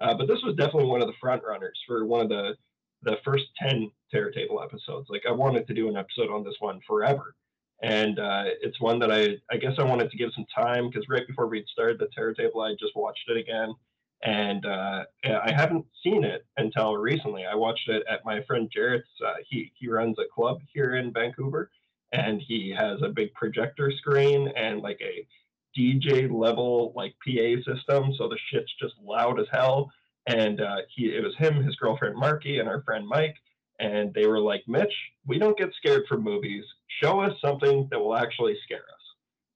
uh, 0.00 0.14
but 0.14 0.26
this 0.26 0.40
was 0.42 0.54
definitely 0.56 0.86
one 0.86 1.02
of 1.02 1.08
the 1.08 1.14
front 1.20 1.42
runners 1.46 1.78
for 1.86 2.04
one 2.04 2.22
of 2.22 2.28
the 2.28 2.54
the 3.02 3.16
first 3.24 3.44
10 3.62 3.90
Terror 4.10 4.30
Table 4.30 4.60
episodes. 4.62 5.08
Like 5.08 5.22
I 5.28 5.32
wanted 5.32 5.66
to 5.68 5.74
do 5.74 5.88
an 5.88 5.96
episode 5.96 6.30
on 6.30 6.42
this 6.42 6.56
one 6.58 6.80
forever. 6.86 7.34
And 7.82 8.18
uh, 8.18 8.44
it's 8.60 8.80
one 8.80 8.98
that 8.98 9.12
I, 9.12 9.36
I 9.52 9.56
guess 9.56 9.74
I 9.78 9.84
wanted 9.84 10.10
to 10.10 10.16
give 10.16 10.30
some 10.34 10.46
time 10.52 10.88
because 10.88 11.06
right 11.08 11.26
before 11.26 11.46
we 11.46 11.64
started 11.70 12.00
the 12.00 12.08
Terror 12.12 12.34
Table, 12.34 12.60
I 12.60 12.72
just 12.72 12.96
watched 12.96 13.28
it 13.28 13.36
again. 13.36 13.72
And 14.24 14.66
uh, 14.66 15.04
I 15.24 15.52
haven't 15.52 15.86
seen 16.02 16.24
it 16.24 16.44
until 16.56 16.96
recently. 16.96 17.44
I 17.46 17.54
watched 17.54 17.88
it 17.88 18.02
at 18.10 18.24
my 18.24 18.42
friend 18.42 18.70
Jarrett's. 18.74 19.08
Uh, 19.24 19.34
he, 19.48 19.72
he 19.78 19.88
runs 19.88 20.16
a 20.18 20.32
club 20.34 20.58
here 20.72 20.96
in 20.96 21.12
Vancouver 21.12 21.70
and 22.12 22.40
he 22.40 22.74
has 22.76 23.00
a 23.02 23.10
big 23.10 23.32
projector 23.34 23.92
screen 23.92 24.50
and 24.56 24.80
like 24.80 25.00
a 25.00 25.26
DJ 25.78 26.28
level 26.30 26.92
like 26.96 27.14
PA 27.24 27.62
system. 27.64 28.12
So 28.18 28.28
the 28.28 28.38
shit's 28.50 28.72
just 28.80 28.94
loud 29.00 29.38
as 29.38 29.46
hell 29.52 29.90
and 30.28 30.60
uh, 30.60 30.76
he 30.94 31.06
it 31.06 31.24
was 31.24 31.34
him, 31.38 31.62
his 31.64 31.74
girlfriend 31.76 32.16
Marky, 32.16 32.58
and 32.58 32.68
our 32.68 32.82
friend 32.82 33.06
Mike, 33.06 33.36
and 33.80 34.12
they 34.14 34.26
were 34.26 34.40
like, 34.40 34.62
Mitch, 34.66 34.92
we 35.26 35.38
don't 35.38 35.56
get 35.56 35.70
scared 35.76 36.04
from 36.08 36.22
movies. 36.22 36.64
Show 37.02 37.20
us 37.20 37.32
something 37.40 37.88
that 37.90 37.98
will 37.98 38.16
actually 38.16 38.56
scare 38.64 38.78
us. 38.78 39.04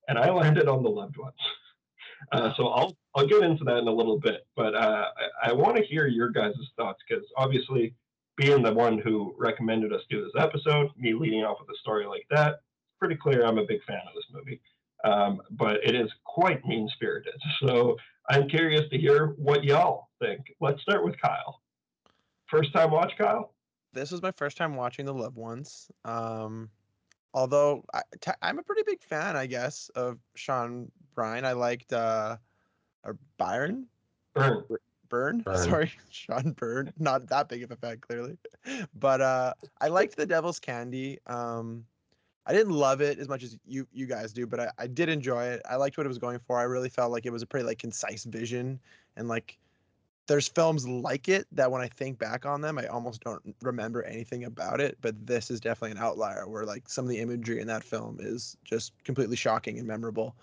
And 0.08 0.18
I 0.18 0.30
landed 0.30 0.68
on 0.68 0.82
the 0.82 0.90
loved 0.90 1.16
ones. 1.16 1.34
Uh, 2.30 2.52
so 2.56 2.68
I'll 2.68 2.96
I'll 3.14 3.26
get 3.26 3.42
into 3.42 3.64
that 3.64 3.78
in 3.78 3.88
a 3.88 3.92
little 3.92 4.18
bit, 4.18 4.46
but 4.56 4.74
uh, 4.74 5.06
I, 5.42 5.50
I 5.50 5.52
want 5.52 5.76
to 5.76 5.82
hear 5.82 6.06
your 6.06 6.30
guys' 6.30 6.54
thoughts 6.76 7.00
because 7.06 7.24
obviously, 7.36 7.94
being 8.36 8.62
the 8.62 8.72
one 8.72 8.98
who 8.98 9.34
recommended 9.38 9.92
us 9.92 10.00
do 10.08 10.22
this 10.22 10.42
episode, 10.42 10.90
me 10.96 11.12
leading 11.12 11.44
off 11.44 11.58
with 11.60 11.68
a 11.68 11.78
story 11.80 12.06
like 12.06 12.26
that, 12.30 12.52
it's 12.52 12.98
pretty 12.98 13.16
clear 13.16 13.44
I'm 13.44 13.58
a 13.58 13.66
big 13.66 13.84
fan 13.84 14.00
of 14.08 14.14
this 14.14 14.24
movie. 14.32 14.60
Um, 15.04 15.42
but 15.50 15.76
it 15.84 15.94
is 15.94 16.10
quite 16.24 16.64
mean 16.64 16.88
spirited. 16.94 17.34
So 17.66 17.96
I'm 18.30 18.48
curious 18.48 18.88
to 18.90 18.98
hear 18.98 19.28
what 19.36 19.64
y'all 19.64 20.08
think. 20.20 20.54
Let's 20.60 20.80
start 20.82 21.04
with 21.04 21.20
Kyle. 21.20 21.60
First 22.46 22.72
time 22.72 22.90
watch, 22.90 23.12
Kyle? 23.18 23.52
This 23.92 24.10
was 24.10 24.22
my 24.22 24.30
first 24.32 24.56
time 24.56 24.74
watching 24.74 25.04
The 25.04 25.12
Loved 25.12 25.36
Ones. 25.36 25.90
Um, 26.04 26.70
although 27.34 27.84
I, 27.92 28.02
I'm 28.40 28.58
a 28.58 28.62
pretty 28.62 28.82
big 28.86 29.02
fan, 29.02 29.36
I 29.36 29.46
guess, 29.46 29.90
of 29.94 30.18
Sean 30.34 30.90
Bryan. 31.14 31.44
I 31.44 31.52
liked 31.52 31.92
uh, 31.92 32.36
or 33.05 33.16
Byron 33.38 33.86
Burn. 34.34 34.64
Byrne. 35.09 35.40
Byrne. 35.40 35.57
Sorry, 35.57 35.92
Sean 36.11 36.53
Byrne. 36.53 36.92
Not 36.98 37.28
that 37.28 37.48
big 37.48 37.62
of 37.62 37.70
a 37.70 37.76
fan, 37.76 37.98
clearly, 37.98 38.38
but 38.94 39.20
uh, 39.20 39.53
I 39.80 39.88
liked 39.88 40.16
The 40.16 40.26
Devil's 40.26 40.59
Candy. 40.59 41.18
Um, 41.26 41.84
I 42.46 42.53
didn't 42.53 42.72
love 42.72 43.00
it 43.00 43.18
as 43.18 43.28
much 43.28 43.42
as 43.42 43.57
you 43.66 43.86
you 43.92 44.07
guys 44.07 44.32
do, 44.32 44.46
but 44.46 44.59
I, 44.59 44.70
I 44.78 44.86
did 44.86 45.09
enjoy 45.09 45.44
it. 45.44 45.62
I 45.68 45.76
liked 45.76 45.96
what 45.98 46.07
it 46.07 46.09
was 46.09 46.18
going 46.18 46.38
for. 46.38 46.59
I 46.59 46.64
really 46.64 46.88
felt 46.88 47.12
like 47.12 47.26
it 47.26 47.32
was 47.32 47.42
a 47.42 47.46
pretty 47.46 47.66
like 47.66 47.78
concise 47.78 48.24
vision 48.24 48.80
and 49.16 49.28
like 49.28 49.59
there's 50.28 50.48
films 50.48 50.86
like 50.86 51.28
it 51.28 51.46
that 51.53 51.70
when 51.70 51.82
I 51.82 51.88
think 51.88 52.18
back 52.18 52.46
on 52.46 52.61
them, 52.61 52.78
I 52.78 52.86
almost 52.86 53.22
don't 53.22 53.55
remember 53.61 54.03
anything 54.05 54.44
about 54.44 54.80
it. 54.80 54.96
But 55.00 55.26
this 55.26 55.50
is 55.50 55.61
definitely 55.61 55.92
an 55.92 56.05
outlier 56.05 56.48
where 56.48 56.64
like 56.64 56.88
some 56.88 57.05
of 57.05 57.11
the 57.11 57.18
imagery 57.18 57.61
in 57.61 57.66
that 57.66 57.84
film 57.84 58.18
is 58.20 58.57
just 58.64 58.92
completely 59.05 59.36
shocking 59.36 59.78
and 59.78 59.86
memorable. 59.86 60.34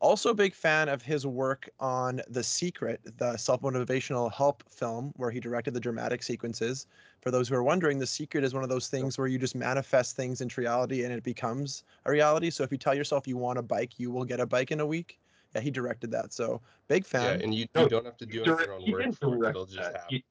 Also, 0.00 0.30
a 0.30 0.34
big 0.34 0.54
fan 0.54 0.88
of 0.88 1.02
his 1.02 1.26
work 1.26 1.68
on 1.80 2.20
The 2.28 2.42
Secret, 2.42 3.00
the 3.18 3.36
self 3.36 3.62
motivational 3.62 4.32
help 4.32 4.62
film 4.70 5.12
where 5.16 5.30
he 5.30 5.40
directed 5.40 5.72
the 5.74 5.80
dramatic 5.80 6.22
sequences. 6.22 6.86
For 7.22 7.30
those 7.30 7.48
who 7.48 7.54
are 7.54 7.62
wondering, 7.62 7.98
The 7.98 8.06
Secret 8.06 8.44
is 8.44 8.52
one 8.52 8.62
of 8.62 8.68
those 8.68 8.88
things 8.88 9.16
where 9.16 9.26
you 9.26 9.38
just 9.38 9.54
manifest 9.54 10.16
things 10.16 10.40
into 10.40 10.60
reality 10.60 11.04
and 11.04 11.12
it 11.12 11.22
becomes 11.22 11.84
a 12.04 12.10
reality. 12.10 12.50
So 12.50 12.64
if 12.64 12.72
you 12.72 12.78
tell 12.78 12.94
yourself 12.94 13.26
you 13.26 13.36
want 13.36 13.58
a 13.58 13.62
bike, 13.62 13.98
you 13.98 14.10
will 14.10 14.24
get 14.24 14.40
a 14.40 14.46
bike 14.46 14.72
in 14.72 14.80
a 14.80 14.86
week. 14.86 15.18
Yeah, 15.54 15.60
he 15.62 15.70
directed 15.70 16.10
that. 16.10 16.32
So 16.32 16.60
big 16.88 17.06
fan. 17.06 17.38
Yeah, 17.38 17.44
and 17.44 17.54
you, 17.54 17.66
you 17.76 17.88
don't 17.88 18.04
have 18.04 18.16
to 18.18 18.26
do 18.26 18.42
it 18.42 18.44
Direct- 18.44 18.64
your 18.64 18.74
own 18.74 18.80
he 18.82 18.92
work 18.92 19.14
for 19.14 19.44
it. 19.46 19.50
It'll 19.50 19.66
just 19.66 19.92
happen. 19.92 20.22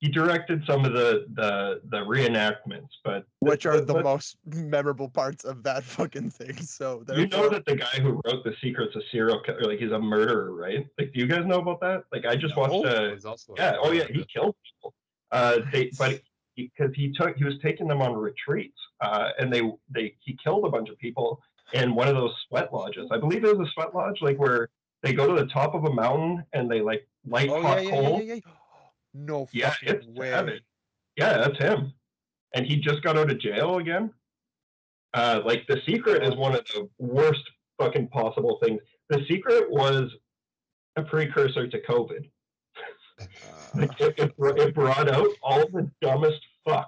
He, 0.00 0.06
he 0.06 0.12
directed 0.12 0.62
some 0.66 0.84
of 0.84 0.92
the 0.92 1.26
the 1.34 1.80
the 1.90 1.98
reenactments, 1.98 2.90
but 3.04 3.24
which 3.40 3.66
are 3.66 3.80
the 3.80 3.94
but 3.94 4.04
most 4.04 4.36
memorable 4.44 5.08
parts 5.08 5.44
of 5.44 5.62
that 5.64 5.84
fucking 5.84 6.30
thing. 6.30 6.56
So 6.56 7.04
You 7.14 7.26
know 7.28 7.48
that 7.48 7.64
the 7.64 7.76
guy 7.76 8.00
who 8.00 8.20
wrote 8.24 8.44
The 8.44 8.54
Secret's 8.62 8.94
of 8.96 9.02
serial 9.10 9.40
killer, 9.42 9.62
like 9.62 9.78
he's 9.78 9.92
a 9.92 9.98
murderer, 9.98 10.52
right? 10.52 10.86
Like, 10.98 11.12
do 11.12 11.20
you 11.20 11.26
guys 11.26 11.44
know 11.46 11.60
about 11.60 11.80
that? 11.80 12.04
Like, 12.12 12.26
I 12.26 12.36
just 12.36 12.56
watched 12.56 12.84
a 12.86 13.12
He's 13.12 13.24
also 13.24 13.54
a 13.54 13.56
yeah, 13.56 13.76
oh 13.80 13.92
yeah, 13.92 14.04
he 14.04 14.24
killed 14.32 14.54
people. 14.64 14.94
Uh, 15.30 15.58
they 15.72 15.90
but 15.98 16.20
because 16.56 16.90
he, 16.94 17.12
took 17.12 17.36
he 17.36 17.44
was 17.44 17.54
taking 17.62 17.86
them 17.86 18.02
on 18.02 18.14
retreats, 18.14 18.78
uh, 19.00 19.30
and 19.38 19.52
they 19.52 19.62
they 19.90 20.14
he 20.20 20.36
killed 20.42 20.64
a 20.64 20.70
bunch 20.70 20.88
of 20.88 20.98
people 20.98 21.40
in 21.72 21.94
one 21.94 22.08
of 22.08 22.14
those 22.14 22.34
sweat 22.48 22.72
lodges. 22.72 23.08
I 23.10 23.18
believe 23.18 23.44
it 23.44 23.56
was 23.56 23.68
a 23.68 23.70
sweat 23.72 23.94
lodge, 23.94 24.18
like 24.20 24.38
where 24.38 24.70
they 25.02 25.12
go 25.12 25.26
to 25.26 25.40
the 25.40 25.46
top 25.48 25.74
of 25.74 25.84
a 25.84 25.92
mountain 25.92 26.44
and 26.52 26.70
they 26.70 26.80
like 26.80 27.06
light 27.26 27.50
Oh 27.50 27.62
hot 27.62 27.82
yeah, 27.84 27.90
yeah, 27.90 28.00
yeah, 28.00 28.08
coal. 28.08 28.22
yeah, 28.22 28.34
yeah. 28.34 28.40
No 29.26 29.48
Yeah, 29.52 29.70
fucking 29.70 29.88
it's 29.88 30.06
way. 30.06 30.30
savage. 30.30 30.62
Yeah, 31.16 31.38
that's 31.38 31.58
him. 31.58 31.92
And 32.54 32.66
he 32.66 32.76
just 32.76 33.02
got 33.02 33.18
out 33.18 33.30
of 33.30 33.38
jail 33.38 33.78
again. 33.78 34.12
Uh, 35.14 35.40
like 35.44 35.66
the 35.66 35.80
secret 35.86 36.22
is 36.22 36.36
one 36.36 36.54
of 36.54 36.64
the 36.66 36.88
worst 36.98 37.42
fucking 37.78 38.08
possible 38.08 38.58
things. 38.62 38.80
The 39.10 39.24
secret 39.28 39.70
was 39.70 40.10
a 40.96 41.02
precursor 41.02 41.66
to 41.68 41.80
COVID. 41.82 42.30
Like 43.74 44.00
it, 44.00 44.14
it, 44.18 44.32
it 44.38 44.74
brought 44.74 45.08
out 45.10 45.26
all 45.42 45.60
the 45.68 45.90
dumbest 46.00 46.40
fucks 46.66 46.86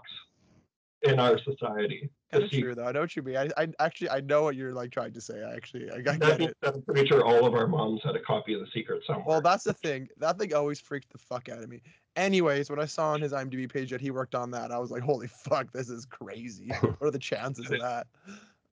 in 1.02 1.18
our 1.20 1.38
society. 1.38 2.08
The 2.30 2.38
kind 2.38 2.44
of 2.44 2.50
secret. 2.50 2.62
true 2.66 2.74
though. 2.76 2.86
I 2.88 2.92
know 2.92 3.00
what 3.00 3.16
you 3.16 3.22
mean. 3.22 3.36
I, 3.36 3.48
I 3.58 3.68
actually 3.80 4.08
I 4.10 4.20
know 4.20 4.44
what 4.44 4.54
you're 4.56 4.72
like 4.72 4.90
trying 4.90 5.12
to 5.12 5.20
say. 5.20 5.42
I 5.42 5.52
actually 5.54 5.90
I, 5.90 5.96
I 5.96 6.00
That 6.00 6.38
get 6.38 6.40
it. 6.40 6.56
I'm 6.62 6.80
pretty 6.82 7.06
sure 7.06 7.22
all 7.24 7.44
of 7.46 7.54
our 7.54 7.66
moms 7.66 8.00
had 8.04 8.16
a 8.16 8.20
copy 8.20 8.54
of 8.54 8.60
the 8.60 8.66
secret 8.72 9.02
somewhere. 9.06 9.24
Well, 9.26 9.40
that's 9.42 9.64
the 9.64 9.74
thing. 9.74 10.08
That 10.18 10.38
thing 10.38 10.54
always 10.54 10.80
freaked 10.80 11.10
the 11.12 11.18
fuck 11.18 11.48
out 11.50 11.58
of 11.62 11.68
me. 11.68 11.82
Anyways, 12.16 12.68
when 12.68 12.80
I 12.80 12.86
saw 12.86 13.12
on 13.12 13.20
his 13.20 13.32
IMDb 13.32 13.72
page 13.72 13.90
that 13.90 14.00
he 14.00 14.10
worked 14.10 14.34
on 14.34 14.50
that, 14.50 14.72
I 14.72 14.78
was 14.78 14.90
like, 14.90 15.02
"Holy 15.02 15.28
fuck, 15.28 15.72
this 15.72 15.88
is 15.88 16.04
crazy! 16.04 16.70
What 16.80 17.08
are 17.08 17.10
the 17.10 17.18
chances 17.18 17.70
of 17.70 17.80
that?" 17.80 18.06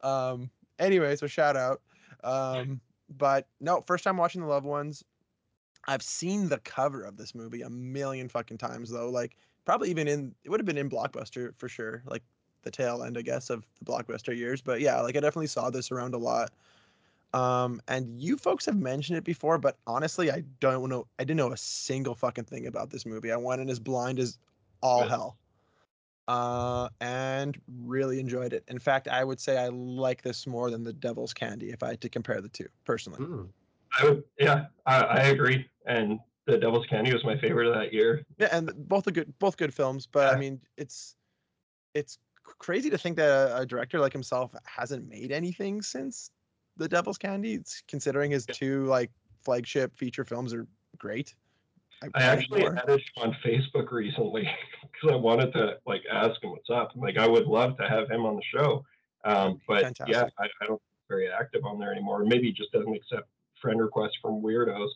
Um. 0.02 0.50
Anyway, 0.78 1.16
so 1.16 1.26
shout 1.26 1.56
out. 1.56 1.80
Um. 2.24 2.80
But 3.16 3.46
no, 3.60 3.80
first 3.80 4.04
time 4.04 4.16
watching 4.16 4.42
the 4.42 4.48
Loved 4.48 4.66
Ones. 4.66 5.04
I've 5.86 6.02
seen 6.02 6.48
the 6.48 6.58
cover 6.58 7.02
of 7.02 7.16
this 7.16 7.34
movie 7.34 7.62
a 7.62 7.70
million 7.70 8.28
fucking 8.28 8.58
times 8.58 8.90
though. 8.90 9.08
Like 9.08 9.36
probably 9.64 9.88
even 9.90 10.08
in 10.08 10.34
it 10.44 10.50
would 10.50 10.60
have 10.60 10.66
been 10.66 10.76
in 10.76 10.90
Blockbuster 10.90 11.54
for 11.56 11.68
sure. 11.68 12.02
Like 12.06 12.22
the 12.62 12.70
tail 12.70 13.02
end, 13.02 13.16
I 13.16 13.22
guess, 13.22 13.50
of 13.50 13.64
the 13.78 13.90
Blockbuster 13.90 14.36
years. 14.36 14.60
But 14.60 14.80
yeah, 14.80 15.00
like 15.00 15.16
I 15.16 15.20
definitely 15.20 15.46
saw 15.46 15.70
this 15.70 15.90
around 15.90 16.14
a 16.14 16.18
lot. 16.18 16.50
Um, 17.34 17.80
and 17.88 18.20
you 18.20 18.36
folks 18.36 18.64
have 18.66 18.76
mentioned 18.76 19.18
it 19.18 19.24
before, 19.24 19.58
but 19.58 19.76
honestly, 19.86 20.30
I 20.30 20.44
don't 20.60 20.88
know. 20.88 21.06
I 21.18 21.24
didn't 21.24 21.36
know 21.36 21.52
a 21.52 21.56
single 21.56 22.14
fucking 22.14 22.44
thing 22.44 22.66
about 22.66 22.90
this 22.90 23.04
movie. 23.04 23.32
I 23.32 23.36
went 23.36 23.60
in 23.60 23.68
as 23.68 23.78
blind 23.78 24.18
as 24.18 24.38
all 24.82 25.06
hell. 25.06 25.36
Uh, 26.26 26.90
and 27.00 27.58
really 27.80 28.20
enjoyed 28.20 28.52
it. 28.52 28.62
In 28.68 28.78
fact, 28.78 29.08
I 29.08 29.24
would 29.24 29.40
say 29.40 29.56
I 29.56 29.68
like 29.68 30.20
this 30.20 30.46
more 30.46 30.70
than 30.70 30.84
the 30.84 30.92
Devil's 30.92 31.32
Candy 31.32 31.70
if 31.70 31.82
I 31.82 31.88
had 31.88 32.00
to 32.02 32.08
compare 32.10 32.42
the 32.42 32.50
two 32.50 32.68
personally. 32.84 33.24
Hmm. 33.24 33.42
I 33.98 34.04
would, 34.04 34.24
yeah, 34.38 34.66
I, 34.84 35.00
I 35.00 35.20
agree. 35.28 35.66
And 35.86 36.20
the 36.46 36.58
Devil's 36.58 36.86
Candy 36.86 37.14
was 37.14 37.24
my 37.24 37.38
favorite 37.38 37.66
of 37.66 37.74
that 37.74 37.94
year. 37.94 38.24
Yeah, 38.38 38.48
and 38.52 38.70
both 38.88 39.06
are 39.06 39.10
good, 39.10 39.32
both 39.38 39.56
good 39.56 39.72
films. 39.72 40.06
But 40.06 40.34
I 40.34 40.38
mean, 40.38 40.60
it's 40.76 41.16
it's 41.94 42.18
crazy 42.42 42.90
to 42.90 42.98
think 42.98 43.16
that 43.16 43.30
a, 43.30 43.58
a 43.58 43.66
director 43.66 43.98
like 43.98 44.12
himself 44.12 44.54
hasn't 44.64 45.08
made 45.08 45.32
anything 45.32 45.80
since 45.80 46.30
The 46.78 46.88
Devil's 46.88 47.18
Candy. 47.18 47.60
Considering 47.86 48.30
his 48.30 48.46
two 48.46 48.86
like 48.86 49.10
flagship 49.42 49.96
feature 49.96 50.24
films 50.24 50.54
are 50.54 50.66
great. 50.96 51.34
I 52.02 52.06
need 52.06 52.12
actually 52.16 52.60
more. 52.60 52.78
added 52.78 53.00
him 53.00 53.22
on 53.22 53.36
Facebook 53.44 53.90
recently 53.90 54.48
because 54.82 55.12
I 55.12 55.16
wanted 55.16 55.52
to 55.54 55.78
like 55.86 56.02
ask 56.10 56.42
him 56.42 56.50
what's 56.50 56.70
up. 56.70 56.92
Like 56.94 57.18
I 57.18 57.26
would 57.26 57.46
love 57.46 57.76
to 57.78 57.88
have 57.88 58.10
him 58.10 58.24
on 58.24 58.36
the 58.36 58.42
show, 58.56 58.84
um, 59.24 59.60
but 59.66 59.92
yeah, 60.06 60.28
I, 60.38 60.44
I 60.62 60.66
don't 60.66 60.80
very 61.08 61.28
active 61.28 61.64
on 61.64 61.78
there 61.78 61.90
anymore. 61.90 62.24
Maybe 62.24 62.46
he 62.46 62.52
just 62.52 62.70
doesn't 62.72 62.94
accept 62.94 63.28
friend 63.60 63.80
requests 63.80 64.16
from 64.20 64.42
weirdos. 64.42 64.88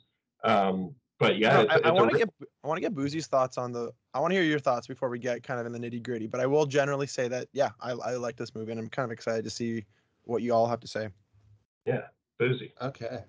Um, 0.45 0.95
but 1.19 1.39
yeah, 1.39 1.55
No, 1.55 1.61
it's, 1.63 1.73
I, 1.73 1.89
I 1.89 1.93
want 1.93 2.11
to 2.11 2.15
re- 2.15 2.21
get 2.21 2.31
I 2.65 2.69
want 2.69 2.77
to 2.77 2.81
get 2.81 2.95
Boozy's 2.95 3.27
thoughts 3.27 3.59
on 3.59 3.73
the. 3.73 3.93
I 4.15 4.21
want 4.21 4.33
to 4.33 4.35
hear 4.35 4.45
your 4.45 4.59
thoughts 4.59 4.87
before 4.87 5.09
we 5.09 5.19
get 5.19 5.43
kind 5.43 5.61
of 5.61 5.67
in 5.67 5.73
the 5.73 5.79
nitty 5.79 6.03
gritty. 6.03 6.27
But 6.27 6.41
I 6.41 6.47
will 6.47 6.67
generally 6.67 7.07
say 7.07 7.29
that 7.29 7.49
yeah, 7.53 7.71
I, 7.81 7.93
I 7.93 8.15
like 8.17 8.37
this 8.37 8.55
movie 8.55 8.73
and 8.73 8.81
I'm 8.81 8.89
kind 8.89 9.05
of 9.05 9.13
excited 9.13 9.45
to 9.45 9.51
see 9.51 9.85
what 10.25 10.43
you 10.43 10.53
all 10.53 10.67
have 10.67 10.81
to 10.81 10.89
say. 10.89 11.09
Yeah, 11.87 12.03
boozy. 12.39 12.73
Okay. 12.81 13.25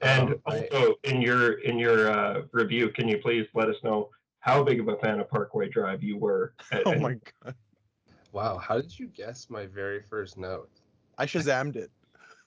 And 0.00 0.30
Um, 0.30 0.42
I- 0.46 0.68
also 0.72 0.94
in 1.04 1.20
your 1.20 1.54
in 1.60 1.78
your 1.78 2.10
uh, 2.10 2.42
review, 2.52 2.90
can 2.90 3.08
you 3.08 3.18
please 3.18 3.46
let 3.54 3.68
us 3.68 3.76
know 3.82 4.10
how 4.40 4.62
big 4.62 4.78
of 4.80 4.88
a 4.88 4.96
fan 4.98 5.18
of 5.20 5.28
Parkway 5.28 5.68
Drive 5.68 6.02
you 6.02 6.16
were? 6.16 6.54
At, 6.72 6.86
Oh 6.86 6.94
my 6.98 7.16
god, 7.42 7.54
wow. 8.32 8.56
How 8.58 8.80
did 8.80 8.96
you 8.98 9.08
guess 9.08 9.50
my 9.50 9.66
very 9.66 10.00
first 10.02 10.38
note? 10.38 10.70
I 11.18 11.26
shazammed 11.26 11.74
it. 11.76 11.90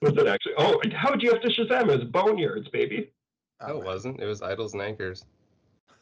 Was 0.00 0.16
it 0.16 0.26
actually? 0.26 0.54
Oh, 0.58 0.80
and 0.82 0.92
how 0.92 1.10
would 1.10 1.22
you 1.22 1.30
have 1.32 1.42
to 1.42 1.48
Shazam? 1.48 1.82
It 1.90 1.98
was 2.00 2.04
Boneyards, 2.08 2.72
baby. 2.72 3.12
Oh, 3.60 3.76
it 3.78 3.84
wasn't. 3.84 4.18
It 4.20 4.26
was 4.26 4.40
Idols 4.42 4.72
and 4.72 4.82
Anchors. 4.82 5.24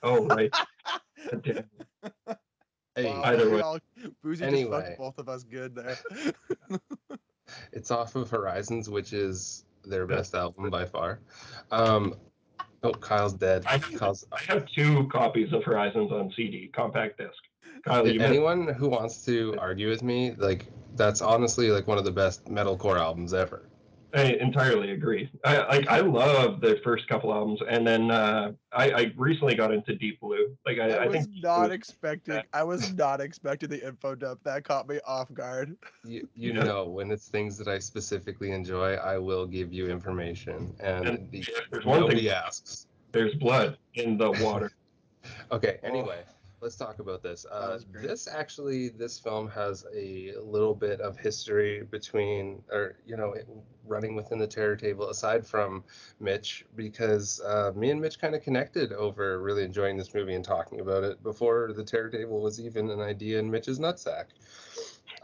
Oh 0.02 0.24
right. 0.26 0.54
Damn. 1.42 1.64
Hey, 2.94 3.04
Wow, 3.04 3.22
Either 3.24 3.50
we 3.50 3.56
way. 3.56 3.60
all- 3.60 3.78
Boozy 4.22 4.44
just 4.44 4.54
Anyway. 4.54 4.84
fucked 4.84 4.98
both 4.98 5.18
of 5.18 5.28
us 5.28 5.42
good 5.44 5.74
there. 5.74 5.98
it's 7.72 7.90
off 7.90 8.16
of 8.16 8.30
Horizons, 8.30 8.88
which 8.88 9.12
is 9.12 9.64
their 9.84 10.06
best 10.06 10.34
album 10.34 10.70
by 10.70 10.84
far. 10.84 11.20
Um, 11.70 12.14
oh, 12.82 12.92
Kyle's 12.92 13.34
dead. 13.34 13.64
I- 13.66 13.78
Kyle's, 13.78 14.26
I 14.32 14.40
have 14.52 14.66
two 14.66 15.08
copies 15.08 15.52
of 15.52 15.64
Horizons 15.64 16.12
on 16.12 16.32
CD, 16.36 16.70
compact 16.72 17.18
disc. 17.18 17.32
Kyle, 17.84 18.06
you 18.06 18.20
anyone 18.20 18.68
who 18.68 18.88
wants 18.88 19.24
to 19.24 19.56
argue 19.58 19.88
with 19.88 20.02
me, 20.02 20.32
like 20.36 20.66
that's 20.96 21.22
honestly 21.22 21.70
like 21.70 21.86
one 21.86 21.98
of 21.98 22.04
the 22.04 22.10
best 22.10 22.44
metalcore 22.44 22.98
albums 22.98 23.32
ever. 23.32 23.62
I 24.14 24.22
entirely 24.40 24.90
agree. 24.90 25.30
I 25.44 25.58
like 25.66 25.88
I 25.88 26.00
love 26.00 26.60
the 26.60 26.80
first 26.82 27.06
couple 27.08 27.32
albums, 27.32 27.60
and 27.68 27.86
then 27.86 28.10
uh, 28.10 28.52
I, 28.72 28.90
I 28.90 29.12
recently 29.16 29.54
got 29.54 29.72
into 29.72 29.94
Deep 29.94 30.20
Blue. 30.20 30.56
Like 30.66 30.78
I, 30.78 30.90
I 30.90 31.04
I, 31.04 31.06
was 31.06 31.26
think 31.26 31.42
not 31.42 31.70
expecting. 31.70 32.40
I 32.52 32.62
was 32.64 32.92
not 32.94 33.20
expecting 33.20 33.68
the 33.68 33.86
info 33.86 34.14
dump. 34.14 34.40
That 34.44 34.64
caught 34.64 34.88
me 34.88 34.98
off 35.06 35.32
guard. 35.32 35.76
You, 36.04 36.28
you 36.34 36.52
Yeah. 36.52 36.64
know, 36.64 36.84
when 36.88 37.10
it's 37.10 37.28
things 37.28 37.56
that 37.58 37.68
I 37.68 37.78
specifically 37.78 38.52
enjoy, 38.52 38.94
I 38.94 39.18
will 39.18 39.46
give 39.46 39.72
you 39.72 39.88
information, 39.88 40.74
and, 40.80 41.06
And 41.06 41.30
the, 41.30 41.44
there's 41.70 41.84
one 41.84 42.00
nobody 42.00 42.22
thing- 42.22 42.30
asks. 42.30 42.86
there's 43.12 43.34
blood 43.34 43.78
in 43.94 44.16
the 44.18 44.30
water. 44.42 44.70
Okay. 45.52 45.78
Anyway, 45.82 46.22
let's 46.60 46.76
talk 46.76 46.98
about 46.98 47.22
this. 47.22 47.46
Uh, 47.50 47.78
this 47.92 48.28
actually, 48.28 48.88
this 48.90 49.18
film 49.18 49.48
has 49.48 49.86
a 49.94 50.32
little 50.42 50.74
bit 50.74 51.00
of 51.00 51.16
history 51.16 51.82
between, 51.90 52.62
or 52.70 52.96
you 53.06 53.16
know, 53.16 53.32
it- 53.32 53.48
running 53.86 54.14
within 54.14 54.38
the 54.38 54.46
terror 54.46 54.76
table. 54.76 55.08
Aside 55.08 55.46
from 55.46 55.82
Mitch, 56.20 56.64
because 56.76 57.40
uh, 57.40 57.72
me 57.74 57.90
and 57.90 58.00
Mitch 58.00 58.20
kind 58.20 58.34
of 58.34 58.42
connected 58.42 58.92
over 58.92 59.40
really 59.40 59.64
enjoying 59.64 59.96
this 59.96 60.14
movie 60.14 60.34
and 60.34 60.44
talking 60.44 60.80
about 60.80 61.02
it 61.02 61.22
before 61.22 61.72
the 61.74 61.82
terror 61.84 62.10
table 62.10 62.40
was 62.40 62.60
even 62.60 62.90
an 62.90 63.00
idea 63.00 63.38
in 63.38 63.50
Mitch's 63.50 63.78
nutsack. 63.78 64.26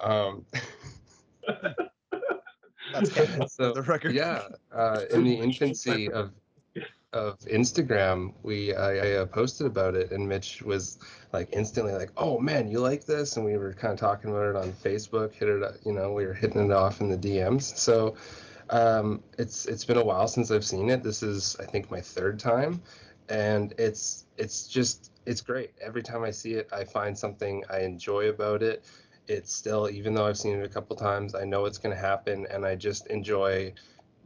Um, 0.00 0.44
That's 2.92 3.10
so 3.54 3.72
the 3.72 3.82
record. 3.82 4.14
yeah, 4.14 4.42
uh, 4.72 5.02
in 5.10 5.24
the 5.24 5.34
infancy 5.40 6.10
of 6.10 6.32
of 7.16 7.38
Instagram, 7.40 8.32
we 8.42 8.74
I, 8.74 8.94
I 8.94 9.12
uh, 9.16 9.26
posted 9.26 9.66
about 9.66 9.94
it, 9.94 10.12
and 10.12 10.28
Mitch 10.28 10.62
was 10.62 10.98
like 11.32 11.48
instantly 11.52 11.92
like, 11.92 12.10
"Oh 12.16 12.38
man, 12.38 12.68
you 12.68 12.80
like 12.80 13.04
this?" 13.04 13.36
And 13.36 13.44
we 13.44 13.56
were 13.56 13.72
kind 13.72 13.92
of 13.92 13.98
talking 13.98 14.30
about 14.30 14.50
it 14.50 14.56
on 14.56 14.72
Facebook. 14.72 15.32
Hit 15.32 15.48
it, 15.48 15.80
you 15.84 15.92
know, 15.92 16.12
we 16.12 16.26
were 16.26 16.34
hitting 16.34 16.64
it 16.64 16.72
off 16.72 17.00
in 17.00 17.08
the 17.08 17.16
DMs. 17.16 17.76
So 17.76 18.16
um, 18.70 19.22
it's 19.38 19.66
it's 19.66 19.84
been 19.84 19.96
a 19.96 20.04
while 20.04 20.28
since 20.28 20.50
I've 20.50 20.64
seen 20.64 20.90
it. 20.90 21.02
This 21.02 21.22
is 21.22 21.56
I 21.58 21.64
think 21.64 21.90
my 21.90 22.00
third 22.00 22.38
time, 22.38 22.82
and 23.28 23.74
it's 23.78 24.26
it's 24.36 24.68
just 24.68 25.10
it's 25.24 25.40
great. 25.40 25.72
Every 25.80 26.02
time 26.02 26.22
I 26.22 26.30
see 26.30 26.54
it, 26.54 26.68
I 26.72 26.84
find 26.84 27.16
something 27.16 27.64
I 27.70 27.80
enjoy 27.80 28.28
about 28.28 28.62
it. 28.62 28.84
It's 29.28 29.52
still, 29.52 29.90
even 29.90 30.14
though 30.14 30.24
I've 30.24 30.38
seen 30.38 30.56
it 30.60 30.64
a 30.64 30.68
couple 30.68 30.94
times, 30.94 31.34
I 31.34 31.44
know 31.44 31.64
it's 31.64 31.78
going 31.78 31.92
to 31.94 32.00
happen, 32.00 32.46
and 32.48 32.64
I 32.64 32.76
just 32.76 33.08
enjoy 33.08 33.72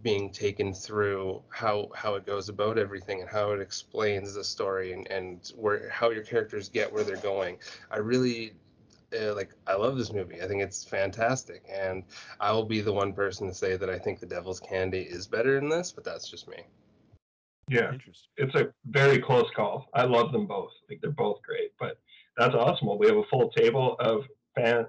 being 0.03 0.31
taken 0.31 0.73
through 0.73 1.43
how 1.51 1.91
how 1.95 2.15
it 2.15 2.25
goes 2.25 2.49
about 2.49 2.79
everything 2.79 3.21
and 3.21 3.29
how 3.29 3.53
it 3.53 3.61
explains 3.61 4.35
the 4.35 4.45
story 4.45 4.93
and 4.93 5.07
and 5.09 5.53
where 5.57 5.89
how 5.91 6.11
your 6.11 6.23
characters 6.23 6.69
get 6.69 6.93
where 6.93 7.05
they're 7.05 7.17
going. 7.17 7.59
I 7.91 7.99
really 7.99 8.55
uh, 9.19 9.35
like 9.35 9.51
I 9.67 9.75
love 9.75 9.97
this 9.97 10.13
movie. 10.13 10.41
I 10.41 10.47
think 10.47 10.63
it's 10.63 10.85
fantastic, 10.85 11.65
and 11.69 12.05
I 12.39 12.53
will 12.53 12.65
be 12.65 12.81
the 12.81 12.93
one 12.93 13.13
person 13.13 13.47
to 13.49 13.55
say 13.55 13.77
that 13.77 13.91
I 13.91 13.99
think 13.99 14.21
The 14.21 14.27
Devil's 14.27 14.61
Candy 14.61 15.01
is 15.01 15.27
better 15.27 15.59
than 15.59 15.69
this, 15.69 15.93
but 15.93 16.05
that's 16.05 16.29
just 16.29 16.49
me. 16.49 16.65
Yeah, 17.69 17.93
it's 18.37 18.55
a 18.57 18.73
very 18.87 19.21
close 19.21 19.49
call. 19.55 19.89
I 19.95 20.03
love 20.03 20.33
them 20.33 20.47
both. 20.47 20.71
Like 20.89 21.01
they're 21.01 21.13
both 21.13 21.41
great. 21.43 21.73
But 21.79 21.99
that's 22.37 22.55
awesome. 22.55 22.89
Well, 22.89 22.99
we 22.99 23.07
have 23.07 23.17
a 23.17 23.25
full 23.31 23.51
table 23.51 23.97
of 24.01 24.25
fan. 24.57 24.87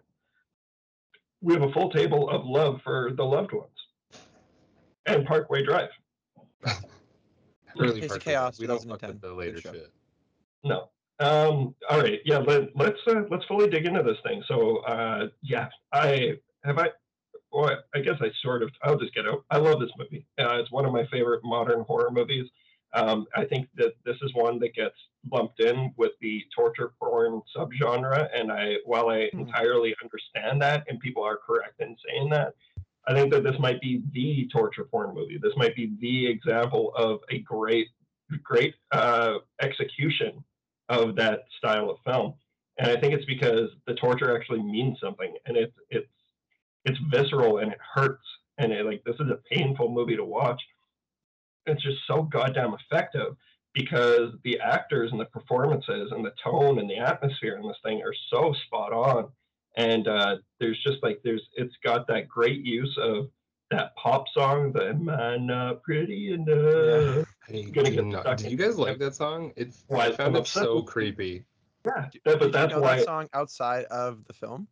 We 1.42 1.54
have 1.54 1.64
a 1.64 1.72
full 1.74 1.92
table 1.92 2.30
of 2.30 2.46
love 2.46 2.82
for 2.84 3.12
the 3.16 3.24
loved 3.24 3.54
ones, 3.54 3.70
and 5.06 5.26
Parkway 5.26 5.64
Drive. 5.64 5.90
Early 7.80 8.02
Case 8.02 8.04
of 8.04 8.10
part, 8.10 8.22
Chaos, 8.24 8.60
we 8.60 8.68
don't 8.68 8.78
fuck 8.88 9.00
2010. 9.00 9.10
with 9.10 9.22
the 9.22 9.34
later 9.34 9.62
shit. 9.62 9.92
No. 10.64 10.90
Um, 11.20 11.76
all 11.90 12.00
right. 12.02 12.20
Yeah. 12.26 12.40
Let, 12.40 12.76
let's 12.76 12.98
uh, 13.08 13.22
let's 13.30 13.46
fully 13.46 13.70
dig 13.70 13.86
into 13.86 14.04
this 14.04 14.18
thing. 14.26 14.44
So 14.48 14.78
uh, 14.80 15.28
yeah, 15.42 15.70
I 15.94 16.34
have 16.64 16.78
I. 16.78 16.90
Well, 17.54 17.70
I 17.94 18.00
guess 18.00 18.16
I 18.22 18.30
sort 18.42 18.64
of. 18.64 18.70
I'll 18.84 18.98
just 18.98 19.14
get 19.14 19.28
out. 19.28 19.44
I 19.50 19.58
love 19.58 19.80
this 19.80 19.92
movie. 19.98 20.26
Uh, 20.40 20.56
it's 20.60 20.72
one 20.72 20.86
of 20.86 20.92
my 20.94 21.06
favorite 21.12 21.42
modern 21.44 21.82
horror 21.82 22.10
movies. 22.12 22.48
Um, 22.94 23.26
I 23.36 23.46
think 23.46 23.68
that 23.76 23.94
this 24.06 24.18
is 24.22 24.34
one 24.34 24.60
that 24.60 24.74
gets 24.76 24.96
lumped 25.32 25.62
in 25.62 25.94
with 25.96 26.12
the 26.22 26.44
torture 26.56 26.92
porn 27.00 27.42
subgenre, 27.56 28.28
and 28.36 28.52
I, 28.52 28.76
while 28.86 29.10
I 29.10 29.30
Hmm. 29.32 29.42
entirely 29.42 29.96
understand 30.04 30.62
that, 30.62 30.84
and 30.90 31.00
people 31.00 31.24
are 31.24 31.38
correct 31.38 31.80
in 31.80 31.96
saying 32.10 32.30
that, 32.32 32.54
I 33.08 33.14
think 33.14 33.34
that 33.34 33.44
this 33.44 33.56
might 33.60 33.82
be 33.82 34.04
the 34.14 34.48
torture 34.52 34.84
porn 34.84 35.16
movie. 35.16 35.40
This 35.42 35.54
might 35.56 35.76
be 35.76 35.94
the 36.00 36.28
example 36.28 36.94
of 36.96 37.20
a 37.30 37.40
great, 37.40 37.88
great 38.44 38.76
uh, 38.92 39.40
execution 39.62 40.44
of 40.90 41.16
that 41.16 41.46
style 41.58 41.90
of 41.90 41.98
film. 42.06 42.36
And 42.78 42.90
I 42.92 43.00
think 43.00 43.14
it's 43.14 43.26
because 43.26 43.70
the 43.88 43.96
torture 43.96 44.36
actually 44.36 44.62
means 44.62 44.98
something, 45.00 45.34
and 45.46 45.58
it's 45.58 45.76
it's 45.90 46.08
it's 46.86 46.98
visceral 47.12 47.58
and 47.60 47.72
it 47.72 47.78
hurts, 47.94 48.24
and 48.58 48.72
it, 48.72 48.86
like 48.86 49.04
this 49.04 49.16
is 49.16 49.30
a 49.30 49.40
painful 49.54 49.92
movie 49.92 50.16
to 50.16 50.26
watch. 50.26 50.62
It's 51.66 51.84
just 51.84 52.00
so 52.08 52.24
goddamn 52.24 52.76
effective 52.76 53.36
because 53.74 54.32
the 54.44 54.60
actors 54.60 55.12
and 55.12 55.20
the 55.20 55.26
performances 55.26 56.12
and 56.12 56.26
the 56.26 56.34
tone 56.44 56.80
and 56.80 56.90
the 56.90 56.98
atmosphere 56.98 57.58
in 57.58 57.68
this 57.68 57.78
thing 57.84 58.02
are 58.02 58.16
so 58.30 58.54
spot 58.66 58.94
on 58.94 59.30
and 59.78 60.08
uh, 60.08 60.38
there's 60.60 60.82
just 60.84 61.02
like 61.04 61.20
there's 61.24 61.42
it's 61.56 61.76
got 61.84 62.08
that 62.08 62.28
great 62.28 62.64
use 62.66 62.98
of 63.02 63.30
that 63.70 63.96
pop 63.96 64.26
song 64.34 64.72
the 64.74 64.90
am 64.90 65.08
i 65.10 65.38
not 65.38 65.82
pretty 65.84 66.34
enough 66.34 67.26
Hey, 67.48 67.64
Gonna 67.64 67.90
do 67.90 67.96
get 67.96 68.06
not- 68.06 68.22
stuck 68.24 68.38
did 68.38 68.46
in- 68.48 68.52
you 68.52 68.58
guys 68.58 68.78
like 68.78 69.00
that 69.00 69.16
song? 69.16 69.52
it's 69.56 69.84
Why, 69.88 70.08
I 70.08 70.12
found 70.12 70.36
it 70.38 70.48
so 70.48 70.82
creepy. 70.82 71.46
yeah 71.86 72.08
Did 72.12 72.22
that- 72.26 72.40
but 72.40 72.46
you 72.48 72.52
that's 72.52 72.74
know 72.74 72.82
why 72.82 72.98
that 72.98 73.06
song 73.06 73.30
outside 73.34 73.86
of 73.86 74.26
the 74.26 74.34
film? 74.34 74.68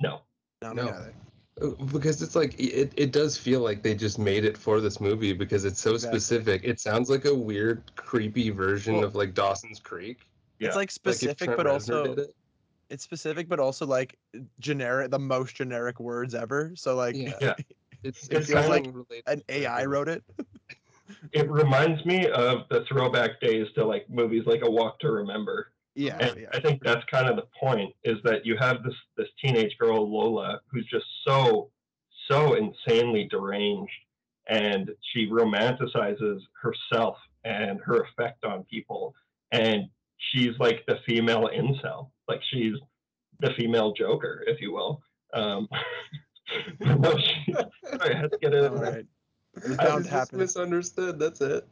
no 0.00 0.20
No, 0.62 0.72
No. 0.72 0.84
me 0.84 0.90
neither. 0.90 1.14
Uh, 1.62 1.68
Because 1.92 2.20
it's 2.22 2.34
like 2.34 2.58
it, 2.58 2.92
it 2.96 3.12
does 3.12 3.36
feel 3.38 3.60
like 3.60 3.82
they 3.82 3.94
just 3.94 4.18
made 4.18 4.44
it 4.44 4.56
for 4.58 4.80
this 4.80 5.00
movie 5.00 5.32
because 5.32 5.64
it's 5.64 5.80
so 5.80 5.94
Exactly. 5.94 6.18
specific. 6.20 6.64
It 6.64 6.80
sounds 6.80 7.08
like 7.10 7.24
a 7.26 7.34
weird, 7.34 7.82
creepy 7.96 8.50
version 8.50 8.96
Well- 8.96 9.04
of 9.04 9.14
like 9.14 9.34
Dawson's 9.34 9.78
Creek. 9.80 10.18
Yeah. 10.58 10.68
It's 10.68 10.76
like 10.76 10.82
Like 10.84 10.90
specific, 10.90 11.38
Trent 11.38 11.56
but 11.56 11.66
Reznor 11.66 11.72
also 11.72 12.06
did 12.14 12.18
it. 12.20 12.34
It's 12.94 13.02
specific, 13.04 13.48
but 13.48 13.60
also 13.60 13.84
like 13.84 14.16
generic, 14.60 15.10
the 15.10 15.18
most 15.18 15.56
generic 15.56 16.00
words 16.00 16.34
ever. 16.34 16.72
So 16.76 16.94
like 16.96 17.14
Yeah. 17.16 17.36
Yeah. 17.40 17.54
It's, 18.02 18.28
It 18.28 18.36
it's 18.36 18.48
feels 18.48 18.68
like 18.68 18.84
an 19.26 19.42
AI 19.48 19.86
wrote 19.86 20.08
it. 20.10 20.22
it 21.32 21.50
reminds 21.50 22.04
me 22.04 22.28
of 22.28 22.68
the 22.68 22.84
throwback 22.86 23.40
days 23.40 23.66
to 23.76 23.84
like 23.84 24.08
movies 24.10 24.42
like 24.44 24.60
a 24.62 24.70
walk 24.70 24.98
to 25.00 25.10
remember 25.10 25.72
Yeah, 25.94 26.18
and 26.20 26.40
yeah. 26.42 26.48
I 26.52 26.60
think 26.60 26.82
that's 26.84 27.02
kind 27.10 27.30
of 27.30 27.36
the 27.36 27.46
point 27.58 27.94
is 28.04 28.18
that 28.24 28.44
you 28.44 28.58
have 28.58 28.82
this 28.82 28.94
this 29.16 29.28
teenage 29.42 29.74
girl 29.78 30.06
Lola 30.06 30.60
who's 30.70 30.86
just 30.90 31.06
so 31.26 31.70
so 32.28 32.56
insanely 32.56 33.26
deranged 33.30 33.90
and 34.48 34.90
she 35.00 35.26
romanticizes 35.26 36.40
herself 36.60 37.16
and 37.44 37.80
her 37.80 38.02
effect 38.02 38.44
on 38.44 38.64
people 38.64 39.14
and 39.50 39.84
she's 40.18 40.58
like 40.58 40.84
the 40.86 40.98
female 41.06 41.48
incel 41.48 42.10
like 42.28 42.40
she's 42.50 42.74
the 43.40 43.50
female 43.56 43.92
joker 43.92 44.42
if 44.46 44.60
you 44.60 44.72
will 44.72 45.02
um 45.34 45.68
no, 46.80 47.18
she, 47.18 47.52
sorry, 47.52 48.14
I 48.14 48.18
had 48.18 48.30
to 48.32 48.38
get 48.38 48.54
it 48.54 48.70
All 48.70 48.82
in 48.82 48.94
It 48.96 49.06
I 49.78 49.94
was 49.96 50.06
just 50.06 50.32
misunderstood. 50.32 51.18
That's 51.18 51.40
it. 51.40 51.66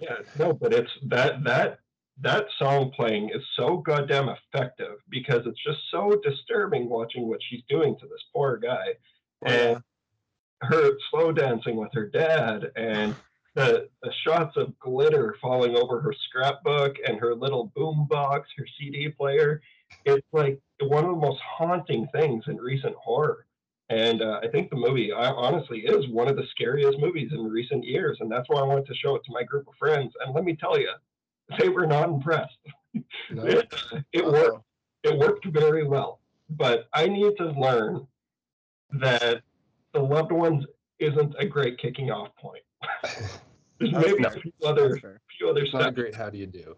Yeah, 0.00 0.18
no, 0.38 0.52
but 0.52 0.72
it's 0.72 0.90
that 1.08 1.42
that 1.44 1.78
that 2.20 2.46
song 2.58 2.92
playing 2.94 3.30
is 3.30 3.42
so 3.56 3.78
goddamn 3.78 4.28
effective 4.28 4.98
because 5.08 5.42
it's 5.46 5.62
just 5.64 5.80
so 5.90 6.20
disturbing 6.22 6.88
watching 6.88 7.26
what 7.28 7.40
she's 7.48 7.62
doing 7.68 7.96
to 8.00 8.06
this 8.06 8.22
poor 8.34 8.58
guy 8.58 8.86
Oh, 9.44 9.50
yeah. 9.50 9.68
and 9.70 9.82
her 10.60 10.92
slow 11.10 11.32
dancing 11.32 11.76
with 11.76 11.90
her 11.94 12.06
dad 12.08 12.70
and 12.76 13.14
the 13.54 13.88
the 14.02 14.12
shots 14.24 14.56
of 14.56 14.78
glitter 14.78 15.36
falling 15.40 15.74
over 15.76 16.00
her 16.00 16.14
scrapbook 16.28 16.96
and 17.06 17.18
her 17.18 17.34
little 17.34 17.72
boom 17.74 18.06
box, 18.08 18.48
her 18.56 18.66
CD 18.78 19.08
player. 19.08 19.60
It's 20.04 20.26
like 20.32 20.60
one 20.80 21.04
of 21.04 21.10
the 21.10 21.16
most 21.16 21.40
haunting 21.40 22.08
things 22.12 22.44
in 22.46 22.56
recent 22.56 22.94
horror. 22.96 23.46
And 23.88 24.22
uh, 24.22 24.40
I 24.42 24.48
think 24.48 24.70
the 24.70 24.76
movie 24.76 25.12
I, 25.12 25.30
honestly 25.30 25.80
is 25.80 26.08
one 26.08 26.28
of 26.28 26.36
the 26.36 26.46
scariest 26.50 26.98
movies 26.98 27.30
in 27.32 27.44
recent 27.44 27.84
years. 27.84 28.16
And 28.20 28.30
that's 28.30 28.48
why 28.48 28.60
I 28.60 28.64
wanted 28.64 28.86
to 28.86 28.94
show 28.94 29.14
it 29.16 29.22
to 29.26 29.32
my 29.32 29.42
group 29.42 29.68
of 29.68 29.74
friends. 29.78 30.12
And 30.24 30.34
let 30.34 30.44
me 30.44 30.56
tell 30.56 30.78
you, 30.78 30.90
they 31.58 31.68
were 31.68 31.86
not 31.86 32.08
impressed. 32.08 32.58
No. 33.30 33.44
It, 33.46 33.72
it 34.12 34.22
worked 34.22 34.66
it 35.02 35.18
worked 35.18 35.46
very 35.46 35.82
well. 35.82 36.20
But 36.50 36.88
I 36.92 37.06
need 37.06 37.36
to 37.38 37.46
learn 37.52 38.06
that 39.00 39.40
the 39.94 40.00
loved 40.00 40.32
ones 40.32 40.66
isn't 40.98 41.34
a 41.38 41.46
great 41.46 41.78
kicking 41.78 42.10
off 42.10 42.28
point. 42.36 42.62
There's 43.78 43.92
maybe 43.92 44.24
a 44.24 44.30
few 44.30 44.52
other 44.64 44.98
few 45.38 45.48
other 45.48 45.62
It's 45.62 45.72
not 45.72 45.88
a 45.88 45.92
great 45.92 46.14
how 46.14 46.30
do 46.30 46.38
you 46.38 46.46
do. 46.46 46.76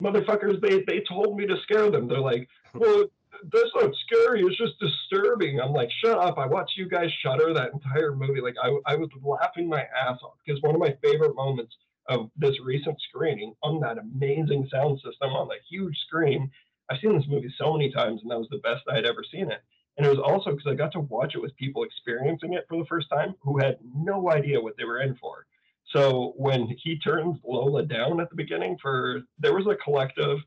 Motherfuckers, 0.00 0.60
they 0.60 0.82
they 0.86 1.04
told 1.08 1.36
me 1.36 1.46
to 1.46 1.56
scare 1.62 1.90
them. 1.90 2.08
They're 2.08 2.20
like, 2.20 2.48
well, 2.74 3.04
that's 3.52 3.70
not 3.74 3.92
scary. 4.06 4.42
It's 4.42 4.56
just 4.56 4.78
disturbing. 4.78 5.60
I'm 5.60 5.72
like, 5.72 5.90
shut 6.04 6.18
up. 6.18 6.38
I 6.38 6.46
watched 6.46 6.76
you 6.76 6.88
guys 6.88 7.10
shudder 7.22 7.52
that 7.54 7.72
entire 7.72 8.14
movie. 8.14 8.40
Like 8.40 8.56
I 8.62 8.76
I 8.86 8.96
was 8.96 9.08
laughing 9.22 9.68
my 9.68 9.82
ass 9.82 10.18
off 10.22 10.34
because 10.44 10.62
one 10.62 10.74
of 10.74 10.80
my 10.80 10.96
favorite 11.02 11.34
moments 11.34 11.74
of 12.08 12.30
this 12.36 12.58
recent 12.64 12.96
screening 13.08 13.54
on 13.62 13.80
that 13.80 13.98
amazing 13.98 14.68
sound 14.72 14.98
system 14.98 15.30
on 15.30 15.48
the 15.48 15.56
huge 15.70 15.96
screen. 16.06 16.50
I've 16.90 16.98
seen 17.00 17.16
this 17.16 17.28
movie 17.28 17.52
so 17.58 17.72
many 17.72 17.90
times, 17.92 18.20
and 18.22 18.30
that 18.30 18.38
was 18.38 18.48
the 18.50 18.58
best 18.58 18.82
I'd 18.90 19.06
ever 19.06 19.24
seen 19.30 19.50
it. 19.50 19.62
And 19.96 20.06
it 20.06 20.10
was 20.10 20.18
also 20.18 20.50
because 20.50 20.66
I 20.66 20.74
got 20.74 20.92
to 20.92 21.00
watch 21.00 21.34
it 21.34 21.42
with 21.42 21.56
people 21.56 21.84
experiencing 21.84 22.54
it 22.54 22.64
for 22.68 22.78
the 22.78 22.86
first 22.86 23.08
time 23.10 23.34
who 23.40 23.58
had 23.58 23.78
no 23.94 24.30
idea 24.30 24.60
what 24.60 24.76
they 24.76 24.84
were 24.84 25.00
in 25.00 25.14
for. 25.16 25.46
So 25.92 26.32
when 26.36 26.74
he 26.82 26.98
turns 26.98 27.38
Lola 27.44 27.84
down 27.84 28.20
at 28.20 28.30
the 28.30 28.36
beginning 28.36 28.78
for 28.80 29.22
there 29.38 29.54
was 29.54 29.66
a 29.66 29.76
collective, 29.76 30.38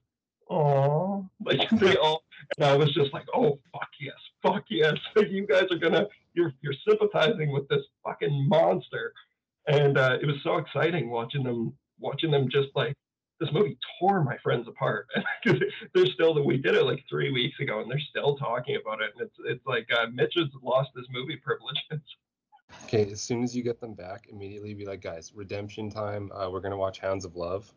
oh, 0.49 1.27
like 1.43 1.69
they 1.79 1.95
all, 1.97 2.23
and 2.57 2.65
I 2.65 2.75
was 2.75 2.93
just 2.93 3.13
like, 3.13 3.25
oh 3.33 3.59
fuck 3.71 3.89
yes, 3.99 4.15
fuck 4.41 4.63
yes, 4.69 4.95
you 5.29 5.45
guys 5.45 5.65
are 5.71 5.77
gonna, 5.77 6.07
you're 6.33 6.53
you're 6.61 6.73
sympathizing 6.87 7.51
with 7.51 7.67
this 7.69 7.83
fucking 8.03 8.47
monster, 8.49 9.13
and 9.67 9.97
uh, 9.97 10.17
it 10.21 10.25
was 10.25 10.37
so 10.43 10.57
exciting 10.57 11.09
watching 11.09 11.43
them 11.43 11.73
watching 11.99 12.31
them 12.31 12.49
just 12.49 12.69
like 12.75 12.95
this 13.39 13.49
movie 13.51 13.77
tore 13.99 14.23
my 14.23 14.37
friends 14.43 14.67
apart. 14.67 15.07
they're 15.45 16.05
still 16.05 16.33
that 16.33 16.43
we 16.43 16.57
did 16.57 16.75
it 16.75 16.83
like 16.83 17.03
three 17.09 17.31
weeks 17.31 17.59
ago, 17.59 17.81
and 17.81 17.91
they're 17.91 17.99
still 18.09 18.35
talking 18.37 18.77
about 18.77 19.01
it. 19.01 19.11
And 19.15 19.27
it's 19.27 19.35
it's 19.45 19.65
like 19.65 19.87
uh, 19.95 20.07
Mitch 20.11 20.33
has 20.37 20.47
lost 20.63 20.89
his 20.95 21.05
movie 21.11 21.37
privileges. 21.37 22.01
Okay, 22.85 23.11
as 23.11 23.21
soon 23.21 23.43
as 23.43 23.55
you 23.55 23.63
get 23.63 23.81
them 23.81 23.93
back, 23.93 24.27
immediately 24.29 24.73
be 24.73 24.85
like, 24.85 25.01
guys, 25.01 25.33
redemption 25.35 25.89
time. 25.89 26.31
Uh, 26.31 26.49
we're 26.49 26.61
gonna 26.61 26.77
watch 26.77 26.99
Hounds 26.99 27.25
of 27.25 27.35
Love. 27.35 27.71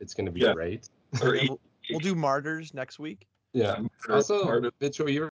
It's 0.00 0.14
gonna 0.14 0.30
be 0.30 0.40
Yeah. 0.40 0.52
great. 0.52 0.88
Or 1.22 1.32
we'll, 1.48 1.60
we'll 1.90 1.98
do 2.00 2.14
Martyrs 2.14 2.72
next 2.74 2.98
week. 2.98 3.26
Yeah. 3.52 3.82
Also, 4.08 4.44
part 4.44 4.72
Mitchell, 4.80 5.10
you 5.10 5.28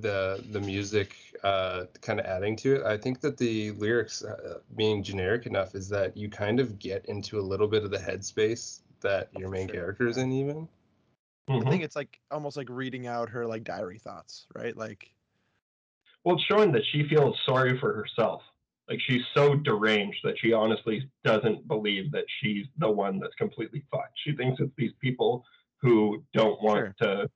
the 0.00 0.44
the 0.50 0.60
music 0.60 1.16
uh, 1.42 1.86
kind 2.02 2.20
of 2.20 2.26
adding 2.26 2.56
to 2.56 2.76
it. 2.76 2.82
I 2.84 2.96
think 2.96 3.20
that 3.20 3.36
the 3.36 3.72
lyrics 3.72 4.22
uh, 4.22 4.60
being 4.76 5.02
generic 5.02 5.46
enough 5.46 5.74
is 5.74 5.88
that 5.88 6.16
you 6.16 6.28
kind 6.28 6.60
of 6.60 6.78
get 6.78 7.06
into 7.06 7.38
a 7.38 7.42
little 7.42 7.68
bit 7.68 7.84
of 7.84 7.90
the 7.90 7.98
headspace 7.98 8.80
that 9.00 9.28
your 9.36 9.50
main 9.50 9.66
Sure, 9.66 9.76
character 9.76 10.06
is 10.06 10.18
in. 10.18 10.30
Even 10.32 10.68
I 11.48 11.52
Mhm. 11.52 11.68
think 11.68 11.84
it's 11.84 11.96
like 11.96 12.20
almost 12.30 12.56
like 12.56 12.68
reading 12.70 13.06
out 13.06 13.28
her 13.30 13.46
like 13.46 13.64
diary 13.64 13.98
thoughts, 13.98 14.46
right? 14.54 14.76
Like 14.76 15.14
Well, 16.24 16.36
it's 16.36 16.44
showing 16.44 16.72
that 16.72 16.82
she 16.90 17.06
feels 17.08 17.36
sorry 17.46 17.78
for 17.78 17.94
herself. 17.94 18.42
Like 18.88 18.98
she's 19.06 19.22
so 19.34 19.54
deranged 19.54 20.18
that 20.24 20.38
she 20.38 20.52
honestly 20.52 21.08
doesn't 21.24 21.66
believe 21.68 22.12
that 22.12 22.24
she's 22.40 22.66
the 22.78 22.90
one 22.90 23.18
that's 23.18 23.34
completely 23.36 23.82
fucked. 23.90 24.18
She 24.24 24.34
thinks 24.36 24.60
it's 24.60 24.72
these 24.76 24.92
people 25.00 25.44
who 25.80 26.22
don't 26.34 26.62
want 26.62 26.94
to 27.00 27.28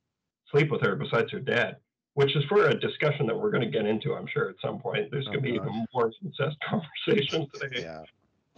sleep 0.51 0.69
with 0.71 0.81
her 0.81 0.95
besides 0.95 1.31
her 1.31 1.39
dad, 1.39 1.77
which 2.13 2.35
is 2.35 2.43
for 2.45 2.65
a 2.65 2.79
discussion 2.79 3.25
that 3.27 3.35
we're 3.39 3.51
going 3.51 3.63
to 3.63 3.69
get 3.69 3.85
into, 3.85 4.13
I'm 4.15 4.27
sure, 4.27 4.49
at 4.49 4.55
some 4.63 4.79
point. 4.79 5.09
There's 5.11 5.27
Oh, 5.27 5.31
going 5.33 5.43
to 5.43 5.51
be 5.51 5.57
gosh. 5.57 5.67
even 5.67 5.85
more 5.93 6.11
incest 6.23 6.57
conversations 6.69 7.47
today. 7.59 7.81
yeah. 7.81 8.03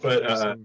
But 0.00 0.26
uh, 0.30 0.56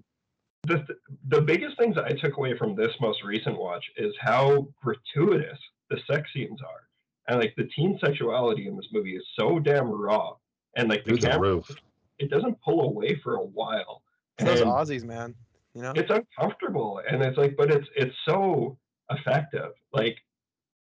the, 0.63 0.86
the 1.30 1.41
biggest 1.41 1.78
things 1.78 1.97
I 1.97 2.11
took 2.11 2.38
away 2.38 2.57
from 2.57 2.76
this 2.76 2.91
most 2.99 3.24
recent 3.24 3.57
watch 3.57 3.86
is 3.97 4.13
how 4.20 4.68
gratuitous 4.84 5.59
the 5.89 5.97
sex 6.11 6.30
scenes 6.34 6.59
are. 6.61 6.86
And 7.28 7.39
like 7.39 7.53
the 7.57 7.65
teen 7.75 7.99
sexuality 8.03 8.67
in 8.67 8.75
this 8.75 8.88
movie 8.91 9.15
is 9.15 9.23
so 9.38 9.59
damn 9.59 9.89
raw. 9.89 10.36
And 10.75 10.89
like 10.89 11.03
the 11.03 11.11
through 11.11 11.19
the 11.19 11.28
camera, 11.28 11.55
roof. 11.55 11.75
it 12.19 12.30
doesn't 12.30 12.61
pull 12.61 12.82
away 12.82 13.19
for 13.23 13.36
a 13.36 13.43
while. 13.43 14.03
it's 14.39 14.49
those 14.49 14.61
Aussies, 14.61 15.03
man. 15.03 15.36
You 15.73 15.82
know? 15.84 15.93
it's 15.95 16.09
uncomfortable. 16.09 17.01
And 17.09 17.21
it's 17.21 17.38
like, 17.38 17.55
but 17.57 17.71
it's 17.71 17.88
it's 17.95 18.15
so 18.28 18.78
effective. 19.09 19.71
Like 19.93 20.17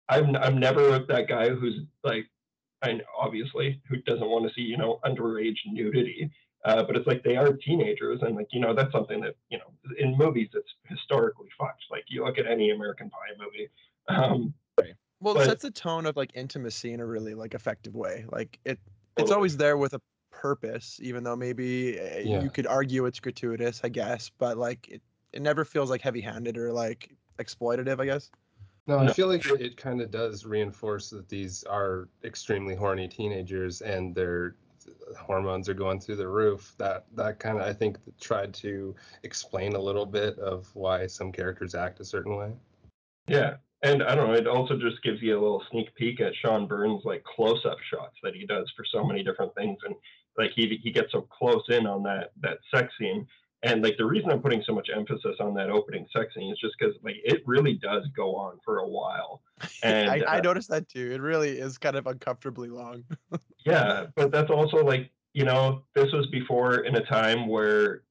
I'm 0.09 0.35
I'm 0.35 0.59
never 0.59 0.99
that 0.99 1.27
guy 1.27 1.49
who's 1.49 1.79
like 2.03 2.29
I 2.81 2.93
know, 2.93 3.03
obviously 3.17 3.81
who 3.87 3.97
doesn't 3.97 4.27
want 4.27 4.47
to 4.47 4.53
see, 4.53 4.61
you 4.61 4.77
know, 4.77 4.99
underage 5.05 5.57
nudity. 5.65 6.29
Uh, 6.65 6.83
but 6.83 6.95
it's 6.95 7.07
like 7.07 7.23
they 7.23 7.35
are 7.35 7.53
teenagers, 7.53 8.21
and 8.21 8.37
like 8.37 8.47
you 8.51 8.61
know 8.61 8.73
that's 8.73 8.91
something 8.91 9.19
that 9.19 9.35
you 9.49 9.57
know 9.57 9.95
in 9.99 10.17
movies 10.17 10.47
it's 10.53 10.69
historically 10.87 11.49
fucked. 11.59 11.83
Like 11.91 12.05
you 12.07 12.23
look 12.23 12.37
at 12.37 12.47
any 12.47 12.71
American 12.71 13.09
Pie 13.09 13.35
movie, 13.37 13.69
um, 14.07 14.53
Well, 15.23 15.33
But- 15.35 15.43
it 15.43 15.45
sets 15.45 15.63
a 15.63 15.71
tone 15.71 16.05
of 16.05 16.17
like 16.17 16.31
intimacy 16.35 16.91
in 16.93 16.99
a 16.99 17.05
really 17.05 17.33
like 17.33 17.53
effective 17.53 17.95
way. 17.95 18.25
Like 18.31 18.59
it, 18.65 18.71
it's 19.15 19.29
Totally. 19.29 19.35
always 19.35 19.57
there 19.57 19.77
with 19.77 19.93
a 19.93 20.01
purpose, 20.31 20.99
even 21.01 21.23
though 21.23 21.35
maybe 21.35 21.99
uh, 21.99 22.19
Yeah. 22.19 22.41
you 22.43 22.49
could 22.49 22.67
argue 22.67 23.05
it's 23.05 23.19
gratuitous, 23.21 23.81
I 23.83 23.89
guess. 23.89 24.29
But 24.37 24.57
like 24.57 24.89
it, 24.89 25.01
it 25.31 25.41
never 25.41 25.63
feels 25.63 25.89
like 25.89 26.01
heavy-handed 26.01 26.57
or 26.57 26.73
like 26.73 27.15
exploitative, 27.39 27.99
I 28.01 28.05
guess. 28.05 28.29
No, 28.85 28.97
I 28.99 29.05
No. 29.05 29.13
feel 29.13 29.27
like 29.27 29.45
it, 29.45 29.61
it 29.61 29.77
kind 29.77 30.01
of 30.01 30.11
does 30.11 30.45
reinforce 30.45 31.09
that 31.11 31.29
these 31.29 31.63
are 31.63 32.09
extremely 32.25 32.75
horny 32.75 33.07
teenagers 33.07 33.81
and 33.81 34.13
their 34.13 34.55
hormones 35.17 35.69
are 35.69 35.73
going 35.73 36.01
through 36.01 36.17
the 36.17 36.27
roof. 36.27 36.73
That 36.77 37.05
that 37.15 37.39
kind 37.39 37.57
of 37.57 37.63
I 37.63 37.71
think 37.71 37.97
tried 38.19 38.53
to 38.55 38.93
explain 39.23 39.73
a 39.73 39.79
little 39.79 40.05
bit 40.05 40.37
of 40.39 40.69
why 40.75 41.07
some 41.07 41.31
characters 41.31 41.75
act 41.75 42.01
a 42.01 42.05
certain 42.05 42.35
way. 42.35 42.51
yeah, 43.27 43.55
and 43.83 44.01
I 44.03 44.15
don't 44.15 44.27
know. 44.27 44.33
It 44.33 44.47
also 44.47 44.77
just 44.77 45.01
gives 45.03 45.21
you 45.21 45.33
a 45.33 45.41
little 45.41 45.63
sneak 45.69 45.93
peek 45.95 46.21
at 46.21 46.33
Sean 46.35 46.67
Byrne's 46.67 47.03
like 47.05 47.23
close-up 47.23 47.77
shots 47.91 48.15
that 48.23 48.35
he 48.35 48.45
does 48.45 48.71
for 48.75 48.85
so 48.91 49.03
many 49.03 49.23
different 49.23 49.53
things, 49.55 49.77
and 49.85 49.95
like 50.37 50.51
he 50.55 50.79
he 50.81 50.91
gets 50.91 51.11
so 51.11 51.21
close 51.21 51.63
in 51.69 51.85
on 51.85 52.03
that 52.03 52.31
that 52.41 52.59
sex 52.73 52.93
scene. 52.99 53.27
And 53.65 53.81
like 53.81 53.95
the 53.97 54.05
reason 54.05 54.29
I'm 54.29 54.41
putting 54.41 54.61
so 54.65 54.73
much 54.73 54.89
emphasis 54.93 55.37
on 55.39 55.53
that 55.53 55.69
opening 55.69 56.05
sex 56.13 56.33
scene 56.33 56.51
is 56.51 56.59
just 56.59 56.73
because 56.77 56.95
like 57.01 57.15
it 57.23 57.43
really 57.45 57.75
does 57.75 58.05
go 58.15 58.35
on 58.35 58.59
for 58.65 58.79
a 58.79 58.87
while. 58.87 59.41
And 59.81 60.09
I, 60.09 60.19
I 60.27 60.37
uh, 60.39 60.41
noticed 60.41 60.69
that 60.69 60.89
too. 60.89 61.11
It 61.13 61.21
really 61.21 61.57
is 61.57 61.77
kind 61.77 61.95
of 61.95 62.07
uncomfortably 62.07 62.69
long. 62.69 63.05
yeah 63.65 64.07
but 64.15 64.31
that's 64.31 64.49
also 64.49 64.83
like 64.83 65.09
you 65.33 65.45
know 65.45 65.83
this 65.95 66.11
was 66.11 66.27
before 66.27 66.79
in 66.85 66.95
a 66.95 67.05
time 67.05 67.47
where 67.47 68.03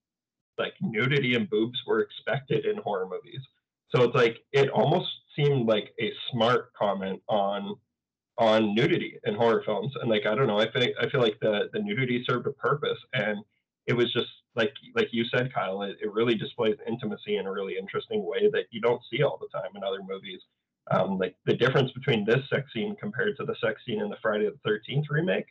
like 0.58 0.74
nudity 0.80 1.34
and 1.34 1.48
boobs 1.48 1.78
were 1.86 2.00
expected 2.00 2.64
in 2.66 2.76
horror 2.78 3.08
movies 3.08 3.40
so 3.94 4.02
it's 4.04 4.14
like 4.14 4.38
it 4.52 4.68
almost 4.70 5.08
seemed 5.36 5.66
like 5.68 5.92
a 6.00 6.12
smart 6.30 6.72
comment 6.74 7.20
on 7.28 7.76
on 8.38 8.74
nudity 8.74 9.18
in 9.24 9.34
horror 9.34 9.62
films. 9.64 9.92
And 10.00 10.10
like 10.10 10.26
i 10.26 10.34
don't 10.34 10.46
know 10.46 10.58
i 10.58 10.70
think 10.70 10.92
i 11.00 11.08
feel 11.08 11.20
like 11.20 11.38
the 11.40 11.68
the 11.72 11.80
nudity 11.80 12.24
served 12.28 12.46
a 12.46 12.52
purpose. 12.52 12.98
And 13.12 13.38
it 13.86 13.94
was 13.94 14.12
just 14.12 14.28
like 14.54 14.72
like 14.94 15.08
you 15.12 15.24
said 15.34 15.52
kyle 15.54 15.82
it, 15.82 15.96
it 16.02 16.12
really 16.12 16.34
displays 16.34 16.76
intimacy 16.86 17.36
in 17.36 17.46
a 17.46 17.52
really 17.52 17.76
interesting 17.78 18.24
way 18.24 18.48
that 18.52 18.64
you 18.70 18.80
don't 18.80 19.00
see 19.10 19.22
all 19.22 19.38
the 19.40 19.48
time 19.58 19.70
in 19.76 19.84
other 19.84 20.02
movies. 20.06 20.40
Um, 20.90 21.16
like 21.18 21.36
the 21.46 21.54
difference 21.54 21.92
between 21.92 22.24
this 22.24 22.40
sex 22.50 22.72
scene 22.72 22.96
compared 23.00 23.36
to 23.36 23.44
the 23.44 23.54
sex 23.64 23.80
scene 23.86 24.00
in 24.00 24.08
the 24.08 24.16
Friday 24.20 24.46
the 24.46 24.58
Thirteenth 24.64 25.06
remake, 25.10 25.46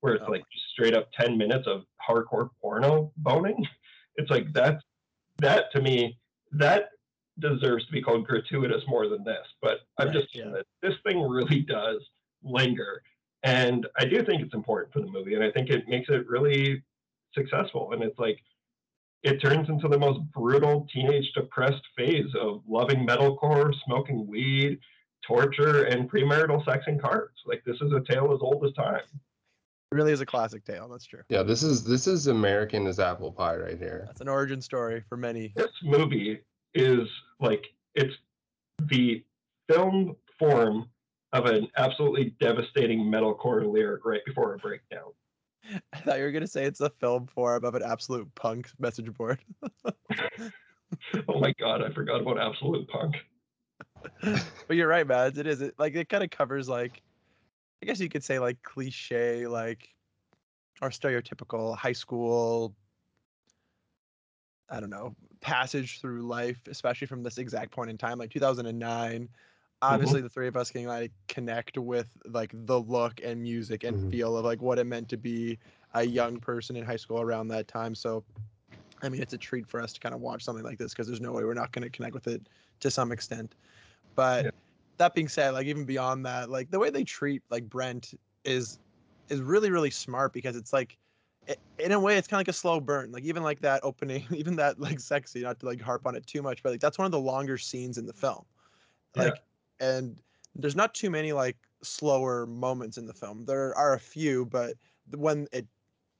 where 0.00 0.14
it's 0.14 0.24
Oh. 0.26 0.30
like 0.30 0.44
just 0.52 0.66
straight 0.72 0.94
up 0.94 1.08
ten 1.12 1.36
minutes 1.36 1.66
of 1.66 1.82
hardcore 2.08 2.50
porno 2.60 3.12
boning. 3.16 3.66
It's 4.18 4.30
like 4.30 4.50
that's 4.54 4.82
that 5.40 5.70
to 5.74 5.82
me 5.82 6.18
that 6.52 6.88
deserves 7.38 7.86
to 7.86 7.92
be 7.92 8.02
called 8.02 8.26
gratuitous 8.26 8.82
more 8.88 9.08
than 9.08 9.24
this. 9.24 9.46
But 9.62 9.80
I'm 9.98 10.08
Right, 10.08 10.14
just 10.16 10.34
yeah. 10.34 10.42
saying 10.42 10.54
that 10.54 10.66
this 10.82 10.94
thing 11.04 11.20
really 11.20 11.60
does 11.60 12.02
linger, 12.42 13.02
and 13.42 13.86
I 13.98 14.04
do 14.04 14.22
think 14.24 14.42
it's 14.42 14.54
important 14.54 14.92
for 14.92 15.00
the 15.00 15.06
movie, 15.06 15.34
and 15.34 15.44
I 15.44 15.50
think 15.50 15.70
it 15.70 15.88
makes 15.88 16.08
it 16.08 16.26
really 16.28 16.82
successful. 17.34 17.92
And 17.92 18.02
it's 18.02 18.18
like 18.18 18.40
it 19.22 19.38
turns 19.40 19.68
into 19.68 19.88
the 19.88 19.98
most 19.98 20.20
brutal 20.32 20.86
teenage 20.92 21.32
depressed 21.34 21.82
phase 21.96 22.32
of 22.40 22.62
loving 22.68 23.06
metalcore, 23.06 23.72
smoking 23.84 24.26
weed, 24.26 24.78
torture, 25.26 25.84
and 25.84 26.10
premarital 26.10 26.64
sex 26.64 26.84
and 26.86 27.00
cars. 27.00 27.30
Like 27.44 27.62
this 27.64 27.76
is 27.80 27.92
a 27.92 28.00
tale 28.00 28.32
as 28.32 28.38
old 28.40 28.64
as 28.64 28.72
time. 28.74 29.00
It 29.92 29.94
really 29.94 30.12
is 30.12 30.20
a 30.20 30.26
classic 30.26 30.64
tale. 30.64 30.88
That's 30.88 31.04
true. 31.06 31.22
Yeah, 31.28 31.42
this 31.42 31.62
is 31.62 31.84
this 31.84 32.06
is 32.06 32.26
American 32.26 32.86
as 32.86 32.98
apple 32.98 33.30
pie 33.32 33.56
right 33.56 33.78
here. 33.78 34.04
That's 34.06 34.20
an 34.20 34.28
origin 34.28 34.60
story 34.60 35.04
for 35.08 35.16
many. 35.16 35.52
This 35.56 35.70
movie 35.82 36.40
is 36.76 37.08
like 37.40 37.64
it's 37.94 38.14
the 38.78 39.24
film 39.68 40.16
form 40.38 40.88
of 41.32 41.46
an 41.46 41.68
absolutely 41.76 42.34
devastating 42.40 43.00
metalcore 43.00 43.70
lyric 43.70 44.04
right 44.04 44.24
before 44.24 44.54
a 44.54 44.58
breakdown. 44.58 45.10
I 45.92 45.98
thought 45.98 46.18
you 46.18 46.24
were 46.24 46.32
gonna 46.32 46.46
say 46.46 46.64
it's 46.64 46.80
a 46.80 46.90
film 46.90 47.26
form 47.26 47.64
of 47.64 47.74
an 47.74 47.82
absolute 47.82 48.32
punk 48.34 48.70
message 48.78 49.12
board. 49.12 49.40
Oh 51.28 51.40
my 51.40 51.52
god, 51.58 51.82
I 51.82 51.90
forgot 51.90 52.20
about 52.20 52.38
Absolute 52.38 52.88
Punk. 52.88 53.16
but 54.22 54.76
you're 54.76 54.88
right, 54.88 55.06
man. 55.06 55.32
It 55.36 55.46
is. 55.46 55.60
It 55.60 55.74
like 55.78 55.94
it 55.94 56.08
kind 56.08 56.22
of 56.22 56.30
covers 56.30 56.68
like, 56.68 57.02
I 57.82 57.86
guess 57.86 58.00
you 58.00 58.08
could 58.08 58.24
say 58.24 58.38
like 58.38 58.62
cliche, 58.62 59.46
like, 59.46 59.88
or 60.80 60.90
stereotypical 60.90 61.76
high 61.76 61.92
school. 61.92 62.74
I 64.68 64.80
don't 64.80 64.90
know 64.90 65.14
passage 65.40 66.00
through 66.00 66.22
life, 66.22 66.60
especially 66.68 67.06
from 67.06 67.22
this 67.22 67.38
exact 67.38 67.70
point 67.72 67.90
in 67.90 67.98
time, 67.98 68.18
like 68.18 68.30
2009. 68.30 69.28
Obviously, 69.82 70.20
the 70.22 70.30
three 70.30 70.48
of 70.48 70.56
us 70.56 70.70
can 70.70 70.86
like 70.86 71.12
connect 71.28 71.78
with 71.78 72.16
like 72.26 72.50
the 72.54 72.80
look 72.80 73.20
and 73.22 73.42
music 73.42 73.84
and 73.84 74.00
Mhm. 74.00 74.10
feel 74.10 74.36
of 74.36 74.44
like 74.44 74.62
what 74.62 74.78
it 74.78 74.84
meant 74.86 75.08
to 75.10 75.16
be 75.18 75.58
a 75.94 76.02
young 76.04 76.40
person 76.40 76.76
in 76.76 76.84
high 76.84 76.96
school 76.96 77.20
around 77.20 77.48
that 77.48 77.68
time. 77.68 77.94
So, 77.94 78.24
I 79.02 79.08
mean, 79.08 79.20
it's 79.22 79.32
a 79.34 79.38
treat 79.38 79.68
for 79.68 79.80
us 79.80 79.92
to 79.94 80.00
kind 80.00 80.14
of 80.14 80.20
watch 80.20 80.42
something 80.44 80.64
like 80.64 80.78
this 80.78 80.92
because 80.92 81.06
there's 81.06 81.20
no 81.20 81.32
way 81.32 81.44
we're 81.44 81.54
not 81.54 81.72
going 81.72 81.84
to 81.84 81.90
connect 81.90 82.14
with 82.14 82.26
it 82.26 82.48
to 82.80 82.90
some 82.90 83.12
extent. 83.12 83.54
But 84.16 84.46
Yeah. 84.46 84.50
that 84.98 85.14
being 85.14 85.28
said, 85.28 85.52
like 85.52 85.66
even 85.66 85.86
beyond 85.86 86.26
that, 86.26 86.50
like 86.50 86.70
the 86.70 86.78
way 86.78 86.90
they 86.90 87.04
treat 87.04 87.42
like 87.50 87.68
Brent 87.68 88.14
is 88.44 88.78
is 89.30 89.42
really 89.42 89.70
really 89.70 89.90
smart 89.90 90.32
because 90.32 90.56
it's 90.56 90.72
like 90.72 90.98
in 91.78 91.92
a 91.92 92.00
way 92.00 92.16
it's 92.16 92.26
kind 92.26 92.38
of 92.38 92.46
like 92.46 92.54
a 92.54 92.58
slow 92.58 92.80
burn. 92.80 93.12
Like 93.12 93.24
even 93.24 93.42
like 93.42 93.60
that 93.60 93.80
opening, 93.82 94.24
even 94.30 94.56
that 94.56 94.80
like 94.80 95.00
sexy, 95.00 95.42
not 95.42 95.60
to 95.60 95.66
like 95.66 95.80
harp 95.80 96.06
on 96.06 96.14
it 96.16 96.26
too 96.26 96.42
much, 96.42 96.62
but 96.62 96.72
like 96.72 96.80
that's 96.80 96.98
one 96.98 97.06
of 97.06 97.12
the 97.12 97.20
longer 97.20 97.58
scenes 97.58 97.98
in 97.98 98.06
the 98.06 98.12
film. 98.12 98.44
Yeah. 99.14 99.24
Like 99.24 99.42
and 99.80 100.20
there's 100.54 100.76
not 100.76 100.94
too 100.94 101.10
many 101.10 101.32
like 101.32 101.56
slower 101.82 102.46
moments 102.46 102.98
in 102.98 103.06
the 103.06 103.14
film. 103.14 103.44
There 103.44 103.76
are 103.76 103.94
a 103.94 104.00
few, 104.00 104.46
but 104.46 104.74
when 105.14 105.46
it 105.52 105.66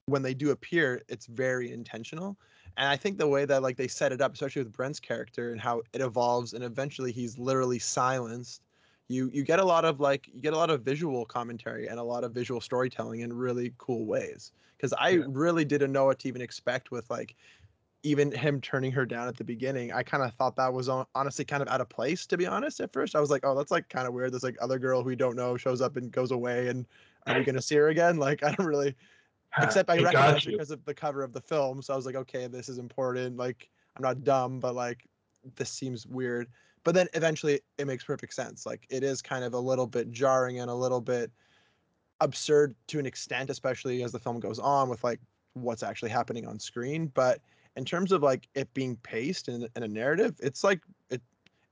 when 0.07 0.23
they 0.23 0.35
do 0.35 0.51
appear, 0.51 1.03
it's 1.09 1.27
very 1.27 1.73
intentional. 1.73 2.37
And 2.77 2.89
I 2.89 2.97
think 2.97 3.19
the 3.19 3.27
way 3.27 3.45
that 3.45 3.63
like 3.63 3.77
they 3.77 3.89
set 3.89 4.13
it 4.13 4.21
up, 4.21 4.35
especially 4.35 4.63
with 4.63 4.73
Brent's 4.73 5.01
character 5.01 5.51
and 5.51 5.61
how 5.61 5.83
it 5.93 6.01
evolves, 6.01 6.53
and 6.53 6.63
eventually 6.63 7.11
he's 7.11 7.39
literally 7.39 7.79
silenced. 7.79 8.63
You 9.09 9.31
you 9.33 9.45
get 9.45 9.61
a 9.61 9.65
lot 9.65 9.85
of 9.85 10.01
like 10.01 10.29
you 10.33 10.41
get 10.41 10.53
a 10.53 10.57
lot 10.57 10.71
of 10.71 10.83
visual 10.83 11.25
commentary 11.25 11.89
and 11.89 11.99
a 11.99 12.03
lot 12.03 12.25
of 12.25 12.33
visual 12.33 12.61
storytelling 12.61 13.21
in 13.21 13.33
really 13.33 13.73
cool 13.79 14.05
ways. 14.05 14.53
Because 14.77 14.93
I 14.95 15.11
Yeah. 15.11 15.27
really 15.27 15.65
didn't 15.65 15.93
know 15.93 16.07
what 16.07 16.19
to 16.21 16.29
even 16.29 16.43
expect 16.43 16.91
with 16.91 17.09
like 17.11 17.37
even 18.03 18.31
him 18.33 18.61
turning 18.61 18.93
her 18.93 19.05
down 19.07 19.27
at 19.29 19.37
the 19.37 19.45
beginning, 19.45 19.93
I 19.93 20.03
kind 20.05 20.23
of 20.23 20.33
thought 20.35 20.57
that 20.57 20.73
was 20.73 20.89
honestly 21.15 21.45
kind 21.45 21.63
of 21.63 21.69
out 21.69 21.81
of 21.81 21.89
place, 21.89 22.27
to 22.29 22.37
be 22.37 22.47
honest. 22.47 22.81
At 22.81 22.93
first, 22.93 23.17
I 23.17 23.21
was 23.21 23.31
like, 23.31 23.45
"Oh, 23.45 23.57
that's 23.57 23.73
like 23.73 23.89
kind 23.89 24.07
of 24.07 24.15
weird." 24.15 24.33
This 24.33 24.45
like 24.45 24.57
other 24.61 24.79
girl 24.79 25.03
who 25.03 25.09
we 25.09 25.17
don't 25.17 25.37
know 25.37 25.57
shows 25.57 25.81
up 25.81 25.97
and 25.97 26.13
goes 26.13 26.31
away, 26.31 26.69
and 26.69 26.87
are 27.27 27.35
we 27.35 27.45
gonna 27.45 27.63
see 27.63 27.77
her 27.77 27.89
again? 27.89 28.19
Like, 28.19 28.43
I 28.45 28.53
don't 28.55 28.67
really. 28.67 28.97
Except 29.61 29.91
I 29.91 29.99
It 29.99 30.01
recognize 30.01 30.43
because 30.43 30.71
of 30.71 30.85
the 30.85 30.95
cover 30.95 31.23
of 31.23 31.33
the 31.33 31.41
film, 31.41 31.83
so 31.83 31.95
I 31.95 31.97
was 31.97 32.07
like, 32.07 32.15
"Okay, 32.17 32.47
this 32.49 32.69
is 32.69 32.79
important." 32.79 33.37
Like, 33.39 33.71
I'm 33.97 34.03
not 34.03 34.25
dumb, 34.25 34.61
but 34.61 34.75
like, 34.75 35.09
this 35.57 35.71
seems 35.71 36.07
weird. 36.07 36.51
But 36.85 36.95
then 36.95 37.09
eventually, 37.15 37.63
it 37.79 37.87
makes 37.87 38.05
perfect 38.05 38.35
sense. 38.35 38.67
Like, 38.67 38.87
it 38.91 39.03
is 39.03 39.23
kind 39.23 39.45
of 39.45 39.55
a 39.55 39.61
little 39.61 39.87
bit 39.87 40.11
jarring 40.13 40.61
and 40.61 40.71
a 40.71 40.75
little 40.75 41.01
bit 41.01 41.33
absurd 42.21 42.75
to 42.89 42.99
an 42.99 43.07
extent, 43.07 43.51
especially 43.51 44.03
as 44.03 44.13
the 44.13 44.19
film 44.19 44.41
goes 44.41 44.59
on 44.59 44.89
with 44.89 45.03
like 45.05 45.21
what's 45.55 45.83
actually 45.83 46.11
happening 46.11 46.47
on 46.47 46.59
screen. 46.59 47.07
But 47.15 47.41
in 47.77 47.85
terms 47.85 48.13
of 48.13 48.23
like 48.23 48.49
it 48.55 48.73
being 48.75 48.97
paced 48.97 49.49
in, 49.49 49.69
in 49.77 49.83
a 49.83 49.89
narrative, 49.89 50.37
it's 50.41 50.65
like 50.65 50.81
it 51.11 51.21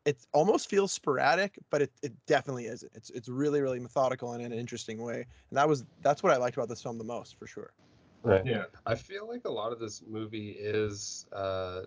it 0.05 0.19
almost 0.33 0.69
feels 0.69 0.93
sporadic, 0.93 1.59
but 1.71 1.81
it, 1.81 1.91
it 2.03 2.13
definitely 2.27 2.67
isn't. 2.67 2.93
It's 2.95 3.11
it's 3.11 3.29
really 3.29 3.61
really 3.61 3.79
methodical 3.79 4.33
and 4.33 4.43
in 4.43 4.53
an 4.53 4.59
interesting 4.59 5.03
way, 5.03 5.27
and 5.51 5.59
that 5.59 5.69
was 5.69 5.85
that's 6.03 6.23
what 6.23 6.33
I 6.33 6.37
liked 6.37 6.57
about 6.57 6.69
this 6.69 6.83
film 6.83 6.99
the 6.99 7.05
most 7.05 7.39
for 7.39 7.47
sure. 7.47 7.73
Right. 8.23 8.45
Yeah. 8.45 8.65
I 8.87 8.95
feel 8.95 9.29
like 9.29 9.43
a 9.45 9.51
lot 9.51 9.73
of 9.73 9.79
this 9.79 10.03
movie 10.07 10.57
is 10.59 11.27
uh 11.33 11.83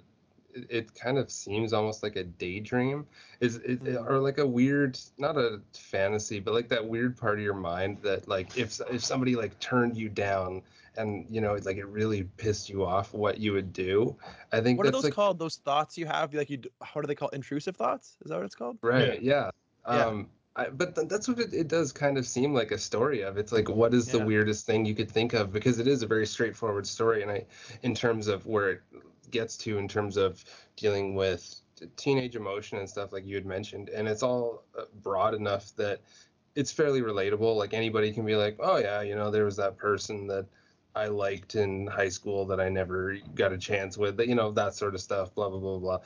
it, 0.69 0.93
kind 0.95 1.17
of 1.17 1.29
seems 1.29 1.73
almost 1.73 2.03
like 2.03 2.15
a 2.15 2.23
daydream 2.23 3.05
is 3.39 3.57
it, 3.57 3.83
Mm. 3.83 4.09
or 4.09 4.19
like 4.19 4.37
a 4.39 4.47
weird 4.47 4.97
not 5.17 5.37
a 5.37 5.61
fantasy 5.73 6.39
but 6.39 6.53
like 6.53 6.67
that 6.69 6.85
weird 6.85 7.17
part 7.17 7.37
of 7.37 7.43
your 7.43 7.53
mind 7.53 7.97
that 8.01 8.27
like 8.27 8.57
if 8.57 8.79
if 8.89 9.03
somebody 9.03 9.35
like 9.35 9.57
turned 9.59 9.95
you 9.97 10.09
down 10.09 10.61
and 10.97 11.25
you 11.29 11.41
know 11.41 11.57
like 11.63 11.77
it 11.77 11.85
really 11.87 12.23
pissed 12.37 12.69
you 12.69 12.83
off 12.85 13.13
what 13.13 13.37
you 13.37 13.53
would 13.53 13.71
do 13.73 14.15
i 14.51 14.59
think 14.61 14.77
What 14.77 14.87
are 14.87 14.91
those 14.91 15.03
like 15.03 15.13
called? 15.13 15.37
Those 15.39 15.57
thoughts 15.57 15.97
you 15.97 16.05
have, 16.07 16.33
like 16.33 16.49
you 16.49 16.57
d- 16.57 16.69
what 16.93 17.03
are 17.03 17.07
they 17.07 17.15
called? 17.15 17.33
Intrusive 17.33 17.75
thoughts? 17.75 18.17
Is 18.23 18.29
that 18.29 18.37
what 18.37 18.45
it's 18.45 18.55
called? 18.55 18.77
right 18.81 19.21
yeah, 19.21 19.51
Yeah. 19.85 20.05
um 20.05 20.29
I, 20.55 20.69
but 20.69 20.95
th- 20.95 21.07
that's 21.07 21.27
what 21.27 21.37
it, 21.39 21.53
it 21.53 21.67
does 21.67 21.91
kind 21.91 22.17
of 22.17 22.25
seem 22.25 22.51
like 22.51 22.71
a 22.71 22.79
story 22.79 23.21
of 23.21 23.37
it's 23.37 23.51
like 23.51 23.69
what 23.69 23.93
is 23.93 24.07
the 24.07 24.17
weirdest 24.17 24.65
thing 24.65 24.85
you 24.87 24.95
could 24.95 25.11
think 25.11 25.33
of 25.33 25.53
because 25.53 25.77
it 25.77 25.87
is 25.87 26.01
a 26.01 26.07
very 26.07 26.25
straightforward 26.25 26.87
story 26.87 27.21
and 27.21 27.29
i 27.29 27.45
in 27.83 27.93
terms 27.93 28.27
of 28.27 28.43
where 28.47 28.71
it 28.71 28.81
gets 29.31 29.57
to 29.57 29.77
in 29.77 29.87
terms 29.87 30.17
of 30.17 30.43
dealing 30.75 31.15
with 31.15 31.61
teenage 31.95 32.35
emotion 32.35 32.79
and 32.79 32.89
stuff 32.89 33.13
like 33.13 33.25
you 33.25 33.35
had 33.35 33.45
mentioned 33.45 33.89
and 33.89 34.07
it's 34.07 34.23
all 34.23 34.63
uh, 34.77 34.83
broad 35.01 35.33
enough 35.33 35.75
that 35.75 36.01
it's 36.55 36.71
fairly 36.71 37.01
relatable. 37.01 37.55
Like 37.55 37.75
anybody 37.75 38.11
can 38.11 38.25
be 38.25 38.35
like 38.35 38.57
oh 38.59 38.77
yeah 38.77 39.01
you 39.01 39.15
know 39.15 39.29
there 39.31 39.45
was 39.45 39.57
that 39.57 39.77
person 39.77 40.27
that 40.27 40.45
i 40.95 41.07
liked 41.07 41.55
in 41.55 41.85
high 41.85 42.09
school 42.09 42.45
that 42.47 42.59
i 42.59 42.67
never 42.67 43.17
got 43.35 43.53
a 43.53 43.57
chance 43.57 43.97
with 43.97 44.17
that 44.17 44.27
you 44.27 44.33
know 44.33 44.51
that 44.51 44.73
sort 44.73 44.95
of 44.95 45.01
stuff 45.01 45.33
blah 45.35 45.49
blah 45.49 45.59
blah 45.59 45.77
blah. 45.77 45.99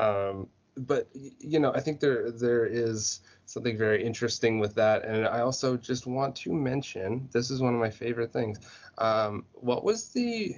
Um, 0.00 0.48
but 0.78 1.08
you 1.12 1.58
know 1.58 1.72
i 1.74 1.80
think 1.80 2.00
there 2.00 2.30
there 2.30 2.64
is 2.64 3.20
something 3.46 3.76
very 3.76 4.04
interesting 4.04 4.58
with 4.58 4.74
that 4.74 5.04
and 5.04 5.26
i 5.26 5.40
also 5.40 5.76
just 5.76 6.06
want 6.06 6.36
to 6.36 6.52
mention 6.52 7.28
this 7.32 7.50
is 7.50 7.60
one 7.60 7.74
of 7.74 7.80
my 7.80 7.90
favorite 7.90 8.32
things 8.32 8.58
um, 8.98 9.44
what 9.52 9.84
was 9.84 10.08
the 10.08 10.56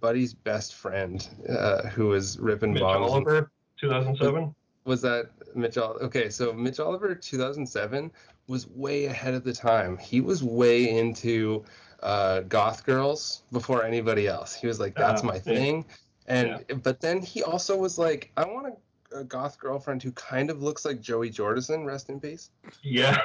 buddy's 0.00 0.34
best 0.34 0.74
friend 0.74 1.28
uh, 1.48 1.82
who 1.88 2.06
was 2.08 2.38
ripping 2.38 2.72
Mitch 2.72 2.82
bombs 2.82 3.10
Oliver, 3.10 3.50
2007. 3.80 4.54
was 4.84 5.00
that 5.02 5.30
Mitch 5.54 5.78
Oliver? 5.78 6.02
okay 6.04 6.28
so 6.30 6.52
Mitch 6.52 6.80
Oliver 6.80 7.14
2007 7.14 8.10
was 8.46 8.66
way 8.68 9.06
ahead 9.06 9.34
of 9.34 9.44
the 9.44 9.52
time 9.52 9.96
he 9.98 10.20
was 10.20 10.42
way 10.42 10.90
into 10.98 11.64
uh, 12.02 12.40
goth 12.40 12.84
girls 12.84 13.42
before 13.52 13.84
anybody 13.84 14.26
else 14.26 14.54
he 14.54 14.66
was 14.66 14.80
like 14.80 14.94
that's 14.94 15.22
Ah, 15.22 15.26
my 15.26 15.34
yeah. 15.34 15.40
thing 15.40 15.84
and 16.26 16.64
but 16.82 17.00
then 17.00 17.20
he 17.20 17.42
also 17.42 17.76
was 17.76 17.98
like 17.98 18.30
I 18.36 18.44
want 18.44 18.74
a, 19.12 19.18
a 19.20 19.24
goth 19.24 19.58
girlfriend 19.58 20.02
who 20.02 20.12
kind 20.12 20.50
of 20.50 20.62
looks 20.62 20.84
like 20.84 21.00
Joey 21.00 21.30
Jordison 21.30 21.84
rest 21.84 22.08
in 22.10 22.20
peace 22.20 22.50
Yes, 22.82 23.18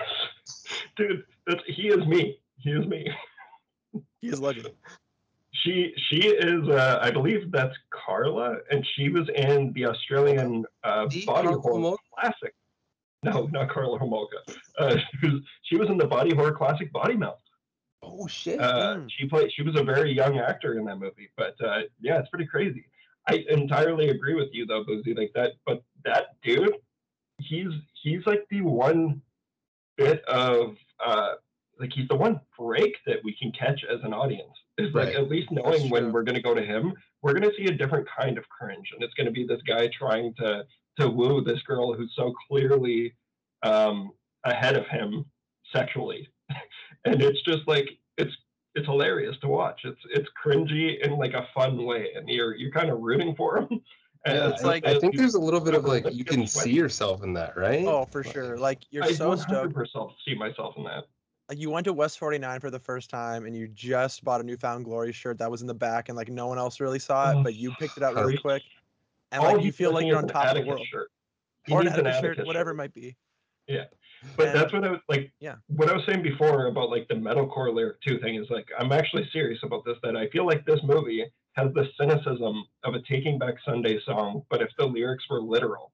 dude, 0.97 1.23
that's, 1.47 1.61
he 1.67 1.87
is 1.89 2.05
me. 2.07 2.39
He 2.57 2.71
is 2.71 2.85
me. 2.87 3.07
He 4.21 4.29
is 4.29 4.39
legend. 4.39 4.69
She 5.65 5.93
she 6.09 6.27
is 6.27 6.69
uh, 6.69 6.99
I 7.01 7.09
believe 7.11 7.51
that's 7.51 7.75
Carla, 7.89 8.57
and 8.71 8.85
she 8.95 9.09
was 9.09 9.27
in 9.35 9.73
the 9.73 9.85
Australian 9.87 10.63
uh, 10.83 11.07
The 11.07 11.25
body 11.25 11.47
Karla 11.47 11.59
horror 11.61 11.79
Homolka? 11.79 11.97
classic. 12.13 12.53
No, 13.23 13.47
not 13.51 13.69
Karla 13.69 13.97
Homolka. 13.99 14.39
Uh, 14.77 14.97
she, 14.97 15.27
was, 15.27 15.41
she 15.63 15.75
was 15.77 15.89
in 15.89 15.97
the 15.97 16.05
body 16.05 16.35
horror 16.35 16.51
classic 16.51 16.93
Body 16.93 17.15
Melt. 17.17 17.39
oh 18.03 18.27
shit 18.27 18.59
Uh, 18.59 18.97
Mm. 18.97 19.07
She 19.17 19.27
played. 19.27 19.51
She 19.51 19.63
was 19.63 19.75
a 19.79 19.83
very 19.83 20.11
young 20.13 20.37
actor 20.37 20.77
in 20.77 20.85
that 20.85 20.97
movie, 20.99 21.29
but 21.35 21.55
uh, 21.65 21.81
yeah, 21.99 22.19
it's 22.19 22.29
pretty 22.29 22.45
crazy. 22.45 22.85
I 23.27 23.43
entirely 23.49 24.09
agree 24.09 24.35
with 24.35 24.49
you 24.53 24.67
though, 24.67 24.83
Boozy. 24.83 25.15
Like 25.15 25.31
that, 25.33 25.53
but 25.65 25.81
that 26.03 26.35
dude, 26.43 26.75
he's 27.39 27.71
he's 28.03 28.23
like 28.27 28.45
the 28.51 28.61
one 28.61 29.21
bit 29.97 30.23
of 30.25 30.75
uh, 31.03 31.31
like 31.79 31.91
he's 31.93 32.07
the 32.07 32.15
one 32.15 32.39
break 32.59 32.93
that 33.07 33.17
we 33.23 33.35
can 33.35 33.51
catch 33.51 33.83
as 33.91 33.99
an 34.03 34.13
audience. 34.13 34.53
Is 34.77 34.93
like 34.93 35.07
Right. 35.07 35.15
at 35.15 35.29
least 35.29 35.51
knowing 35.51 35.89
when 35.89 36.11
we're 36.11 36.23
gonna 36.23 36.41
go 36.41 36.53
to 36.53 36.61
him, 36.61 36.93
we're 37.21 37.33
gonna 37.33 37.53
see 37.57 37.65
a 37.65 37.71
different 37.71 38.07
kind 38.09 38.37
of 38.37 38.47
cringe, 38.49 38.91
and 38.93 39.01
it's 39.01 39.13
gonna 39.13 39.31
be 39.31 39.45
this 39.45 39.61
guy 39.67 39.87
trying 39.87 40.33
to 40.35 40.65
to 40.99 41.09
woo 41.09 41.41
this 41.41 41.61
girl 41.63 41.93
who's 41.93 42.13
so 42.15 42.33
clearly 42.47 43.13
um, 43.63 44.11
ahead 44.43 44.75
of 44.75 44.85
him 44.87 45.25
sexually, 45.73 46.27
and 47.05 47.21
it's 47.21 47.41
just 47.43 47.65
like 47.67 47.87
it's 48.17 48.35
it's 48.75 48.85
hilarious 48.85 49.37
to 49.41 49.47
watch. 49.47 49.81
It's 49.85 49.99
it's 50.11 50.27
cringy 50.43 50.99
in 50.99 51.17
like 51.17 51.33
a 51.33 51.47
fun 51.53 51.85
way, 51.85 52.11
and 52.15 52.27
you're 52.27 52.53
you're 52.55 52.71
kind 52.71 52.89
of 52.89 52.99
rooting 52.99 53.35
for 53.35 53.57
him. 53.57 53.69
And 54.27 54.35
yeah, 54.39 54.49
it's 54.49 54.63
I- 54.63 54.67
like- 54.67 54.87
I 54.87 54.97
think 54.97 55.15
there's 55.15 55.35
a 55.35 55.39
little 55.39 55.59
bit 55.59 55.75
of 55.75 55.85
like 55.85 56.03
Like, 56.05 56.15
you 56.15 56.25
can 56.25 56.47
see 56.47 56.71
yourself 56.71 57.23
in 57.23 57.31
that 57.33 57.55
right 57.55 57.85
Oh, 57.85 58.05
for 58.05 58.23
sure. 58.23 58.57
Like 58.57 58.79
you're 58.89 59.03
I 59.03 59.11
so 59.11 59.35
stoked. 59.35 59.75
100% 59.75 60.11
see 60.25 60.33
myself 60.33 60.73
in 60.77 60.83
that. 60.85 61.03
Like 61.49 61.59
you 61.59 61.69
went 61.69 61.85
to 61.85 61.93
West 61.93 62.17
49 62.17 62.59
for 62.59 62.71
the 62.71 62.79
first 62.79 63.09
time 63.09 63.45
and 63.45 63.55
you 63.55 63.67
just 63.67 64.23
bought 64.23 64.41
a 64.41 64.43
New 64.43 64.57
Found 64.57 64.85
Glory 64.85 65.11
shirt 65.11 65.37
that 65.37 65.49
was 65.51 65.61
in 65.61 65.67
the 65.67 65.73
back 65.75 66.09
and 66.09 66.15
like 66.15 66.29
no 66.29 66.47
one 66.47 66.57
else 66.57 66.79
really 66.79 66.97
saw 66.99 67.31
it, 67.31 67.35
Oh, 67.35 67.43
but 67.43 67.53
you 67.55 67.71
picked 67.79 67.97
it 67.97 68.03
up 68.03 68.15
really 68.15 68.37
quick. 68.37 68.63
And 69.31 69.43
All 69.43 69.53
like 69.53 69.63
you 69.63 69.71
feel 69.71 69.91
like 69.93 70.05
you're 70.05 70.17
on 70.17 70.27
top 70.27 70.55
of 70.55 70.63
the 70.63 70.67
world. 70.67 70.85
Shirt. 70.91 71.09
He 71.65 71.73
Or 71.73 71.81
an 71.81 71.87
Atticus 71.87 72.19
shirt, 72.19 72.45
whatever 72.47 72.71
it 72.71 72.75
might 72.75 72.93
be. 72.93 73.15
Yeah. 73.67 73.85
But 74.37 74.47
And- 74.49 74.59
that's 74.59 74.73
what 74.73 74.83
I 74.85 74.89
was 74.91 75.01
like. 75.07 75.31
Yeah. 75.39 75.55
What 75.67 75.89
I 75.89 75.93
was 75.93 76.03
saying 76.07 76.23
before 76.23 76.65
about 76.65 76.89
like 76.89 77.07
the 77.09 77.15
metalcore 77.15 77.73
lyric 77.73 78.01
two 78.01 78.19
thing 78.19 78.35
is 78.35 78.47
like 78.49 78.67
I'm 78.79 78.91
actually 78.91 79.27
serious 79.31 79.59
about 79.63 79.85
this. 79.85 79.97
That 80.01 80.15
I 80.15 80.27
feel 80.29 80.45
like 80.47 80.65
this 80.65 80.79
movie 80.83 81.25
has 81.53 81.71
the 81.73 81.87
cynicism 81.99 82.65
of 82.83 82.95
a 82.95 83.01
Taking 83.03 83.37
Back 83.37 83.55
Sunday 83.63 83.99
song, 84.05 84.43
but 84.49 84.61
if 84.61 84.69
the 84.77 84.85
lyrics 84.85 85.23
were 85.29 85.41
literal, 85.41 85.91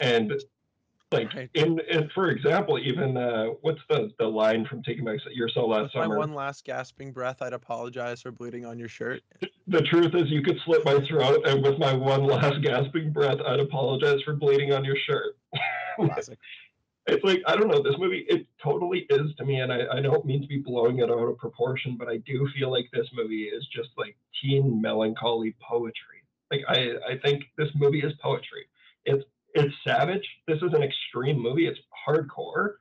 and 0.00 0.32
like 1.12 1.32
Right. 1.34 1.50
in, 1.54 1.78
in 1.88 2.08
for 2.14 2.30
example, 2.30 2.78
even 2.78 3.16
uh, 3.16 3.46
what's 3.60 3.80
the 3.88 4.12
the 4.18 4.26
line 4.26 4.66
from 4.66 4.82
Taking 4.82 5.04
Back 5.04 5.20
You're 5.32 5.48
So 5.48 5.66
Last 5.66 5.94
With 5.94 6.08
my 6.08 6.16
one 6.16 6.34
last 6.34 6.64
gasping 6.64 7.12
breath, 7.12 7.42
I'd 7.42 7.52
apologize 7.52 8.22
for 8.22 8.32
bleeding 8.32 8.64
on 8.64 8.78
your 8.78 8.88
shirt. 8.88 9.22
the 9.66 9.82
truth 9.82 10.14
is 10.14 10.24
you 10.30 10.42
could 10.42 10.58
slit 10.64 10.84
my 10.84 10.98
throat, 11.06 11.46
and 11.46 11.62
with 11.62 11.78
my 11.78 11.92
one 11.92 12.24
last 12.24 12.60
gasping 12.62 13.12
breath, 13.12 13.38
I'd 13.46 13.60
apologize 13.60 14.20
for 14.24 14.34
bleeding 14.34 14.72
on 14.72 14.84
your 14.84 14.96
shirt. 14.96 15.36
Classic. 15.96 16.38
it's 17.06 17.22
like 17.22 17.40
I 17.46 17.54
don't 17.56 17.68
know 17.68 17.82
this 17.82 17.98
movie. 17.98 18.26
It 18.28 18.46
totally 18.62 19.06
is 19.10 19.32
to 19.38 19.44
me, 19.44 19.60
and 19.60 19.72
I, 19.72 19.86
I 19.92 20.00
don't 20.00 20.24
mean 20.24 20.42
to 20.42 20.48
be 20.48 20.58
blowing 20.58 20.98
it 20.98 21.10
out 21.10 21.18
of 21.28 21.38
proportion, 21.38 21.96
but 21.96 22.08
I 22.08 22.16
do 22.18 22.48
feel 22.56 22.70
like 22.70 22.88
this 22.92 23.06
movie 23.14 23.44
is 23.44 23.64
just 23.74 23.90
like 23.96 24.16
teen 24.42 24.80
melancholy 24.80 25.54
poetry. 25.60 26.24
Like 26.50 26.62
I 26.68 27.12
I 27.12 27.18
think 27.24 27.44
this 27.56 27.68
movie 27.76 28.00
is 28.00 28.12
poetry. 28.20 28.66
It's 29.04 29.24
it's 29.56 29.74
savage. 29.84 30.26
This 30.46 30.58
is 30.58 30.72
an 30.74 30.82
extreme 30.82 31.40
movie. 31.40 31.66
It's 31.66 31.78
hardcore, 32.06 32.74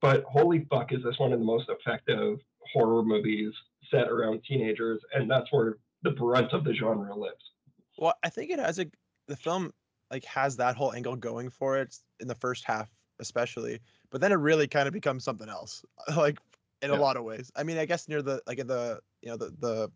but 0.00 0.24
holy 0.24 0.66
fuck, 0.70 0.92
is 0.92 1.02
this 1.02 1.18
one 1.18 1.32
of 1.32 1.38
the 1.38 1.44
most 1.44 1.68
effective 1.68 2.38
horror 2.72 3.02
movies 3.02 3.52
set 3.90 4.08
around 4.08 4.42
teenagers, 4.46 5.00
and 5.14 5.30
that's 5.30 5.50
where 5.50 5.78
the 6.02 6.10
brunt 6.10 6.52
of 6.52 6.64
the 6.64 6.74
genre 6.74 7.14
lives. 7.14 7.52
Well, 7.96 8.14
I 8.22 8.28
think 8.28 8.50
it 8.50 8.58
has 8.58 8.78
a 8.78 8.86
the 9.26 9.36
film 9.36 9.72
like 10.10 10.24
has 10.24 10.56
that 10.56 10.76
whole 10.76 10.92
angle 10.94 11.16
going 11.16 11.50
for 11.50 11.78
it 11.78 11.96
in 12.20 12.28
the 12.28 12.34
first 12.34 12.64
half, 12.64 12.90
especially. 13.18 13.80
But 14.10 14.20
then 14.20 14.32
it 14.32 14.36
really 14.36 14.66
kind 14.66 14.86
of 14.86 14.94
becomes 14.94 15.24
something 15.24 15.48
else, 15.48 15.84
like 16.16 16.38
in 16.82 16.90
a 16.90 16.96
lot 16.96 17.16
of 17.16 17.24
ways. 17.24 17.50
I 17.56 17.62
mean, 17.62 17.78
I 17.78 17.86
guess 17.86 18.08
near 18.08 18.22
the 18.22 18.42
like 18.46 18.58
the 18.58 19.00
you 19.22 19.30
know 19.30 19.36
the 19.36 19.54
the 19.58 19.90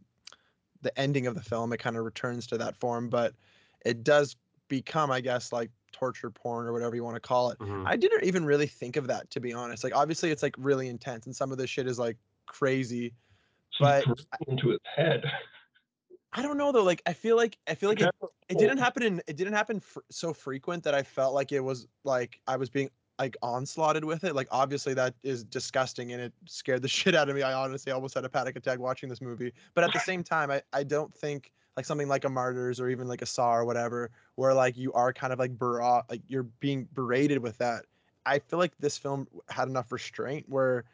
the 0.80 0.98
ending 0.98 1.26
of 1.26 1.34
the 1.34 1.42
film, 1.42 1.72
it 1.72 1.78
kind 1.78 1.96
of 1.96 2.04
returns 2.04 2.46
to 2.48 2.58
that 2.58 2.76
form, 2.76 3.08
but 3.08 3.34
it 3.84 4.02
does 4.02 4.36
become, 4.68 5.10
I 5.10 5.20
guess, 5.20 5.52
like 5.52 5.70
torture 5.92 6.30
porn 6.30 6.66
or 6.66 6.72
whatever 6.72 6.96
you 6.96 7.04
want 7.04 7.16
to 7.16 7.20
call 7.20 7.50
it. 7.50 7.58
Mhm. 7.58 7.84
I 7.86 7.96
didn't 7.96 8.24
even 8.24 8.44
really 8.44 8.66
think 8.66 8.96
of 8.96 9.06
that 9.06 9.30
to 9.30 9.40
be 9.40 9.52
honest. 9.52 9.84
Like 9.84 9.94
obviously 9.94 10.30
it's 10.30 10.42
like 10.42 10.54
really 10.58 10.88
intense 10.88 11.26
and 11.26 11.34
some 11.34 11.52
of 11.52 11.58
this 11.58 11.70
shit 11.70 11.86
is 11.86 11.98
like 11.98 12.16
crazy. 12.46 13.14
So 13.72 13.84
But 13.84 14.04
into 14.46 14.70
his 14.70 14.80
head. 14.96 15.24
I 16.32 16.42
don't 16.42 16.56
know 16.56 16.72
though. 16.72 16.82
Like 16.82 17.02
I 17.06 17.12
feel 17.12 17.36
like 17.36 17.58
I 17.68 17.74
feel 17.74 17.88
like 17.90 18.00
it, 18.00 18.10
it 18.48 18.58
didn't 18.58 18.78
happen 18.78 19.02
in 19.02 19.22
it 19.26 19.36
didn't 19.36 19.52
happen 19.52 19.80
fr- 19.80 20.00
so 20.10 20.32
frequent 20.32 20.82
that 20.84 20.94
I 20.94 21.02
felt 21.02 21.34
like 21.34 21.52
it 21.52 21.60
was 21.60 21.86
like 22.04 22.40
I 22.46 22.56
was 22.56 22.70
being 22.70 22.90
like 23.18 23.36
onslaughted 23.42 24.04
with 24.04 24.24
it. 24.24 24.34
Like 24.34 24.48
obviously 24.50 24.94
that 24.94 25.14
is 25.22 25.44
disgusting 25.44 26.12
and 26.12 26.22
it 26.22 26.32
scared 26.46 26.82
the 26.82 26.88
shit 26.98 27.14
out 27.14 27.28
of 27.28 27.36
me. 27.36 27.42
I 27.42 27.52
honestly 27.52 27.92
almost 27.92 28.14
had 28.14 28.24
a 28.24 28.28
panic 28.28 28.56
attack 28.56 28.78
watching 28.78 29.08
this 29.08 29.20
movie. 29.20 29.52
But 29.74 29.84
at 29.84 29.92
the 29.92 30.00
same 30.04 30.24
time, 30.24 30.50
I 30.50 30.62
I 30.72 30.84
don't 30.84 31.14
think 31.14 31.52
like 31.76 31.86
something 31.86 32.08
like 32.08 32.24
a 32.24 32.28
Martyrs 32.28 32.80
or 32.80 32.88
even 32.88 33.08
like 33.08 33.22
a 33.22 33.26
Saw 33.26 33.54
or 33.54 33.64
whatever, 33.64 34.10
where 34.36 34.54
like 34.54 34.76
you 34.76 34.92
are 34.92 35.12
kind 35.12 35.32
of 35.32 35.38
like 35.38 35.58
bera- 35.58 36.04
like 36.10 36.22
you're 36.28 36.44
being 36.44 36.88
berated 36.92 37.38
with 37.38 37.58
that. 37.58 37.84
I 38.26 38.38
feel 38.38 38.58
like 38.58 38.72
this 38.78 38.98
film 38.98 39.26
had 39.48 39.68
enough 39.68 39.90
restraint 39.92 40.48
where 40.48 40.84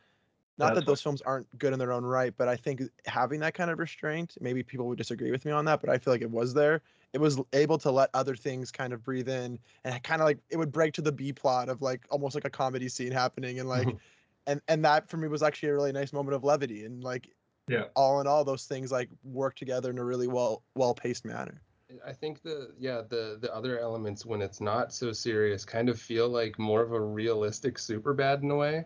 not 0.58 0.74
That's 0.74 0.76
that 0.76 0.86
those 0.86 1.02
films 1.02 1.22
aren't 1.22 1.56
good 1.58 1.72
in 1.72 1.78
their 1.78 1.92
own 1.92 2.04
right, 2.04 2.34
but 2.36 2.48
I 2.48 2.56
think 2.56 2.82
having 3.06 3.40
that 3.40 3.54
kind 3.54 3.70
of 3.70 3.78
restraint, 3.78 4.36
maybe 4.40 4.62
people 4.64 4.88
would 4.88 4.98
disagree 4.98 5.30
with 5.30 5.44
me 5.44 5.52
on 5.52 5.64
that, 5.66 5.80
but 5.80 5.88
I 5.88 5.98
feel 5.98 6.12
like 6.12 6.22
it 6.22 6.30
was 6.30 6.52
there. 6.52 6.82
It 7.12 7.20
was 7.20 7.40
able 7.52 7.78
to 7.78 7.90
let 7.92 8.10
other 8.12 8.34
things 8.34 8.72
kind 8.72 8.92
of 8.92 9.02
breathe 9.04 9.28
in 9.28 9.60
and 9.84 10.02
kind 10.02 10.20
of 10.20 10.26
like 10.26 10.38
it 10.50 10.56
would 10.56 10.72
break 10.72 10.94
to 10.94 11.02
the 11.02 11.12
B 11.12 11.32
plot 11.32 11.68
of 11.68 11.80
like 11.80 12.06
almost 12.10 12.34
like 12.34 12.44
a 12.44 12.50
comedy 12.50 12.88
scene 12.88 13.12
happening 13.12 13.60
and 13.60 13.68
like 13.68 13.96
and 14.46 14.60
and 14.68 14.84
that 14.84 15.08
for 15.08 15.16
me 15.16 15.28
was 15.28 15.42
actually 15.42 15.68
a 15.70 15.74
really 15.74 15.92
nice 15.92 16.12
moment 16.12 16.34
of 16.34 16.44
levity 16.44 16.84
and 16.84 17.04
like 17.04 17.28
Yeah. 17.68 17.84
all 17.94 18.20
in 18.20 18.26
all 18.26 18.44
those 18.44 18.64
things 18.64 18.90
like 18.90 19.08
work 19.22 19.54
together 19.56 19.90
in 19.90 19.98
a 19.98 20.04
really 20.04 20.28
well 20.28 20.62
well 20.74 20.94
paced 20.94 21.24
manner. 21.24 21.62
I 22.06 22.12
think 22.12 22.42
the 22.42 22.72
yeah 22.78 23.02
the 23.08 23.38
the 23.40 23.54
other 23.54 23.78
elements 23.78 24.26
when 24.26 24.42
it's 24.42 24.60
not 24.60 24.92
so 24.92 25.12
serious 25.12 25.64
kind 25.64 25.88
of 25.88 26.00
feel 26.00 26.28
like 26.28 26.58
more 26.58 26.82
of 26.82 26.92
a 26.92 27.00
realistic 27.00 27.76
Superbad 27.76 28.42
in 28.42 28.50
a 28.50 28.56
way 28.56 28.84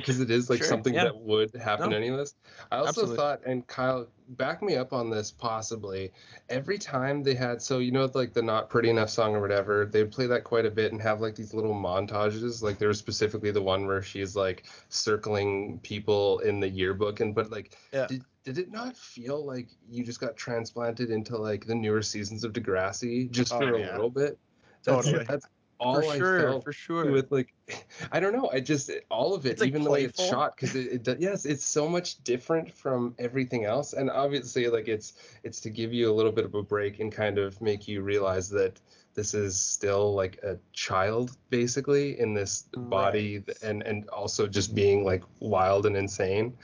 because 0.00 0.20
it 0.20 0.30
is 0.30 0.48
like 0.50 0.58
Sure, 0.58 0.68
something 0.68 0.94
yeah. 0.94 1.04
that 1.04 1.16
would 1.16 1.54
happen 1.56 1.90
No, 1.90 1.96
anyways. 1.96 2.34
I 2.70 2.76
also 2.78 2.88
absolutely. 2.88 3.16
thought 3.16 3.40
and 3.46 3.66
Kyle 3.66 4.08
back 4.30 4.60
me 4.62 4.74
up 4.76 4.92
on 4.92 5.08
this 5.08 5.30
possibly 5.30 6.12
every 6.48 6.78
time 6.78 7.22
they 7.22 7.34
had 7.34 7.62
so 7.62 7.78
you 7.78 7.92
know 7.92 8.10
like 8.14 8.32
the 8.32 8.42
not 8.42 8.68
pretty 8.68 8.90
enough 8.90 9.08
song 9.08 9.36
or 9.36 9.40
whatever 9.40 9.86
they'd 9.86 10.10
play 10.10 10.26
that 10.26 10.42
quite 10.42 10.66
a 10.66 10.70
bit 10.70 10.90
and 10.90 11.00
have 11.00 11.20
like 11.20 11.36
these 11.36 11.54
little 11.54 11.72
montages 11.74 12.60
like 12.62 12.76
there 12.78 12.88
was 12.88 12.98
specifically 12.98 13.52
the 13.52 13.62
one 13.62 13.86
where 13.86 14.02
she's 14.02 14.34
like 14.34 14.64
circling 14.88 15.78
people 15.84 16.40
in 16.40 16.58
the 16.58 16.68
yearbook 16.68 17.20
and 17.20 17.34
but 17.34 17.50
like 17.52 17.76
Yeah. 17.92 18.06
did, 18.08 18.24
did 18.44 18.58
it 18.58 18.70
not 18.72 18.96
feel 18.96 19.44
like 19.44 19.68
you 19.88 20.04
just 20.04 20.20
got 20.20 20.36
transplanted 20.36 21.10
into 21.10 21.36
like 21.36 21.64
the 21.66 21.74
newer 21.74 22.02
seasons 22.02 22.42
of 22.44 22.52
Degrassi 22.52 23.30
just 23.30 23.52
Oh, 23.52 23.58
for 23.58 23.74
a 23.74 23.78
little 23.78 24.10
bit? 24.10 24.38
That's, 24.84 25.04
Totally. 25.06 25.24
that's 25.24 25.46
all 25.78 26.00
for 26.00 26.16
sure, 26.16 26.60
for 26.60 26.72
sure. 26.72 27.10
with 27.10 27.30
like 27.30 27.52
I 28.12 28.20
don't 28.20 28.32
know. 28.32 28.50
I 28.52 28.60
just 28.60 28.90
eh, 28.90 29.00
all 29.10 29.34
of 29.34 29.46
it, 29.46 29.52
It's, 29.52 29.60
like, 29.60 29.68
even 29.68 29.82
the 29.82 29.90
way 29.90 30.04
it's 30.04 30.22
shot, 30.22 30.56
because 30.56 30.74
it, 30.74 30.92
it 30.92 31.02
do- 31.02 31.16
yes, 31.18 31.44
it's 31.44 31.64
so 31.64 31.88
much 31.88 32.22
different 32.24 32.72
from 32.72 33.14
everything 33.18 33.64
else, 33.64 33.92
and 33.92 34.10
obviously 34.10 34.68
like 34.68 34.88
it's 34.88 35.14
it's 35.42 35.60
to 35.60 35.70
give 35.70 35.92
you 35.92 36.10
a 36.10 36.14
little 36.14 36.32
bit 36.32 36.44
of 36.44 36.54
a 36.54 36.62
break 36.62 37.00
and 37.00 37.12
kind 37.12 37.38
of 37.38 37.60
make 37.60 37.86
you 37.88 38.02
realize 38.02 38.48
that 38.50 38.80
this 39.14 39.34
is 39.34 39.58
still 39.58 40.14
like 40.14 40.38
a 40.42 40.58
child 40.72 41.36
basically 41.50 42.20
in 42.20 42.34
this 42.34 42.64
body 42.76 43.40
th- 43.40 43.58
and 43.62 43.82
and 43.82 44.08
also 44.10 44.46
just 44.46 44.74
being 44.74 45.04
like 45.04 45.24
wild 45.40 45.86
and 45.86 45.96
insane. 45.96 46.56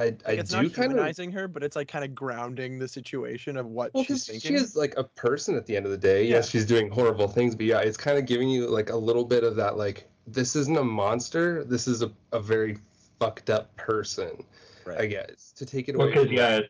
I 0.00 0.16
I 0.26 0.32
it's 0.32 0.50
do 0.50 0.62
not 0.62 0.72
kind 0.72 0.92
of 0.92 0.92
humanizing 0.92 1.30
her, 1.32 1.46
but 1.48 1.62
it's 1.62 1.76
like 1.76 1.88
kind 1.88 2.04
of 2.04 2.14
grounding 2.14 2.78
the 2.78 2.88
situation 2.88 3.56
of 3.56 3.66
what 3.66 3.92
well, 3.94 4.04
she's 4.04 4.24
because 4.26 4.42
thinking. 4.42 4.58
she 4.58 4.64
is 4.64 4.74
like 4.76 4.94
a 4.96 5.04
person 5.04 5.56
at 5.56 5.66
the 5.66 5.76
end 5.76 5.84
of 5.86 5.92
the 5.92 5.98
day. 5.98 6.24
Yes, 6.24 6.46
Yeah. 6.46 6.50
she's 6.50 6.66
doing 6.66 6.90
horrible 6.90 7.28
things, 7.28 7.54
but 7.54 7.66
yeah, 7.66 7.80
it's 7.80 7.96
kind 7.96 8.18
of 8.18 8.26
giving 8.26 8.48
you 8.48 8.66
like 8.66 8.90
a 8.90 8.96
little 8.96 9.24
bit 9.24 9.44
of 9.44 9.56
that, 9.56 9.76
like, 9.76 10.08
this 10.26 10.56
isn't 10.56 10.76
a 10.76 10.84
monster. 10.84 11.64
This 11.64 11.86
is 11.86 12.02
a, 12.02 12.10
a 12.32 12.40
very 12.40 12.78
fucked 13.18 13.50
up 13.50 13.74
person, 13.76 14.44
Right. 14.86 15.00
I 15.00 15.06
guess, 15.06 15.52
to 15.56 15.66
take 15.66 15.88
it 15.88 15.94
away. 15.94 16.06
Because 16.06 16.26
from 16.26 16.34
yeah, 16.34 16.60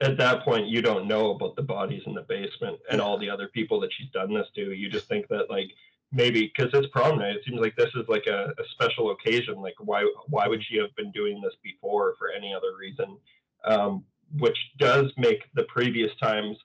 at 0.00 0.16
that 0.18 0.44
point 0.44 0.66
you 0.68 0.80
don't 0.82 1.06
know 1.06 1.30
about 1.30 1.56
the 1.56 1.62
bodies 1.62 2.02
in 2.06 2.14
the 2.14 2.22
basement 2.22 2.78
and 2.90 3.00
all 3.00 3.18
the 3.18 3.30
other 3.30 3.48
people 3.48 3.80
that 3.80 3.92
she's 3.92 4.10
done 4.10 4.32
this 4.34 4.46
to. 4.54 4.72
You 4.72 4.88
just 4.88 5.08
think 5.08 5.26
that 5.28 5.50
like 5.50 5.70
maybe 6.12 6.50
because 6.54 6.72
it's 6.72 6.88
prom 6.88 7.18
night, 7.18 7.36
it 7.36 7.42
seems 7.46 7.60
like 7.60 7.76
this 7.76 7.90
is 7.94 8.08
like 8.08 8.26
a, 8.26 8.52
a 8.58 8.64
special 8.72 9.10
occasion. 9.10 9.56
Like 9.56 9.74
why 9.78 10.10
why 10.28 10.46
would 10.46 10.62
she 10.64 10.76
have 10.78 10.94
been 10.96 11.10
doing 11.12 11.40
this 11.40 11.54
before 11.62 12.14
for 12.18 12.30
any 12.30 12.54
other 12.54 12.76
reason? 12.78 13.18
Um, 13.64 14.04
which 14.38 14.58
does 14.78 15.12
make 15.16 15.42
the 15.54 15.64
previous 15.64 16.14
times 16.20 16.56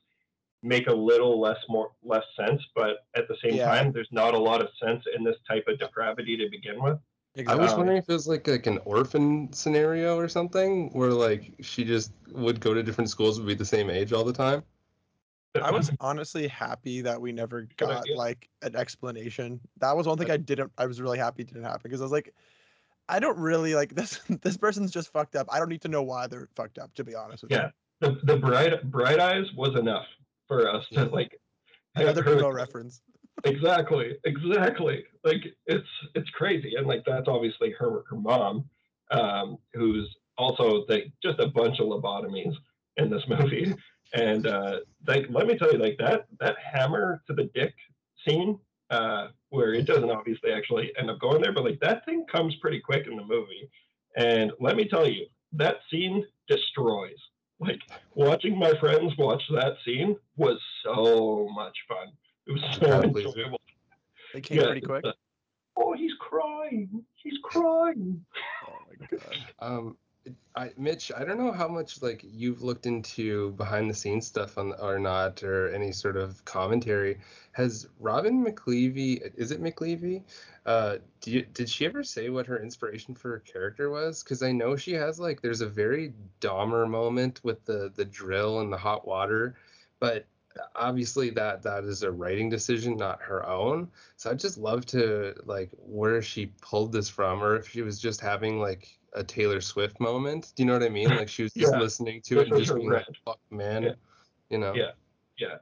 make 0.62 0.88
a 0.88 0.94
little 0.94 1.40
less 1.40 1.58
more 1.68 1.92
less 2.04 2.24
sense, 2.38 2.62
but 2.76 3.06
at 3.16 3.28
the 3.28 3.36
same 3.44 3.56
Yeah. 3.56 3.68
time, 3.68 3.92
there's 3.92 4.12
not 4.12 4.34
a 4.34 4.40
lot 4.40 4.62
of 4.62 4.70
sense 4.82 5.04
in 5.16 5.24
this 5.24 5.38
type 5.48 5.68
of 5.68 5.78
depravity 5.78 6.38
to 6.38 6.50
begin 6.50 6.82
with. 6.82 6.98
I 7.48 7.56
was 7.56 7.74
wondering 7.74 7.98
if 7.98 8.08
it 8.08 8.14
was 8.14 8.28
like 8.28 8.48
like 8.48 8.68
an 8.68 8.80
orphan 8.86 9.52
scenario 9.52 10.18
or 10.18 10.28
something, 10.28 10.90
where 10.92 11.12
like 11.12 11.54
she 11.62 11.84
just 11.84 12.12
would 12.32 12.60
go 12.60 12.74
to 12.74 12.84
different 12.84 13.10
schools, 13.10 13.40
would 13.40 13.48
be 13.48 13.56
the 13.56 13.66
same 13.66 13.90
age 13.90 14.14
all 14.14 14.24
the 14.24 14.34
time. 14.34 14.64
I 15.62 15.72
was 15.72 15.92
honestly 16.00 16.48
happy 16.48 17.02
that 17.02 17.20
we 17.22 17.32
never 17.32 17.68
got 17.78 18.04
like 18.16 18.50
an 18.62 18.76
explanation. 18.76 19.60
That 19.80 19.96
was 19.96 20.08
one 20.08 20.18
thing 20.18 20.32
I 20.32 20.38
didn't. 20.38 20.72
I 20.78 20.86
was 20.86 21.00
really 21.02 21.18
happy 21.20 21.44
didn't 21.44 21.64
happen 21.64 21.82
because 21.84 22.02
I 22.02 22.06
was 22.06 22.12
like, 22.12 22.34
I 23.10 23.20
don't 23.20 23.38
really 23.38 23.76
like 23.76 23.94
this. 23.96 24.20
This 24.42 24.58
person's 24.58 24.92
just 24.92 25.12
fucked 25.12 25.36
up. 25.36 25.48
I 25.52 25.60
don't 25.60 25.70
need 25.70 25.82
to 25.82 25.90
know 25.90 26.04
why 26.04 26.28
they're 26.28 26.50
fucked 26.56 26.80
up. 26.80 26.94
To 26.96 27.04
be 27.04 27.16
honest 27.16 27.44
with 27.44 27.52
you. 27.52 27.58
Yeah. 27.58 27.70
the 28.02 28.20
the 28.24 28.38
bright 28.38 28.84
bright 28.92 29.20
eyes 29.20 29.46
was 29.56 29.78
enough 29.78 30.06
for 30.48 30.68
us 30.70 30.86
to 30.94 31.06
like 31.14 31.40
another 31.96 32.24
her- 32.24 32.52
reference. 32.54 33.02
exactly 33.46 34.18
exactly 34.26 35.04
like 35.24 35.44
it's 35.68 35.88
it's 36.16 36.30
crazy 36.32 36.74
and 36.78 36.88
like 36.88 37.04
that's 37.06 37.28
obviously 37.28 37.72
her 37.72 38.04
her 38.10 38.16
mom 38.16 38.64
um 39.12 39.58
who's 39.74 40.08
also 40.38 40.86
like 40.90 41.12
just 41.22 41.40
a 41.40 41.48
bunch 41.48 41.80
of 41.80 41.88
lobotomies 41.88 42.54
in 42.98 43.10
this 43.10 43.24
movie 43.28 43.74
and 44.14 44.48
uh 44.48 44.80
like 45.08 45.26
let 45.30 45.48
me 45.48 45.58
tell 45.58 45.72
you 45.72 45.78
like 45.80 45.98
that 45.98 46.26
that 46.40 46.56
hammer 46.74 47.22
to 47.28 47.34
the 47.34 47.50
dick 47.56 47.74
scene 48.26 48.58
uh 48.92 49.28
where 49.50 49.74
it 49.74 49.86
doesn't 49.86 50.10
obviously 50.12 50.52
actually 50.52 50.92
end 51.00 51.10
up 51.10 51.20
going 51.20 51.42
there 51.42 51.52
but 51.54 51.64
like 51.64 51.80
that 51.80 52.06
thing 52.06 52.26
comes 52.32 52.56
pretty 52.62 52.80
quick 52.80 53.08
in 53.08 53.16
the 53.18 53.24
movie. 53.24 53.70
And 54.16 54.52
let 54.60 54.76
me 54.76 54.88
tell 54.88 55.08
you 55.08 55.26
that 55.54 55.78
scene 55.90 56.24
destroys. 56.48 57.18
Like 57.60 57.80
watching 58.14 58.58
my 58.58 58.74
friends 58.80 59.14
watch 59.18 59.42
that 59.56 59.76
scene 59.86 60.16
was 60.38 60.60
so 60.84 61.50
much 61.54 61.76
fun. 61.88 62.08
It 62.48 62.52
was 62.52 62.62
so 62.80 62.88
Yeah, 62.88 63.02
enjoyable. 63.02 63.62
They 64.34 64.42
came 64.42 64.60
Yeah, 64.60 64.66
pretty 64.66 64.82
quick. 64.82 65.06
uh, 65.06 65.14
oh 65.78 65.94
he's 65.94 66.12
crying. 66.20 67.04
He's 67.16 67.38
crying. 67.44 68.24
Oh 68.68 68.78
my 68.90 69.08
god. 69.18 69.38
Um, 69.60 69.88
it- 69.90 69.98
I, 70.56 70.72
Mitch, 70.78 71.12
I 71.16 71.26
don't 71.26 71.40
know 71.40 71.52
how 71.52 71.68
much 71.68 72.02
like 72.02 72.24
you've 72.24 72.62
looked 72.62 72.86
into 72.86 73.52
behind 73.52 73.90
the 73.90 73.94
scenes 73.94 74.28
stuff 74.28 74.58
on 74.58 74.74
or 74.80 75.00
not, 75.00 75.44
or 75.44 75.70
any 75.70 75.92
sort 75.92 76.16
of 76.16 76.44
commentary. 76.46 77.20
Has 77.54 77.88
Robin 78.00 78.46
McLeavy, 78.46 79.32
is 79.36 79.52
it 79.52 79.62
McLeavy? 79.62 80.24
Uh, 80.66 80.98
did 81.22 81.68
she 81.68 81.86
ever 81.86 82.04
say 82.04 82.30
what 82.30 82.46
her 82.46 82.62
inspiration 82.62 83.16
for 83.16 83.32
her 83.32 83.40
character 83.40 83.90
was? 83.90 84.24
Because 84.24 84.44
I 84.44 84.52
know 84.52 84.76
she 84.76 84.94
has 84.94 85.20
like 85.20 85.42
there's 85.42 85.62
a 85.62 85.68
very 85.68 86.14
Dahmer 86.40 86.88
moment 86.88 87.44
with 87.44 87.66
the 87.66 87.92
the 87.96 88.06
drill 88.06 88.60
and 88.62 88.72
the 88.72 88.78
hot 88.78 89.08
water, 89.08 89.56
but 90.00 90.26
obviously 90.76 91.32
that 91.32 91.64
that 91.64 91.84
is 91.84 92.04
a 92.04 92.12
writing 92.12 92.50
decision, 92.50 92.96
not 92.96 93.22
her 93.22 93.46
own. 93.48 93.90
So 94.18 94.30
I'd 94.30 94.40
just 94.40 94.58
love 94.58 94.86
to 94.88 95.34
like 95.46 95.72
where 95.78 96.22
she 96.22 96.54
pulled 96.62 96.92
this 96.92 97.10
from, 97.10 97.44
or 97.44 97.56
if 97.58 97.70
she 97.70 97.82
was 97.82 98.00
just 98.00 98.22
having 98.22 98.60
like 98.60 99.00
a 99.16 99.24
Taylor 99.24 99.62
Swift 99.62 100.00
moment. 100.00 100.54
Do 100.56 100.64
you 100.64 100.68
know 100.68 100.74
what 100.74 100.84
I 100.84 100.90
mean? 100.90 101.10
Like 101.10 101.30
she 101.30 101.44
was 101.44 101.54
just 101.54 101.72
Yeah. 101.74 101.80
listening 101.80 102.22
to 102.24 102.40
it 102.40 102.48
and 102.50 102.58
just 102.58 102.76
being 102.76 102.90
like, 102.90 103.06
"Fuck, 103.26 103.40
man," 103.52 103.84
Yeah. 103.84 103.94
you 104.50 104.58
know. 104.58 104.74
Yeah. 104.74 104.92
yeah 105.38 105.58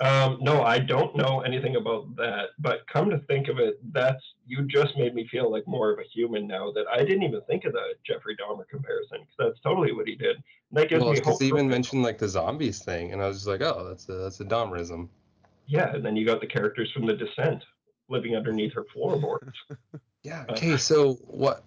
um 0.00 0.38
no 0.40 0.64
i 0.64 0.76
don't 0.76 1.14
know 1.14 1.40
anything 1.42 1.76
about 1.76 2.16
that 2.16 2.46
but 2.58 2.84
come 2.92 3.08
to 3.08 3.18
think 3.28 3.46
of 3.46 3.60
it 3.60 3.78
that's 3.92 4.20
you 4.44 4.64
just 4.66 4.96
made 4.98 5.14
me 5.14 5.24
feel 5.28 5.48
like 5.48 5.64
more 5.68 5.92
of 5.92 6.00
a 6.00 6.02
human 6.12 6.48
now 6.48 6.72
that 6.72 6.84
i 6.92 6.98
didn't 6.98 7.22
even 7.22 7.40
think 7.42 7.64
of 7.64 7.72
the 7.72 7.94
jeffrey 8.04 8.36
dahmer 8.36 8.66
comparison 8.68 9.18
because 9.20 9.34
that's 9.38 9.60
totally 9.60 9.92
what 9.92 10.08
he 10.08 10.16
did 10.16 10.34
and 10.34 10.42
that 10.72 10.88
gives 10.88 11.00
Well, 11.04 11.12
me 11.12 11.20
hope 11.20 11.38
they 11.38 11.46
even 11.46 11.68
mentioned 11.68 12.02
like 12.02 12.18
the 12.18 12.26
zombies 12.28 12.82
thing, 12.82 13.12
and 13.12 13.22
I 13.22 13.28
was 13.28 13.36
just 13.36 13.46
like, 13.46 13.60
"Oh, 13.62 13.86
that's 13.88 14.08
a 14.08 14.14
that's 14.14 14.40
a 14.40 14.44
Dahmerism." 14.44 15.08
yeah 15.68 15.94
and 15.94 16.04
then 16.04 16.16
you 16.16 16.26
got 16.26 16.40
the 16.40 16.46
characters 16.48 16.90
from 16.90 17.06
the 17.06 17.14
descent 17.14 17.62
living 18.08 18.34
underneath 18.34 18.72
her 18.74 18.84
floorboards 18.92 19.56
Yeah. 20.24 20.44
Uh, 20.48 20.52
Okay. 20.54 20.76
So 20.76 21.14
what? 21.26 21.62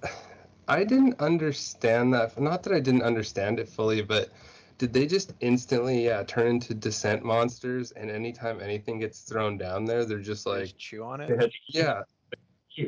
I 0.68 0.84
didn't 0.84 1.20
understand 1.20 2.14
that. 2.14 2.40
Not 2.40 2.64
that 2.64 2.74
I 2.74 2.80
didn't 2.80 3.04
understand 3.04 3.60
it 3.60 3.70
fully, 3.70 4.02
but 4.02 4.30
did 4.78 4.94
they 4.94 5.06
just 5.08 5.34
instantly 5.40 6.06
yeah 6.06 6.24
turn 6.24 6.48
into 6.48 6.74
descent 6.74 7.24
monsters? 7.24 7.92
And 7.92 8.12
anytime 8.12 8.62
anything 8.62 9.00
gets 9.00 9.22
thrown 9.22 9.58
down 9.58 9.86
there, 9.86 10.06
they're 10.06 10.20
just 10.20 10.46
They 10.46 10.52
like, 10.52 10.64
just 10.64 10.78
chew 10.78 11.04
on 11.04 11.20
they 11.20 11.26
it. 11.26 11.40
had 11.40 11.52
yeah, 11.70 12.02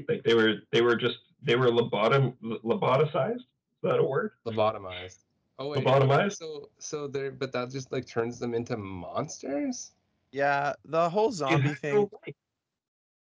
like 0.07 0.23
they 0.23 0.33
were 0.33 0.55
they 0.71 0.81
were 0.81 0.95
just 0.95 1.17
they 1.41 1.55
were 1.55 1.67
lobotom 1.67 2.35
loboticized 2.41 3.37
is 3.37 3.43
that 3.83 3.99
a 3.99 4.03
word 4.03 4.31
lobotomized. 4.45 5.19
Oh 5.57 5.69
wait. 5.69 5.83
Lobotomized? 5.85 6.37
So 6.37 6.69
so 6.79 7.07
they're 7.07 7.31
but 7.31 7.51
that 7.53 7.69
just 7.71 7.91
like 7.91 8.05
turns 8.05 8.39
them 8.39 8.53
into 8.53 8.77
monsters. 8.77 9.91
Yeah, 10.31 10.73
the 10.85 11.09
whole 11.09 11.31
zombie 11.31 11.69
have 11.69 11.79
thing. 11.79 11.95
no 11.95 12.09
right. 12.25 12.35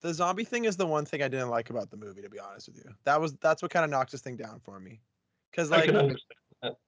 The 0.02 0.14
zombie 0.14 0.46
thing 0.46 0.66
is 0.66 0.78
the 0.78 0.86
one 0.88 1.06
thing 1.06 1.22
I 1.22 1.28
didn't 1.28 1.50
like 1.50 1.70
about 1.70 1.90
the 1.90 1.98
movie. 1.98 2.22
To 2.22 2.30
be 2.30 2.40
honest 2.40 2.68
with 2.70 2.78
you, 2.78 2.94
that 3.04 3.20
was 3.20 3.34
that's 3.38 3.62
what 3.62 3.72
kind 3.72 3.84
of 3.84 3.92
knocked 3.92 4.12
this 4.12 4.22
thing 4.22 4.38
down 4.38 4.60
for 4.64 4.80
me. 4.80 5.02
Because 5.52 5.72
i 5.72 5.78
like 5.86 5.86
can 5.90 6.16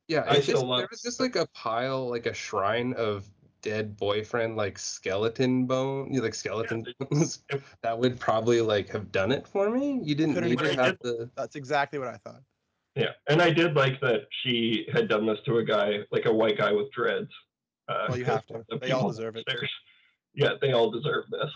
Yeah, 0.07 0.21
I 0.27 0.35
it's 0.37 0.47
just 0.47 0.63
love- 0.63 0.79
there 0.79 0.87
was 0.89 1.01
just 1.01 1.19
like 1.19 1.35
a 1.35 1.47
pile, 1.47 2.09
like 2.09 2.25
a 2.25 2.33
shrine 2.33 2.93
of 2.93 3.29
dead 3.61 3.95
boyfriend, 3.97 4.55
like 4.55 4.77
skeleton 4.79 5.65
bone, 5.65 6.11
you 6.13 6.21
like 6.21 6.33
skeleton 6.33 6.85
bones. 6.99 7.43
That 7.83 7.97
would 7.99 8.19
probably 8.19 8.61
like 8.61 8.89
have 8.89 9.11
done 9.11 9.31
it 9.31 9.47
for 9.47 9.69
me. 9.69 9.99
You 10.03 10.15
didn't 10.15 10.35
Could've 10.35 10.49
need 10.49 10.59
to 10.59 10.73
have 10.75 10.97
the. 11.01 11.29
that's 11.35 11.55
exactly 11.55 11.99
what 11.99 12.07
I 12.07 12.17
thought. 12.17 12.41
Yeah, 12.95 13.11
and 13.27 13.41
I 13.41 13.51
did 13.51 13.73
like 13.75 13.99
that 14.01 14.27
she 14.43 14.85
had 14.91 15.07
done 15.07 15.25
this 15.25 15.39
to 15.45 15.57
a 15.59 15.63
guy, 15.63 15.99
like 16.11 16.25
a 16.25 16.33
white 16.33 16.57
guy 16.57 16.71
with 16.73 16.91
dreads, 16.91 17.29
Uh, 17.87 18.05
Well, 18.09 18.17
you 18.17 18.25
have 18.25 18.45
to. 18.47 18.65
the 18.69 18.77
They 18.79 18.91
all 18.91 18.99
people 19.01 19.11
deserve 19.11 19.35
it. 19.37 19.45
Yeah, 20.33 20.53
they 20.61 20.71
all 20.73 20.91
deserve 20.91 21.25
this. 21.29 21.49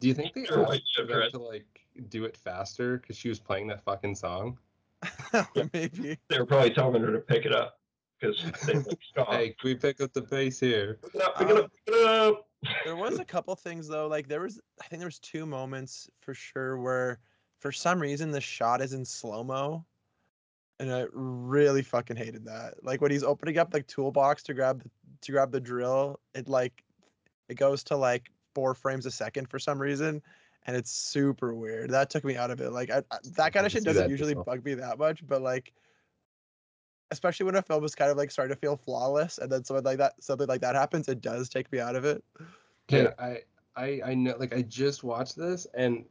Do 0.00 0.08
you 0.08 0.14
think 0.14 0.34
they 0.34 0.44
Sure, 0.44 0.60
asked 0.60 0.68
white 0.68 1.08
them 1.08 1.30
to 1.30 1.38
like 1.38 1.86
do 2.08 2.24
it 2.24 2.36
faster 2.36 2.98
because 2.98 3.16
she 3.16 3.28
was 3.28 3.38
playing 3.38 3.66
that 3.68 3.82
fucking 3.84 4.14
song? 4.14 4.58
Maybe. 5.72 6.18
They 6.28 6.38
were 6.38 6.46
probably 6.46 6.70
telling 6.70 7.02
her 7.02 7.12
to 7.12 7.18
pick 7.18 7.46
it 7.46 7.52
up 7.52 7.78
because 8.20 8.42
they 8.66 8.74
like, 8.74 8.98
stop. 9.10 9.32
Hey, 9.32 9.54
can 9.58 9.68
we 9.68 9.74
pick 9.74 10.00
up 10.00 10.12
the 10.12 10.22
pace 10.22 10.60
here? 10.60 10.98
Pick 11.02 11.14
it 11.14 11.22
up, 11.22 11.38
pick 11.38 11.48
it 11.48 11.56
um, 11.56 11.64
up, 11.64 11.70
pick 11.86 11.94
it 11.94 12.06
up. 12.06 12.46
There 12.84 12.96
was 12.96 13.18
a 13.18 13.24
couple 13.34 13.54
things 13.56 13.88
though. 13.88 14.06
Like 14.06 14.28
there 14.28 14.40
was, 14.40 14.60
I 14.80 14.86
think 14.86 15.00
there 15.00 15.08
was 15.08 15.18
two 15.18 15.46
moments 15.46 16.08
for 16.20 16.34
sure 16.34 16.78
where, 16.78 17.20
for 17.60 17.72
some 17.72 18.00
reason, 18.00 18.30
the 18.30 18.40
shot 18.40 18.82
is 18.82 18.92
in 18.92 19.04
slow 19.04 19.42
mo, 19.42 19.84
and 20.78 20.92
I 20.92 21.06
really 21.12 21.82
fucking 21.82 22.16
hated 22.16 22.44
that. 22.46 22.82
Like 22.82 23.00
when 23.00 23.10
he's 23.10 23.24
opening 23.24 23.58
up 23.58 23.70
the 23.70 23.82
toolbox 23.82 24.42
to 24.44 24.54
grab 24.54 24.82
the, 24.82 24.90
to 25.22 25.32
grab 25.32 25.52
the 25.52 25.60
drill, 25.60 26.20
it 26.34 26.48
like 26.48 26.84
it 27.48 27.54
goes 27.54 27.82
to 27.84 27.96
like 27.96 28.30
four 28.56 28.74
frames 28.74 29.04
a 29.04 29.10
second 29.10 29.50
for 29.50 29.58
some 29.58 29.78
reason, 29.78 30.22
and 30.66 30.74
it's 30.76 30.90
super 30.90 31.54
weird. 31.54 31.90
That 31.90 32.08
took 32.10 32.24
me 32.24 32.36
out 32.36 32.50
of 32.50 32.60
it. 32.62 32.72
Like 32.72 32.90
I, 32.90 33.02
I- 33.10 33.18
that 33.36 33.52
kind 33.52 33.66
of 33.66 33.72
shit 33.72 33.84
doesn't 33.84 34.08
usually 34.10 34.34
myself. 34.34 34.46
bug 34.46 34.64
me 34.64 34.74
that 34.74 34.98
much, 34.98 35.26
but 35.26 35.42
like. 35.42 35.72
Especially 37.12 37.46
when 37.46 37.54
a 37.54 37.62
film 37.62 37.84
is 37.84 37.94
kind 37.94 38.10
of 38.10 38.16
like 38.16 38.32
starting 38.32 38.52
to 38.52 38.58
feel 38.60 38.76
flawless, 38.76 39.38
and 39.38 39.50
then 39.52 39.62
something 39.62 39.84
like 39.84 39.98
that, 39.98 40.14
something 40.20 40.48
like 40.48 40.60
that 40.62 40.74
happens, 40.74 41.06
it 41.06 41.20
does 41.20 41.48
take 41.48 41.70
me 41.70 41.78
out 41.78 41.94
of 41.94 42.04
it. 42.04 42.24
Okay, 42.90 43.04
Yeah. 43.04 43.10
I, 43.16 43.38
I, 43.80 44.00
I 44.10 44.14
know. 44.14 44.34
Like, 44.40 44.52
I 44.52 44.62
just 44.62 45.04
watched 45.04 45.36
this, 45.36 45.68
and 45.74 46.04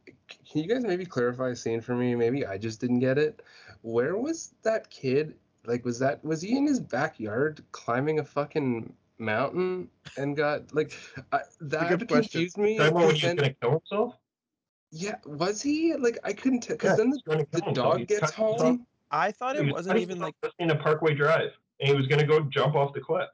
can 0.48 0.62
you 0.62 0.66
guys 0.66 0.84
maybe 0.84 1.04
clarify 1.04 1.50
a 1.50 1.56
scene 1.56 1.82
for 1.82 1.94
me? 1.94 2.14
Maybe 2.14 2.46
I 2.46 2.56
just 2.56 2.80
didn't 2.80 3.00
get 3.00 3.18
it. 3.18 3.42
Where 3.82 4.16
was 4.16 4.54
that 4.62 4.88
kid? 4.88 5.34
Like, 5.66 5.84
was 5.84 5.98
that 5.98 6.24
was 6.24 6.40
he 6.40 6.56
in 6.56 6.66
his 6.66 6.80
backyard 6.80 7.62
climbing 7.72 8.20
a 8.20 8.24
fucking 8.24 8.90
mountain 9.18 9.88
and 10.16 10.36
got 10.36 10.74
like 10.74 10.92
I, 11.32 11.40
that 11.60 11.88
good 11.98 12.08
question. 12.08 12.22
confused 12.30 12.58
me. 12.58 12.76
Talking 12.76 12.90
about 12.92 12.94
when 13.00 13.04
'cause 13.10 13.12
he's 13.14 13.22
then- 13.22 13.36
gonna 13.36 13.54
kill 13.60 13.70
himself. 13.70 14.14
yeah, 14.90 15.14
was 15.24 15.62
he 15.62 15.94
like 15.94 16.18
I 16.24 16.32
couldn't 16.32 16.60
tell 16.60 16.76
because 16.76 16.90
Yeah, 16.98 17.04
then 17.04 17.10
the, 17.10 17.46
the 17.50 17.60
kill 17.60 17.72
dog 17.72 17.98
He's 17.98 18.06
gets 18.08 18.30
cutting 18.30 18.46
himself- 18.46 18.60
home. 18.62 18.86
I 19.10 19.30
thought 19.32 19.56
it 19.56 19.64
was 19.64 19.72
wasn't 19.72 19.98
even 20.00 20.18
like 20.18 20.34
in 20.58 20.70
a 20.70 20.76
Parkway 20.76 21.14
Drive, 21.14 21.50
and 21.80 21.88
he 21.88 21.94
was 21.94 22.06
gonna 22.08 22.26
go 22.26 22.40
jump 22.42 22.74
off 22.74 22.92
the 22.92 23.00
cliff. 23.00 23.28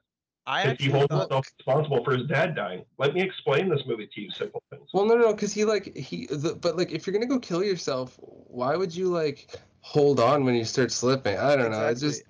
I 0.44 0.60
If 0.62 0.64
he 0.64 0.70
actually 0.72 0.90
holds 0.90 1.06
thought 1.08 1.20
himself 1.22 1.46
responsible 1.58 2.04
for 2.04 2.16
his 2.16 2.26
dad 2.26 2.54
dying. 2.56 2.84
Let 2.98 3.14
me 3.14 3.22
explain 3.22 3.68
this 3.68 3.80
movie 3.86 4.08
to 4.12 4.20
you, 4.20 4.30
simple 4.32 4.60
things. 4.70 4.88
Well, 4.92 5.06
no, 5.06 5.14
no, 5.14 5.22
no, 5.26 5.32
because 5.34 5.52
he 5.52 5.64
like 5.64 5.96
he, 5.96 6.26
the, 6.26 6.54
but 6.56 6.76
like 6.76 6.90
if 6.92 7.06
you're 7.06 7.12
gonna 7.14 7.26
go 7.26 7.38
kill 7.38 7.62
yourself, 7.64 8.18
why 8.20 8.76
would 8.76 8.94
you 8.94 9.08
like 9.08 9.48
hold 9.80 10.18
on 10.20 10.44
when 10.44 10.54
you 10.56 10.64
start 10.64 10.90
slipping? 10.92 11.38
I 11.38 11.56
don't 11.56 11.70
know. 11.70 11.86
It's 11.86 12.00
just 12.00 12.22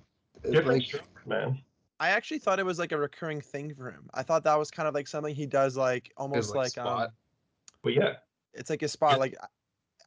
Different 0.42 0.66
like 0.78 0.82
strokes, 0.82 1.26
man. 1.26 1.58
I 2.02 2.08
actually 2.10 2.40
thought 2.40 2.58
it 2.58 2.66
was 2.66 2.80
like 2.80 2.90
a 2.92 2.98
recurring 2.98 3.40
thing 3.40 3.74
for 3.76 3.90
him. 3.90 4.10
I 4.12 4.24
thought 4.24 4.42
that 4.44 4.56
was 4.58 4.72
kind 4.72 4.88
of 4.88 4.94
like 4.94 5.06
something 5.06 5.34
he 5.36 5.46
does 5.46 5.76
like 5.76 6.12
almost 6.16 6.52
like, 6.52 6.62
like, 6.62 6.76
spot. 6.82 7.10
um 7.10 7.16
But 7.82 7.94
yeah, 7.94 8.20
it's 8.54 8.70
like 8.70 8.82
a 8.82 8.88
spot 8.88 9.18
Yeah. 9.18 9.18
like 9.18 9.34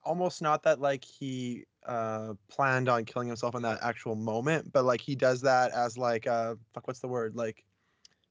almost 0.03 0.41
not 0.41 0.63
that 0.63 0.79
like 0.81 1.05
he 1.05 1.65
uh 1.85 2.35
planned 2.49 2.89
on 2.89 3.05
killing 3.05 3.27
himself 3.29 3.55
in 3.55 3.63
that 3.63 3.81
actual 3.83 4.15
moment, 4.15 4.71
but 4.73 4.85
like 4.85 5.01
he 5.01 5.15
does 5.15 5.41
that 5.43 5.71
as 5.73 5.97
like 5.97 6.27
uh 6.27 6.55
fuck 6.73 6.87
what's 6.87 7.01
the 7.01 7.09
word? 7.09 7.35
Like 7.35 7.65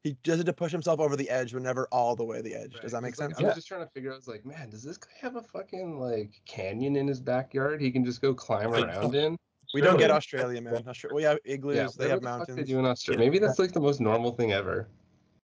he 0.02 0.14
does 0.24 0.40
it 0.40 0.44
to 0.46 0.54
push 0.54 0.72
himself 0.72 1.00
over 1.00 1.16
the 1.16 1.30
edge 1.30 1.52
but 1.54 1.62
never 1.62 1.88
all 1.92 2.16
the 2.16 2.26
way 2.26 2.42
the 2.42 2.54
edge. 2.56 2.80
Does 2.80 2.92
that 2.92 3.02
make 3.02 3.14
'Cause, 3.14 3.20
like, 3.20 3.30
sense? 3.30 3.38
I 3.38 3.42
was 3.42 3.54
Yeah. 3.54 3.54
just 3.54 3.68
trying 3.68 3.80
to 3.86 3.90
figure 3.90 4.10
out. 4.10 4.14
I 4.14 4.16
was 4.16 4.28
like, 4.28 4.44
man, 4.44 4.70
does 4.70 4.82
this 4.82 4.98
guy 4.98 5.12
have 5.20 5.36
a 5.36 5.42
fucking 5.42 5.98
like 6.00 6.42
canyon 6.46 6.96
in 6.96 7.06
his 7.08 7.20
backyard? 7.20 7.80
He 7.80 7.90
can 7.92 8.04
just 8.04 8.20
go 8.20 8.34
climb 8.34 8.72
Like, 8.72 8.90
around 8.92 9.14
in. 9.14 9.36
We 9.74 9.80
don't 9.80 9.98
get 9.98 10.10
Australia. 10.10 10.58
Australia, 10.58 10.80
man. 10.80 10.88
Australia, 10.88 11.14
we 11.14 11.22
have 11.24 11.38
igloos, 11.44 11.76
Yeah, 11.76 11.88
they 11.98 12.08
have 12.08 12.20
the 12.20 12.24
mountains. 12.24 12.56
They 12.56 12.62
do 12.62 12.78
in 12.78 12.86
Australia. 12.86 13.24
Maybe 13.24 13.38
that's 13.38 13.58
like 13.58 13.72
the 13.72 13.80
most 13.80 14.00
normal 14.00 14.32
thing 14.32 14.52
ever. 14.52 14.88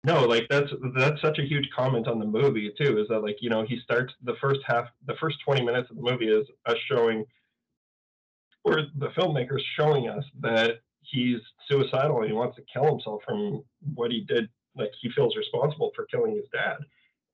No, 0.04 0.24
like 0.24 0.46
that's 0.50 0.70
that's 0.96 1.20
such 1.22 1.38
a 1.38 1.42
huge 1.42 1.68
comment 1.74 2.06
on 2.06 2.18
the 2.18 2.26
movie 2.26 2.72
too. 2.78 2.98
Is 2.98 3.08
that 3.08 3.20
like 3.20 3.38
you 3.40 3.48
know 3.48 3.64
he 3.64 3.80
starts 3.82 4.12
the 4.22 4.34
first 4.40 4.60
half, 4.66 4.86
the 5.06 5.14
first 5.20 5.38
twenty 5.44 5.64
minutes 5.64 5.90
of 5.90 5.96
the 5.96 6.02
movie 6.02 6.28
is 6.28 6.46
us 6.66 6.76
showing, 6.90 7.24
or 8.64 8.82
the 8.98 9.08
filmmakers 9.16 9.62
showing 9.78 10.08
us 10.08 10.24
that 10.40 10.80
he's 11.00 11.40
suicidal 11.68 12.18
and 12.18 12.26
he 12.26 12.32
wants 12.32 12.56
to 12.56 12.62
kill 12.72 12.86
himself 12.86 13.22
from 13.26 13.64
what 13.94 14.10
he 14.10 14.20
did. 14.20 14.48
Like 14.76 14.90
he 15.00 15.10
feels 15.12 15.36
responsible 15.36 15.90
for 15.96 16.04
killing 16.06 16.34
his 16.36 16.44
dad, 16.52 16.76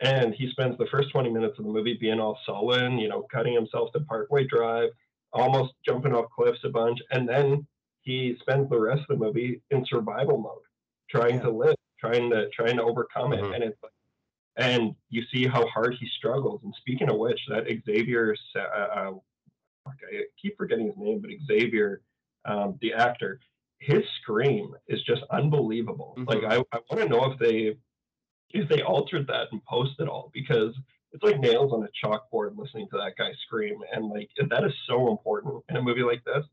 and 0.01 0.33
he 0.33 0.49
spends 0.51 0.79
the 0.79 0.87
first 0.93 1.11
twenty 1.11 1.31
minutes 1.31 1.59
of 1.59 1.65
the 1.65 1.73
movie 1.73 1.99
being 2.01 2.21
all 2.21 2.39
sullen, 2.47 2.99
you 2.99 3.09
know, 3.09 3.27
cutting 3.33 3.55
himself 3.55 3.91
to 3.95 4.01
Parkway 4.01 4.47
Drive, 4.47 4.91
almost 5.33 5.75
jumping 5.85 6.15
off 6.15 6.31
cliffs 6.31 6.65
a 6.65 6.69
bunch, 6.69 6.99
and 7.11 7.29
then 7.29 7.67
he 8.03 8.37
spends 8.41 8.69
the 8.71 8.79
rest 8.79 9.03
of 9.09 9.19
the 9.19 9.25
movie 9.25 9.61
in 9.71 9.85
survival 9.87 10.39
mode, 10.39 10.63
trying 11.11 11.37
Yeah. 11.37 11.43
to 11.43 11.51
live, 11.51 11.77
trying 11.99 12.31
to 12.31 12.49
trying 12.51 12.77
to 12.77 12.83
overcome 12.83 13.33
it, 13.33 13.43
Mhm. 13.43 13.55
and 13.55 13.65
it's 13.65 13.83
like, 13.83 13.93
and 14.57 14.95
you 15.11 15.23
see 15.27 15.47
how 15.47 15.67
hard 15.69 15.95
he 15.95 16.07
struggles. 16.07 16.63
And 16.65 16.75
speaking 16.75 17.11
of 17.11 17.17
which, 17.19 17.41
that 17.49 17.67
Xavier, 17.87 18.35
uh, 18.57 18.59
uh, 18.59 19.15
I 19.87 20.25
keep 20.41 20.57
forgetting 20.57 20.87
his 20.87 20.97
name, 20.97 21.21
but 21.21 21.31
Xavier, 21.47 22.03
um, 22.45 22.79
the 22.81 22.93
actor, 22.93 23.41
his 23.79 24.07
scream 24.21 24.75
is 24.89 25.03
just 25.05 25.23
unbelievable. 25.31 26.15
Like 26.19 26.45
I, 26.45 26.57
I 26.73 26.81
want 26.91 27.01
to 27.01 27.09
know 27.09 27.31
if 27.33 27.39
they 27.39 27.77
if 28.53 28.69
they 28.69 28.83
altered 28.83 29.27
that 29.29 29.53
and 29.53 29.65
posted 29.65 30.07
it 30.07 30.11
all 30.11 30.31
because 30.35 30.75
it's 31.13 31.23
like 31.23 31.39
nails 31.39 31.73
on 31.73 31.85
a 31.85 32.07
chalkboard 32.07 32.57
listening 32.57 32.89
to 32.91 32.97
that 32.97 33.13
guy 33.19 33.31
scream 33.47 33.79
and 33.93 34.09
like 34.09 34.29
that 34.49 34.65
is 34.65 34.73
so 34.89 35.11
important 35.11 35.63
in 35.69 35.77
a 35.77 35.83
movie 35.83 36.03
like 36.03 36.23
this 36.25 36.45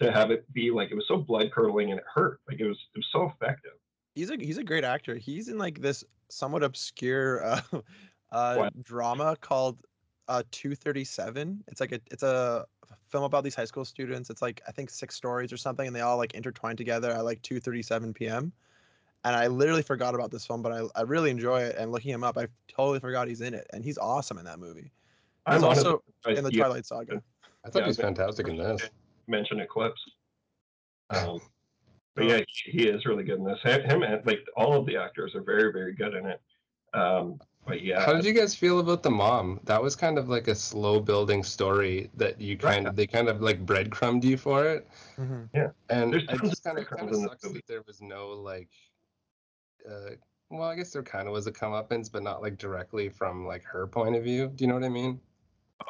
to 0.00 0.10
have 0.10 0.30
it 0.30 0.50
be 0.52 0.70
like 0.70 0.90
it 0.90 0.94
was 0.94 1.04
so 1.06 1.16
blood 1.16 1.50
curdling 1.52 1.90
and 1.90 2.00
it 2.00 2.06
hurt 2.12 2.40
like 2.48 2.58
it 2.60 2.66
was 2.66 2.78
it 2.94 2.98
was 2.98 3.08
so 3.12 3.30
effective 3.34 3.72
he's 4.14 4.30
a 4.30 4.36
he's 4.36 4.58
a 4.58 4.64
great 4.64 4.84
actor. 4.84 5.14
He's 5.14 5.48
in 5.48 5.58
like 5.58 5.80
this 5.80 6.04
somewhat 6.28 6.62
obscure 6.62 7.44
uh, 7.44 7.60
uh 8.32 8.70
drama 8.82 9.36
called 9.40 9.78
uh 10.28 10.42
2:37. 10.52 11.60
It's 11.68 11.80
like 11.80 11.92
a 11.92 12.00
it's 12.10 12.22
a 12.22 12.66
film 13.08 13.24
about 13.24 13.44
these 13.44 13.54
high 13.54 13.64
school 13.64 13.84
students. 13.84 14.30
It's 14.30 14.42
like 14.42 14.62
I 14.68 14.72
think 14.72 14.90
six 14.90 15.14
stories 15.14 15.52
or 15.52 15.56
something, 15.56 15.86
and 15.86 15.94
they 15.94 16.00
all 16.00 16.16
like 16.16 16.34
intertwine 16.34 16.76
together 16.76 17.10
at 17.10 17.24
like 17.24 17.42
2:37 17.42 18.14
p.m. 18.14 18.52
And 19.24 19.36
I 19.36 19.48
literally 19.48 19.82
forgot 19.82 20.14
about 20.14 20.30
this 20.30 20.46
film, 20.46 20.62
but 20.62 20.72
I, 20.72 20.82
I 20.96 21.02
really 21.02 21.30
enjoy 21.30 21.60
it. 21.60 21.76
And 21.76 21.92
looking 21.92 22.10
him 22.10 22.24
up, 22.24 22.38
I 22.38 22.46
totally 22.68 23.00
forgot 23.00 23.28
he's 23.28 23.42
in 23.42 23.52
it, 23.52 23.66
and 23.72 23.84
he's 23.84 23.98
awesome 23.98 24.38
in 24.38 24.44
that 24.46 24.58
movie. 24.58 24.80
He's 24.82 25.56
I'm 25.56 25.64
also 25.64 26.02
surprised 26.06 26.38
in 26.38 26.44
the 26.44 26.52
you 26.52 26.60
Twilight 26.60 26.86
Saga. 26.86 27.22
I 27.64 27.68
thought 27.68 27.80
Yeah, 27.80 27.84
he 27.84 27.88
was 27.88 27.96
fantastic 27.98 28.48
in 28.48 28.56
this. 28.56 28.82
Mention 29.26 29.60
Eclipse 29.60 30.00
um, 31.10 31.40
but 32.14 32.24
yeah 32.24 32.40
he, 32.64 32.70
he 32.70 32.88
is 32.88 33.04
really 33.06 33.24
good 33.24 33.38
in 33.38 33.44
this 33.44 33.58
him, 33.62 33.82
him 33.82 34.02
and 34.02 34.24
like 34.26 34.40
all 34.56 34.78
of 34.78 34.86
the 34.86 34.96
actors 34.96 35.34
are 35.34 35.42
very 35.42 35.72
very 35.72 35.92
good 35.92 36.14
in 36.14 36.26
it 36.26 36.40
um, 36.94 37.38
but 37.66 37.82
yeah 37.82 38.04
How 38.04 38.14
did 38.14 38.24
you 38.24 38.32
guys 38.32 38.54
feel 38.54 38.80
about 38.80 39.02
the 39.04 39.10
mom? 39.10 39.60
That 39.64 39.80
was 39.80 39.94
kind 39.94 40.18
of 40.18 40.28
like 40.28 40.48
a 40.48 40.54
slow 40.54 40.98
building 40.98 41.44
story 41.44 42.10
that 42.16 42.40
you 42.40 42.56
kind 42.56 42.88
of 42.88 42.96
they 42.96 43.06
kind 43.06 43.28
of 43.28 43.42
like 43.42 43.64
breadcrumbed 43.64 44.24
you 44.24 44.36
for 44.36 44.66
it. 44.66 44.88
Mhm. 45.16 45.72
And 45.90 46.12
There's 46.12 46.24
it 46.24 46.40
just 46.42 46.64
kind 46.64 46.78
of 46.78 46.88
kind 46.88 47.08
of 47.08 47.16
sucks 47.16 47.44
movie. 47.44 47.58
that 47.58 47.66
there 47.68 47.82
was 47.86 48.00
no 48.00 48.30
like 48.30 48.70
uh 49.88 50.10
well, 50.50 50.68
I 50.68 50.74
guess 50.74 50.90
there 50.90 51.02
kind 51.02 51.28
of 51.28 51.32
was 51.32 51.46
a 51.46 51.52
comeuppance, 51.52 52.10
but 52.10 52.24
not 52.24 52.42
like 52.42 52.58
directly 52.58 53.08
from 53.08 53.46
like 53.46 53.62
her 53.64 53.86
point 53.86 54.16
of 54.16 54.24
view. 54.24 54.48
Do 54.48 54.64
you 54.64 54.68
know 54.68 54.74
what 54.74 54.84
I 54.84 54.88
mean? 54.88 55.20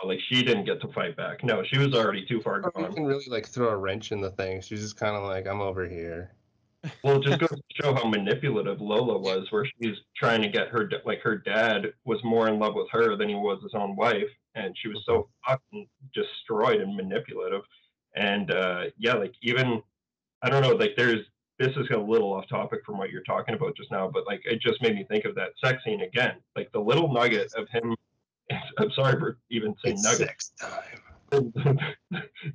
oh, 0.03 0.07
like 0.07 0.21
she 0.29 0.43
didn't 0.43 0.65
get 0.65 0.81
to 0.81 0.89
fight 0.93 1.17
back 1.17 1.43
no 1.45 1.63
she 1.65 1.79
was 1.79 1.95
already 1.95 2.25
too 2.27 2.41
far 2.41 2.61
Or 2.63 2.71
gone 2.71 2.91
even 2.93 3.05
really 3.05 3.27
like 3.29 3.47
throw 3.47 3.69
a 3.69 3.77
wrench 3.77 4.13
in 4.13 4.21
the 4.21 4.31
thing. 4.31 4.61
She's 4.61 4.81
just 4.83 4.97
kind 4.97 5.17
of 5.17 5.25
like, 5.25 5.47
I'm 5.47 5.61
over 5.61 5.89
here. 5.89 6.33
Well, 7.05 7.21
just 7.21 7.39
goes 7.39 7.51
to 7.51 7.83
show 7.83 7.95
how 7.95 8.09
manipulative 8.09 8.81
Lola 8.81 9.19
was, 9.19 9.47
where 9.51 9.67
she's 9.67 9.97
trying 10.17 10.43
to 10.43 10.49
get 10.49 10.69
her, 10.69 10.91
like 11.05 11.21
her 11.21 11.37
dad 11.37 11.93
was 12.05 12.23
more 12.25 12.49
in 12.49 12.59
love 12.59 12.75
with 12.75 12.89
her 12.91 13.17
than 13.17 13.29
he 13.29 13.35
was 13.35 13.63
his 13.63 13.75
own 13.75 13.97
wife, 13.97 14.29
and 14.55 14.75
she 14.81 14.89
was 14.89 15.03
so 15.05 15.29
fucking 15.47 15.87
destroyed 16.15 16.81
and 16.81 16.97
manipulative. 16.97 17.63
And 18.15 18.51
uh, 18.51 18.85
yeah, 18.97 19.15
like 19.15 19.35
even 19.43 19.83
I 20.43 20.49
don't 20.49 20.63
know, 20.63 20.71
like 20.71 20.95
there's 20.97 21.27
this 21.61 21.77
is 21.77 21.87
a 21.95 21.99
little 21.99 22.33
off 22.33 22.49
topic 22.49 22.81
from 22.87 22.97
what 22.99 23.11
you're 23.11 23.23
talking 23.23 23.55
about 23.55 23.77
just 23.77 23.91
now, 23.93 24.09
but 24.13 24.27
like 24.27 24.41
it 24.45 24.61
just 24.61 24.81
made 24.83 24.95
me 24.97 25.05
think 25.09 25.27
of 25.27 25.35
that 25.37 25.51
sex 25.63 25.85
scene 25.85 26.01
again, 26.01 26.37
like 26.57 26.73
the 26.73 26.81
little 26.81 27.13
nugget 27.13 27.53
of 27.57 27.69
him. 27.69 27.95
I'm 28.79 28.91
sorry 28.93 29.21
for 29.21 29.39
even 29.51 29.75
saying 29.85 29.97
It's 29.97 30.03
nugget. 30.05 30.29
sex 30.29 30.53
time. 30.61 31.53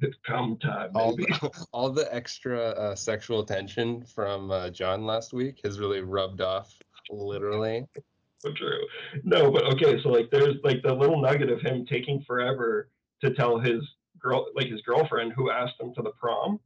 it's 0.02 0.16
come 0.28 0.58
time, 0.58 0.90
All 0.96 1.16
the, 1.16 1.52
all 1.72 1.90
the 1.92 2.14
extra 2.14 2.60
uh, 2.72 2.96
sexual 2.96 3.46
tension 3.46 4.04
from 4.04 4.52
uh, 4.52 4.70
John 4.72 5.06
last 5.06 5.32
week 5.34 5.62
has 5.64 5.80
really 5.80 6.02
rubbed 6.02 6.42
off, 6.42 6.74
literally. 7.12 7.86
so 8.40 8.52
true. 8.54 8.80
No, 9.24 9.52
but 9.52 9.64
okay, 9.74 10.02
so 10.02 10.10
like 10.10 10.30
there's 10.32 10.56
like 10.64 10.82
the 10.84 10.94
little 10.94 11.22
nugget 11.22 11.50
of 11.52 11.62
him 11.62 11.86
taking 11.86 12.24
forever 12.24 12.90
to 13.24 13.34
tell 13.36 13.60
his 13.60 13.82
girl, 14.20 14.48
like 14.56 14.68
his 14.68 14.82
girlfriend 14.82 15.32
who 15.34 15.52
asked 15.52 15.80
him 15.80 15.94
to 15.94 16.02
the 16.02 16.12
prom, 16.20 16.60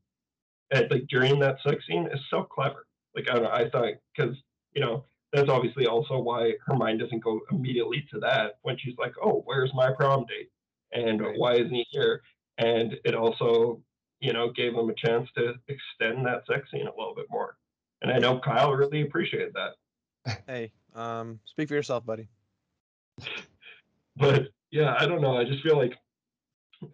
and 0.71 0.89
like 0.91 1.07
during 1.09 1.39
that 1.39 1.57
sex 1.65 1.83
scene 1.87 2.07
is 2.11 2.19
so 2.29 2.43
clever. 2.43 2.85
Like 3.15 3.29
I 3.29 3.33
don't 3.33 3.43
know, 3.43 3.51
I 3.51 3.69
thought 3.69 3.93
because 4.15 4.35
you 4.73 4.81
know 4.81 5.05
that's 5.33 5.49
obviously 5.49 5.85
also 5.87 6.19
why 6.19 6.53
her 6.65 6.75
mind 6.75 6.99
doesn't 6.99 7.23
go 7.23 7.39
immediately 7.51 8.05
to 8.11 8.19
that 8.19 8.57
when 8.63 8.77
she's 8.77 8.95
like, 8.97 9.13
oh, 9.23 9.41
where's 9.45 9.71
my 9.73 9.91
prom 9.93 10.25
date, 10.25 10.49
and 10.91 11.21
Right. 11.21 11.37
why 11.37 11.53
isn't 11.55 11.73
he 11.73 11.85
here? 11.91 12.21
And 12.57 12.95
it 13.05 13.15
also 13.15 13.81
you 14.19 14.33
know 14.33 14.51
gave 14.51 14.73
him 14.73 14.89
a 14.89 14.95
chance 14.95 15.29
to 15.37 15.53
extend 15.67 16.25
that 16.25 16.43
sex 16.47 16.69
scene 16.71 16.87
a 16.87 16.95
little 16.97 17.15
bit 17.15 17.27
more. 17.29 17.57
And 18.01 18.11
I 18.11 18.17
know 18.17 18.39
Kyle 18.39 18.71
really 18.73 19.01
appreciated 19.01 19.53
that. 19.55 20.39
Hey, 20.47 20.71
um, 20.95 21.39
speak 21.45 21.67
for 21.67 21.75
yourself, 21.75 22.05
buddy. 22.05 22.29
but 24.17 24.49
yeah, 24.71 24.95
I 24.99 25.05
don't 25.05 25.21
know. 25.21 25.37
I 25.37 25.43
just 25.43 25.63
feel 25.63 25.77
like 25.77 25.93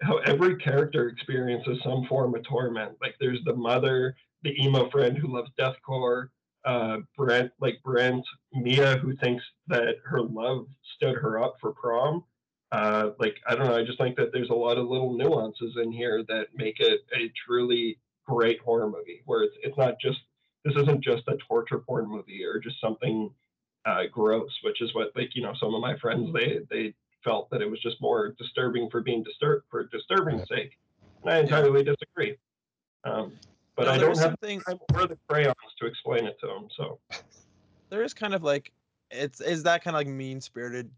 how 0.02 0.18
every 0.18 0.58
character 0.58 1.08
experiences 1.10 1.80
some 1.84 2.06
form 2.08 2.36
of 2.36 2.44
torment. 2.44 2.94
Like 3.02 3.16
there's 3.20 3.44
the 3.46 3.56
mother, 3.56 4.16
the 4.44 4.60
emo 4.62 4.90
friend 4.90 5.18
who 5.18 5.34
loves 5.34 5.52
deathcore, 5.60 6.30
uh, 6.66 6.98
Brent, 7.16 7.52
like 7.60 7.82
Brent, 7.84 8.26
Mia, 8.54 8.98
who 8.98 9.16
thinks 9.18 9.44
that 9.68 9.96
her 10.04 10.22
love 10.22 10.68
stood 10.96 11.16
her 11.16 11.42
up 11.42 11.56
for 11.62 11.72
prom. 11.74 12.24
Uh, 12.72 13.12
like 13.20 13.36
I 13.48 13.56
don't 13.56 13.68
know. 13.68 13.78
I 13.78 13.86
just 13.86 14.00
think 14.00 14.18
that 14.18 14.32
there's 14.34 14.50
a 14.50 14.56
lot 14.56 14.78
of 14.78 14.88
little 14.88 15.16
nuances 15.16 15.78
in 15.82 15.92
here 15.92 16.24
that 16.28 16.48
make 16.56 16.80
it 16.80 17.02
a 17.16 17.32
truly 17.46 18.00
great 18.28 18.60
horror 18.62 18.90
movie, 18.90 19.22
where 19.26 19.44
it's 19.44 19.56
it's 19.62 19.78
not 19.78 20.00
just 20.02 20.20
this 20.64 20.76
isn't 20.76 21.04
just 21.04 21.28
a 21.28 21.38
torture 21.48 21.78
porn 21.78 22.10
movie 22.10 22.44
or 22.44 22.60
just 22.60 22.82
something 22.82 23.30
uh, 23.86 24.04
gross, 24.12 24.52
which 24.64 24.82
is 24.82 24.94
what 24.96 25.12
like 25.16 25.36
you 25.36 25.44
know 25.44 25.54
some 25.60 25.76
of 25.76 25.82
my 25.82 25.96
friends 26.00 26.34
they 26.34 26.60
they 26.72 26.94
felt 27.26 27.50
that 27.50 27.62
it 27.62 27.70
was 27.70 27.82
just 27.82 28.00
more 28.00 28.34
disturbing 28.38 28.90
for 28.90 29.02
being 29.02 29.24
disturbed 29.24 29.66
for 29.70 29.84
disturbing 29.86 30.46
sake, 30.46 30.78
and 31.24 31.34
I 31.34 31.40
entirely 31.40 31.84
disagree. 31.84 32.38
Um, 33.04 33.34
but 33.76 33.86
No, 33.86 33.92
I 33.92 33.98
don't 33.98 34.18
have 34.18 34.38
the 34.42 34.60
time 34.60 34.80
or 34.94 35.08
the 35.08 35.18
crayons 35.28 35.56
to 35.82 35.88
explain 35.88 36.26
it 36.26 36.38
to 36.40 36.48
them. 36.48 36.68
So 36.78 37.00
there 37.90 38.04
is 38.04 38.14
kind 38.14 38.34
of 38.34 38.44
like 38.44 38.72
it's 39.12 39.42
is 39.42 39.64
that 39.64 39.84
kind 39.84 39.96
of 39.96 40.00
like 40.00 40.08
mean 40.08 40.40
spirited 40.40 40.90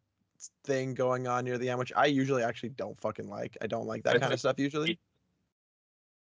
thing 0.64 0.94
going 0.94 1.28
on 1.28 1.46
near 1.46 1.58
the 1.58 1.70
end, 1.70 1.80
which 1.80 1.94
I 1.96 2.06
usually 2.06 2.44
actually 2.44 2.70
don't 2.70 3.00
fucking 3.02 3.28
like. 3.28 3.58
I 3.62 3.68
don't 3.68 3.88
like 3.88 4.04
that 4.04 4.18
I 4.18 4.20
kind 4.20 4.34
of 4.34 4.40
stuff 4.40 4.60
usually. 4.60 5.00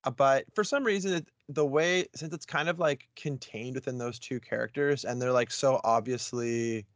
Uh, 0.04 0.10
but 0.10 0.44
for 0.54 0.64
some 0.64 0.82
reason, 0.82 1.12
it, 1.14 1.28
the 1.48 1.64
way 1.64 2.06
since 2.14 2.34
it's 2.34 2.46
kind 2.46 2.68
of 2.68 2.78
like 2.78 3.08
contained 3.16 3.74
within 3.74 3.98
those 3.98 4.18
two 4.18 4.40
characters, 4.40 5.04
and 5.04 5.20
they're 5.20 5.32
like 5.32 5.50
so 5.50 5.80
obviously 5.84 6.86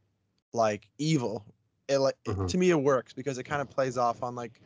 like 0.53 0.89
evil, 0.97 1.45
it 1.87 1.99
like 1.99 2.15
it- 2.25 2.37
Mhm. 2.37 2.47
to 2.47 2.57
me 2.57 2.69
it 2.71 2.75
works 2.81 3.13
because 3.13 3.37
it 3.37 3.43
kind 3.43 3.61
of 3.61 3.69
plays 3.69 3.97
off 3.97 4.23
on 4.23 4.35
like 4.35 4.61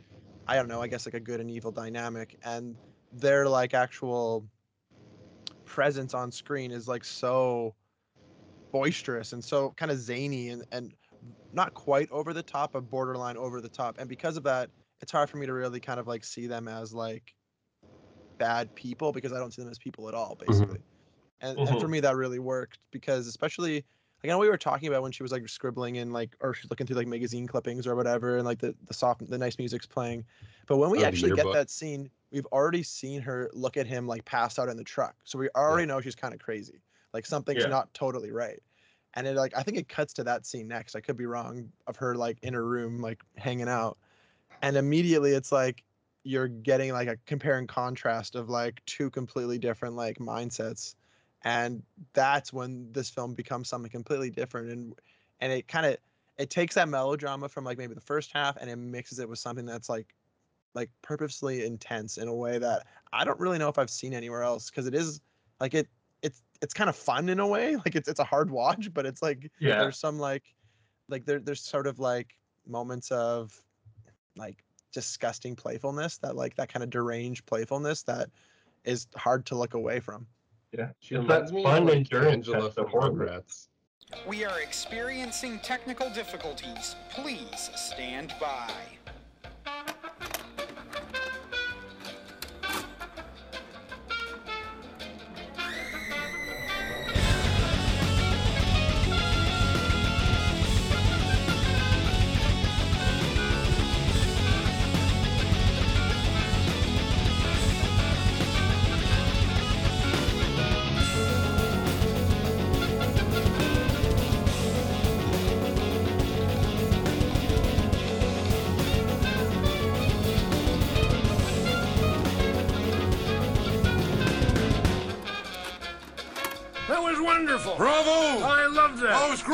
I 0.47 0.55
don't 0.55 0.67
know, 0.67 0.81
I 0.81 0.87
guess 0.87 1.05
like 1.05 1.15
a 1.15 1.19
good 1.19 1.39
and 1.41 1.51
evil 1.51 1.71
dynamic, 1.71 2.35
and 2.43 2.79
their 3.11 3.47
like 3.49 3.73
actual 3.75 4.49
presence 5.65 6.13
on 6.13 6.31
screen 6.31 6.71
is 6.71 6.87
like 6.87 7.03
so 7.03 7.75
boisterous 8.71 9.33
and 9.33 9.43
so 9.43 9.71
kind 9.73 9.91
of 9.91 9.99
zany 9.99 10.49
and 10.49 10.65
and 10.71 10.95
not 11.53 11.73
quite 11.75 12.09
over 12.11 12.33
the 12.33 12.43
top, 12.43 12.73
but 12.73 12.89
borderline 12.89 13.37
over 13.37 13.61
the 13.61 13.69
top. 13.69 13.97
And 13.99 14.09
because 14.09 14.37
of 14.37 14.43
that, 14.43 14.71
it's 15.01 15.11
hard 15.11 15.29
for 15.29 15.37
me 15.37 15.47
to 15.47 15.53
really 15.53 15.81
kind 15.81 15.99
of 15.99 16.07
like 16.07 16.23
see 16.25 16.47
them 16.47 16.67
as 16.67 16.93
like 16.93 17.35
bad 18.37 18.73
people 18.75 19.11
because 19.11 19.33
I 19.33 19.37
don't 19.39 19.51
see 19.53 19.61
them 19.61 19.71
as 19.71 19.77
people 19.79 20.07
at 20.07 20.13
all, 20.13 20.35
basically. 20.39 20.79
And, 21.41 21.61
and 21.65 21.79
for 21.79 21.87
Mhm. 21.87 21.89
me, 21.89 22.01
that 22.01 22.15
really 22.15 22.39
worked 22.39 22.79
because 22.91 23.27
especially 23.27 23.85
like 24.23 24.29
I 24.29 24.33
know 24.33 24.39
we 24.39 24.49
were 24.49 24.57
talking 24.57 24.87
about 24.89 25.01
when 25.03 25.11
she 25.11 25.23
was 25.23 25.31
like 25.31 25.47
scribbling 25.47 25.95
in 25.95 26.11
like 26.11 26.35
or 26.41 26.53
she's 26.53 26.69
looking 26.69 26.87
through 26.87 26.97
like 26.97 27.07
magazine 27.07 27.47
clippings 27.47 27.87
or 27.87 27.95
whatever, 27.95 28.37
and 28.37 28.45
like 28.45 28.59
the 28.59 28.75
the 28.85 28.93
soft 28.93 29.27
the 29.29 29.37
nice 29.37 29.57
music's 29.57 29.85
playing. 29.87 30.25
But 30.67 30.77
when 30.77 30.89
we 30.89 31.03
Oh, 31.03 31.03
actually 31.03 31.31
get 31.31 31.51
that 31.51 31.69
scene, 31.69 32.11
we've 32.31 32.45
already 32.47 32.83
seen 32.83 33.21
her 33.21 33.49
look 33.53 33.77
at 33.77 33.87
him 33.87 34.07
like 34.07 34.25
pass 34.25 34.59
out 34.59 34.69
in 34.69 34.77
the 34.77 34.83
truck, 34.83 35.15
so 35.23 35.39
we 35.39 35.49
already 35.55 35.85
know 35.85 36.01
she's 36.01 36.15
kind 36.15 36.33
of 36.33 36.39
crazy. 36.39 36.81
Like 37.13 37.25
something's 37.25 37.65
Yeah. 37.65 37.67
not 37.67 37.93
totally 37.93 38.31
right. 38.31 38.61
And 39.15 39.25
it 39.27 39.35
like 39.35 39.55
I 39.57 39.63
think 39.63 39.77
it 39.77 39.89
cuts 39.89 40.13
to 40.15 40.23
that 40.25 40.45
scene 40.45 40.67
next. 40.67 40.95
I 40.95 41.01
could 41.01 41.17
be 41.17 41.25
wrong 41.25 41.71
of 41.87 41.95
her 41.97 42.15
like 42.15 42.39
in 42.43 42.53
her 42.53 42.65
room 42.65 43.01
like 43.01 43.23
hanging 43.37 43.69
out, 43.69 43.97
and 44.61 44.77
immediately 44.77 45.31
it's 45.33 45.51
like 45.51 45.83
you're 46.23 46.47
getting 46.47 46.91
like 46.91 47.07
a 47.07 47.17
compare 47.25 47.57
and 47.57 47.67
contrast 47.67 48.35
of 48.35 48.49
like 48.49 48.83
two 48.85 49.09
completely 49.09 49.57
different 49.57 49.95
like 49.95 50.17
mindsets 50.19 50.95
and 51.43 51.81
that's 52.13 52.51
when 52.51 52.91
this 52.91 53.09
film 53.09 53.33
becomes 53.33 53.69
something 53.69 53.89
completely 53.91 54.29
different 54.29 54.69
and 54.69 54.95
and 55.39 55.51
it 55.51 55.67
kind 55.67 55.85
of 55.85 55.97
it 56.37 56.49
takes 56.49 56.75
that 56.75 56.87
melodrama 56.89 57.49
from 57.49 57.63
like 57.63 57.77
maybe 57.77 57.93
the 57.93 58.01
first 58.01 58.31
half 58.33 58.57
and 58.57 58.69
it 58.69 58.75
mixes 58.75 59.19
it 59.19 59.29
with 59.29 59.39
something 59.39 59.65
that's 59.65 59.89
like 59.89 60.15
like 60.75 60.89
purposely 61.01 61.65
intense 61.65 62.17
in 62.17 62.27
a 62.27 62.33
way 62.33 62.57
that 62.59 62.85
I 63.11 63.23
don't 63.25 63.39
really 63.39 63.57
know 63.57 63.69
if 63.69 63.79
I've 63.79 63.89
seen 63.89 64.13
anywhere 64.13 64.43
else 64.43 64.69
because 64.69 64.85
it 64.87 64.93
is 64.93 65.21
like 65.59 65.73
it 65.73 65.87
it's 66.21 66.43
it's 66.61 66.73
kind 66.73 66.89
of 66.89 66.95
fun 66.95 67.29
in 67.29 67.39
a 67.39 67.47
way 67.47 67.75
like 67.85 67.95
it's 67.95 68.07
it's 68.07 68.19
a 68.19 68.25
hard 68.25 68.51
watch 68.51 68.93
but 68.93 69.05
it's 69.05 69.21
like 69.21 69.51
Yeah. 69.59 69.79
there's 69.79 69.97
some 69.99 70.19
like 70.19 70.43
like 71.07 71.25
there 71.25 71.39
there's 71.39 71.61
sort 71.61 71.87
of 71.87 71.99
like 71.99 72.37
moments 72.67 73.11
of 73.11 73.61
like 74.35 74.63
disgusting 74.91 75.55
playfulness 75.55 76.17
that 76.17 76.35
like 76.35 76.55
that 76.55 76.71
kind 76.71 76.83
of 76.83 76.89
deranged 76.89 77.45
playfulness 77.45 78.03
that 78.03 78.29
is 78.83 79.07
hard 79.15 79.45
to 79.47 79.55
look 79.55 79.73
away 79.73 79.99
from. 79.99 80.27
Yeah, 80.71 80.89
She 80.99 81.15
it's 81.15 81.21
reminds 81.23 81.51
that 81.51 81.55
me 81.55 81.63
fun 81.63 81.83
of 81.83 81.89
like 81.89 81.97
endurance 81.97 82.47
Angela 82.47 82.65
of 82.65 82.73
from. 82.75 82.85
Rugrats. 82.89 83.67
We 84.27 84.43
are 84.43 84.59
experiencing 84.59 85.59
technical 85.59 86.09
difficulties. 86.09 86.95
Please 87.11 87.69
stand 87.75 88.33
by. 88.39 88.71